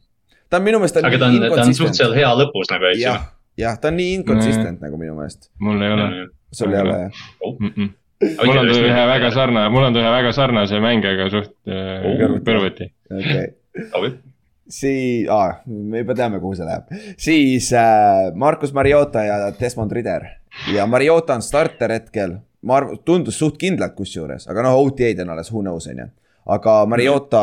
ta 0.51 0.59
on 0.61 0.67
minu 0.67 0.81
meelest, 0.83 0.99
aga 1.01 1.19
ta 1.23 1.31
on, 1.31 1.39
ta 1.39 1.47
on 1.47 1.53
suht 1.53 1.57
inconsistent. 1.71 2.01
seal 2.01 2.17
hea 2.19 2.33
lõpus 2.41 2.73
nagu, 2.73 2.91
eks 2.91 3.01
ju 3.01 3.07
jah, 3.07 3.23
jah, 3.62 3.79
ta 3.81 3.93
on 3.93 3.97
nii 4.01 4.17
inconsistent 4.19 4.85
nagu 4.85 5.01
minu 5.01 5.17
meelest, 5.17 5.49
mul 5.62 5.81
ei 5.87 5.95
ole. 5.95 6.11
Sul 6.53 6.74
ei 6.74 6.80
ole 6.82 6.99
jah. 7.01 7.24
mul 8.20 8.61
on 8.62 8.72
ühe 8.72 9.03
väga 9.12 9.30
sarnane, 9.34 9.68
mul 9.72 9.88
on 9.88 9.99
ühe 10.01 10.14
väga 10.18 10.32
sarnase 10.36 10.80
mängijaga 10.80 11.28
suht 11.32 11.53
äh, 11.68 12.07
kõrvuti. 12.47 12.47
kõrvuti. 12.47 12.88
okei, 13.11 14.16
siis 14.68 15.28
ah,, 15.30 15.61
me 15.66 16.03
juba 16.03 16.16
teame, 16.18 16.40
kuhu 16.42 16.57
see 16.59 16.66
läheb, 16.66 16.90
siis 17.20 17.70
äh, 17.76 18.32
Markus 18.34 18.74
Mariota 18.74 19.24
ja 19.26 19.38
Desmond 19.61 19.92
Ritter. 19.92 20.26
Ja 20.72 20.86
Mariota 20.88 21.34
on 21.36 21.42
starter 21.44 21.92
hetkel, 21.92 22.38
ma 22.64 22.78
arvan, 22.80 22.99
tundus 23.05 23.36
suht 23.38 23.59
kindlalt 23.61 23.94
kusjuures, 23.99 24.49
aga 24.49 24.64
noh, 24.64 24.78
OTA-d 24.86 25.20
on 25.26 25.34
alles, 25.34 25.53
who 25.53 25.61
knows 25.61 25.86
on 25.92 26.01
ju, 26.01 26.07
aga 26.57 26.78
Mariota, 26.88 27.42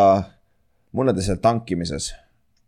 mul 0.97 1.11
on 1.11 1.15
ta 1.15 1.25
seal 1.25 1.37
tankimises, 1.43 2.09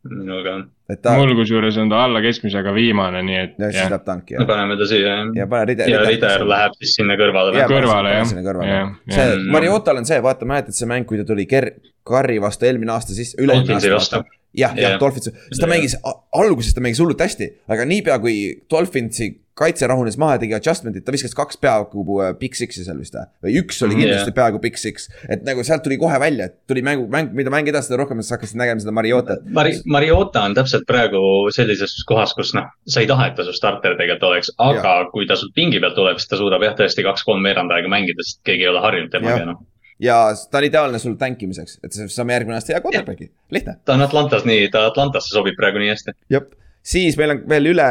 et 0.06 1.02
ta, 1.02 1.16
mul 1.18 1.34
kusjuures 1.40 1.78
on 1.82 1.90
ta 1.90 2.04
alla 2.06 2.22
keskmisega 2.22 2.74
viimane, 2.76 3.24
nii 3.26 3.40
et 3.42 3.58
ja 3.62 3.72
siis 3.74 3.90
läheb 3.90 4.06
tanki 4.06 4.36
me 4.36 4.44
jah, 4.44 4.50
paneme 4.52 4.78
ta 4.78 4.88
siia 4.90 5.16
jah. 5.16 5.34
ja 5.40 5.48
pane 5.50 5.70
Ritter. 5.72 5.90
ja 5.90 6.04
Ritter 6.06 6.46
läheb 6.50 6.78
siis 6.80 6.96
sinna 7.00 7.18
kõrvale 7.20 7.56
või? 7.56 7.66
kõrvale 7.74 8.14
jah 8.14 8.28
sinna 8.30 8.46
kõrvale. 8.46 8.72
jah, 8.72 8.96
see 9.10 9.28
jah, 9.32 9.46
Mariotal 9.58 10.02
on 10.02 10.10
see, 10.10 10.22
vaata, 10.26 10.50
mäletad 10.50 10.78
see 10.78 10.90
mäng, 10.90 11.08
kui 11.10 11.22
ta 11.22 11.28
tuli 11.28 11.48
Ker-, 11.50 11.74
Carri 12.06 12.38
vastu 12.44 12.70
eelmine 12.70 12.94
aasta 12.94 13.18
siis, 13.18 13.34
üle-eelmine 13.40 13.74
Dolphinsi 13.74 13.96
aasta 13.98 14.22
jah, 14.56 14.76
jah 14.78 14.94
Jah., 14.96 15.00
Dolphins, 15.02 15.32
siis 15.50 15.62
ta 15.62 15.70
mängis, 15.70 15.98
alguses 16.38 16.76
ta 16.76 16.84
mängis 16.84 17.02
hullult 17.04 17.22
hästi, 17.26 17.50
aga 17.72 17.88
niipea 17.90 18.20
kui 18.24 18.38
Dolphinsi 18.72 19.32
kaitse 19.56 19.88
rahunes 19.88 20.18
maha 20.20 20.36
ja 20.36 20.40
tegi 20.42 20.56
adjustment'id, 20.58 21.06
ta 21.08 21.14
viskas 21.16 21.32
kaks 21.38 21.58
peaaegu 21.64 22.04
äh, 22.26 22.34
big 22.40 22.58
six'i 22.60 22.84
seal 22.84 22.98
vist 23.00 23.16
või, 23.16 23.26
või 23.46 23.54
üks 23.62 23.78
oli 23.86 23.96
Mhm. 23.96 24.02
kindlasti 24.04 24.32
Jah. 24.32 24.36
peaaegu 24.40 24.60
big 24.60 24.76
six. 24.78 25.08
et 25.32 25.46
nagu 25.48 25.64
sealt 25.64 25.84
tuli 25.86 25.98
kohe 26.02 26.18
välja, 26.20 26.46
et 26.50 26.58
tuli 26.68 26.82
mängu, 26.84 27.06
mäng, 27.12 27.32
mida 27.34 27.50
mäng 27.54 27.68
edasi, 27.72 27.88
seda 27.88 28.02
rohkem 28.02 28.20
sa 28.22 28.36
hakkasid 28.36 28.60
nägema 28.60 28.84
seda 28.84 28.92
Mariotat. 28.92 29.46
Mari-, 29.48 29.80
Mariota 29.86 30.42
on 30.44 30.56
täpselt 30.58 30.84
praegu 30.90 31.22
sellises 31.56 31.96
kohas, 32.08 32.34
kus 32.36 32.52
noh, 32.58 32.68
sa 32.88 33.00
ei 33.00 33.08
taha, 33.08 33.28
et 33.32 33.36
ta 33.40 33.46
su 33.48 33.54
starter 33.56 33.96
tegelikult 33.96 34.28
oleks, 34.32 34.52
aga 34.58 34.98
ja. 34.98 35.06
kui 35.14 35.26
ta 35.30 35.38
sul 35.40 35.54
pingi 35.56 35.80
pealt 35.80 35.96
tuleb, 35.96 36.20
siis 36.20 36.28
ta 36.34 36.42
suudab 36.42 36.62
jah, 36.68 36.76
tõesti 36.76 37.06
kaks-kolm 37.08 37.44
veerand 37.48 37.72
aega 37.72 37.88
mängida, 37.96 38.24
sest 38.28 38.42
keegi 38.44 38.68
ei 38.68 38.74
ole 38.74 38.84
harjunud 38.84 39.12
temaga 39.16 39.46
noh. 39.54 39.62
ja 40.04 40.20
ta 40.52 40.60
on 40.60 40.68
ideaalne 40.68 41.00
sul 41.00 41.16
tänkimiseks, 41.16 41.80
et 41.84 41.96
sa 41.96 42.10
saame 42.12 42.36
järgmine 42.36 42.58
aasta 42.60 42.74
hea 42.76 42.82
quarterback'i, 42.84 43.30
lihtne. 43.56 43.78
ta 43.86 43.94
on 43.96 44.02
Atlantas 44.04 44.44
nii, 44.44 44.68
ta 44.76 44.84
Atlantasse 44.92 45.32
sobib 45.32 45.56
praegu 45.56 45.80
nii 45.80 45.94
hästi. 45.94 46.12
jah, 46.36 46.44
siis 46.84 47.16
meil 47.18 47.38
on 47.38 47.44
veel 47.50 47.72
üle 47.72 47.90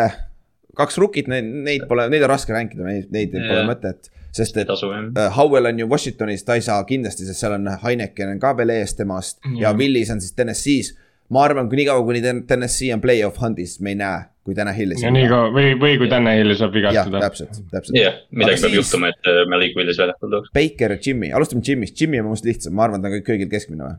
kaks 0.77 0.99
rukit, 0.99 1.29
neid, 1.31 1.45
neid 1.67 1.87
pole, 1.89 2.09
neid 2.13 2.23
on 2.27 2.31
raske 2.35 2.53
rankida, 2.55 2.85
neid, 2.89 3.09
neid 3.15 3.33
Jah. 3.35 3.47
pole 3.51 3.65
mõtet, 3.71 4.11
sest 4.35 4.57
et 4.59 4.69
äh, 4.71 5.31
Howell 5.37 5.67
on 5.71 5.79
ju 5.79 5.87
Washingtonis, 5.91 6.45
ta 6.45 6.55
ei 6.59 6.65
saa 6.67 6.83
kindlasti, 6.89 7.27
sest 7.29 7.41
seal 7.45 7.55
on 7.57 7.69
Heineken 7.85 8.35
on 8.35 8.41
ka 8.43 8.53
veel 8.59 8.71
ees 8.71 8.95
temast 8.99 9.41
mm. 9.45 9.57
ja 9.61 9.69
Jah. 9.71 9.79
Willis 9.79 10.11
on 10.11 10.21
siis 10.21 10.33
TNS-is. 10.35 10.95
ma 11.31 11.43
arvan, 11.47 11.69
kui 11.71 11.79
niikaua, 11.81 12.03
kuni 12.05 12.21
Ten- 12.23 12.43
TNS-i 12.47 12.93
on 12.93 13.01
play-off 13.01 13.39
hunt'is, 13.41 13.79
me 13.81 13.95
ei 13.95 13.97
näe, 13.97 14.25
kui 14.45 14.55
täna 14.55 14.73
Hillis. 14.77 15.01
ja 15.03 15.11
nii 15.15 15.29
kaua 15.31 15.49
või, 15.55 15.71
või 15.81 15.95
kui 15.99 16.09
Tanel 16.13 16.53
saab 16.59 16.75
vigastada. 16.77 17.21
täpselt, 17.25 17.63
täpselt. 17.73 17.97
jah, 17.97 18.19
midagi 18.31 18.59
Aga 18.59 18.61
peab 18.61 18.71
siis- 18.75 18.77
juhtuma, 18.83 19.09
et 19.15 19.31
äh, 19.33 19.41
Malik 19.49 19.77
Willis 19.79 19.99
väljakul 19.99 20.31
tooks. 20.35 20.51
Baker 20.55 20.93
ja 20.93 20.99
Jimmy, 21.07 21.31
alustame 21.33 21.63
Jimmy'st, 21.65 21.97
Jimmy 22.01 22.21
on 22.21 22.27
minust 22.29 22.45
lihtsam, 22.45 22.75
ma 22.77 22.85
arvan, 22.89 23.01
ta 23.03 23.09
on 23.09 23.15
kõik- 23.17 23.27
kõigil 23.31 23.51
keskmine 23.51 23.87
või? 23.89 23.97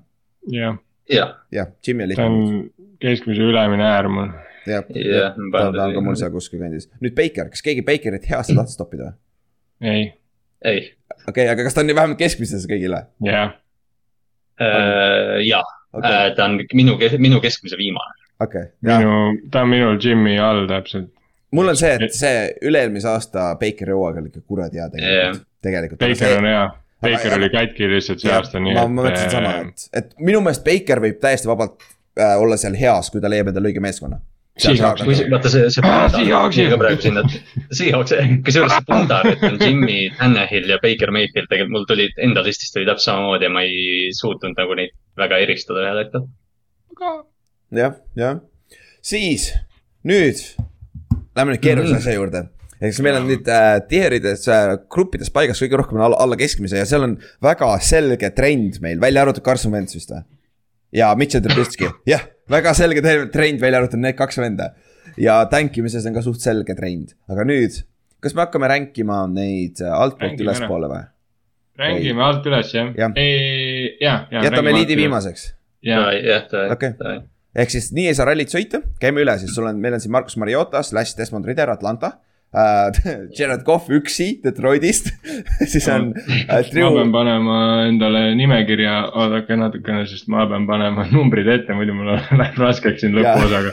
jah, 0.59 0.77
jah, 1.09 1.33
jah, 1.51 1.71
Jimmy 1.87 2.03
on 2.05 2.09
ta 2.09 2.13
lihtne. 2.13 2.25
on 2.25 2.69
keskmise 3.01 3.41
ülemine 3.41 3.83
äär 3.89 4.07
mul. 4.09 4.29
jah, 4.67 4.85
jah, 4.95 5.35
ta 5.53 5.65
ta 5.75 5.85
on 5.87 5.93
ka 5.97 6.01
mul 6.05 6.15
seal 6.19 6.31
kuskil 6.33 6.59
kandis. 6.63 6.89
nüüd 7.01 7.15
Baker, 7.17 7.49
kas 7.53 7.61
keegi 7.65 7.83
Bakerit 7.87 8.25
heasse 8.29 8.55
tahtis 8.57 8.77
toppida 8.79 9.13
ei, 9.81 10.07
ei, 10.63 10.81
okei 11.27 11.29
okay,, 11.29 11.47
aga 11.53 11.63
kas 11.67 11.73
ta 11.77 11.83
on 11.83 11.89
nii 11.91 11.95
vähemalt 11.97 12.19
keskmises 12.21 12.65
kõigile? 12.69 13.05
jah, 13.25 13.55
ja, 15.45 15.63
okei, 15.93 16.11
Äh, 16.11 16.29
ta 16.35 16.45
on 16.45 16.57
minu, 16.73 16.97
minu 17.23 17.41
keskmise 17.43 17.77
viimane. 17.79 18.13
okei. 18.43 18.65
minu, 18.81 19.19
ta 19.51 19.61
on 19.65 19.69
minul 19.69 19.99
Jimmy 20.03 20.37
all 20.39 20.65
täpselt. 20.67 21.11
mul 21.51 21.69
on 21.71 21.77
see, 21.79 21.93
et 21.95 22.13
see 22.15 22.39
üle-eelmise 22.67 23.07
aasta 23.07 23.51
Bakeri 23.59 23.93
hooaeg 23.95 24.17
oli 24.21 24.31
ikka 24.33 24.41
kuradi 24.47 24.79
hea 24.81 24.89
tegelikult 24.91 25.35
Jah., 25.35 25.45
tegelikult. 25.65 25.99
Baker 26.03 26.37
on 26.37 26.45
hea, 26.49 26.63
Baker 27.01 27.31
aga- 27.31 27.37
oli 27.39 27.49
katki 27.53 27.87
lihtsalt 27.91 28.19
see 28.23 28.31
aasta, 28.35 28.59
nii 28.59 28.73
ma, 28.75 28.87
ma 28.87 29.05
mõtlesin 29.09 29.31
sama, 29.31 29.53
et, 29.63 29.85
et 30.01 30.15
minu 30.19 30.41
meelest 30.43 30.63
Baker 30.67 30.99
võib 31.03 31.19
täiesti 31.23 31.47
vabalt 31.51 31.83
äh, 32.19 32.35
olla 32.41 32.57
seal 32.59 32.75
heas, 32.79 33.11
kui 33.11 33.23
ta 33.23 33.31
leiab 33.31 33.51
endale 33.53 33.71
õige 33.71 33.83
meeskonna. 33.83 34.19
Seahawks. 34.55 35.03
kui 35.03 35.15
see- 35.19 35.27
vaata 35.29 35.49
see, 35.51 35.69
see 35.69 35.81
Pundar 35.83 36.69
ka 36.71 36.77
praegu 36.79 37.01
sinna, 37.03 37.23
Seahawks, 37.75 38.13
kusjuures 38.47 38.71
see 38.71 38.85
Pundar, 38.87 39.27
et 39.27 39.43
on 39.43 39.57
Jimmy 39.59 40.09
Tannehill 40.19 40.69
ja 40.71 40.77
Baker 40.83 41.11
Mayfield, 41.11 41.49
tegelikult 41.51 41.73
mul 41.75 41.85
tuli 41.89 42.05
enda 42.23 42.43
listist 42.45 42.77
oli 42.79 42.85
täpselt 42.87 43.09
samamoodi 43.11 43.49
ja 43.49 43.51
ma 43.51 43.65
ei 43.67 44.11
suutnud 44.15 44.55
nagu 44.57 44.77
neid 44.79 44.93
väga 45.19 45.41
eristada 45.43 45.83
ühel 45.83 45.99
hetkel. 46.05 46.23
jah, 47.75 47.95
jah. 48.15 48.39
siis 49.03 49.49
nüüd 50.07 50.39
lähme 51.35 51.51
nüüd 51.55 51.61
keerulise 51.65 51.93
Mhm. 51.97 51.99
asja 52.03 52.13
juurde. 52.15 52.43
eks 52.81 52.99
meil 53.01 53.15
on 53.19 53.27
nüüd 53.27 53.47
äh, 53.47 53.79
tier'ides 53.89 54.47
äh, 54.51 54.77
gruppides 54.91 55.29
paigas 55.35 55.59
kõige 55.63 55.77
rohkem 55.79 55.99
alla, 55.99 56.15
alla 56.19 56.35
keskmise 56.39 56.77
ja 56.79 56.85
seal 56.87 57.03
on 57.03 57.17
väga 57.43 57.73
selge 57.83 58.29
trend 58.35 58.79
meil, 58.83 58.99
välja 59.03 59.21
arvatud 59.23 59.43
Carson 59.43 59.71
Wentz 59.75 59.95
vist 59.95 60.11
või? 60.11 60.23
Ja 60.95 61.11
Mitchell 61.19 61.43
Trubisky, 61.43 61.89
jah, 62.07 62.23
väga 62.51 62.73
selge 62.77 63.03
trend, 63.33 63.59
välja 63.61 63.81
arvatud 63.81 64.01
need 64.01 64.17
kaks 64.17 64.39
venda. 64.41 64.71
ja 65.17 65.41
tänkimises 65.51 66.05
on 66.07 66.15
ka 66.15 66.23
suht 66.25 66.41
selge 66.43 66.75
trend, 66.75 67.13
aga 67.31 67.45
nüüd, 67.47 67.81
kas 68.23 68.35
me 68.35 68.45
hakkame 68.45 68.69
ränkima 68.71 69.25
neid 69.31 69.81
altpoolt 69.83 70.31
Rängime 70.33 70.49
ülespoole 70.49 70.89
või? 70.91 71.03
mängime 71.79 72.23
alt 72.23 72.45
üles 72.47 72.73
jah 72.73 72.91
Jah.? 72.95 73.15
jah, 73.15 74.27
jah. 74.31 74.43
jätame 74.47 74.71
eliidi. 74.75 74.97
viimaseks 74.99 75.49
jah, 75.85 76.11
jah, 76.15 76.71
Okei. 76.73 76.93
ehk 77.55 77.73
siis 77.75 77.91
nii 77.95 78.09
ei 78.11 78.15
saa 78.17 78.29
rallit 78.31 78.53
sõita, 78.53 78.81
käime 79.01 79.23
üle 79.25 79.35
siis, 79.41 79.53
sul 79.55 79.67
on, 79.69 79.79
meil 79.81 79.97
on 79.97 80.03
siin 80.03 80.13
Markus 80.15 80.37
Mariota 80.41 80.83
slaš 80.83 81.15
Desmond 81.19 81.47
Ritter 81.47 81.71
Atlanta 81.71 82.15
äh. 82.55 82.99
Jared 83.37 83.65
Cough 83.67 83.89
üksi 83.93 84.27
Detroitist 84.43 85.11
siis 85.71 85.87
on 85.91 86.11
äh, 86.15 86.45
ma 86.47 86.61
Drew 86.71 86.89
pean, 86.95 87.11
panema 87.13 87.57
endale 87.89 88.23
nimekirja, 88.39 88.95
oodake 89.13 89.57
natukene, 89.59 90.05
sest 90.09 90.29
ma 90.31 90.47
pean 90.49 90.67
panema 90.69 91.05
numbrid 91.11 91.49
ette, 91.51 91.75
muidu 91.77 91.95
mul 91.97 92.13
läheb 92.39 92.59
raskeks 92.61 93.03
siin 93.03 93.17
lõpuosaga. 93.17 93.69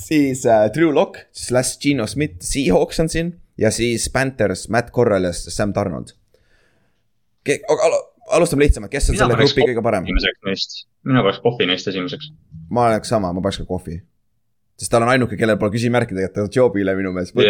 siis 0.00 0.44
äh, 0.46 0.66
Drew 0.74 0.92
Lock 0.94 1.22
slaš 1.32 1.76
Gino 1.82 2.06
Smith, 2.10 2.40
Seahawks 2.44 3.00
on 3.04 3.12
siin 3.12 3.34
ja 3.60 3.72
siis 3.74 4.08
Panthers, 4.12 4.68
Matt 4.72 4.92
Corral 4.94 5.28
ja 5.28 5.32
Sam 5.36 5.74
Donald. 5.76 6.14
alustame 8.30 8.64
lihtsamalt, 8.64 8.92
kes 8.92 9.10
on 9.10 9.18
selle 9.18 9.36
grupi 9.38 9.66
kõige 9.72 9.82
parem? 9.84 10.06
mina 11.04 11.22
paneks 11.24 11.40
Kohvi 11.42 11.66
neist 11.68 11.88
esimeseks. 11.88 12.30
ma 12.70 12.88
oleks 12.90 13.12
sama, 13.12 13.32
ma 13.32 13.42
paneks 13.42 13.62
ka 13.62 13.68
Cough'i. 13.68 14.00
Sest 14.80 14.92
ta 14.92 15.00
on 15.00 15.08
ainuke, 15.12 15.36
kellel 15.40 15.58
pole 15.60 15.74
küsimärki 15.76 16.16
tegelikult 16.16 16.56
Jobi 16.56 16.84
üle 16.84 16.96
minu 16.98 17.12
meelest, 17.16 17.36
nagu, 17.36 17.46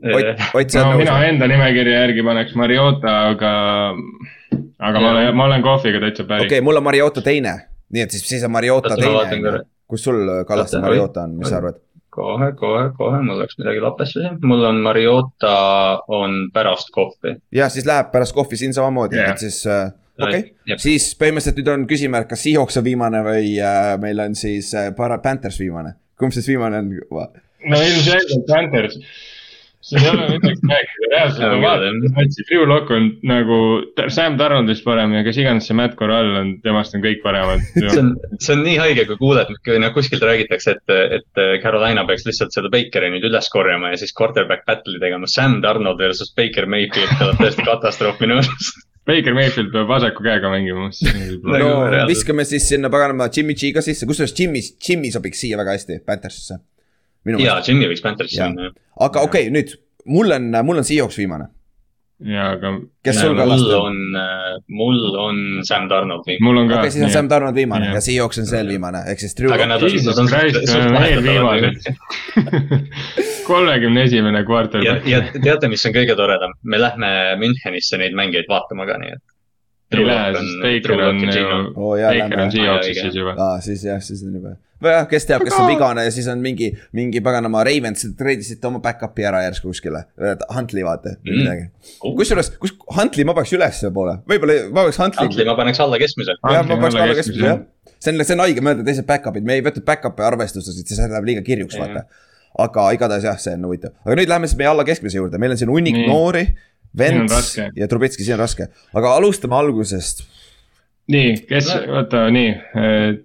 Ott, 0.00 0.70
see 0.72 0.80
no 0.80 0.94
on 0.94 0.96
mina 0.96 1.12
nõus. 1.12 1.26
enda 1.28 1.46
nimekirja 1.50 1.98
järgi 2.06 2.22
paneks 2.24 2.54
Mariota, 2.56 3.16
aga, 3.34 3.50
aga 4.80 5.02
ma 5.02 5.10
olen, 5.10 5.34
ma 5.36 5.44
olen 5.50 5.64
Kohviga 5.66 6.00
täitsa 6.00 6.24
päri. 6.24 6.48
Okei, 6.48 6.62
mul 6.64 6.80
on 6.80 6.86
Mariota 6.86 7.20
teine, 7.24 7.52
nii 7.92 8.06
et 8.06 8.16
siis, 8.16 8.24
siis 8.30 8.46
on 8.48 8.54
Mariota 8.54 8.96
teine 8.96 9.60
kus 9.90 10.04
sul 10.06 10.44
Kallaste 10.48 10.80
Mariota 10.80 11.26
on, 11.26 11.38
mis 11.40 11.50
sa 11.50 11.58
arvad? 11.60 11.80
kohe, 12.10 12.50
kohe, 12.58 12.88
kohe, 12.98 13.20
mul 13.22 13.38
läks 13.38 13.58
midagi 13.60 13.82
lapesse. 13.82 14.18
Siin, 14.18 14.38
mul 14.50 14.64
on 14.66 14.80
Mariota 14.82 15.54
on 16.10 16.48
pärast 16.54 16.90
Kohvi. 16.94 17.36
jah, 17.54 17.70
siis 17.70 17.86
läheb 17.86 18.10
pärast 18.14 18.34
kohvi 18.34 18.58
siin 18.58 18.74
samamoodi 18.74 19.18
Jah. 19.20 19.30
et 19.30 19.44
siis 19.44 19.60
äh, 19.70 19.92
okei 20.26 20.40
okay., 20.44 20.78
siis 20.82 21.10
põhimõtteliselt 21.20 21.60
nüüd 21.60 21.72
on 21.74 21.86
küsimärk, 21.90 22.30
kas 22.32 22.44
Seahawks 22.46 22.80
on 22.80 22.86
viimane 22.86 23.24
või 23.26 23.54
äh, 23.58 23.94
meil 24.02 24.22
on 24.26 24.38
siis 24.38 24.72
äh, 24.78 24.92
Panthers 24.96 25.60
viimane. 25.60 25.96
kumb 26.20 26.34
siis 26.36 26.48
viimane 26.50 26.82
on? 26.82 26.90
no 27.68 27.82
ilmselgelt 27.84 28.46
Panthers. 28.48 28.98
siin 29.80 30.02
ei 30.04 30.10
ole 30.10 30.26
midagi 30.28 30.68
rääkida, 30.68 31.06
reaalselt 31.12 31.54
ma 31.54 31.60
vaatan 31.62 32.00
küll,, 32.02 32.16
et 32.20 32.40
Drew 32.50 32.66
Lock 32.68 32.90
on 32.92 33.06
nagu 33.26 33.60
Sam 34.12 34.36
Donaldist 34.38 34.84
parem 34.84 35.14
ja 35.16 35.22
kes 35.24 35.38
iganes 35.40 35.68
see 35.70 35.76
Matt 35.78 35.96
Corral 35.96 36.34
on, 36.42 36.50
temast 36.64 36.94
on 36.96 37.04
kõik 37.04 37.22
paremad. 37.24 37.64
see 37.78 38.02
on, 38.02 38.12
see 38.36 38.58
on 38.58 38.62
nii 38.66 38.76
haige, 38.82 39.06
kui 39.08 39.16
kuuled, 39.22 39.54
kui 39.64 39.80
noh 39.80 39.94
kuskilt 39.96 40.26
räägitakse, 40.28 40.76
et, 40.76 40.94
et 41.16 41.42
Carolina 41.64 42.04
peaks 42.08 42.28
lihtsalt 42.28 42.52
seda 42.56 42.72
Bakeri 42.72 43.08
nüüd 43.14 43.24
üles 43.30 43.48
korjama 43.52 43.94
ja 43.94 44.02
siis 44.02 44.12
quarterback 44.16 44.68
battle'i 44.68 45.00
tegema. 45.00 45.30
Sam 45.32 45.58
Donald 45.64 45.98
versus 45.98 46.34
Baker 46.36 46.68
Mayfield 46.68 47.16
tuleb 47.16 47.40
täiesti 47.40 47.66
katastroof 47.66 48.20
minu 48.20 48.40
arust. 48.42 48.84
Baker 49.08 49.34
Mayfield 49.34 49.70
peab 49.74 49.88
vasaku 49.88 50.24
käega 50.24 50.50
mängima. 50.52 50.90
no 51.62 51.70
viskame 52.10 52.44
siis 52.48 52.68
sinna 52.68 52.90
paganama 52.92 53.30
Jimmy 53.36 53.56
G 53.58 53.72
ka 53.76 53.84
sisse, 53.84 54.08
kusjuures 54.08 54.34
Jimmy, 54.36 54.62
Jimmy 54.88 55.12
sobiks 55.14 55.40
siia 55.44 55.58
väga 55.60 55.76
hästi, 55.76 56.00
Panthersisse. 56.06 56.60
minu 57.24 57.40
ja 57.40 57.54
meelest, 57.54 57.68
Jimmy 57.68 57.88
võiks 57.90 58.04
Pantherisse 58.04 58.38
Jaa. 58.40 58.50
minna. 58.52 58.74
aga 59.06 59.24
okei 59.26 59.48
okay,, 59.48 59.54
nüüd 59.54 59.74
mul 60.08 60.32
on, 60.36 60.46
mul 60.64 60.80
on 60.80 60.86
Seahawks 60.88 61.18
viimane, 61.20 61.50
ja, 62.20 62.50
aga 62.56 62.72
kes 63.04 63.16
sul 63.20 63.32
mul 63.32 63.38
Kallaste 63.40 63.76
on? 63.76 63.96
on, 64.16 64.64
mul 64.68 64.98
on 65.20 65.38
Sam 65.64 65.88
Donald 65.88 66.26
viimane. 66.26 66.44
mul 66.44 66.60
on 66.60 66.66
okei 66.66 66.74
ka 66.74 66.80
okay,, 66.82 66.90
siis 66.94 67.04
on 67.04 67.14
Sam 67.14 67.30
Donald 67.30 67.56
viimane 67.56 67.88
Jah. 67.88 67.94
ja 67.96 68.02
Seahawks 68.04 68.42
on 68.42 68.50
veel 68.50 68.68
viimane, 68.74 69.02
ehk 69.12 69.22
siis 69.24 69.36
Aga 69.52 69.66
nad 69.70 69.82
on, 69.82 69.94
Jesus 69.94 70.20
Christ, 70.28 70.60
suht- 70.60 70.68
suht 70.68 70.92
veel 71.00 71.22
viimane. 71.24 71.72
kolmekümne 73.50 74.04
esimene 74.08 74.42
ja 74.42 74.48
kvartal., 74.48 74.84
ja 74.84 75.22
teate, 75.32 75.68
mis 75.72 75.86
on 75.86 75.96
kõige 75.96 76.16
toredam, 76.18 76.54
me 76.62 76.80
lähme 76.80 77.10
Münchenisse 77.40 77.98
neid 78.00 78.16
mängijaid 78.18 78.48
vaatama 78.50 78.86
ka, 78.90 78.98
nii 79.00 79.16
et. 79.16 79.24
Ei 79.92 80.04
lähe, 80.06 80.32
sest 80.38 80.58
Baker 80.62 80.92
on 81.02 81.20
ju, 81.20 81.46
Baker 81.74 82.40
on. 82.44 82.50
Seahawksis 82.54 83.00
siis 83.02 83.14
juba. 83.18 83.32
aa, 83.38 83.60
siis 83.64 83.84
jah, 83.84 84.00
siis 84.04 84.22
on 84.26 84.34
juba. 84.38 84.52
või 84.80 84.92
jah, 84.94 85.06
kes 85.10 85.26
teab, 85.28 85.42
kes 85.44 85.56
on 85.60 85.66
vigane 85.68 86.04
ja 86.06 86.12
siis 86.14 86.28
on 86.32 86.38
mingi, 86.44 86.70
mingi 86.96 87.20
paganama 87.24 87.64
Ravens 87.66 88.06
treidisite 88.18 88.64
oma 88.70 88.78
back-up'i 88.84 89.26
ära 89.28 89.42
järsku 89.44 89.68
kuskile. 89.72 90.04
Huntley 90.54 90.84
vaata 90.86 91.16
või 91.18 91.34
Mm. 91.34 91.42
midagi. 91.42 91.66
kusjuures, 92.20 92.52
kus 92.62 92.72
Huntley 92.96 93.24
ma 93.28 93.34
paneks 93.36 93.52
ülespoole, 93.58 94.14
võib-olla 94.30 94.56
ma 94.70 94.86
paneks 94.86 94.98
Huntley. 95.02 95.26
Huntley 95.26 95.44
ma 95.50 95.56
paneks 95.58 95.80
alla 95.84 95.98
keskmise. 96.00 96.38
jah, 96.54 96.64
ma 96.64 96.76
paneks 96.76 96.94
alla 97.02 97.18
keskmise, 97.20 97.44
jah. 97.44 97.60
see 97.98 98.14
on, 98.14 98.24
see 98.24 98.34
on 98.38 98.44
haige 98.46 98.64
mõelda 98.64 98.86
teised 98.86 99.06
back-up'id, 99.10 99.44
me 99.44 99.58
ei 99.58 99.62
võtnud 99.66 99.84
back-up'e 99.84 100.24
arvestusse, 100.30 100.72
siis 100.72 100.96
see 100.96 101.08
läheb 101.12 101.24
liiga 101.28 101.42
kirjuks, 101.44 101.76
vaata. 101.78 102.06
aga 102.58 102.88
igatahes 102.96 103.24
jah, 103.28 103.36
see 103.38 103.52
on 103.58 103.68
huvitav, 103.68 103.92
aga 104.06 104.16
nüüd 104.16 104.28
läheme 104.32 104.48
siis 104.48 104.56
meie 104.58 104.70
alla 104.72 104.84
keskmise 104.84 105.18
juurde, 105.20 105.38
meil 105.38 105.52
on 105.52 105.60
siin 105.60 105.70
hunnik 105.70 106.00
noori. 106.08 106.46
Vents 106.98 107.54
ja 107.76 107.88
Trubetski, 107.88 108.24
siin 108.26 108.34
on 108.34 108.44
raske, 108.44 108.66
aga 108.96 109.14
alustame 109.18 109.54
algusest. 109.58 110.24
nii, 111.10 111.34
kes, 111.48 111.70
oota, 111.86 112.24
nii, 112.34 112.50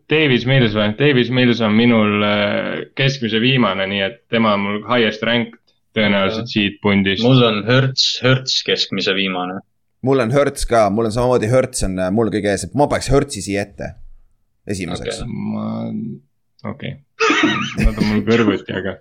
Davis 0.10 0.46
Mills 0.50 0.76
või? 0.78 0.92
Davis 1.00 1.32
Mills 1.34 1.62
on 1.66 1.76
minul 1.78 2.26
äh, 2.26 2.84
keskmise 2.98 3.42
viimane, 3.42 3.88
nii 3.90 4.04
et 4.06 4.20
tema 4.32 4.56
on 4.58 4.66
mul 4.66 4.82
highest 4.90 5.26
ranked 5.26 5.62
tõenäoliselt 5.96 6.52
siit 6.52 6.82
pundist. 6.84 7.24
mul 7.26 7.42
on 7.46 7.64
Hertz, 7.68 8.20
Hertz 8.24 8.62
keskmise 8.68 9.16
viimane. 9.18 9.60
mul 10.06 10.22
on 10.22 10.34
Hertz 10.34 10.68
ka, 10.70 10.88
mul 10.94 11.10
on 11.10 11.16
samamoodi 11.16 11.50
Hertz 11.52 11.86
on 11.88 12.00
äh, 12.00 12.12
mul 12.14 12.34
kõige 12.34 12.54
ees, 12.54 12.68
ma 12.74 12.90
paneks 12.92 13.10
Hertzi 13.14 13.46
siia 13.46 13.66
ette. 13.66 13.96
esimeseks 14.68 15.22
Okei. 15.22 15.34
ma, 15.54 15.68
okei 16.70 16.96
okay., 16.98 17.86
nad 17.86 17.98
on 17.98 18.10
mul 18.14 18.26
kõrvuti, 18.30 18.78
aga 18.78 18.98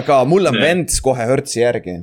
aga 0.00 0.24
mul 0.28 0.50
on. 0.50 0.58
Vents 0.60 1.00
kohe 1.04 1.26
Hertzi 1.26 1.62
järgi. 1.62 2.00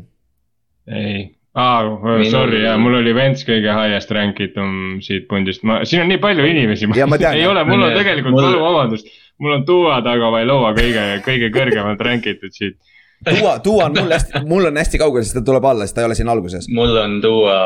ei. 0.87 1.23
aa, 1.57 1.83
Minul- 1.83 2.29
sorry, 2.31 2.61
jaa, 2.63 2.77
mul 2.77 2.99
oli 2.99 3.13
Vents 3.17 3.41
kõige 3.47 3.71
highest 3.73 4.11
rank 4.13 4.39
itum 4.45 4.99
siit 5.01 5.25
pundist, 5.29 5.63
ma, 5.65 5.79
siin 5.89 6.03
on 6.03 6.11
nii 6.11 6.19
palju 6.21 6.45
inimesi. 6.45 6.89
Jaa, 6.95 7.07
ma 7.09 7.17
tean, 7.17 7.33
ei 7.39 7.43
jah. 7.45 7.51
ole, 7.55 7.63
mul 7.67 7.87
on 7.87 7.95
tegelikult 7.97 8.35
mul- 8.35 8.49
mul..., 8.51 8.59
vabandust, 8.61 9.09
mul 9.41 9.55
on 9.57 9.65
Duo 9.67 9.95
taga 10.05 10.29
Vailova 10.35 10.73
kõige, 10.77 11.07
kõige 11.25 11.49
kõrgemalt 11.55 12.01
rank 12.05 12.29
itud 12.29 12.53
siit. 12.53 12.77
Duo, 13.25 13.55
Duo 13.65 13.81
on 13.87 13.95
mul 13.97 14.13
hästi, 14.13 14.43
mul 14.45 14.69
on 14.69 14.77
hästi 14.77 14.99
kaugel, 15.01 15.23
sest 15.25 15.39
ta 15.39 15.41
tuleb 15.45 15.65
alla, 15.65 15.87
sest 15.87 15.95
ta 15.97 16.03
ei 16.03 16.09
ole 16.11 16.15
siin 16.19 16.29
alguses. 16.29 16.67
mul 16.69 16.93
on 17.01 17.17
tuua, 17.23 17.57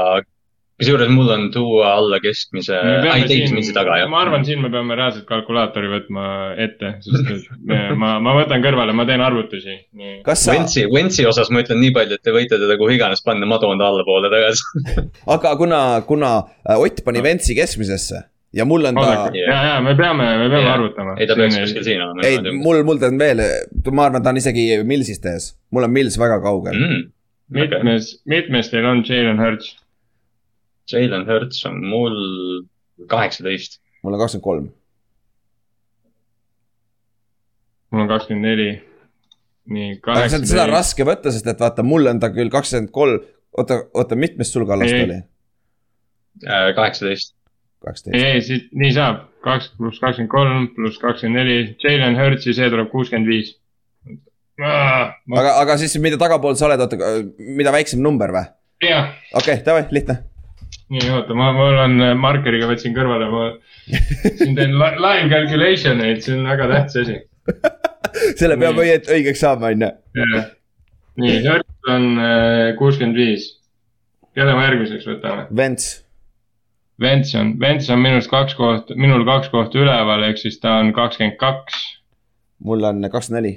kusjuures 0.82 1.12
mul 1.14 1.30
on 1.36 1.48
tuua 1.54 1.94
alla 2.00 2.20
keskmise, 2.24 2.76
ai 2.76 3.26
Davis 3.30 3.54
Millsi 3.54 3.74
taga 3.76 4.00
jah. 4.02 4.10
ma 4.12 4.24
arvan, 4.26 4.46
siin 4.48 4.62
me 4.64 4.72
peame 4.74 4.98
reaalselt 4.98 5.28
kalkulaatori 5.30 5.92
võtma 5.92 6.26
ette, 6.62 6.96
sest 7.06 7.30
et 7.36 7.46
me- 7.70 7.84
ma, 8.02 8.16
ma 8.24 8.36
võtan 8.40 8.64
kõrvale, 8.66 8.96
ma 8.98 9.06
teen 9.10 9.24
arvutusi. 9.26 9.78
sa, 10.34 10.52
Wentsi, 10.52 10.88
Wentsi 10.92 11.28
osas 11.30 11.54
ma 11.54 11.64
ütlen 11.64 11.82
nii 11.84 11.94
palju, 11.96 12.18
et 12.18 12.26
te 12.26 12.34
võite 12.36 12.60
teda 12.60 12.78
kuhu 12.82 12.98
iganes 12.98 13.24
panna, 13.26 13.46
ma 13.46 13.62
toon 13.62 13.80
ta 13.80 13.88
allapoole 13.92 14.34
tagasi. 14.34 14.84
aga 15.38 15.56
kuna, 15.60 15.82
kuna 16.10 16.36
äh, 16.66 16.78
Ott 16.82 17.04
pani 17.06 17.24
Ventsi 17.24 17.56
keskmisesse 17.56 18.26
ja 18.54 18.66
mul 18.66 18.86
on 18.86 18.96
ta, 18.96 19.32
ja, 19.36 19.60
ja 19.70 19.76
me 19.82 19.96
peame, 19.96 20.26
me 20.38 20.50
peame 20.50 20.66
Jaa. 20.66 20.74
arvutama. 20.74 21.16
ei, 21.18 21.28
ta 21.28 21.38
peaks 21.40 21.58
kuskil 21.62 21.86
siin 21.88 22.02
olema. 22.04 22.26
ei, 22.28 22.56
mul, 22.58 22.84
mul 22.88 23.00
ta 23.00 23.08
on 23.12 23.20
veel, 23.22 23.44
ma 23.92 24.10
arvan, 24.10 24.24
ta 24.24 24.34
on 24.34 24.42
isegi 24.42 24.66
Millsist 24.88 25.26
ees, 25.32 25.54
mul 25.72 25.88
on 25.88 25.94
Mills 25.96 26.18
väga 26.20 26.42
kaugel 26.44 26.76
mm.. 26.76 26.98
mm.. 26.98 27.62
mitmes, 27.62 28.12
mitmes 28.34 28.72
teil 28.74 28.90
on 28.90 29.06
Jalen 29.08 29.40
Hurts? 29.40 29.76
Jalen 30.90 31.26
Hurts 31.28 31.66
on 31.66 31.82
mul 31.86 32.16
kaheksateist. 33.08 33.80
mul 34.04 34.14
on 34.14 34.20
kakskümmend 34.20 34.44
kolm. 34.44 34.70
mul 37.92 38.02
on 38.02 38.08
kakskümmend 38.08 38.46
neli. 38.46 38.70
nii, 39.66 39.92
aga 39.92 40.00
seda, 40.00 40.12
on 40.12 40.22
kaheksateist. 40.22 40.72
raske 40.72 41.08
võtta, 41.08 41.34
sest 41.34 41.52
et 41.52 41.60
vaata, 41.60 41.84
mul 41.84 42.10
on 42.12 42.22
ta 42.22 42.32
küll 42.34 42.52
kakskümmend 42.54 42.94
kolm, 42.96 43.22
oota, 43.58 43.84
oota, 43.94 44.16
mitmes 44.16 44.54
sul 44.54 44.66
Kallast 44.70 44.96
Ei. 44.96 45.06
oli? 45.08 45.20
Äh, 46.48 46.72
kaheksateist. 46.76 47.36
kaksteist. 47.86 48.16
ei, 48.18 48.42
siit 48.46 48.72
nii 48.78 48.94
saab, 48.98 49.26
kaks 49.46 49.74
pluss 49.78 50.02
kakskümmend 50.04 50.32
kolm 50.32 50.70
pluss 50.76 51.02
kakskümmend 51.02 51.44
neli, 51.44 51.76
Jalen 51.84 52.20
Hurtsi, 52.20 52.56
see 52.58 52.70
tuleb 52.70 52.92
kuuskümmend 52.94 53.30
viis. 53.30 53.56
aga, 54.62 55.54
aga 55.60 55.78
siis 55.82 55.96
mida 56.02 56.20
tagapool 56.22 56.58
sa 56.58 56.68
oled, 56.70 56.84
oota, 56.86 57.14
mida 57.38 57.74
väiksem 57.74 58.02
number 58.04 58.34
või? 58.36 58.50
okei 58.82 59.00
okay,, 59.38 59.64
davai, 59.66 59.86
lihtne. 59.94 60.31
nii, 60.92 61.08
oota, 61.16 61.36
ma, 61.38 61.52
mul 61.56 61.78
on 61.86 61.94
äh, 62.04 62.14
markeriga 62.20 62.68
võtsin 62.70 62.96
kõrvale, 62.98 63.28
ma 63.32 63.46
siin 64.38 64.56
teen 64.58 64.74
li- 64.80 64.98
live 65.06 65.30
calculation 65.32 66.02
eid, 66.06 66.22
see 66.26 66.36
on 66.38 66.46
väga 66.50 66.68
tähtis 66.72 67.02
asi. 67.06 67.18
selle 68.42 68.58
peab 68.62 68.80
õiet- 68.84 69.10
õigeks 69.16 69.42
saama, 69.44 69.72
on 69.72 69.86
ju. 69.88 69.92
nii, 71.24 71.38
Hertz 71.48 71.92
on 71.96 72.08
äh, 72.20 72.70
kuuskümmend 72.80 73.18
viis. 73.20 73.48
kelle 74.36 74.54
me 74.56 74.64
järgmiseks 74.68 75.08
võtame? 75.10 75.48
Vents, 75.58 75.90
Vents 77.02 77.32
on, 77.40 77.56
Vents 77.60 77.88
on 77.90 78.00
minust 78.04 78.30
kaks 78.32 78.54
kohta, 78.60 78.96
minul 79.00 79.24
kaks 79.28 79.50
kohta 79.52 79.80
üleval, 79.82 80.24
ehk 80.28 80.38
siis 80.44 80.60
ta 80.62 80.76
on 80.84 80.92
kakskümmend 80.94 81.40
kaks. 81.42 81.80
mul 82.68 82.84
on 82.88 83.02
kakskümmend 83.10 83.42
neli. 83.44 83.54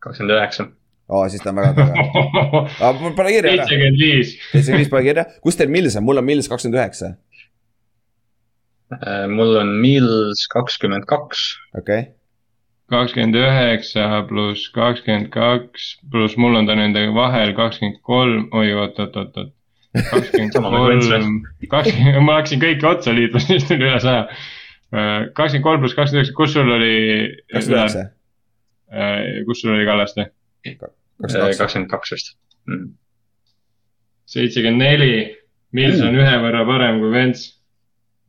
kakskümmend 0.00 0.36
üheksa. 0.38 0.66
aa, 1.10 1.26
siis 1.32 1.42
ta 1.42 1.50
on 1.52 1.60
väga 1.60 1.72
tore. 1.78 2.06
aga 2.86 2.94
mul 3.00 3.16
pole 3.18 3.34
kirja 3.34 3.54
ära. 3.54 3.66
seitsekümmend 3.66 4.04
viis. 4.04 4.36
seitsekümmend 4.52 4.84
viis 4.84 4.92
pole 4.92 5.02
kirja. 5.08 5.26
kus 5.44 5.58
teil 5.58 5.72
Mills 5.72 5.98
on? 5.98 6.06
mul 6.06 6.22
on 6.22 6.28
Mills 6.28 6.48
kakskümmend 6.50 6.80
üheksa. 6.80 7.12
Äh, 9.00 9.26
mul 9.30 9.54
on 9.60 9.76
Mills 9.82 10.46
kakskümmend 10.54 11.06
kaks. 11.10 11.44
okei 11.78 11.98
okay., 11.98 12.08
kakskümmend 12.90 13.38
üheksa 13.38 14.06
pluss 14.28 14.68
kakskümmend 14.74 15.30
kaks, 15.34 15.92
pluss 16.10 16.36
mul 16.40 16.58
on 16.58 16.66
ta 16.66 16.74
nende 16.78 17.06
vahel 17.14 17.54
kakskümmend 17.58 18.00
kolm, 18.06 18.48
oi 18.56 18.72
oot, 18.74 18.98
oot, 18.98 19.18
oot, 19.20 19.36
oot. 19.42 19.52
kakskümmend 20.10 20.58
kolm, 20.58 21.36
kakskümmend, 21.70 22.22
ma 22.26 22.40
hakkasin 22.40 22.62
kõiki 22.62 22.90
otsa 22.90 23.14
liitma, 23.14 23.42
siis 23.46 23.68
tuli 23.68 23.86
üle 23.86 24.00
saja. 24.02 24.26
kakskümmend 24.90 25.66
kolm 25.66 25.84
pluss 25.84 25.98
kakskümmend 25.98 26.24
üheksa, 26.24 26.38
kus 26.42 26.56
sul 26.58 26.78
oli? 26.78 26.94
kakskümmend 27.52 27.82
üheksa, 27.84 28.06
kus 29.46 29.62
sul 29.62 29.76
oli 29.76 29.86
Kallaste? 29.86 30.32
Kakskümmend 31.20 31.50
kaks. 31.50 31.58
kakskümmend 31.58 31.90
kaks 31.90 32.14
vist 32.16 32.32
mm.. 32.66 32.88
seitsekümmend 34.30 34.82
neli, 34.84 35.12
Mills 35.76 36.00
on 36.02 36.16
ühe 36.18 36.40
võrra 36.42 36.64
parem 36.66 36.98
kui 37.02 37.12
Vents. 37.14 37.46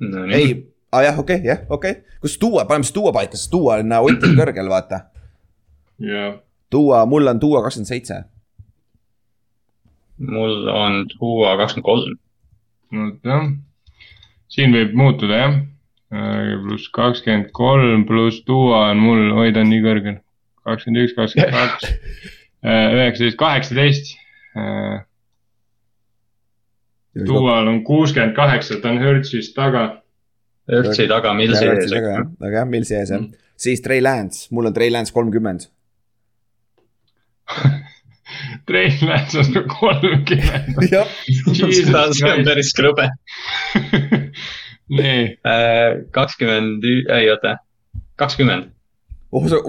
no,. 0.03 0.27
ei, 0.29 0.53
aa 0.91 1.07
jah, 1.07 1.19
okei 1.19 1.39
okay,, 1.41 1.47
jah, 1.47 1.65
okei 1.69 1.97
okay.. 1.97 2.19
kus 2.21 2.37
tuua, 2.41 2.65
paneme 2.69 2.87
siis 2.87 2.97
tuua 2.97 3.13
paika, 3.15 3.37
sest 3.37 3.51
tuua 3.53 3.79
on 3.81 3.97
Otil 4.01 4.37
kõrgel, 4.39 4.69
vaata. 4.71 5.05
ja 5.99 6.31
tuua, 6.71 7.05
mul 7.05 7.27
on 7.27 7.39
tuua 7.39 7.63
kakskümmend 7.65 7.87
seitse. 7.87 8.23
mul 10.17 10.67
on 10.67 11.05
Tua 11.17 11.57
kakskümmend 11.57 11.85
kolm. 11.85 12.17
vot 12.95 13.29
jah, 13.31 13.47
siin 14.51 14.75
võib 14.75 14.97
muutuda 14.97 15.41
jah. 15.43 15.55
pluss 16.65 16.89
kakskümmend 16.93 17.51
kolm 17.55 18.05
pluss 18.05 18.43
tuua 18.45 18.89
on 18.91 19.01
mul, 19.05 19.31
oi 19.31 19.53
ta 19.53 19.63
on 19.63 19.71
nii 19.73 19.81
kõrgel. 19.85 20.21
kakskümmend 20.67 21.05
üks, 21.05 21.17
kakskümmend 21.17 21.55
kaks, 21.55 21.89
üheksateist, 22.65 23.37
kaheksateist. 23.39 24.11
tuual 27.25 27.67
on 27.67 27.83
kuuskümmend 27.83 28.35
kaheksa, 28.35 28.79
ta 28.81 28.89
on 28.93 29.01
Hertzist 29.01 29.55
taga. 29.55 30.01
Hertzi 30.71 31.07
taga 31.09 31.33
Millsi 31.35 31.65
ees, 31.65 31.91
eks 31.91 31.91
ju. 31.91 32.25
aga 32.45 32.51
jah, 32.61 32.67
Millsi 32.69 32.95
ees 32.95 33.11
jah. 33.11 33.23
siis 33.59 33.81
Trey 33.83 34.01
Lance, 34.03 34.47
mul 34.55 34.69
on 34.69 34.75
Trey 34.75 34.91
Lance 34.93 35.13
kolmkümmend. 35.13 35.67
Trey 38.69 38.91
Lance 39.01 39.39
on 39.41 39.45
kolmkümmend. 39.73 40.81
jah, 40.93 41.07
seda, 41.27 42.05
see 42.15 42.31
on 42.31 42.45
päris 42.47 42.71
krõbe. 42.77 43.09
nii, 45.01 45.23
kakskümmend, 46.15 46.85
ei 47.17 47.29
oota, 47.33 47.57
kakskümmend. 48.21 48.71
Oh 49.31 49.47
see, 49.47 49.61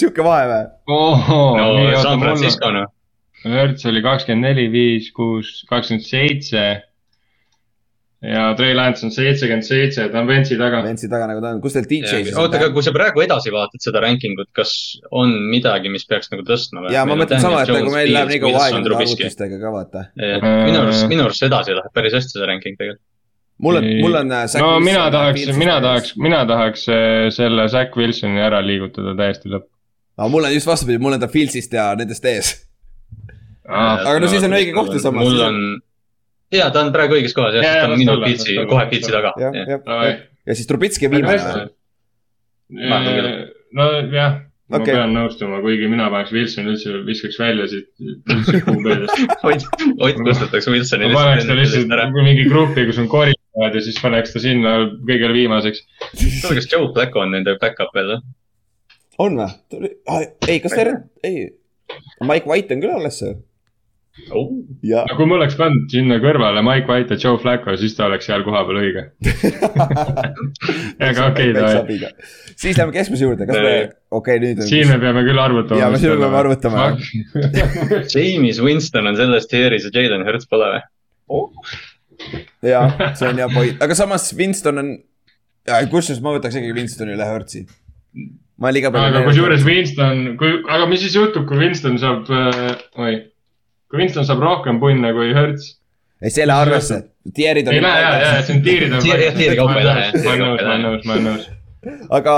sihuke 0.00 0.26
vahe 0.26 0.46
või? 0.50 0.60
no 0.90 1.72
San 2.02 2.22
Francisco 2.22 2.70
noh. 2.74 2.86
on, 2.86 3.56
Hertz 3.56 3.88
oli 3.88 4.02
kakskümmend 4.04 4.50
neli, 4.50 4.68
viis, 4.72 5.10
kuus, 5.16 5.62
kakskümmend 5.70 6.04
seitse. 6.04 6.64
ja 8.20 8.42
Trey 8.52 8.74
Lance 8.76 9.06
on 9.06 9.14
seitsekümmend 9.14 9.64
seitse, 9.64 10.04
ta 10.12 10.20
on 10.20 10.28
Ventsi 10.28 10.58
taga. 10.60 10.82
Ventsi 10.84 11.08
taga 11.08 11.30
nagu 11.30 11.40
ta 11.40 11.54
on, 11.54 11.62
kus 11.64 11.78
teil 11.78 11.88
DJ 11.88 12.26
siis 12.28 12.36
oota, 12.36 12.60
aga 12.60 12.68
kui 12.74 12.84
sa 12.84 12.92
praegu 12.92 13.24
edasi 13.24 13.52
vaatad 13.54 13.80
seda 13.82 14.02
ranking 14.04 14.38
ut, 14.42 14.50
kas 14.56 14.74
on 15.16 15.32
midagi, 15.48 15.92
mis 15.92 16.04
peaks 16.08 16.28
nagu 16.34 16.44
tõstma 16.46 16.84
või? 16.84 16.92
ja 16.94 17.06
ma 17.08 17.16
mõtlen 17.16 17.40
sama, 17.42 17.64
et 17.64 17.72
nagu 17.72 17.94
meil 17.94 18.12
läheb 18.12 18.34
nii 18.34 18.42
kaua 18.44 18.66
aega 18.66 18.82
nende 18.82 18.92
arvutustega 18.98 19.62
ka 19.62 19.72
vaata. 19.78 20.04
minu 20.20 20.84
arust, 20.84 21.08
minu 21.10 21.24
arust 21.24 21.48
edasi 21.48 21.78
läheb 21.78 21.96
päris 21.96 22.18
hästi 22.20 22.36
see 22.36 22.52
ranking 22.52 22.76
tegelikult. 22.76 23.06
Mul 23.60 23.76
on, 23.76 23.84
mul 24.00 24.14
on. 24.14 24.32
äh, 24.32 24.46
no 24.60 24.80
mina 24.80 25.10
tahaks, 25.10 25.46
mina 25.56 25.76
tahaks, 25.80 26.16
mina 26.16 26.40
tahaks 26.46 26.88
äh, 26.88 27.28
selle 27.34 27.68
Zack 27.68 27.96
Wilsoni 27.96 28.40
ära 28.40 28.60
liigutada 28.64 29.14
täiesti 29.18 29.52
lõpp. 29.52 29.68
aga 30.16 30.28
mul 30.32 30.48
on 30.48 30.54
just 30.54 30.68
vastupidi, 30.70 31.00
mul 31.02 31.16
on 31.16 31.22
ta 31.22 31.28
Filsist 31.28 31.76
ja 31.76 31.90
nendest 31.98 32.26
ees. 32.30 32.52
aga 33.68 34.18
no 34.22 34.32
siis 34.32 34.44
on 34.46 34.56
õige 34.56 34.74
koht 34.76 34.92
ju 34.96 35.02
samas. 35.02 35.28
mul 35.28 35.46
on, 35.46 35.62
ja 36.54 36.70
ta 36.74 36.84
on 36.86 36.92
praegu 36.94 37.18
õiges 37.18 37.36
kohas 37.36 37.58
jah, 37.58 37.66
sest 37.66 37.82
ta 37.84 37.88
on 37.90 37.98
minu 38.00 38.16
olla, 38.16 38.34
kohe 38.74 38.86
olla. 38.90 39.34
taga. 39.88 40.14
ja 40.46 40.56
siis 40.56 40.70
Trubitski 40.70 41.10
on 41.10 41.18
viimane. 41.18 41.66
nojah, 43.76 44.40
ma 44.70 44.78
Okei. 44.78 44.94
pean 44.94 45.12
nõustuma, 45.14 45.58
kuigi 45.64 45.88
mina 45.90 46.06
paneks 46.12 46.32
Wilsoni 46.34 46.72
üldse, 46.72 46.94
viskaks 47.06 47.38
välja 47.42 47.66
siit 47.70 47.88
üldse 48.30 48.60
QB-dest. 48.62 49.24
Ott, 49.50 49.66
Ott 49.98 50.20
kustutaks 50.22 50.70
Wilsoni 50.70 51.10
ma 51.10 51.24
paneks 51.24 51.48
ta 51.48 51.58
lihtsalt 51.58 52.14
mingi 52.22 52.46
gruppi, 52.48 52.86
kus 52.88 53.02
on 53.02 53.10
koridad 53.10 53.39
ja 53.68 53.84
siis 53.84 54.00
paneks 54.02 54.34
ta 54.34 54.42
sinna 54.42 54.76
kõige 55.06 55.32
viimaseks. 55.34 55.84
kuule, 56.16 56.58
kas 56.58 56.68
Joe 56.72 56.90
Flacco 56.94 57.24
on 57.24 57.34
nende 57.36 57.56
back-up 57.60 57.94
veel 57.96 58.14
või? 58.14 58.20
on 59.20 59.38
või? 59.40 59.92
ei, 60.48 60.58
kas 60.64 60.74
ta, 60.74 60.98
ei, 61.26 61.46
Mike 62.24 62.48
White 62.48 62.76
on 62.76 62.82
küll 62.84 62.96
alles. 62.96 63.20
ja, 64.84 65.04
kui 65.16 65.26
ma 65.28 65.36
oleks 65.38 65.56
pannud 65.58 65.92
sinna 65.92 66.18
kõrvale 66.22 66.62
Mike 66.66 66.90
White 66.90 67.16
ja 67.16 67.22
Joe 67.22 67.40
Flacco, 67.40 67.74
siis 67.80 67.94
ta 67.96 68.08
oleks 68.08 68.28
seal 68.28 68.44
kohapeal 68.46 68.80
õige. 68.82 69.04
aga 71.08 71.28
okei, 71.30 71.52
davai. 71.56 72.10
siis 72.54 72.78
lähme 72.78 72.94
keskmise 72.96 73.28
juurde, 73.28 73.48
kas 73.48 73.60
me, 73.60 73.76
okei, 74.20 74.40
nüüd 74.42 74.64
siin 74.68 74.88
on. 74.88 74.94
me 74.94 75.00
peame 75.04 75.24
küll 75.28 75.42
arvutama. 75.42 75.82
Jaa, 75.82 75.92
me 75.94 76.02
siin 76.02 76.16
peame 76.16 76.40
arvutama, 76.42 76.88
James 78.16 78.60
Winston 78.64 79.12
on 79.12 79.20
sellest 79.20 79.56
heeris 79.56 79.88
ja 79.88 79.94
Jalen 79.96 80.26
Hurts 80.28 80.50
pole 80.50 80.74
või? 80.74 80.84
jah, 82.66 82.94
see 83.18 83.28
on 83.30 83.40
jah 83.42 83.54
point, 83.54 83.80
aga 83.82 83.96
samas 83.98 84.28
Winston 84.36 84.82
on, 84.82 84.92
kusjuures 85.92 86.22
ma 86.24 86.34
võtaks 86.36 86.58
ikkagi 86.58 86.76
Winstoni 86.76 87.16
üle 87.16 87.26
Hertzi. 87.26 87.64
ma 88.60 88.68
olen 88.68 88.78
liiga 88.78 88.92
aga 88.92 89.24
kusjuures 89.26 89.64
Winston, 89.66 90.24
kui, 90.40 90.60
aga 90.68 90.88
mis 90.90 91.04
siis 91.04 91.16
juhtub, 91.18 91.46
kui 91.48 91.60
Winston 91.62 91.98
saab 92.02 92.30
äh,, 92.34 92.74
oi, 93.00 93.14
kui 93.90 94.02
Winston 94.02 94.28
saab 94.28 94.42
rohkem 94.44 94.80
punne 94.82 95.12
kui 95.16 95.32
Hertz? 95.36 95.76
ei, 96.20 96.32
selle 96.34 96.56
arvesse, 96.56 97.00
tier'id 97.36 97.68
on. 97.70 97.78
ei 97.78 97.84
lähe, 97.84 98.04
jaa, 98.04 98.14
jaa, 98.26 98.44
see 98.44 98.58
on 98.58 98.62
tiirid 98.66 98.92
on. 98.92 99.02
Tiiri- 99.04 99.32
tiiri 99.38 99.58
kaupa 99.58 99.80
ei 99.80 99.88
lähe, 99.88 100.06
ma 100.12 100.36
olen 100.36 100.44
nõus, 100.44 100.60
ei 100.60 100.68
ma 100.68 100.70
olen 100.70 100.70
lähe. 100.70 100.86
nõus, 100.86 101.04
ma 101.08 101.16
olen 101.16 101.28
nõus. 101.30 101.50
aga 102.20 102.34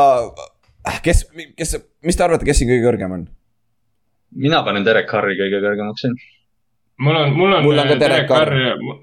kes, 1.06 1.24
kes, 1.58 1.78
mis 2.06 2.18
te 2.18 2.26
arvate, 2.26 2.46
kes 2.46 2.62
siin 2.62 2.70
kõige 2.70 2.86
kõrgem 2.86 3.16
on? 3.18 3.24
mina 4.32 4.62
panen 4.66 4.86
Derek 4.86 5.10
Carri 5.10 5.36
kõige 5.40 5.60
kõrgemaks 5.64 6.06
siin. 6.06 6.14
Mul 7.02 7.16
on, 7.18 7.32
mul 7.36 7.52
on 7.56 7.64
Mul 7.66 7.78
on 7.82 7.88
ka 7.90 7.96
Derek 8.00 8.26
Carr, 8.30 8.52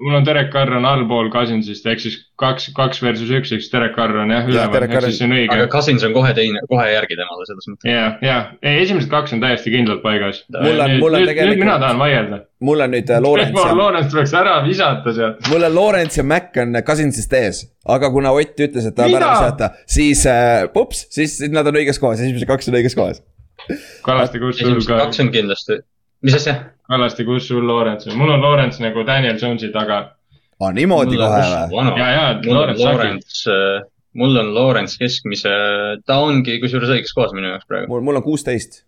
mul 0.00 0.14
on 0.18 0.24
Derek 0.26 0.48
Carr 0.52 0.72
on 0.78 0.86
allpool 0.88 1.28
Cousinsist 1.32 1.86
ehk 1.90 2.00
siis 2.02 2.16
kaks, 2.40 2.70
kaks 2.76 3.02
versus 3.04 3.30
üks, 3.36 3.50
siis 3.52 3.68
Derek 3.72 3.92
Carr 3.96 4.16
on 4.22 4.32
jah 4.34 4.48
üleval, 4.48 4.86
ehk 4.86 4.94
siis 5.06 5.18
see 5.20 5.28
on 5.28 5.34
õige 5.36 5.56
aga. 5.56 5.66
Cousins 5.72 6.04
on 6.08 6.14
kohe 6.16 6.32
teine, 6.36 6.62
kohe 6.70 6.86
järgi 6.92 7.18
temale 7.20 7.46
selles 7.48 7.68
mõttes. 7.70 7.90
ja, 7.92 8.06
ja, 8.24 8.36
ei 8.62 8.82
esimesed 8.86 9.10
kaks 9.12 9.34
on 9.36 9.42
täiesti 9.44 9.72
kindlalt 9.74 10.02
paigas. 10.04 10.42
Mul 10.56 10.80
on- 10.86 10.96
mul 11.02 11.18
on 11.18 11.24
nüüd 11.24 11.32
tegelikult- 11.34 11.64
mina 11.64 11.78
tahan 11.84 12.00
vaielda. 12.00 12.40
mul 12.70 12.84
on 12.86 12.94
nüüd 12.96 13.10
äh, 13.10 13.20
Lawrence 13.26 13.52
Trevor 13.52 13.68
ja, 13.74 13.76
Lawrence 13.82 14.10
tuleks 14.14 14.34
ära 14.40 14.56
visata 14.66 15.14
sealt. 15.20 15.48
mul 15.52 15.68
on 15.68 15.74
Lawrence 15.74 16.20
ja 16.20 16.24
Mac 16.34 16.56
on 16.64 16.80
Cousinsist 16.86 17.32
ees. 17.32 17.64
aga 17.86 18.10
kuna 18.10 18.32
Ott 18.36 18.60
ütles, 18.60 18.86
et 18.86 18.94
tahab 18.96 19.16
ära 19.20 19.30
visata, 19.36 19.70
siis 19.86 20.24
äh, 20.30 20.66
pups, 20.72 21.06
siis 21.12 21.38
nad 21.52 21.66
on 21.66 21.76
õiges 21.80 21.98
kohas, 22.00 22.20
esimesed 22.24 22.48
kaks 22.48 22.68
on 22.72 22.74
õiges 22.80 22.96
kohas. 22.96 23.22
Kallaste, 24.06 24.38
kus 24.40 24.56
sul 24.58 24.70
esimesed 24.70 24.88
ka, 24.88 24.98
kaks 25.04 25.20
on 25.20 25.28
kindlasti, 25.34 25.80
mis 26.22 26.36
asja? 26.36 26.56
Kallaste, 26.90 27.24
kus 27.24 27.46
sul 27.48 27.66
Lawrence 27.68 28.10
on, 28.10 28.18
mul 28.18 28.32
on 28.34 28.42
Lawrence 28.42 28.82
nagu 28.82 29.04
Daniel 29.06 29.38
Jones'i 29.38 29.70
taga. 29.72 30.00
aa, 30.60 30.72
niimoodi 30.76 31.18
kohe 31.20 31.42
või? 31.70 31.84
ja, 32.00 32.08
ja, 32.16 32.24
mul 32.44 32.56
on 32.56 32.72
Lawrence. 32.74 32.84
Lawrence, 32.84 33.90
mul 34.20 34.40
on 34.42 34.54
Lawrence 34.54 34.98
keskmise, 35.00 35.52
ta 36.06 36.18
ongi 36.24 36.58
kusjuures 36.62 36.90
õiges 36.96 37.14
kohas 37.16 37.36
minu 37.36 37.52
jaoks 37.52 37.68
praegu. 37.68 37.92
mul, 37.92 38.02
mul 38.08 38.20
on 38.20 38.26
kuusteist. 38.26 38.82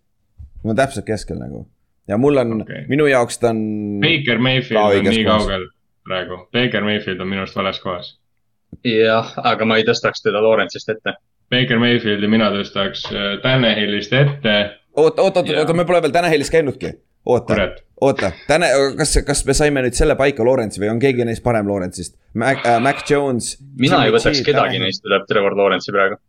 mul 0.63 0.75
on 0.75 0.81
täpselt 0.81 1.07
keskel 1.07 1.39
nagu. 1.39 1.65
ja 2.07 2.19
mul 2.19 2.37
on 2.43 2.61
okay., 2.61 2.83
minu 2.91 3.07
jaoks 3.11 3.39
ta 3.39 3.53
on. 3.53 3.63
Baker 4.03 4.43
Mayfield 4.43 4.83
on 4.83 5.09
nii 5.09 5.23
kohas. 5.23 5.47
kaugel 5.47 5.69
praegu, 6.03 6.43
Baker 6.53 6.83
Mayfield 6.83 7.23
on 7.23 7.31
minu 7.31 7.45
arust 7.45 7.55
vales 7.55 7.79
kohas. 7.79 8.13
jah, 8.83 9.31
aga 9.43 9.65
ma 9.65 9.79
ei 9.79 9.87
tõstaks 9.87 10.25
teda 10.25 10.43
Lawrence'ist 10.43 10.91
ette. 10.91 11.15
Baker 11.53 11.79
Mayfieldi 11.79 12.27
mina 12.27 12.49
tõstaks 12.51 13.07
äh, 13.13 13.33
Tannehillist 13.43 14.13
ette, 14.17 14.55
oota, 14.95 15.21
oota, 15.21 15.43
Jaa. 15.45 15.59
oota, 15.63 15.73
me 15.73 15.85
pole 15.85 16.01
veel 16.01 16.11
Tänahilis 16.11 16.51
käinudki. 16.51 16.93
oota, 17.25 17.57
oota, 18.01 18.31
Täne, 18.47 18.69
kas, 18.97 19.15
kas 19.27 19.43
me 19.47 19.55
saime 19.57 19.83
nüüd 19.85 19.97
selle 19.97 20.15
paika 20.19 20.45
Lawrence'i 20.45 20.83
või 20.83 20.91
on 20.93 21.01
keegi 21.01 21.25
neist 21.27 21.43
parem 21.45 21.69
Lawrence'ist? 21.69 22.17
Mac 22.39 22.63
äh,, 22.65 22.79
Mac 22.83 23.03
Jones. 23.09 23.55
mina 23.79 24.03
ei 24.07 24.13
võtaks 24.15 24.43
kedagi. 24.45 24.81
neist 24.83 25.05
üle 25.07 25.21
Trevor 25.29 25.57
Lawrence'i 25.59 25.93
praegu. 25.95 26.19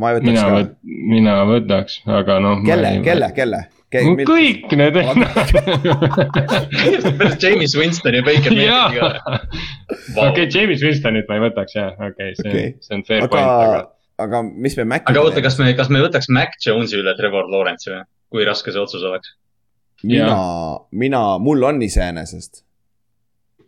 ma 0.00 0.12
ei 0.12 0.18
võtaks 0.18 0.30
mina 0.30 0.46
ka. 0.46 0.56
võt-, 0.56 0.74
mina 1.14 1.36
võtaks, 1.50 2.00
aga 2.20 2.40
noh. 2.42 2.64
kelle, 2.66 2.96
kelle, 3.06 3.30
kelle? 3.36 3.62
kõik 3.90 4.74
need 4.78 4.98
pärast 7.18 7.42
James 7.42 7.74
Winston 7.74 8.14
ja 8.14 8.22
Baker 8.26 8.54
Mayfield 8.54 9.16
ka. 9.24 9.40
okei, 10.28 10.46
James 10.46 10.84
Winstonit 10.86 11.26
ma 11.30 11.40
ei 11.40 11.44
võtaks 11.48 11.74
jah, 11.74 11.96
okei, 11.98 12.36
see 12.38 12.50
Okei. 12.50 12.68
on, 12.68 12.78
see 12.86 12.98
on 12.98 13.04
fair 13.08 13.26
aga 13.26 13.34
point, 13.34 13.50
aga,, 13.50 13.82
aga 14.26 14.42
mis 14.46 14.78
me 14.78 14.86
Maci. 14.94 15.10
aga 15.10 15.26
oota, 15.26 15.42
kas 15.42 15.58
me, 15.58 15.72
kas 15.78 15.90
me 15.90 16.02
võtaks 16.06 16.30
Mac 16.34 16.54
Jones'i 16.62 17.02
üle 17.02 17.14
Trevor 17.18 17.50
Lawrence'i 17.50 17.94
või? 17.96 18.04
kui 18.30 18.46
raske 18.46 18.70
see 18.70 18.82
otsus 18.82 19.02
oleks? 19.02 19.34
mina, 20.02 20.36
mina, 20.90 21.22
mul 21.38 21.62
on 21.68 21.82
iseenesest. 21.82 22.64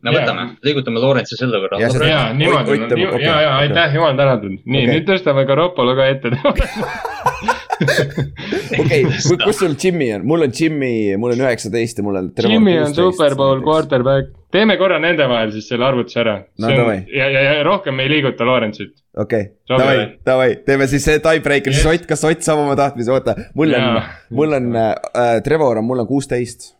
no 0.02 0.14
võtame, 0.14 0.48
liigutame 0.66 1.02
Lawrence'i 1.02 1.38
selle 1.38 1.60
võrra 1.62 1.80
Ja 1.82 1.90
jaa, 2.08 2.24
niimoodi 2.36 2.78
ja, 2.78 2.86
okei, 2.90 3.26
ja, 3.26 3.40
ja 3.46 3.56
aitäh, 3.62 3.96
jumal 3.98 4.16
tänatud, 4.18 4.58
nii 4.64 4.84
Okei. 4.84 4.94
nüüd 4.96 5.10
tõstame 5.10 5.46
Garoppolo 5.48 5.96
ka 5.98 6.08
ette. 6.10 6.32
okei, 8.82 9.02
kus 9.44 9.58
sul 9.58 9.74
Jimmy 9.78 10.12
on, 10.14 10.26
mul 10.26 10.46
on 10.46 10.52
Jimmy, 10.60 11.16
mul 11.20 11.34
on 11.34 11.44
üheksateist 11.44 11.98
ja 11.98 12.06
mul 12.06 12.18
on. 12.20 12.30
Jimmy 12.46 12.76
on 12.82 12.94
superbowl. 12.96 13.62
quarterback, 13.64 14.32
teeme 14.54 14.76
korra 14.80 14.98
nende 15.02 15.26
vahel 15.30 15.52
siis 15.54 15.68
selle 15.70 15.86
arvutuse 15.88 16.22
ära. 16.22 16.36
No 16.62 16.72
ja, 16.72 17.28
ja, 17.28 17.42
ja 17.48 17.62
rohkem 17.66 18.00
ei 18.02 18.10
liiguta 18.12 18.46
Lawrence'it. 18.48 18.94
okei, 19.16 19.48
Sobi 19.68 19.82
davai 19.82 20.04
davai, 20.26 20.50
teeme 20.66 20.86
siis 20.90 21.04
see 21.04 21.20
tiebreaker, 21.22 21.72
siis 21.74 21.84
Yes. 21.84 22.00
Ott, 22.00 22.08
kas 22.08 22.24
Ott 22.28 22.44
saab 22.46 22.62
oma 22.64 22.76
tahtmise, 22.78 23.12
oota, 23.12 23.36
mul 23.54 23.74
on 23.76 24.02
mul 24.30 24.58
on 24.58 24.70
äh,, 24.76 25.40
Trevor 25.44 25.80
on, 25.80 25.84
mul 25.88 26.04
on 26.04 26.08
kuusteist. 26.08 26.72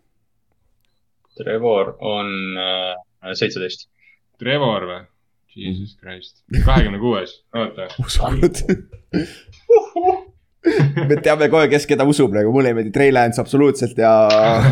Trevor 1.37 1.97
on 2.01 2.29
äh, 2.61 3.33
seitseteist. 3.35 3.89
Trevor 4.39 4.87
või? 4.89 5.01
Jesus 5.57 5.97
Christ, 6.01 6.39
kahekümne 6.65 6.99
kuues, 6.99 7.43
oota. 7.55 7.89
uskunud. 8.01 8.63
me 11.09 11.17
teame 11.21 11.49
kohe, 11.53 11.67
kes 11.69 11.85
keda 11.91 12.07
usub 12.09 12.33
nagu, 12.33 12.53
mulle 12.55 12.73
ei 12.73 12.77
meeldi 12.79 12.93
Trey 12.95 13.13
Lance 13.13 13.41
absoluutselt 13.43 13.99
ja 14.01 14.13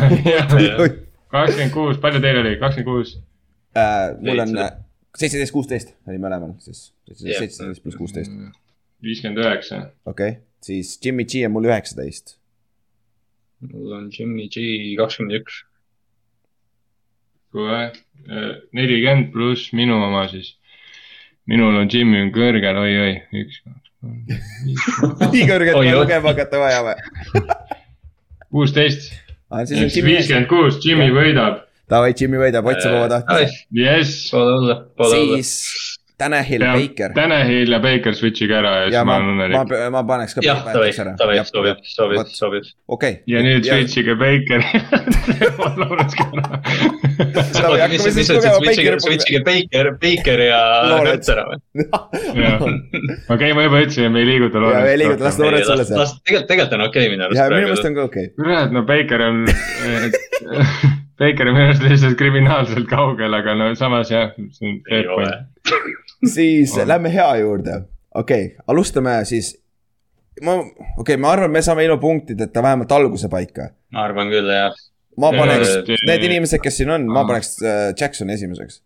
kakskümmend 1.33 1.73
kuus, 1.75 1.99
palju 2.01 2.21
teil 2.23 2.41
oli, 2.41 2.55
kakskümmend 2.61 2.89
kuus? 2.89 3.13
äh, 3.77 4.15
mul 4.25 4.41
on 4.41 4.57
äh, 4.57 4.71
seitseteist, 5.17 5.53
kuusteist 5.55 5.95
oli 6.07 6.19
mõlemal, 6.21 6.53
siis 6.63 6.91
seitseteist 7.11 7.83
pluss 7.83 7.99
kuusteist, 7.99 8.31
viiskümmend 9.03 9.41
üheksa, 9.43 9.83
okei 10.05 10.35
okay., 10.35 10.39
siis 10.63 10.93
Jimmy 11.03 11.25
G 11.25 11.43
on 11.47 11.55
mul 11.55 11.67
üheksateist. 11.69 12.37
mul 13.71 13.97
on 13.97 14.09
Jimmy 14.13 14.47
G 14.47 14.95
kakskümmend 14.99 15.41
üks. 15.41 15.61
kohe, 17.51 17.83
nelikümmend 18.71 19.31
pluss 19.33 19.73
minu 19.75 19.99
oma 19.99 20.27
siis. 20.31 20.55
minul 21.45 21.75
on 21.75 21.89
Jimmy 21.91 22.21
on 22.25 22.31
kõrgel 22.35 22.77
oi, 22.79 22.93
oi, 23.05 23.15
üks, 23.43 23.63
kaks, 23.65 23.91
kolm, 23.99 24.21
nii 25.33 25.49
kõrgelt 25.49 25.81
oi. 25.81 25.91
lugema 25.97 26.31
hakata 26.31 26.61
vaja 26.61 26.85
või? 26.87 27.43
kuusteist, 28.53 29.11
siis 29.65 29.81
on 29.81 29.91
Jimmy, 29.91 30.15
viiskümmend 30.15 30.47
kuus, 30.51 30.79
Jimmy 30.85 31.11
võidab, 31.15 31.65
davai, 31.91 32.13
Jimmy 32.17 32.41
võidab, 32.41 32.67
Ott 32.71 32.83
saab 32.83 32.99
oma 32.99 33.09
tahtmise. 33.11 33.65
jess. 33.75 34.29
Pole 34.33 34.53
hullu, 34.57 34.77
pole 34.97 35.23
hullu. 35.23 35.41
siis 35.41 35.97
Tanahil, 36.21 36.61
Baker. 36.61 37.13
Tanahil 37.17 37.71
ja 37.73 37.79
Baker 37.81 38.13
switch'iga 38.13 38.59
ära 38.61 38.71
ja 38.75 38.81
ja 38.81 38.89
siis 38.91 38.97
ma 38.99 39.05
ma, 39.09 39.15
olen 39.17 39.39
ma 39.55 39.61
õnnelik., 39.63 39.85
ma 39.95 40.03
paneks 40.05 40.35
ka. 40.37 40.43
jah, 40.45 40.59
davai, 40.67 40.91
davai, 41.17 41.37
sobib, 41.49 41.79
sobib, 41.87 42.29
sobib. 42.29 42.67
okei. 42.93 43.15
ja 43.31 43.41
nüüd 43.41 43.65
switch'iga 43.65 44.13
Baker. 44.21 44.61
Lawrence 45.81 46.19
ka 46.19 46.27
ära. 46.29 46.61
Hakkame 47.41 47.87
mis, 47.95 48.05
siis 48.05 48.19
mis 48.19 48.29
lugema 48.29 48.61
ütlesid, 48.61 48.77
switch'iga, 48.77 48.95
switch'iga 49.07 49.41
Baker, 49.49 49.91
Baker 50.03 50.45
ja. 50.45 50.61
Hurts 50.93 51.33
ära 51.33 51.47
või? 51.49 51.59
okei, 53.35 53.53
ma 53.57 53.65
juba 53.67 53.83
ütlesin, 53.87 54.09
et 54.09 54.13
me 54.13 54.21
ei 54.21 54.29
liiguta 54.29 54.65
ja 54.67 54.85
ei 54.93 55.01
liiguta, 55.01 55.25
las. 55.25 55.41
Lawrence 55.41 55.73
olla 55.73 55.87
seal. 55.89 56.17
tegelikult, 56.21 56.49
tegelikult 56.53 56.77
on 56.77 56.89
okei 56.89 57.13
minu 57.15 57.27
arust 57.27 57.41
ja 57.41 57.49
minu 57.49 57.69
meelest. 57.71 57.89
on 57.89 57.97
ka 57.97 58.09
okei. 58.11 58.33
kurat, 58.37 58.75
no 58.77 58.85
Baker 58.85 59.25
on, 59.31 59.45
Baker 61.21 61.51
on 61.51 61.57
minu 61.57 61.69
arust 61.69 61.83
lihtsalt 61.85 62.17
kriminaalselt 62.17 62.87
kaugel, 62.89 63.33
aga 63.37 63.53
no 63.57 63.71
samas 63.77 64.09
jah, 64.09 64.31
see 64.55 64.69
on 64.69 64.77
ei 64.77 64.83
fair 64.89 65.09
ole 65.13 65.25
point.. 65.29 65.89
siis 66.35 66.73
On. 66.77 66.87
lähme 66.89 67.11
hea 67.13 67.27
juurde, 67.43 67.81
okei 68.15 68.45
okay,, 68.45 68.63
alustame 68.73 69.19
siis. 69.29 69.53
ma, 70.41 70.57
okei 70.57 70.95
okay,, 71.03 71.19
ma 71.21 71.33
arvan, 71.35 71.53
me 71.53 71.61
saame 71.65 71.85
ilma 71.85 71.99
punktideta 72.01 72.63
vähemalt 72.65 72.95
alguse 72.97 73.29
paika. 73.29 73.69
ma 73.93 74.07
arvan 74.07 74.33
küll 74.33 74.49
jah. 74.49 74.77
ma 75.21 75.33
paneks 75.35 75.75
need 76.09 76.25
inimesed, 76.29 76.63
kes 76.63 76.81
siin 76.81 76.93
on, 76.97 77.05
ma 77.11 77.21
Aa. 77.21 77.29
paneks 77.33 77.53
äh, 77.61 77.83
Jacksoni 77.99 78.37
esimeseks. 78.39 78.81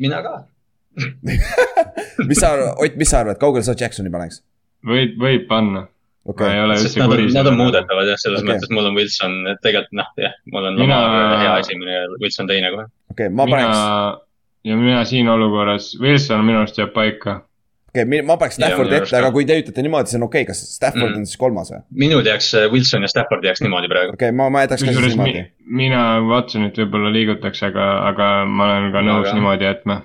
mina 0.00 0.22
ka. 0.24 0.38
mis 2.28 2.40
sa, 2.40 2.54
Ott, 2.74 2.96
mis 2.96 3.10
sa 3.12 3.22
arvad, 3.22 3.38
kaugele 3.38 3.66
sa 3.66 3.76
Jacksoni 3.78 4.10
paneks? 4.14 4.40
võib, 4.88 5.16
võib 5.20 5.46
panna. 5.50 5.84
Ma 6.28 6.34
okei 6.34 6.52
ei, 6.54 6.60
ole 6.66 6.74
üldse 6.76 7.00
kuri 7.08 7.26
nad 7.32 7.46
on 7.48 7.56
muudetavad 7.56 8.06
jah, 8.12 8.18
selles 8.20 8.42
Okei. 8.44 8.52
mõttes 8.52 8.70
mul 8.76 8.86
on 8.90 8.96
Wilson, 9.00 9.36
et 9.54 9.60
tegelikult 9.64 9.96
noh, 9.96 10.08
jah, 10.20 10.34
mul 10.52 10.68
on 10.70 10.76
Mina- 10.76 11.00
Lamar 11.02 11.38
hea 11.42 11.58
esimene 11.64 11.92
ja 11.94 12.06
Wilson 12.20 12.46
teine 12.50 12.70
kohe. 12.76 12.86
okei, 13.14 13.28
ma 13.32 13.46
mina 13.48 13.62
paneks,, 13.64 14.24
ja 14.68 14.76
mina 14.76 15.04
siin 15.08 15.28
olukorras, 15.32 15.94
Wilson 16.00 16.44
minu 16.44 16.58
arust 16.60 16.76
jääb 16.78 16.92
paika. 16.92 17.38
okei 17.88 18.04
okay,, 18.04 18.22
ma 18.28 18.36
paneks 18.36 18.58
Staffordi 18.60 18.94
ette, 18.98 19.16
aga 19.16 19.30
kui 19.32 19.46
te 19.48 19.56
ütlete 19.62 19.82
niimoodi, 19.86 20.10
siis 20.12 20.20
on 20.20 20.26
okei 20.28 20.42
okay., 20.44 20.50
kas 20.52 20.60
Stafford 20.76 21.08
Mm. 21.14 21.22
on 21.22 21.26
siis 21.30 21.40
kolmas 21.40 21.70
või? 21.72 21.80
minul 22.04 22.26
jääks 22.28 22.50
äh, 22.60 22.66
Wilson 22.72 23.02
ja 23.02 23.08
Stafford 23.08 23.44
jääks 23.48 23.62
niimoodi 23.64 23.88
praegu. 23.88 24.12
okei 24.18 24.28
okay,, 24.28 24.36
ma, 24.36 24.50
ma 24.52 24.66
jätaks 24.66 24.82
ka 24.84 24.90
siis 24.90 24.98
kusjuures 24.98 25.16
mi, 25.16 25.24
niimoodi. 25.32 25.52
mina 25.80 26.02
Watsonit 26.28 26.76
võib-olla 26.82 27.12
liigutaks, 27.16 27.62
aga, 27.70 27.86
aga 28.12 28.28
ma 28.44 28.68
olen 28.74 28.92
ka 28.92 29.00
nõus 29.08 29.24
Aga- 29.30 29.38
niimoodi 29.40 29.64
jätma. 29.70 30.02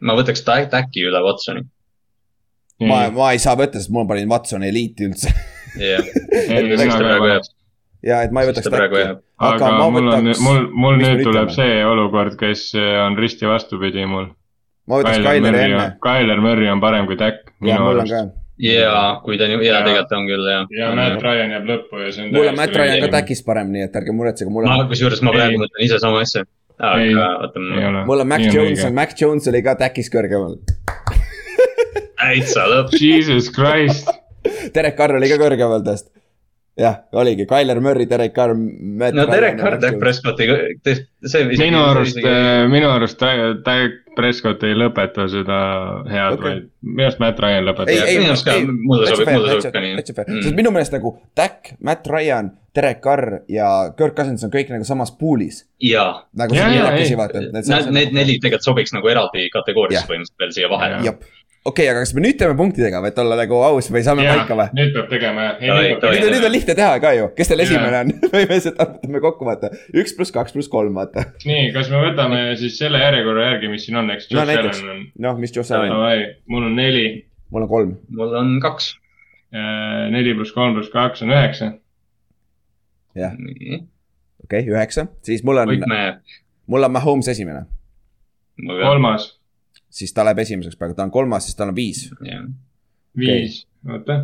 ma 0.00 0.16
võtaks 0.16 0.40
Ta- 0.48 0.64
Täki 0.72 1.04
üle 1.10 1.20
Watsoni. 1.28 1.66
ma, 2.80 3.00
ma 3.14 3.30
ei 3.34 3.38
saa 3.42 3.56
võtta, 3.58 3.80
sest 3.80 3.92
mul 3.94 4.06
panin 4.08 4.28
Watsoni 4.30 4.68
eliiti 4.72 5.08
üldse. 5.10 5.32
jah, 5.80 6.02
miks 6.64 6.82
ta 6.94 6.98
praegu 6.98 7.28
ei 7.28 7.34
jääb, 7.36 7.48
ja 8.10 8.22
et 8.26 8.32
ma 8.34 8.42
ei 8.44 8.50
võtaks 8.50 8.66
Täkki. 8.72 9.04
aga 9.50 9.70
ma 9.76 9.86
mul 9.92 10.08
on 10.16 10.30
mul, 10.46 10.60
mul 10.84 11.00
nüüd 11.02 11.22
tuleb 11.26 11.52
see 11.54 11.80
olukord, 11.86 12.36
kes 12.40 12.70
on 13.06 13.18
risti 13.20 13.46
vastupidi 13.50 14.06
mul. 14.08 14.30
ma 14.88 15.00
võtaks 15.02 15.20
Tyleri 15.22 15.64
enne. 15.68 15.88
Tyler 16.04 16.40
Murry 16.44 16.68
on 16.72 16.80
parem 16.82 17.06
kui 17.10 17.18
Dak. 17.20 17.42
ja 17.62 17.80
mul 17.80 18.00
on 18.04 18.08
ka. 18.08 18.22
ja 18.60 18.94
kui 19.24 19.38
ta 19.40 19.46
nii, 19.48 19.60
ja 19.64 19.78
Ja- 19.78 19.84
tegelikult 19.86 20.12
on 20.18 20.26
küll 20.28 20.48
jah. 20.50 20.64
ja 20.78 20.90
Matt 20.96 21.22
Ryan 21.28 21.54
jääb 21.56 21.68
lõppu 21.74 22.00
ja 22.04 22.12
see 22.12 22.24
on. 22.26 22.32
mul 22.34 22.48
on 22.48 22.56
Matt 22.56 22.76
Ryan 22.76 23.04
ka. 23.04 23.12
Täkis 23.20 23.44
parem, 23.46 23.70
nii 23.76 23.84
et 23.88 24.00
ärge 24.00 24.12
muretsege, 24.16 24.50
mul 24.50 24.64
ma 24.68 24.80
on, 24.80 24.88
kusjuures 24.90 25.22
ma 25.22 25.32
praegu 25.36 25.60
mõtlen 25.62 25.84
ise 25.86 26.00
sama 26.02 26.24
asja. 26.24 26.44
Aga 26.80 27.24
oota, 27.44 27.60
mul 28.08 28.20
on 28.24 28.28
Mac 28.28 28.40
Jones, 28.48 28.86
Mac 28.96 29.12
Jones 29.20 29.48
oli 29.52 29.60
ka 29.62 29.74
Täkis 29.76 30.08
kõrgemal. 30.12 30.56
Täitsa 32.20 32.66
lõpp. 32.70 32.96
Jesus 33.00 33.50
Christ. 33.54 34.08
Derek 34.74 34.96
Carr 34.96 35.18
oli 35.18 35.28
ka 35.30 35.38
kõrgemal 35.40 35.84
tast. 35.84 36.10
jah, 36.80 37.02
oligi, 37.12 37.44
Tyler 37.48 37.80
Murry, 37.82 38.06
Derek 38.08 38.32
Carr. 38.32 38.54
no 38.56 39.26
Derek 39.28 39.58
Carr, 39.58 39.76
Dak. 39.82 39.98
Prescotti, 40.00 40.46
see. 41.26 41.44
minu 41.58 41.82
arust, 41.84 42.20
minu 42.70 42.88
arust 42.88 43.20
Dak 43.66 43.98
Prescott 44.16 44.64
ei 44.66 44.76
lõpeta 44.78 45.26
seda 45.30 45.58
head 46.08 46.38
okay., 46.38 46.44
vaid 46.46 46.62
minu 46.82 47.06
arust 47.06 47.20
Matt 47.22 47.42
Ryan 47.42 47.60
ei, 47.60 47.66
lõpetab 47.68 47.90
ei, 47.92 48.16
minu 48.20 48.32
arust 48.32 48.46
ka, 48.46 48.54
mulle 48.64 49.10
sobib- 49.10 49.32
mulle 49.34 49.58
sobib 49.58 49.74
ka 49.74 49.82
nii. 49.84 49.92
Mm. 49.98 50.40
sest 50.46 50.56
minu 50.56 50.72
meelest 50.74 50.96
nagu 50.96 51.12
Dak, 51.36 51.74
Matt 51.84 52.08
Ryan, 52.10 52.50
Derek 52.76 53.02
Carr 53.04 53.42
ja 53.50 53.68
Kirk 53.98 54.16
Cousins 54.16 54.46
on 54.46 54.54
kõik 54.54 54.72
nagu 54.72 54.86
samas 54.88 55.12
pool'is. 55.20 55.64
jaa, 55.84 56.24
nagu 56.38 56.56
jaa, 56.56 56.70
neljakesi 56.72 57.14
ei. 57.14 57.20
vaata. 57.20 57.44
need, 57.50 57.92
need 57.96 58.16
neli 58.16 58.38
tegelikult 58.38 58.70
sobiks 58.70 58.96
nagu 58.96 59.12
eraldi 59.12 59.50
kategooriasse 59.52 60.08
põhimõtteliselt 60.10 60.44
veel 60.44 60.56
siia 60.56 60.72
vahele. 60.72 61.02
Okei, 61.68 61.84
aga 61.90 62.00
kas 62.00 62.14
me 62.16 62.22
nüüd 62.24 62.38
teeme 62.40 62.54
punktidega, 62.56 63.02
et 63.04 63.18
olla 63.20 63.36
nagu 63.36 63.58
aus 63.60 63.90
või 63.92 64.00
saame 64.04 64.24
paika 64.24 64.56
või? 64.56 64.64
nüüd 64.78 64.94
peab 64.94 65.10
tegema 65.10 65.42
jah. 65.44 65.56
Nüüd 65.60 66.04
on, 66.08 66.28
nüüd 66.32 66.44
on 66.48 66.52
lihtne 66.54 66.76
teha 66.78 66.92
ka 67.02 67.10
ju, 67.12 67.26
kes 67.36 67.50
teil 67.50 67.62
esimene 67.66 67.98
on, 67.98 68.12
võime 68.32 68.56
seda 68.64 68.86
arvutame 68.86 69.20
kokku 69.20 69.44
vaata, 69.44 69.68
üks 69.92 70.14
pluss 70.16 70.32
kaks 70.32 70.54
pluss 70.54 70.70
kolm 70.72 70.96
vaata. 70.96 71.26
nii, 71.44 71.66
kas 71.74 71.90
me 71.92 72.00
võtame 72.00 72.38
siis 72.56 72.78
selle 72.80 73.02
järjekorra 73.02 73.44
järgi, 73.50 73.68
mis 73.74 73.84
siin 73.84 74.00
on, 74.00 74.08
eks. 74.14 74.30
no 74.32 74.44
näiteks, 74.48 74.80
noh, 75.26 75.36
mis 75.42 75.52
Joss 75.52 75.74
Allan, 75.76 75.92
Davai, 75.92 76.22
mul 76.48 76.64
on 76.70 76.80
neli, 76.80 77.04
mul 77.52 77.66
on 77.66 77.72
kolm, 77.74 77.92
mul 78.16 78.32
on 78.40 78.54
kaks. 78.64 78.94
neli 80.16 80.32
pluss 80.38 80.56
kolm 80.56 80.78
pluss 80.78 80.88
kaks 80.94 81.26
on 81.26 81.34
üheksa. 81.34 81.74
jah, 83.20 83.36
okei, 84.46 84.64
üheksa, 84.64 85.10
siis 85.28 85.44
mul 85.44 85.60
on, 85.60 85.76
mul 86.72 86.88
on 86.88 86.96
Mahomes 86.96 87.28
esimene, 87.34 87.66
kolmas, 88.64 89.34
siis 89.90 90.12
ta 90.14 90.24
läheb 90.24 90.38
esimeseks 90.44 90.76
praegu, 90.78 90.94
ta 90.96 91.02
on 91.06 91.10
kolmas, 91.14 91.44
siis 91.48 91.56
tal 91.58 91.68
on 91.72 91.76
viis. 91.76 92.06
viis, 93.18 93.64
oota. 93.88 94.16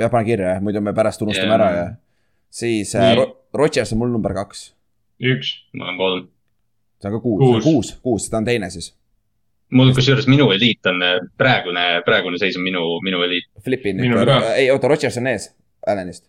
jah, 0.00 0.10
pane 0.10 0.24
kirja 0.24 0.54
jah, 0.56 0.62
muidu 0.64 0.80
me 0.80 0.92
pärast 0.96 1.22
unustame 1.22 1.48
Jaa. 1.52 1.58
ära 1.60 1.70
ja 1.76 1.84
siis 2.50 2.94
äh, 2.96 3.14
Ro- 3.16 3.30
Rodgers 3.54 3.92
on 3.92 3.98
mul 4.00 4.10
number 4.14 4.34
kaks, 4.34 4.72
üks, 5.20 5.52
mul 5.76 5.88
on 5.92 5.98
kolm. 6.00 6.26
see 7.02 7.08
on 7.10 7.16
ka 7.18 7.20
kuus, 7.22 7.38
Kuus. 7.44 7.64
kuus, 7.64 7.92
kuus, 8.02 8.28
ta 8.30 8.40
on 8.40 8.44
teine 8.48 8.70
siis. 8.70 8.92
mul 9.72 9.92
kusjuures 9.96 10.26
minu 10.28 10.50
eliit 10.52 10.86
on 10.90 11.02
äh, 11.04 11.18
praegune, 11.38 11.86
praegune 12.06 12.38
seis 12.40 12.56
on 12.56 12.64
minu, 12.64 12.82
minu 13.04 13.22
eliit. 13.28 13.48
Flipin 13.64 14.00
ka., 14.24 14.40
ei 14.56 14.70
oota, 14.70 14.88
Rodgers 14.88 15.16
on 15.20 15.26
ees 15.32 15.50
Allanist, 15.86 16.26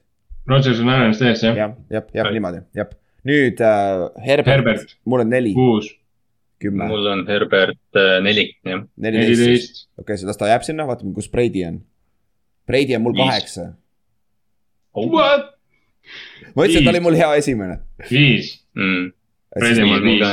Rodgers 0.47 0.79
on 0.83 0.89
Allanist 0.89 1.21
ees 1.21 1.43
jah, 1.43 1.55
jah, 1.57 1.73
jah, 1.91 2.03
jah, 2.13 2.31
niimoodi, 2.35 2.63
jah. 2.75 2.91
nüüd 3.23 3.61
äh, 3.63 4.07
Herbert, 4.27 4.47
Herbert. 4.57 4.97
mul 5.05 5.23
on 5.25 5.29
neli, 5.31 5.53
kuus, 5.55 5.93
kümme, 6.63 6.87
mul 6.89 7.09
on 7.11 7.23
Herbert 7.27 7.99
äh, 7.99 8.17
neli, 8.25 8.47
jah. 8.67 8.83
neliteist, 9.05 9.85
okei, 9.99 10.19
las 10.27 10.39
ta 10.39 10.49
jääb 10.51 10.65
sinna, 10.65 10.87
vaatame, 10.89 11.13
kus 11.15 11.29
Brady 11.31 11.65
on. 11.67 11.81
Brady 12.69 12.95
on 12.97 13.03
mul 13.05 13.17
kaheksa, 13.17 13.73
what? 14.95 15.51
ma 16.55 16.67
ütlesin, 16.67 16.85
ta 16.85 16.93
oli 16.93 17.03
mul 17.03 17.19
hea 17.19 17.31
esimene. 17.41 17.79
viis, 18.09 18.55
mm.. 18.77 19.11
Brady 19.59 19.87
mul 19.87 20.05
viis. 20.07 20.27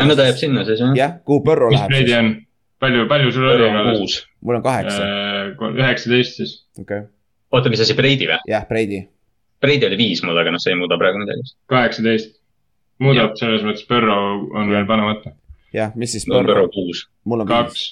no 0.00 0.18
ta 0.18 0.28
jääb 0.30 0.40
sinna 0.40 0.66
siis 0.68 0.82
jah. 0.84 0.94
jah, 0.98 1.16
kuhu 1.24 1.44
Põrro 1.46 1.72
mis 1.72 1.80
läheb 1.80 1.94
Brady 1.94 2.12
siis? 2.12 2.20
on? 2.20 2.30
palju, 2.84 3.08
palju 3.10 3.34
sul 3.36 3.50
oli? 3.54 3.72
kuus. 3.90 4.20
mul 4.40 4.60
on 4.60 4.64
kaheksa, 4.64 5.10
üheksateist 5.72 6.40
siis. 6.40 6.56
okei, 6.80 7.04
oota, 7.52 7.72
mis 7.72 7.84
asi, 7.84 7.96
Brady 7.98 8.30
või? 8.30 8.40
jah, 8.50 8.66
Brady. 8.70 9.04
Brady 9.64 9.86
oli 9.88 9.96
viis 9.96 10.20
mul, 10.24 10.36
aga 10.36 10.52
noh, 10.52 10.60
see 10.60 10.74
ei 10.74 10.80
muuda 10.80 10.98
praegu 11.00 11.22
midagi. 11.22 11.54
kaheksateist. 11.72 12.34
muudab 13.04 13.38
selles 13.40 13.64
mõttes, 13.66 13.86
Burrow 13.88 14.44
on 14.54 14.70
veel 14.70 14.86
panemata. 14.88 15.32
jah, 15.74 15.94
mis 15.98 16.14
siis 16.14 16.26
mul 16.28 16.40
on 16.40 16.48
Põrro 16.48 16.64
Põrro, 16.64 16.72
kuus. 16.74 17.04
mul 17.28 17.44
on 17.44 17.50
kaks, 17.50 17.86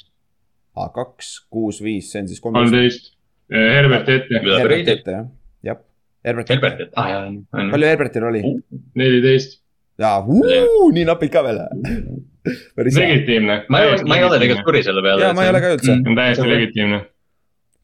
aa, 0.76 0.88
kaks, 0.94 1.32
kuus, 1.52 1.82
viis, 1.84 2.10
see 2.12 2.22
on 2.24 2.30
siis 2.30 2.42
kolmteist. 2.42 2.68
kolmteist. 2.70 3.10
Herberti 3.52 4.18
ette, 4.18 4.42
Herbert 4.46 4.92
ette 4.94 5.16
jah, 5.16 5.26
jah. 5.66 5.80
Herbert 6.24 6.52
Herbert 6.54 6.84
ette., 6.86 6.94
ah 6.96 7.26
on. 7.26 7.40
palju 7.74 7.90
Herbertil 7.90 8.28
oli? 8.28 8.42
neliteist. 8.98 9.58
jaa, 10.00 10.20
nii 10.26 11.08
napid 11.08 11.32
ka 11.34 11.44
veel. 11.46 11.64
legitiimne. 12.76 13.64
ma 13.68 13.82
ei 13.82 13.90
ole, 13.90 14.04
ma 14.08 14.18
ei 14.18 14.24
ole 14.26 14.38
tegelikult 14.42 14.70
kuri 14.70 14.82
selle 14.86 15.02
peale. 15.04 15.26
jaa, 15.26 15.34
ma 15.36 15.46
ei 15.46 15.52
ole 15.52 15.62
ka 15.62 15.74
üldse. 15.76 15.98
on 15.98 16.18
täiesti 16.18 16.48
legitiimne. 16.48 17.02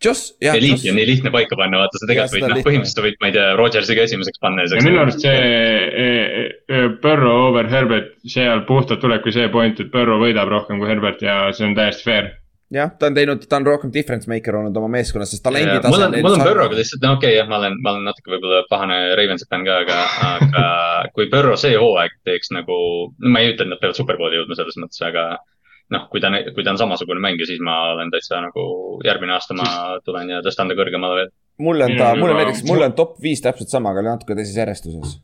Joss, 0.04 0.36
jah, 0.40 0.54
Eliiti 0.54 0.92
on 0.92 0.94
nii 0.94 1.06
lihtne 1.08 1.30
paika 1.34 1.56
panna, 1.58 1.80
vaata 1.82 1.98
sa 1.98 2.06
tegelikult 2.06 2.38
võid, 2.38 2.52
noh, 2.52 2.64
põhimõtteliselt 2.66 3.02
võid, 3.02 3.16
ma 3.18 3.30
ei 3.30 3.34
tea, 3.34 3.46
Rodgersiga 3.58 4.04
esimeseks 4.06 4.42
panna 4.42 4.66
minu 4.86 5.00
arust 5.02 5.24
see 5.24 5.32
eh, 5.34 6.44
eh, 6.70 6.84
Burrow 7.02 7.48
over 7.48 7.66
Herbert, 7.72 8.12
seal 8.30 8.62
puhtalt 8.68 9.02
tulebki 9.02 9.34
see 9.34 9.48
point, 9.50 9.82
et 9.82 9.90
Burrow 9.90 10.22
võidab 10.22 10.52
rohkem 10.54 10.78
kui 10.78 10.90
Herbert 10.90 11.24
ja 11.26 11.40
see 11.56 11.66
on 11.66 11.74
täiesti 11.74 12.06
fair. 12.06 12.30
jah, 12.70 12.94
ta 12.94 13.10
on 13.10 13.18
teinud, 13.18 13.42
ta 13.50 13.58
on 13.58 13.66
rohkem 13.66 13.90
difference 13.90 14.30
maker 14.30 14.60
olnud 14.60 14.78
oma 14.78 14.92
meeskonnas, 14.94 15.34
sest 15.34 15.42
talendi 15.42 15.80
tase 15.82 15.90
mul 15.90 16.06
on, 16.06 16.16
mul 16.28 16.38
on 16.38 16.46
Burrow'ga 16.46 16.78
lihtsalt, 16.78 17.02
no 17.02 17.16
okei 17.18 17.32
okay,, 17.32 17.40
jah, 17.40 17.50
ma 17.50 17.58
olen, 17.58 17.78
ma 17.82 17.96
olen 17.96 18.06
natuke 18.12 18.36
võib-olla 18.36 18.62
pahane 18.70 19.02
Ravensi 19.18 19.50
fänn 19.50 19.66
ka, 19.66 19.82
aga, 19.82 20.00
aga 20.30 20.66
kui 21.16 21.26
Burrow 21.34 21.58
see 21.58 21.74
hooaeg 21.74 22.14
teeks 22.28 22.54
nagu, 22.54 22.78
no 23.18 23.34
ma 23.34 23.42
ei 23.42 23.50
ütle, 23.56 23.66
et 23.66 23.74
nad 23.74 23.82
peavad 23.82 23.98
superbowli 23.98 24.38
jõudma 24.44 24.62
selles 24.62 24.78
mõttes, 24.78 25.02
aga 25.10 25.32
noh, 25.94 26.08
kui 26.12 26.20
ta, 26.22 26.30
kui 26.54 26.64
ta 26.64 26.74
on 26.74 26.80
samasugune 26.80 27.22
mängija, 27.22 27.48
siis 27.48 27.60
ma 27.64 27.76
olen 27.94 28.10
täitsa 28.12 28.40
nagu 28.44 28.64
järgmine 29.06 29.34
aasta 29.36 29.56
ma 29.56 29.68
tulen 30.04 30.32
ja 30.34 30.40
tõstan 30.44 30.70
ta 30.70 30.76
kõrgemale 30.78 31.20
veel. 31.20 31.30
mul 31.64 31.86
on 31.86 31.94
ta, 31.96 32.10
Minul 32.14 32.20
mul 32.20 32.34
on 32.34 32.40
näiteks, 32.42 32.64
mul 32.68 32.86
on 32.86 32.96
top 32.98 33.16
viis 33.22 33.42
täpselt 33.44 33.72
sama, 33.72 33.94
aga 33.94 34.04
natuke 34.10 34.36
teises 34.38 34.56
järjestuses. 34.56 35.18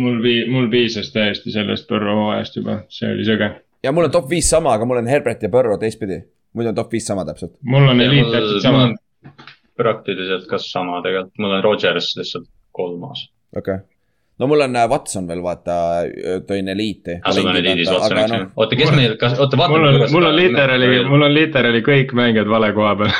mul 0.00 0.20
vii-, 0.24 0.44
mul 0.50 0.68
piisas 0.72 1.10
täiesti 1.14 1.54
sellest 1.54 1.88
Burrow 1.90 2.24
hooajast 2.24 2.60
juba, 2.60 2.78
see 2.92 3.10
oli 3.14 3.26
sõge. 3.28 3.50
ja 3.86 3.92
mul 3.92 4.08
on 4.08 4.14
top 4.14 4.30
viis 4.30 4.50
sama, 4.50 4.76
aga 4.78 4.88
mul 4.88 5.02
on 5.02 5.10
Herbert 5.10 5.42
ja 5.42 5.50
Burrow 5.52 5.78
teistpidi. 5.80 6.22
muidu 6.54 6.74
on 6.74 6.78
top 6.78 6.92
viis 6.92 7.06
sama 7.10 7.26
täpselt. 7.28 7.56
mul 7.62 7.88
on 7.94 8.04
eliit 8.04 8.30
täpselt 8.32 8.62
sama. 8.62 8.86
praktiliselt 9.76 10.46
ka 10.50 10.62
sama 10.62 11.02
tegelikult, 11.02 11.38
mul 11.38 11.58
on 11.58 11.64
Rodgers 11.64 12.14
lihtsalt 12.20 12.48
kolmas. 12.72 13.28
okei 13.56 13.80
okay.. 13.80 13.93
No 14.38 14.46
mul 14.50 14.60
on 14.66 14.76
äh, 14.76 14.88
Watson 14.90 15.28
veel 15.28 15.42
vaata, 15.42 15.74
tõin 16.48 16.68
eliiti. 16.72 17.12
ju 17.84 17.90
noh,. 18.32 18.46
oota, 18.56 18.76
kes 18.78 18.90
meil, 18.96 19.12
kas, 19.20 19.32
oota 19.38 19.56
vaata. 19.60 19.72
mul 19.74 19.84
on, 19.90 19.94
mul 20.14 20.24
on 20.30 20.36
literaali, 20.38 20.88
mul 21.10 21.22
on 21.28 21.34
literaali 21.34 21.80
kõik 21.86 22.10
mängijad 22.18 22.48
vale 22.50 22.68
koha 22.74 22.92
peal. 23.02 23.12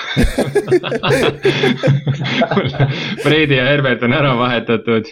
Brady 3.25 3.55
ja 3.61 3.65
Herbert 3.71 4.01
on 4.07 4.13
ära 4.17 4.33
vahetatud. 4.41 5.05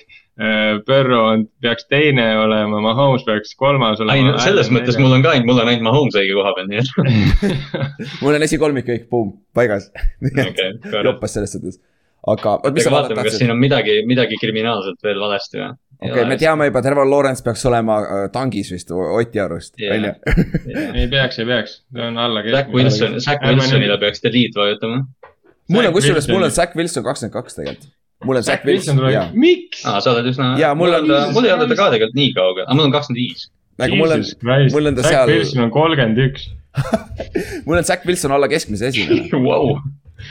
Burrow 0.88 1.22
on, 1.28 1.40
peaks 1.62 1.84
teine 1.92 2.24
olema, 2.40 2.78
Mahomes 2.80 3.24
peaks 3.26 3.50
kolmas 3.54 4.00
olema. 4.00 4.16
ei 4.16 4.22
no 4.24 4.38
selles 4.40 4.70
mõttes 4.72 4.96
mul 4.98 5.12
on 5.12 5.22
ka 5.22 5.30
ainult, 5.36 5.46
mul 5.50 5.60
on 5.60 5.68
ainult 5.68 5.84
Mahomes 5.86 6.14
õige 6.18 6.34
koha 6.38 6.52
peal, 6.56 6.66
nii 6.70 6.78
et. 6.80 6.88
mul 8.24 8.34
on 8.38 8.42
esikolmik 8.48 8.86
kõik, 8.88 9.04
buum, 9.12 9.28
paigas. 9.54 9.84
okei, 10.24 10.70
korras. 10.88 11.06
joppas 11.10 11.30
selles 11.36 11.52
suhtes. 11.52 11.76
aga, 12.32 12.50
aga 12.64 12.76
sa 12.86 12.90
vaatame, 12.96 13.22
kas 13.28 13.36
siin? 13.38 13.52
on 13.52 13.58
midagi, 13.60 13.94
midagi 14.08 14.34
kriminaalselt 14.40 14.98
veel 15.04 15.18
valesti 15.20 15.56
või? 15.60 15.70
Okei 16.02 16.12
okay,, 16.12 16.28
me 16.28 16.36
teame 16.40 16.66
juba, 16.68 16.82
Trevor 16.84 17.08
Lawrence 17.10 17.44
peaks 17.46 17.64
olema 17.70 17.96
äh, 18.02 18.26
tangis 18.34 18.72
vist 18.74 18.90
Oti 18.92 19.40
arust, 19.40 19.74
on 19.78 20.06
ju. 20.08 20.12
ei 20.98 21.08
peaks, 21.12 21.38
ei 21.38 21.46
peaks, 21.48 21.78
ta 21.94 22.06
on 22.10 22.18
alla 22.18 22.42
Zack 22.50 22.72
Wilson, 22.74 23.18
Zack 23.20 23.44
Wilsonile 23.46 23.98
peaks 24.02 24.22
delete 24.24 24.60
vajutama. 24.60 25.02
mul 25.72 25.88
on 25.90 25.96
kusjuures, 25.96 26.28
mul 26.28 26.46
on. 26.48 26.54
Zack 26.54 26.76
Wilson 26.76 27.06
kakskümmend 27.06 27.36
kaks 27.38 27.58
tegelikult. 27.58 27.90
mul 28.24 28.36
on 28.40 28.46
Zack 28.46 28.60
Zack 28.62 28.68
Wilson, 28.70 29.00
Wilson 29.00 29.38
miks? 29.46 29.86
aa, 29.86 30.00
sa 30.00 30.12
oled 30.14 30.30
üsna. 30.32 30.52
Jaa, 30.60 30.74
mul 30.78 30.94
on 30.98 31.08
ta, 31.10 31.24
mul 31.34 31.48
ei 31.48 31.54
ole 31.56 31.68
ta 31.70 31.78
ka 31.78 31.90
tegelikult 31.94 32.18
nii 32.18 32.32
kaugel, 32.38 32.66
aga 32.66 32.78
mul 32.78 32.88
on 32.90 32.94
kakskümmend 32.98 33.22
viis. 33.22 33.48
nagu 33.82 34.02
mul 34.02 34.16
on, 34.18 34.26
mul 34.74 34.90
on 34.92 34.98
ta 34.98 35.06
Zack 35.06 35.14
seal- 35.16 35.34
Wilson 35.36 35.64
on 35.68 35.74
kolmkümmend 35.78 36.22
üks. 36.28 36.50
mul 37.66 37.78
on 37.80 37.84
Zack 37.84 38.06
Wilson 38.08 38.32
alla 38.34 38.48
keskmise 38.48 38.90
esimene, 38.92 39.28
Vau, 39.46 39.76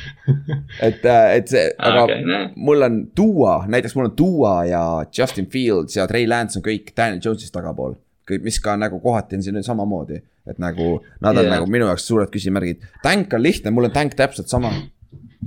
et, 0.87 1.03
et 1.05 1.51
see, 1.51 1.65
aga 1.77 2.05
okei, 2.05 2.21
näe. 2.27 2.47
mul 2.55 2.87
on 2.87 2.99
Duo, 3.17 3.55
näiteks 3.71 3.95
mul 3.97 4.09
on 4.09 4.15
Duo 4.17 4.53
ja 4.67 4.83
Justin 5.17 5.47
Fields 5.51 5.97
ja 5.97 6.07
Trey 6.09 6.27
Lance 6.29 6.59
on 6.59 6.65
kõik 6.65 6.93
Daniel 6.97 7.21
Jones'ist 7.23 7.53
tagapool. 7.55 7.97
kõik, 8.29 8.43
mis 8.45 8.59
ka 8.63 8.77
nagu 8.79 8.99
kohati 9.03 9.35
on 9.39 9.43
siin 9.43 9.57
samamoodi, 9.65 10.21
et 10.47 10.59
nagu 10.61 11.01
nad 11.19 11.35
on 11.35 11.43
yeah. 11.43 11.55
nagu 11.57 11.67
minu 11.69 11.87
jaoks 11.89 12.05
suured 12.07 12.29
küsimärgid. 12.31 12.83
Tank 13.03 13.33
on 13.33 13.43
lihtne, 13.43 13.73
mul 13.75 13.89
on 13.89 13.95
Tank 13.95 14.13
täpselt 14.15 14.47
sama. 14.51 14.71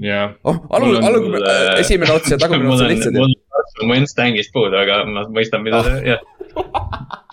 jah, 0.02 0.35
oh, 0.44 0.59
alul, 0.74 0.98
alul 0.98 1.28
mul, 1.31 1.44
äh, 1.47 1.78
esimene 1.81 2.12
ots 2.12 2.32
ja 2.32 2.39
tagumine 2.43 2.72
ots 2.74 2.82
on 2.82 2.90
lihtsad 2.90 3.14
ju. 3.14 3.22
mul 3.22 3.36
on 3.85 3.94
Wentz 3.94 4.14
tängist 4.18 4.52
puudu, 4.52 4.74
aga 4.76 5.05
ma 5.06 5.22
mõistan, 5.31 5.62
mida 5.62 5.81
Ah. 5.81 5.86
see, 5.86 6.02
jah. 6.10 6.20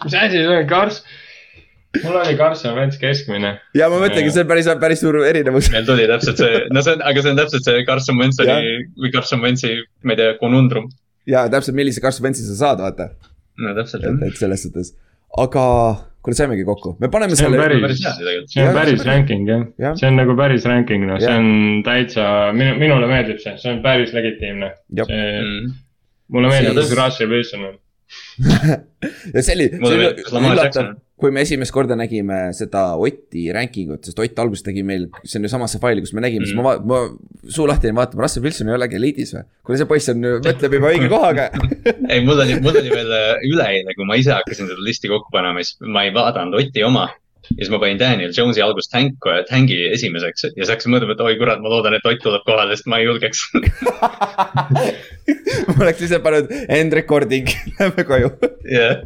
mis 0.05 0.13
asi 0.13 0.37
see 0.37 0.47
on, 0.57 0.67
Kars? 0.69 1.01
Mul 2.03 2.15
oli 2.21 2.35
Carson 2.39 2.75
Wentz 2.77 2.97
keskmine. 3.01 3.51
ja 3.75 3.89
ma 3.91 3.97
mõtlengi, 4.01 4.31
see 4.31 4.43
on 4.45 4.49
päris, 4.51 4.69
päris 4.79 5.01
suur 5.03 5.17
erinevus. 5.27 5.67
meil 5.73 5.85
tuli 5.87 6.05
täpselt 6.09 6.39
see, 6.39 6.61
no 6.71 6.83
see 6.85 6.95
on, 6.95 7.01
aga 7.11 7.23
see 7.25 7.33
on 7.33 7.39
täpselt 7.41 7.67
see 7.67 7.81
Carson 7.87 8.19
Wentz'i 8.21 8.47
Jah. 8.47 8.61
või 9.01 9.11
Carson 9.15 9.43
Wentzi, 9.43 9.73
ma 10.07 10.15
ei 10.15 10.21
tea, 10.21 10.37
konundrum. 10.39 10.87
ja 11.29 11.47
täpselt, 11.51 11.75
millise 11.75 12.03
Carson 12.03 12.23
Wentzi 12.27 12.47
sa 12.47 12.55
saad, 12.61 12.79
vaata, 12.85 13.09
no 13.59 13.75
täpselt 13.77 14.07
et, 14.07 14.23
et 14.29 14.39
selles 14.39 14.63
suhtes. 14.67 14.93
aga 15.43 15.65
kuule, 16.21 16.37
saimegi 16.37 16.63
kokku, 16.67 16.95
me 17.01 17.09
paneme 17.11 17.35
See 17.35 17.43
selle. 17.43 17.59
see 18.47 18.63
on 18.63 18.73
päris 18.77 19.01
see 19.01 19.09
on 19.09 19.11
ranking 19.11 19.47
jah 19.49 19.67
ja., 19.81 19.93
see 19.99 20.07
on 20.11 20.19
nagu 20.21 20.35
päris 20.39 20.65
ranking, 20.69 21.05
noh, 21.09 21.19
see 21.19 21.35
on 21.43 21.83
täitsa, 21.87 22.25
minu, 22.55 22.75
minule 22.79 23.07
meeldib 23.11 23.39
see, 23.43 23.55
see 23.61 23.71
on 23.75 23.83
päris 23.85 24.13
legitiimne. 24.15 24.73
See, 24.95 25.21
Mm. 25.41 25.71
mulle 26.31 26.47
meeldib, 26.53 26.77
kuidas 26.77 26.93
Russell 26.95 27.31
Wilson 27.33 27.63
on. 27.71 27.79
ja 29.35 29.41
see 29.43 29.55
oli, 29.57 29.67
see 29.71 29.95
oli 29.95 30.51
üllatav 30.51 30.93
kui 31.21 31.33
me 31.33 31.43
esimest 31.45 31.73
korda 31.75 31.95
nägime 31.97 32.39
seda 32.57 32.83
Otti 32.99 33.47
ranking 33.53 33.93
ut, 33.95 34.03
sest 34.07 34.19
Ott 34.21 34.41
alguses 34.41 34.65
tegi 34.65 34.83
meil, 34.87 35.07
see 35.23 35.39
on 35.39 35.47
ju 35.47 35.53
samasse 35.53 35.81
faili, 35.81 36.03
kus 36.03 36.15
me 36.17 36.23
nägime 36.25 36.45
mm., 36.45 36.49
siis 36.49 36.57
ma 36.57 36.75
ma 36.81 37.01
suu 37.51 37.67
lahti 37.69 37.89
jäin 37.89 37.97
vaatama, 37.97 38.25
Russell 38.25 38.45
Wilson 38.45 38.71
ei 38.71 38.77
olegi 38.77 38.97
eliidis 38.99 39.35
või? 39.37 39.45
kuule, 39.65 39.79
see 39.81 39.89
poiss 39.89 40.11
on, 40.13 40.27
mõtleb 40.41 40.77
juba 40.77 40.91
õige 40.95 41.09
kohaga. 41.11 41.47
ei, 42.11 42.21
mul 42.25 42.41
oli, 42.41 42.57
mul 42.63 42.81
oli 42.81 42.93
veel 42.93 43.15
äh, 43.17 43.47
üleeile, 43.49 43.95
kui 43.97 44.07
ma 44.09 44.17
ise 44.19 44.33
hakkasin 44.35 44.69
seda 44.69 44.85
listi 44.85 45.11
kokku 45.11 45.33
panema, 45.33 45.63
siis 45.65 45.81
ma 45.85 46.05
ei 46.07 46.13
vaadanud 46.15 46.57
Oti 46.61 46.85
oma. 46.87 47.07
ja 47.51 47.57
siis 47.57 47.71
ma 47.73 47.79
panin 47.81 47.99
Daniel 47.99 48.33
Jones'i 48.37 48.61
alguses 48.63 48.89
tänk, 48.91 49.25
tängi 49.49 49.79
esimeseks 49.91 50.45
ja 50.49 50.53
siis 50.55 50.73
hakkasin 50.73 50.93
mõtlema, 50.95 51.17
et 51.17 51.25
oi 51.25 51.39
kurat, 51.39 51.61
ma 51.61 51.73
loodan, 51.73 51.97
et 51.97 52.05
Ott 52.07 52.21
tuleb 52.23 52.45
kohale, 52.47 52.77
sest 52.77 52.89
ma 52.91 53.01
ei 53.01 53.09
julgeks. 53.09 53.47
ma 55.73 55.79
oleks 55.81 56.05
ise 56.07 56.21
pannud 56.23 56.53
end 56.67 56.95
recording, 56.97 57.49
lähme 57.79 58.07
koju. 58.07 58.31
jah, 58.71 59.03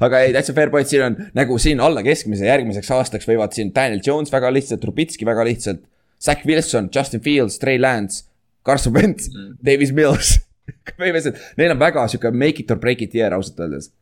aga 0.00 0.22
ei, 0.24 0.32
täitsa 0.36 0.54
fair 0.56 0.70
point, 0.72 0.88
siin 0.88 1.04
on 1.04 1.16
nagu 1.36 1.58
siin 1.60 1.80
alla 1.84 2.02
keskmise 2.06 2.46
järgmiseks 2.48 2.90
aastaks 2.96 3.28
võivad 3.28 3.52
siin 3.56 3.72
Daniel 3.74 4.00
Jones 4.06 4.32
väga 4.32 4.50
lihtsalt, 4.54 4.80
Trubitski 4.84 5.28
väga 5.28 5.44
lihtsalt. 5.48 5.84
Zack 6.24 6.46
Wilson, 6.48 6.88
Justin 6.94 7.20
Fields, 7.22 7.58
Trey 7.62 7.78
Lance, 7.78 8.24
Carson 8.66 8.94
Wentz 8.96 9.28
mm., 9.30 9.58
Davis 9.64 9.92
Mills. 9.94 10.38
põhimõtteliselt, 10.98 11.38
neil 11.56 11.72
on 11.72 11.78
väga 11.80 12.02
sihuke 12.12 12.32
make 12.34 12.60
it 12.64 12.70
or 12.74 12.80
break 12.80 13.00
it 13.04 13.14
year 13.16 13.32
ausalt 13.36 13.60
öeldes. 13.64 13.92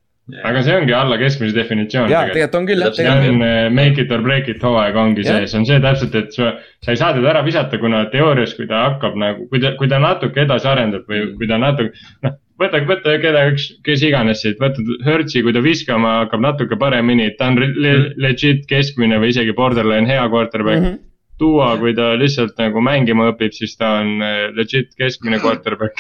aga 0.42 0.58
see 0.66 0.74
ongi 0.74 0.90
alla 0.96 1.14
keskmise 1.20 1.54
definitsioon 1.54 2.08
jaa, 2.10 2.24
tegelikult 2.32 2.56
on 2.58 2.64
küll 2.66 2.82
jah, 2.82 2.94
see 2.96 3.06
on 3.30 3.36
make 3.76 4.02
it 4.02 4.10
or 4.10 4.24
break 4.24 4.48
it 4.50 4.58
hooaeg 4.66 4.96
ongi 4.98 5.22
Jah. 5.22 5.36
see, 5.44 5.52
see 5.52 5.60
on 5.60 5.66
see 5.68 5.78
täpselt, 5.84 6.16
et 6.18 6.32
sa, 6.34 6.48
sa 6.82 6.90
ei 6.90 6.98
saa 6.98 7.12
teda 7.14 7.30
ära 7.30 7.44
visata, 7.46 7.78
kuna 7.78 8.00
teoorias, 8.10 8.56
kui 8.58 8.66
ta 8.66 8.80
hakkab 8.88 9.14
nagu, 9.22 9.46
kui 9.52 9.60
ta, 9.62 9.76
kui 9.78 9.86
ta 9.92 10.00
natuke 10.02 10.42
edasi 10.42 10.66
arendab 10.72 11.06
või 11.06 11.20
Mm. 11.28 11.36
kui 11.38 11.46
ta 11.52 11.60
natuke, 11.62 12.02
noh. 12.26 12.34
võta, 12.60 12.80
võta 12.88 13.16
keda 13.22 13.42
üks, 13.52 13.66
kes 13.84 14.02
iganes 14.02 14.40
siit, 14.44 14.58
võta 14.62 14.82
Hertzi, 15.04 15.42
kui 15.42 15.52
ta 15.52 15.60
viskama 15.64 16.14
hakkab 16.24 16.40
natuke 16.40 16.78
paremini, 16.80 17.30
ta 17.38 17.48
on 17.52 17.58
le- 17.60 17.72
Mm. 17.96 18.12
legit 18.16 18.66
keskmine 18.66 19.18
või 19.20 19.28
isegi 19.34 19.52
borderline 19.54 20.06
hea 20.08 20.28
quarterback 20.28 20.80
mm. 20.80 20.84
Mhm. 20.86 20.94
-hmm. 20.94 21.02
Duo, 21.38 21.66
kui 21.78 21.92
ta 21.94 22.14
lihtsalt 22.16 22.56
nagu 22.58 22.80
mängima 22.80 23.26
õpib, 23.32 23.52
siis 23.52 23.76
ta 23.76 23.98
on 24.00 24.22
äh, 24.22 24.50
legit 24.56 24.94
keskmine 24.96 25.38
quarterback. 25.38 25.94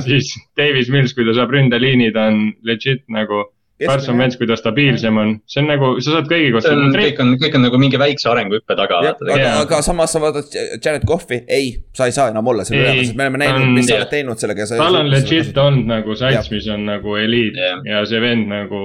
siis 0.00 0.34
Davis 0.56 0.88
Mills, 0.90 1.14
kui 1.14 1.24
ta 1.24 1.32
saab 1.32 1.50
ründeliini, 1.50 2.12
ta 2.12 2.26
on 2.26 2.52
legit 2.62 3.04
nagu 3.08 3.44
Carson 3.86 4.18
Wentz, 4.18 4.36
kui 4.36 4.46
ta 4.50 4.56
stabiilsem 4.58 5.16
on, 5.20 5.28
see 5.46 5.60
on 5.62 5.68
nagu, 5.70 5.90
sa 6.02 6.16
saad 6.16 6.26
kõigi 6.30 6.50
kohta. 6.54 6.72
kõik 6.98 7.20
on, 7.22 7.28
kõik 7.38 7.54
on 7.54 7.62
nagu 7.62 7.78
mingi 7.78 8.00
väikse 8.00 8.26
arenguhüppe 8.32 8.74
taga. 8.76 8.98
aga, 9.06 9.52
aga 9.60 9.80
samas 9.86 10.10
sa 10.12 10.18
vaatad 10.22 10.50
Jared 10.84 11.04
Cough'i, 11.06 11.44
ei, 11.46 11.68
sa 11.94 12.08
ei 12.10 12.12
saa 12.16 12.28
enam 12.32 12.46
olla 12.50 12.64
selle 12.64 12.90
sest 13.04 13.14
me 13.16 13.28
oleme 13.28 13.38
näinud, 13.44 13.62
on- 13.62 13.74
mis 13.76 13.86
sa 13.86 13.94
oled 14.00 14.10
teinud 14.10 14.38
sellega. 14.42 14.66
tal 14.76 14.96
on 15.02 15.10
legit 15.10 15.56
olnud 15.56 15.86
nagu 15.86 16.16
sats, 16.18 16.50
mis 16.50 16.66
on 16.74 16.84
nagu 16.90 17.16
eliit 17.16 17.54
Jah. 17.56 17.80
ja 17.84 18.04
see 18.06 18.20
vend 18.20 18.48
nagu 18.50 18.82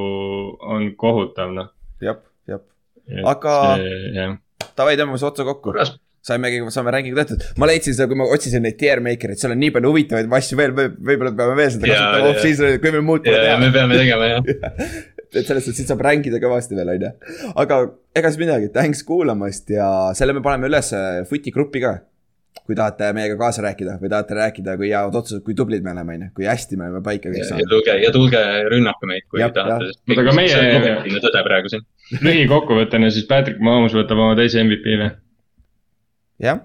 on 0.61 0.91
kohutav, 0.95 1.51
noh. 1.53 1.71
jah, 2.01 2.17
jah, 2.47 2.59
Aga- 3.25 3.77
davai, 4.77 4.95
tõmbame 4.97 5.17
see 5.19 5.27
otsa 5.27 5.43
kokku. 5.47 5.71
kuras, 5.71 5.95
saimegi, 6.23 6.61
saame 6.71 6.91
rängida 6.95 7.23
tehtud, 7.25 7.41
ma 7.59 7.67
leidsin 7.67 7.95
seda, 7.97 8.07
kui 8.11 8.19
ma 8.19 8.27
otsisin 8.31 8.63
neid 8.63 8.77
tier 8.79 9.01
maker'id, 9.03 9.39
seal 9.41 9.51
on 9.55 9.59
nii 9.59 9.73
palju 9.75 9.89
huvitavaid 9.91 10.31
asju 10.39 10.59
veel, 10.59 10.71
võib-olla 10.77 11.33
peame 11.35 11.57
veel 11.59 11.73
seda 11.73 11.89
kasutama 11.89 12.29
off-season'il, 12.31 12.77
kui 12.83 12.93
meil 12.95 13.03
muud 13.09 13.25
pole 13.25 13.41
ja, 13.41 13.49
ja 13.51 13.57
me 13.59 13.67
teha. 13.67 13.75
peame 13.81 13.99
tegema 13.99 14.29
jah. 14.31 14.47
et 15.33 15.41
selles 15.49 15.65
suhtes, 15.65 15.81
siit 15.81 15.89
saab 15.91 16.03
rängida 16.05 16.39
kõvasti 16.39 16.77
veel, 16.77 16.93
on 16.93 17.03
ju. 17.07 17.11
aga 17.65 17.81
ega 18.15 18.31
siis 18.31 18.39
midagi, 18.45 18.71
thanks 18.75 19.03
kuulamast 19.07 19.71
ja 19.73 19.89
selle 20.15 20.35
me 20.37 20.43
paneme 20.45 20.69
üles 20.71 20.93
footi 21.29 21.51
gruppi 21.55 21.81
ka. 21.83 21.97
kui 22.63 22.77
tahate 22.79 23.09
meiega 23.17 23.35
kaasa 23.35 23.63
rääkida 23.65 23.97
või 23.99 24.11
tahate 24.13 24.35
rääkida, 24.37 24.77
kui 24.79 24.91
head 24.93 25.15
otsused, 25.19 25.41
kui 25.43 25.55
tublid 25.57 25.83
me 25.83 25.91
oleme, 25.91 26.13
on 26.15 26.21
ju, 26.23 26.29
kui 26.37 26.45
hästi 26.47 26.77
me 26.79 26.85
oleme 26.85 27.01
paika 27.03 27.27
kõik 27.33 27.41
ja 27.41 27.47
saanud. 27.49 27.67
tulge 27.73 27.95
ja 27.99 28.11
tulge 28.13 28.43
rünnake 28.71 29.09
meid, 29.09 29.25
kui 29.27 29.41
Jah, 29.41 29.51
tahate. 29.51 29.89
Oota, 29.89 30.21
aga 30.21 30.35
meie- 30.37 31.19
tõde 31.25 31.41
praegu 31.49 31.73
siin. 31.73 31.83
lühikokkuvõttena 32.23 33.09
siis 33.11 33.25
Patrick 33.27 33.59
Mahomes 33.59 33.97
võtab 33.97 34.21
oma 34.21 34.37
teise 34.39 34.61
MVP 34.63 34.95
või? 35.01 35.09
jah, 36.41 36.59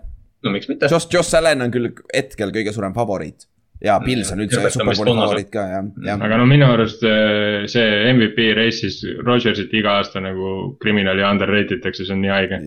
no 0.45 0.51
miks 0.55 0.69
mitte. 0.71 0.89
Josh, 0.91 1.09
Josh 1.13 1.35
Allan 1.39 1.63
on 1.67 1.71
küll 1.75 1.91
hetkel 2.15 2.53
kõige 2.55 2.73
suurem 2.73 2.95
favoriit. 2.95 3.47
ja 3.85 4.01
Pils 4.03 4.33
on 4.35 4.41
üldse 4.43 4.59
superbowli 4.75 5.15
favoriit 5.21 5.51
ka, 5.55 5.63
jah, 5.71 5.85
jah. 6.03 6.21
aga 6.27 6.39
no 6.41 6.47
minu 6.51 6.67
arust 6.67 7.03
äh, 7.07 7.67
see 7.71 8.13
MVP 8.13 8.49
race'is 8.59 8.97
Rodgersit 9.23 9.75
iga 9.79 9.99
aasta 10.01 10.19
nagu 10.21 10.75
kriminaali 10.83 11.23
underrated 11.23 11.79
itakse, 11.79 12.05
see 12.05 12.15
on 12.17 12.23
nii 12.25 12.33
haige. 12.33 12.59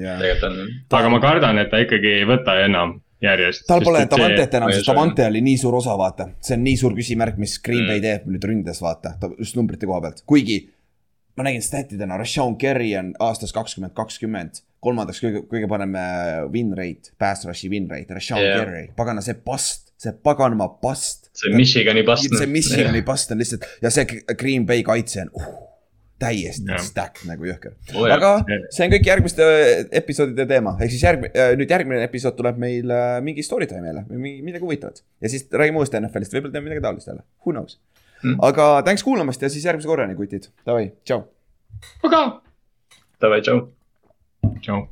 aga 0.90 1.10
ma 1.11 1.19
kardan, 1.19 1.60
et 1.60 1.72
ta 1.72 1.82
ikkagi 1.84 2.14
ei 2.22 2.28
võta 2.30 2.56
enam 2.64 3.02
järjest. 3.22 3.68
tal 3.68 3.84
pole 3.86 4.06
Davantet 4.10 4.56
enam, 4.57 4.72
sest. 4.73 4.88
Davante 4.88 5.26
oli 5.28 5.41
nii 5.45 5.57
suur 5.61 5.76
osa, 5.82 5.98
vaata. 5.99 6.30
see 6.41 6.56
on 6.57 6.64
nii 6.65 6.78
suur 6.80 6.95
küsimärk, 6.98 7.38
mis 7.41 7.57
Green 7.61 7.86
Bay 7.88 7.99
Mm. 7.99 8.06
teeb 8.07 8.26
nüüd 8.32 8.48
ründes, 8.49 8.82
vaata, 8.82 9.15
just 9.38 9.56
numbrite 9.60 9.86
koha 9.86 10.02
pealt, 10.02 10.23
kuigi. 10.26 10.69
ma 11.38 11.44
nägin 11.44 11.61
statidena, 11.61 12.18
Rashawn 12.18 12.57
Kerry 12.57 12.95
on 12.98 13.14
aastast 13.19 13.53
kakskümmend 13.56 13.94
kakskümmend, 13.94 14.61
kolmandaks 14.82 15.22
kõige, 15.24 15.44
kõige 15.49 15.68
parem 15.72 15.95
äh, 15.99 16.41
win 16.53 16.72
rate, 16.78 17.14
pass 17.22 17.45
rush'i 17.48 17.70
win 17.72 17.88
rate, 17.91 18.14
Rashawn 18.18 18.41
Jah. 18.41 18.48
yeah. 18.49 18.62
Kerry, 18.66 18.86
pagana 18.98 19.22
see 19.26 19.36
past, 19.45 19.91
see 20.02 20.14
paganama 20.26 20.68
past. 20.82 21.30
see 21.38 21.53
Michigani 21.56 22.03
past. 22.08 22.30
see 22.38 22.49
Michigani 22.49 23.03
past 23.06 23.32
on 23.36 23.41
lihtsalt 23.44 23.68
ja 23.84 23.91
see 23.94 24.08
Green 24.40 24.66
Bay 24.70 24.82
kaitse 24.88 25.22
on 25.28 25.32
uh, 25.38 25.52
täiesti 26.22 26.66
Jah. 26.70 26.82
stack 26.86 27.22
nagu 27.30 27.45
jõhker. 27.49 27.76
Oh 27.98 28.06
aga 28.10 28.34
see 28.74 28.86
on 28.88 28.94
kõik 28.95 29.08
järgmiste 29.12 29.45
äh, 29.45 29.72
episoodide 30.02 30.45
teema, 30.49 30.76
ehk 30.82 30.94
siis 30.94 31.06
järg-, 31.06 31.30
nüüd 31.62 31.72
järgmine 31.78 32.02
episood 32.10 32.38
tuleb 32.38 32.58
meil 32.62 32.90
äh, 32.94 33.16
mingi 33.26 33.45
story 33.45 33.70
time 33.70 33.90
jälle 33.90 34.06
või 34.10 34.22
mingi 34.28 34.45
midagi 34.49 34.66
huvitavat. 34.66 35.02
ja 35.22 35.30
siis 35.34 35.45
räägime 35.53 35.82
uuesti 35.82 36.02
NFL-ist, 36.02 36.34
võib-olla 36.38 36.58
teeme 36.58 36.70
midagi 36.70 36.86
taolist 36.90 37.10
jälle, 37.14 37.26
who 37.45 37.53
knows 37.58 37.80
Mm. 38.22 38.36
aga 38.45 38.66
thanks 38.86 39.02
kuulamast 39.02 39.41
ja 39.41 39.48
siis 39.49 39.64
järgmise 39.66 39.88
korrani, 39.90 40.14
kutid, 40.14 40.44
davai, 40.62 40.91
tšau. 41.10 41.24
aga, 42.06 42.20
Davai, 43.22 43.40
tšau. 43.41 43.64
tšau. 44.62 44.88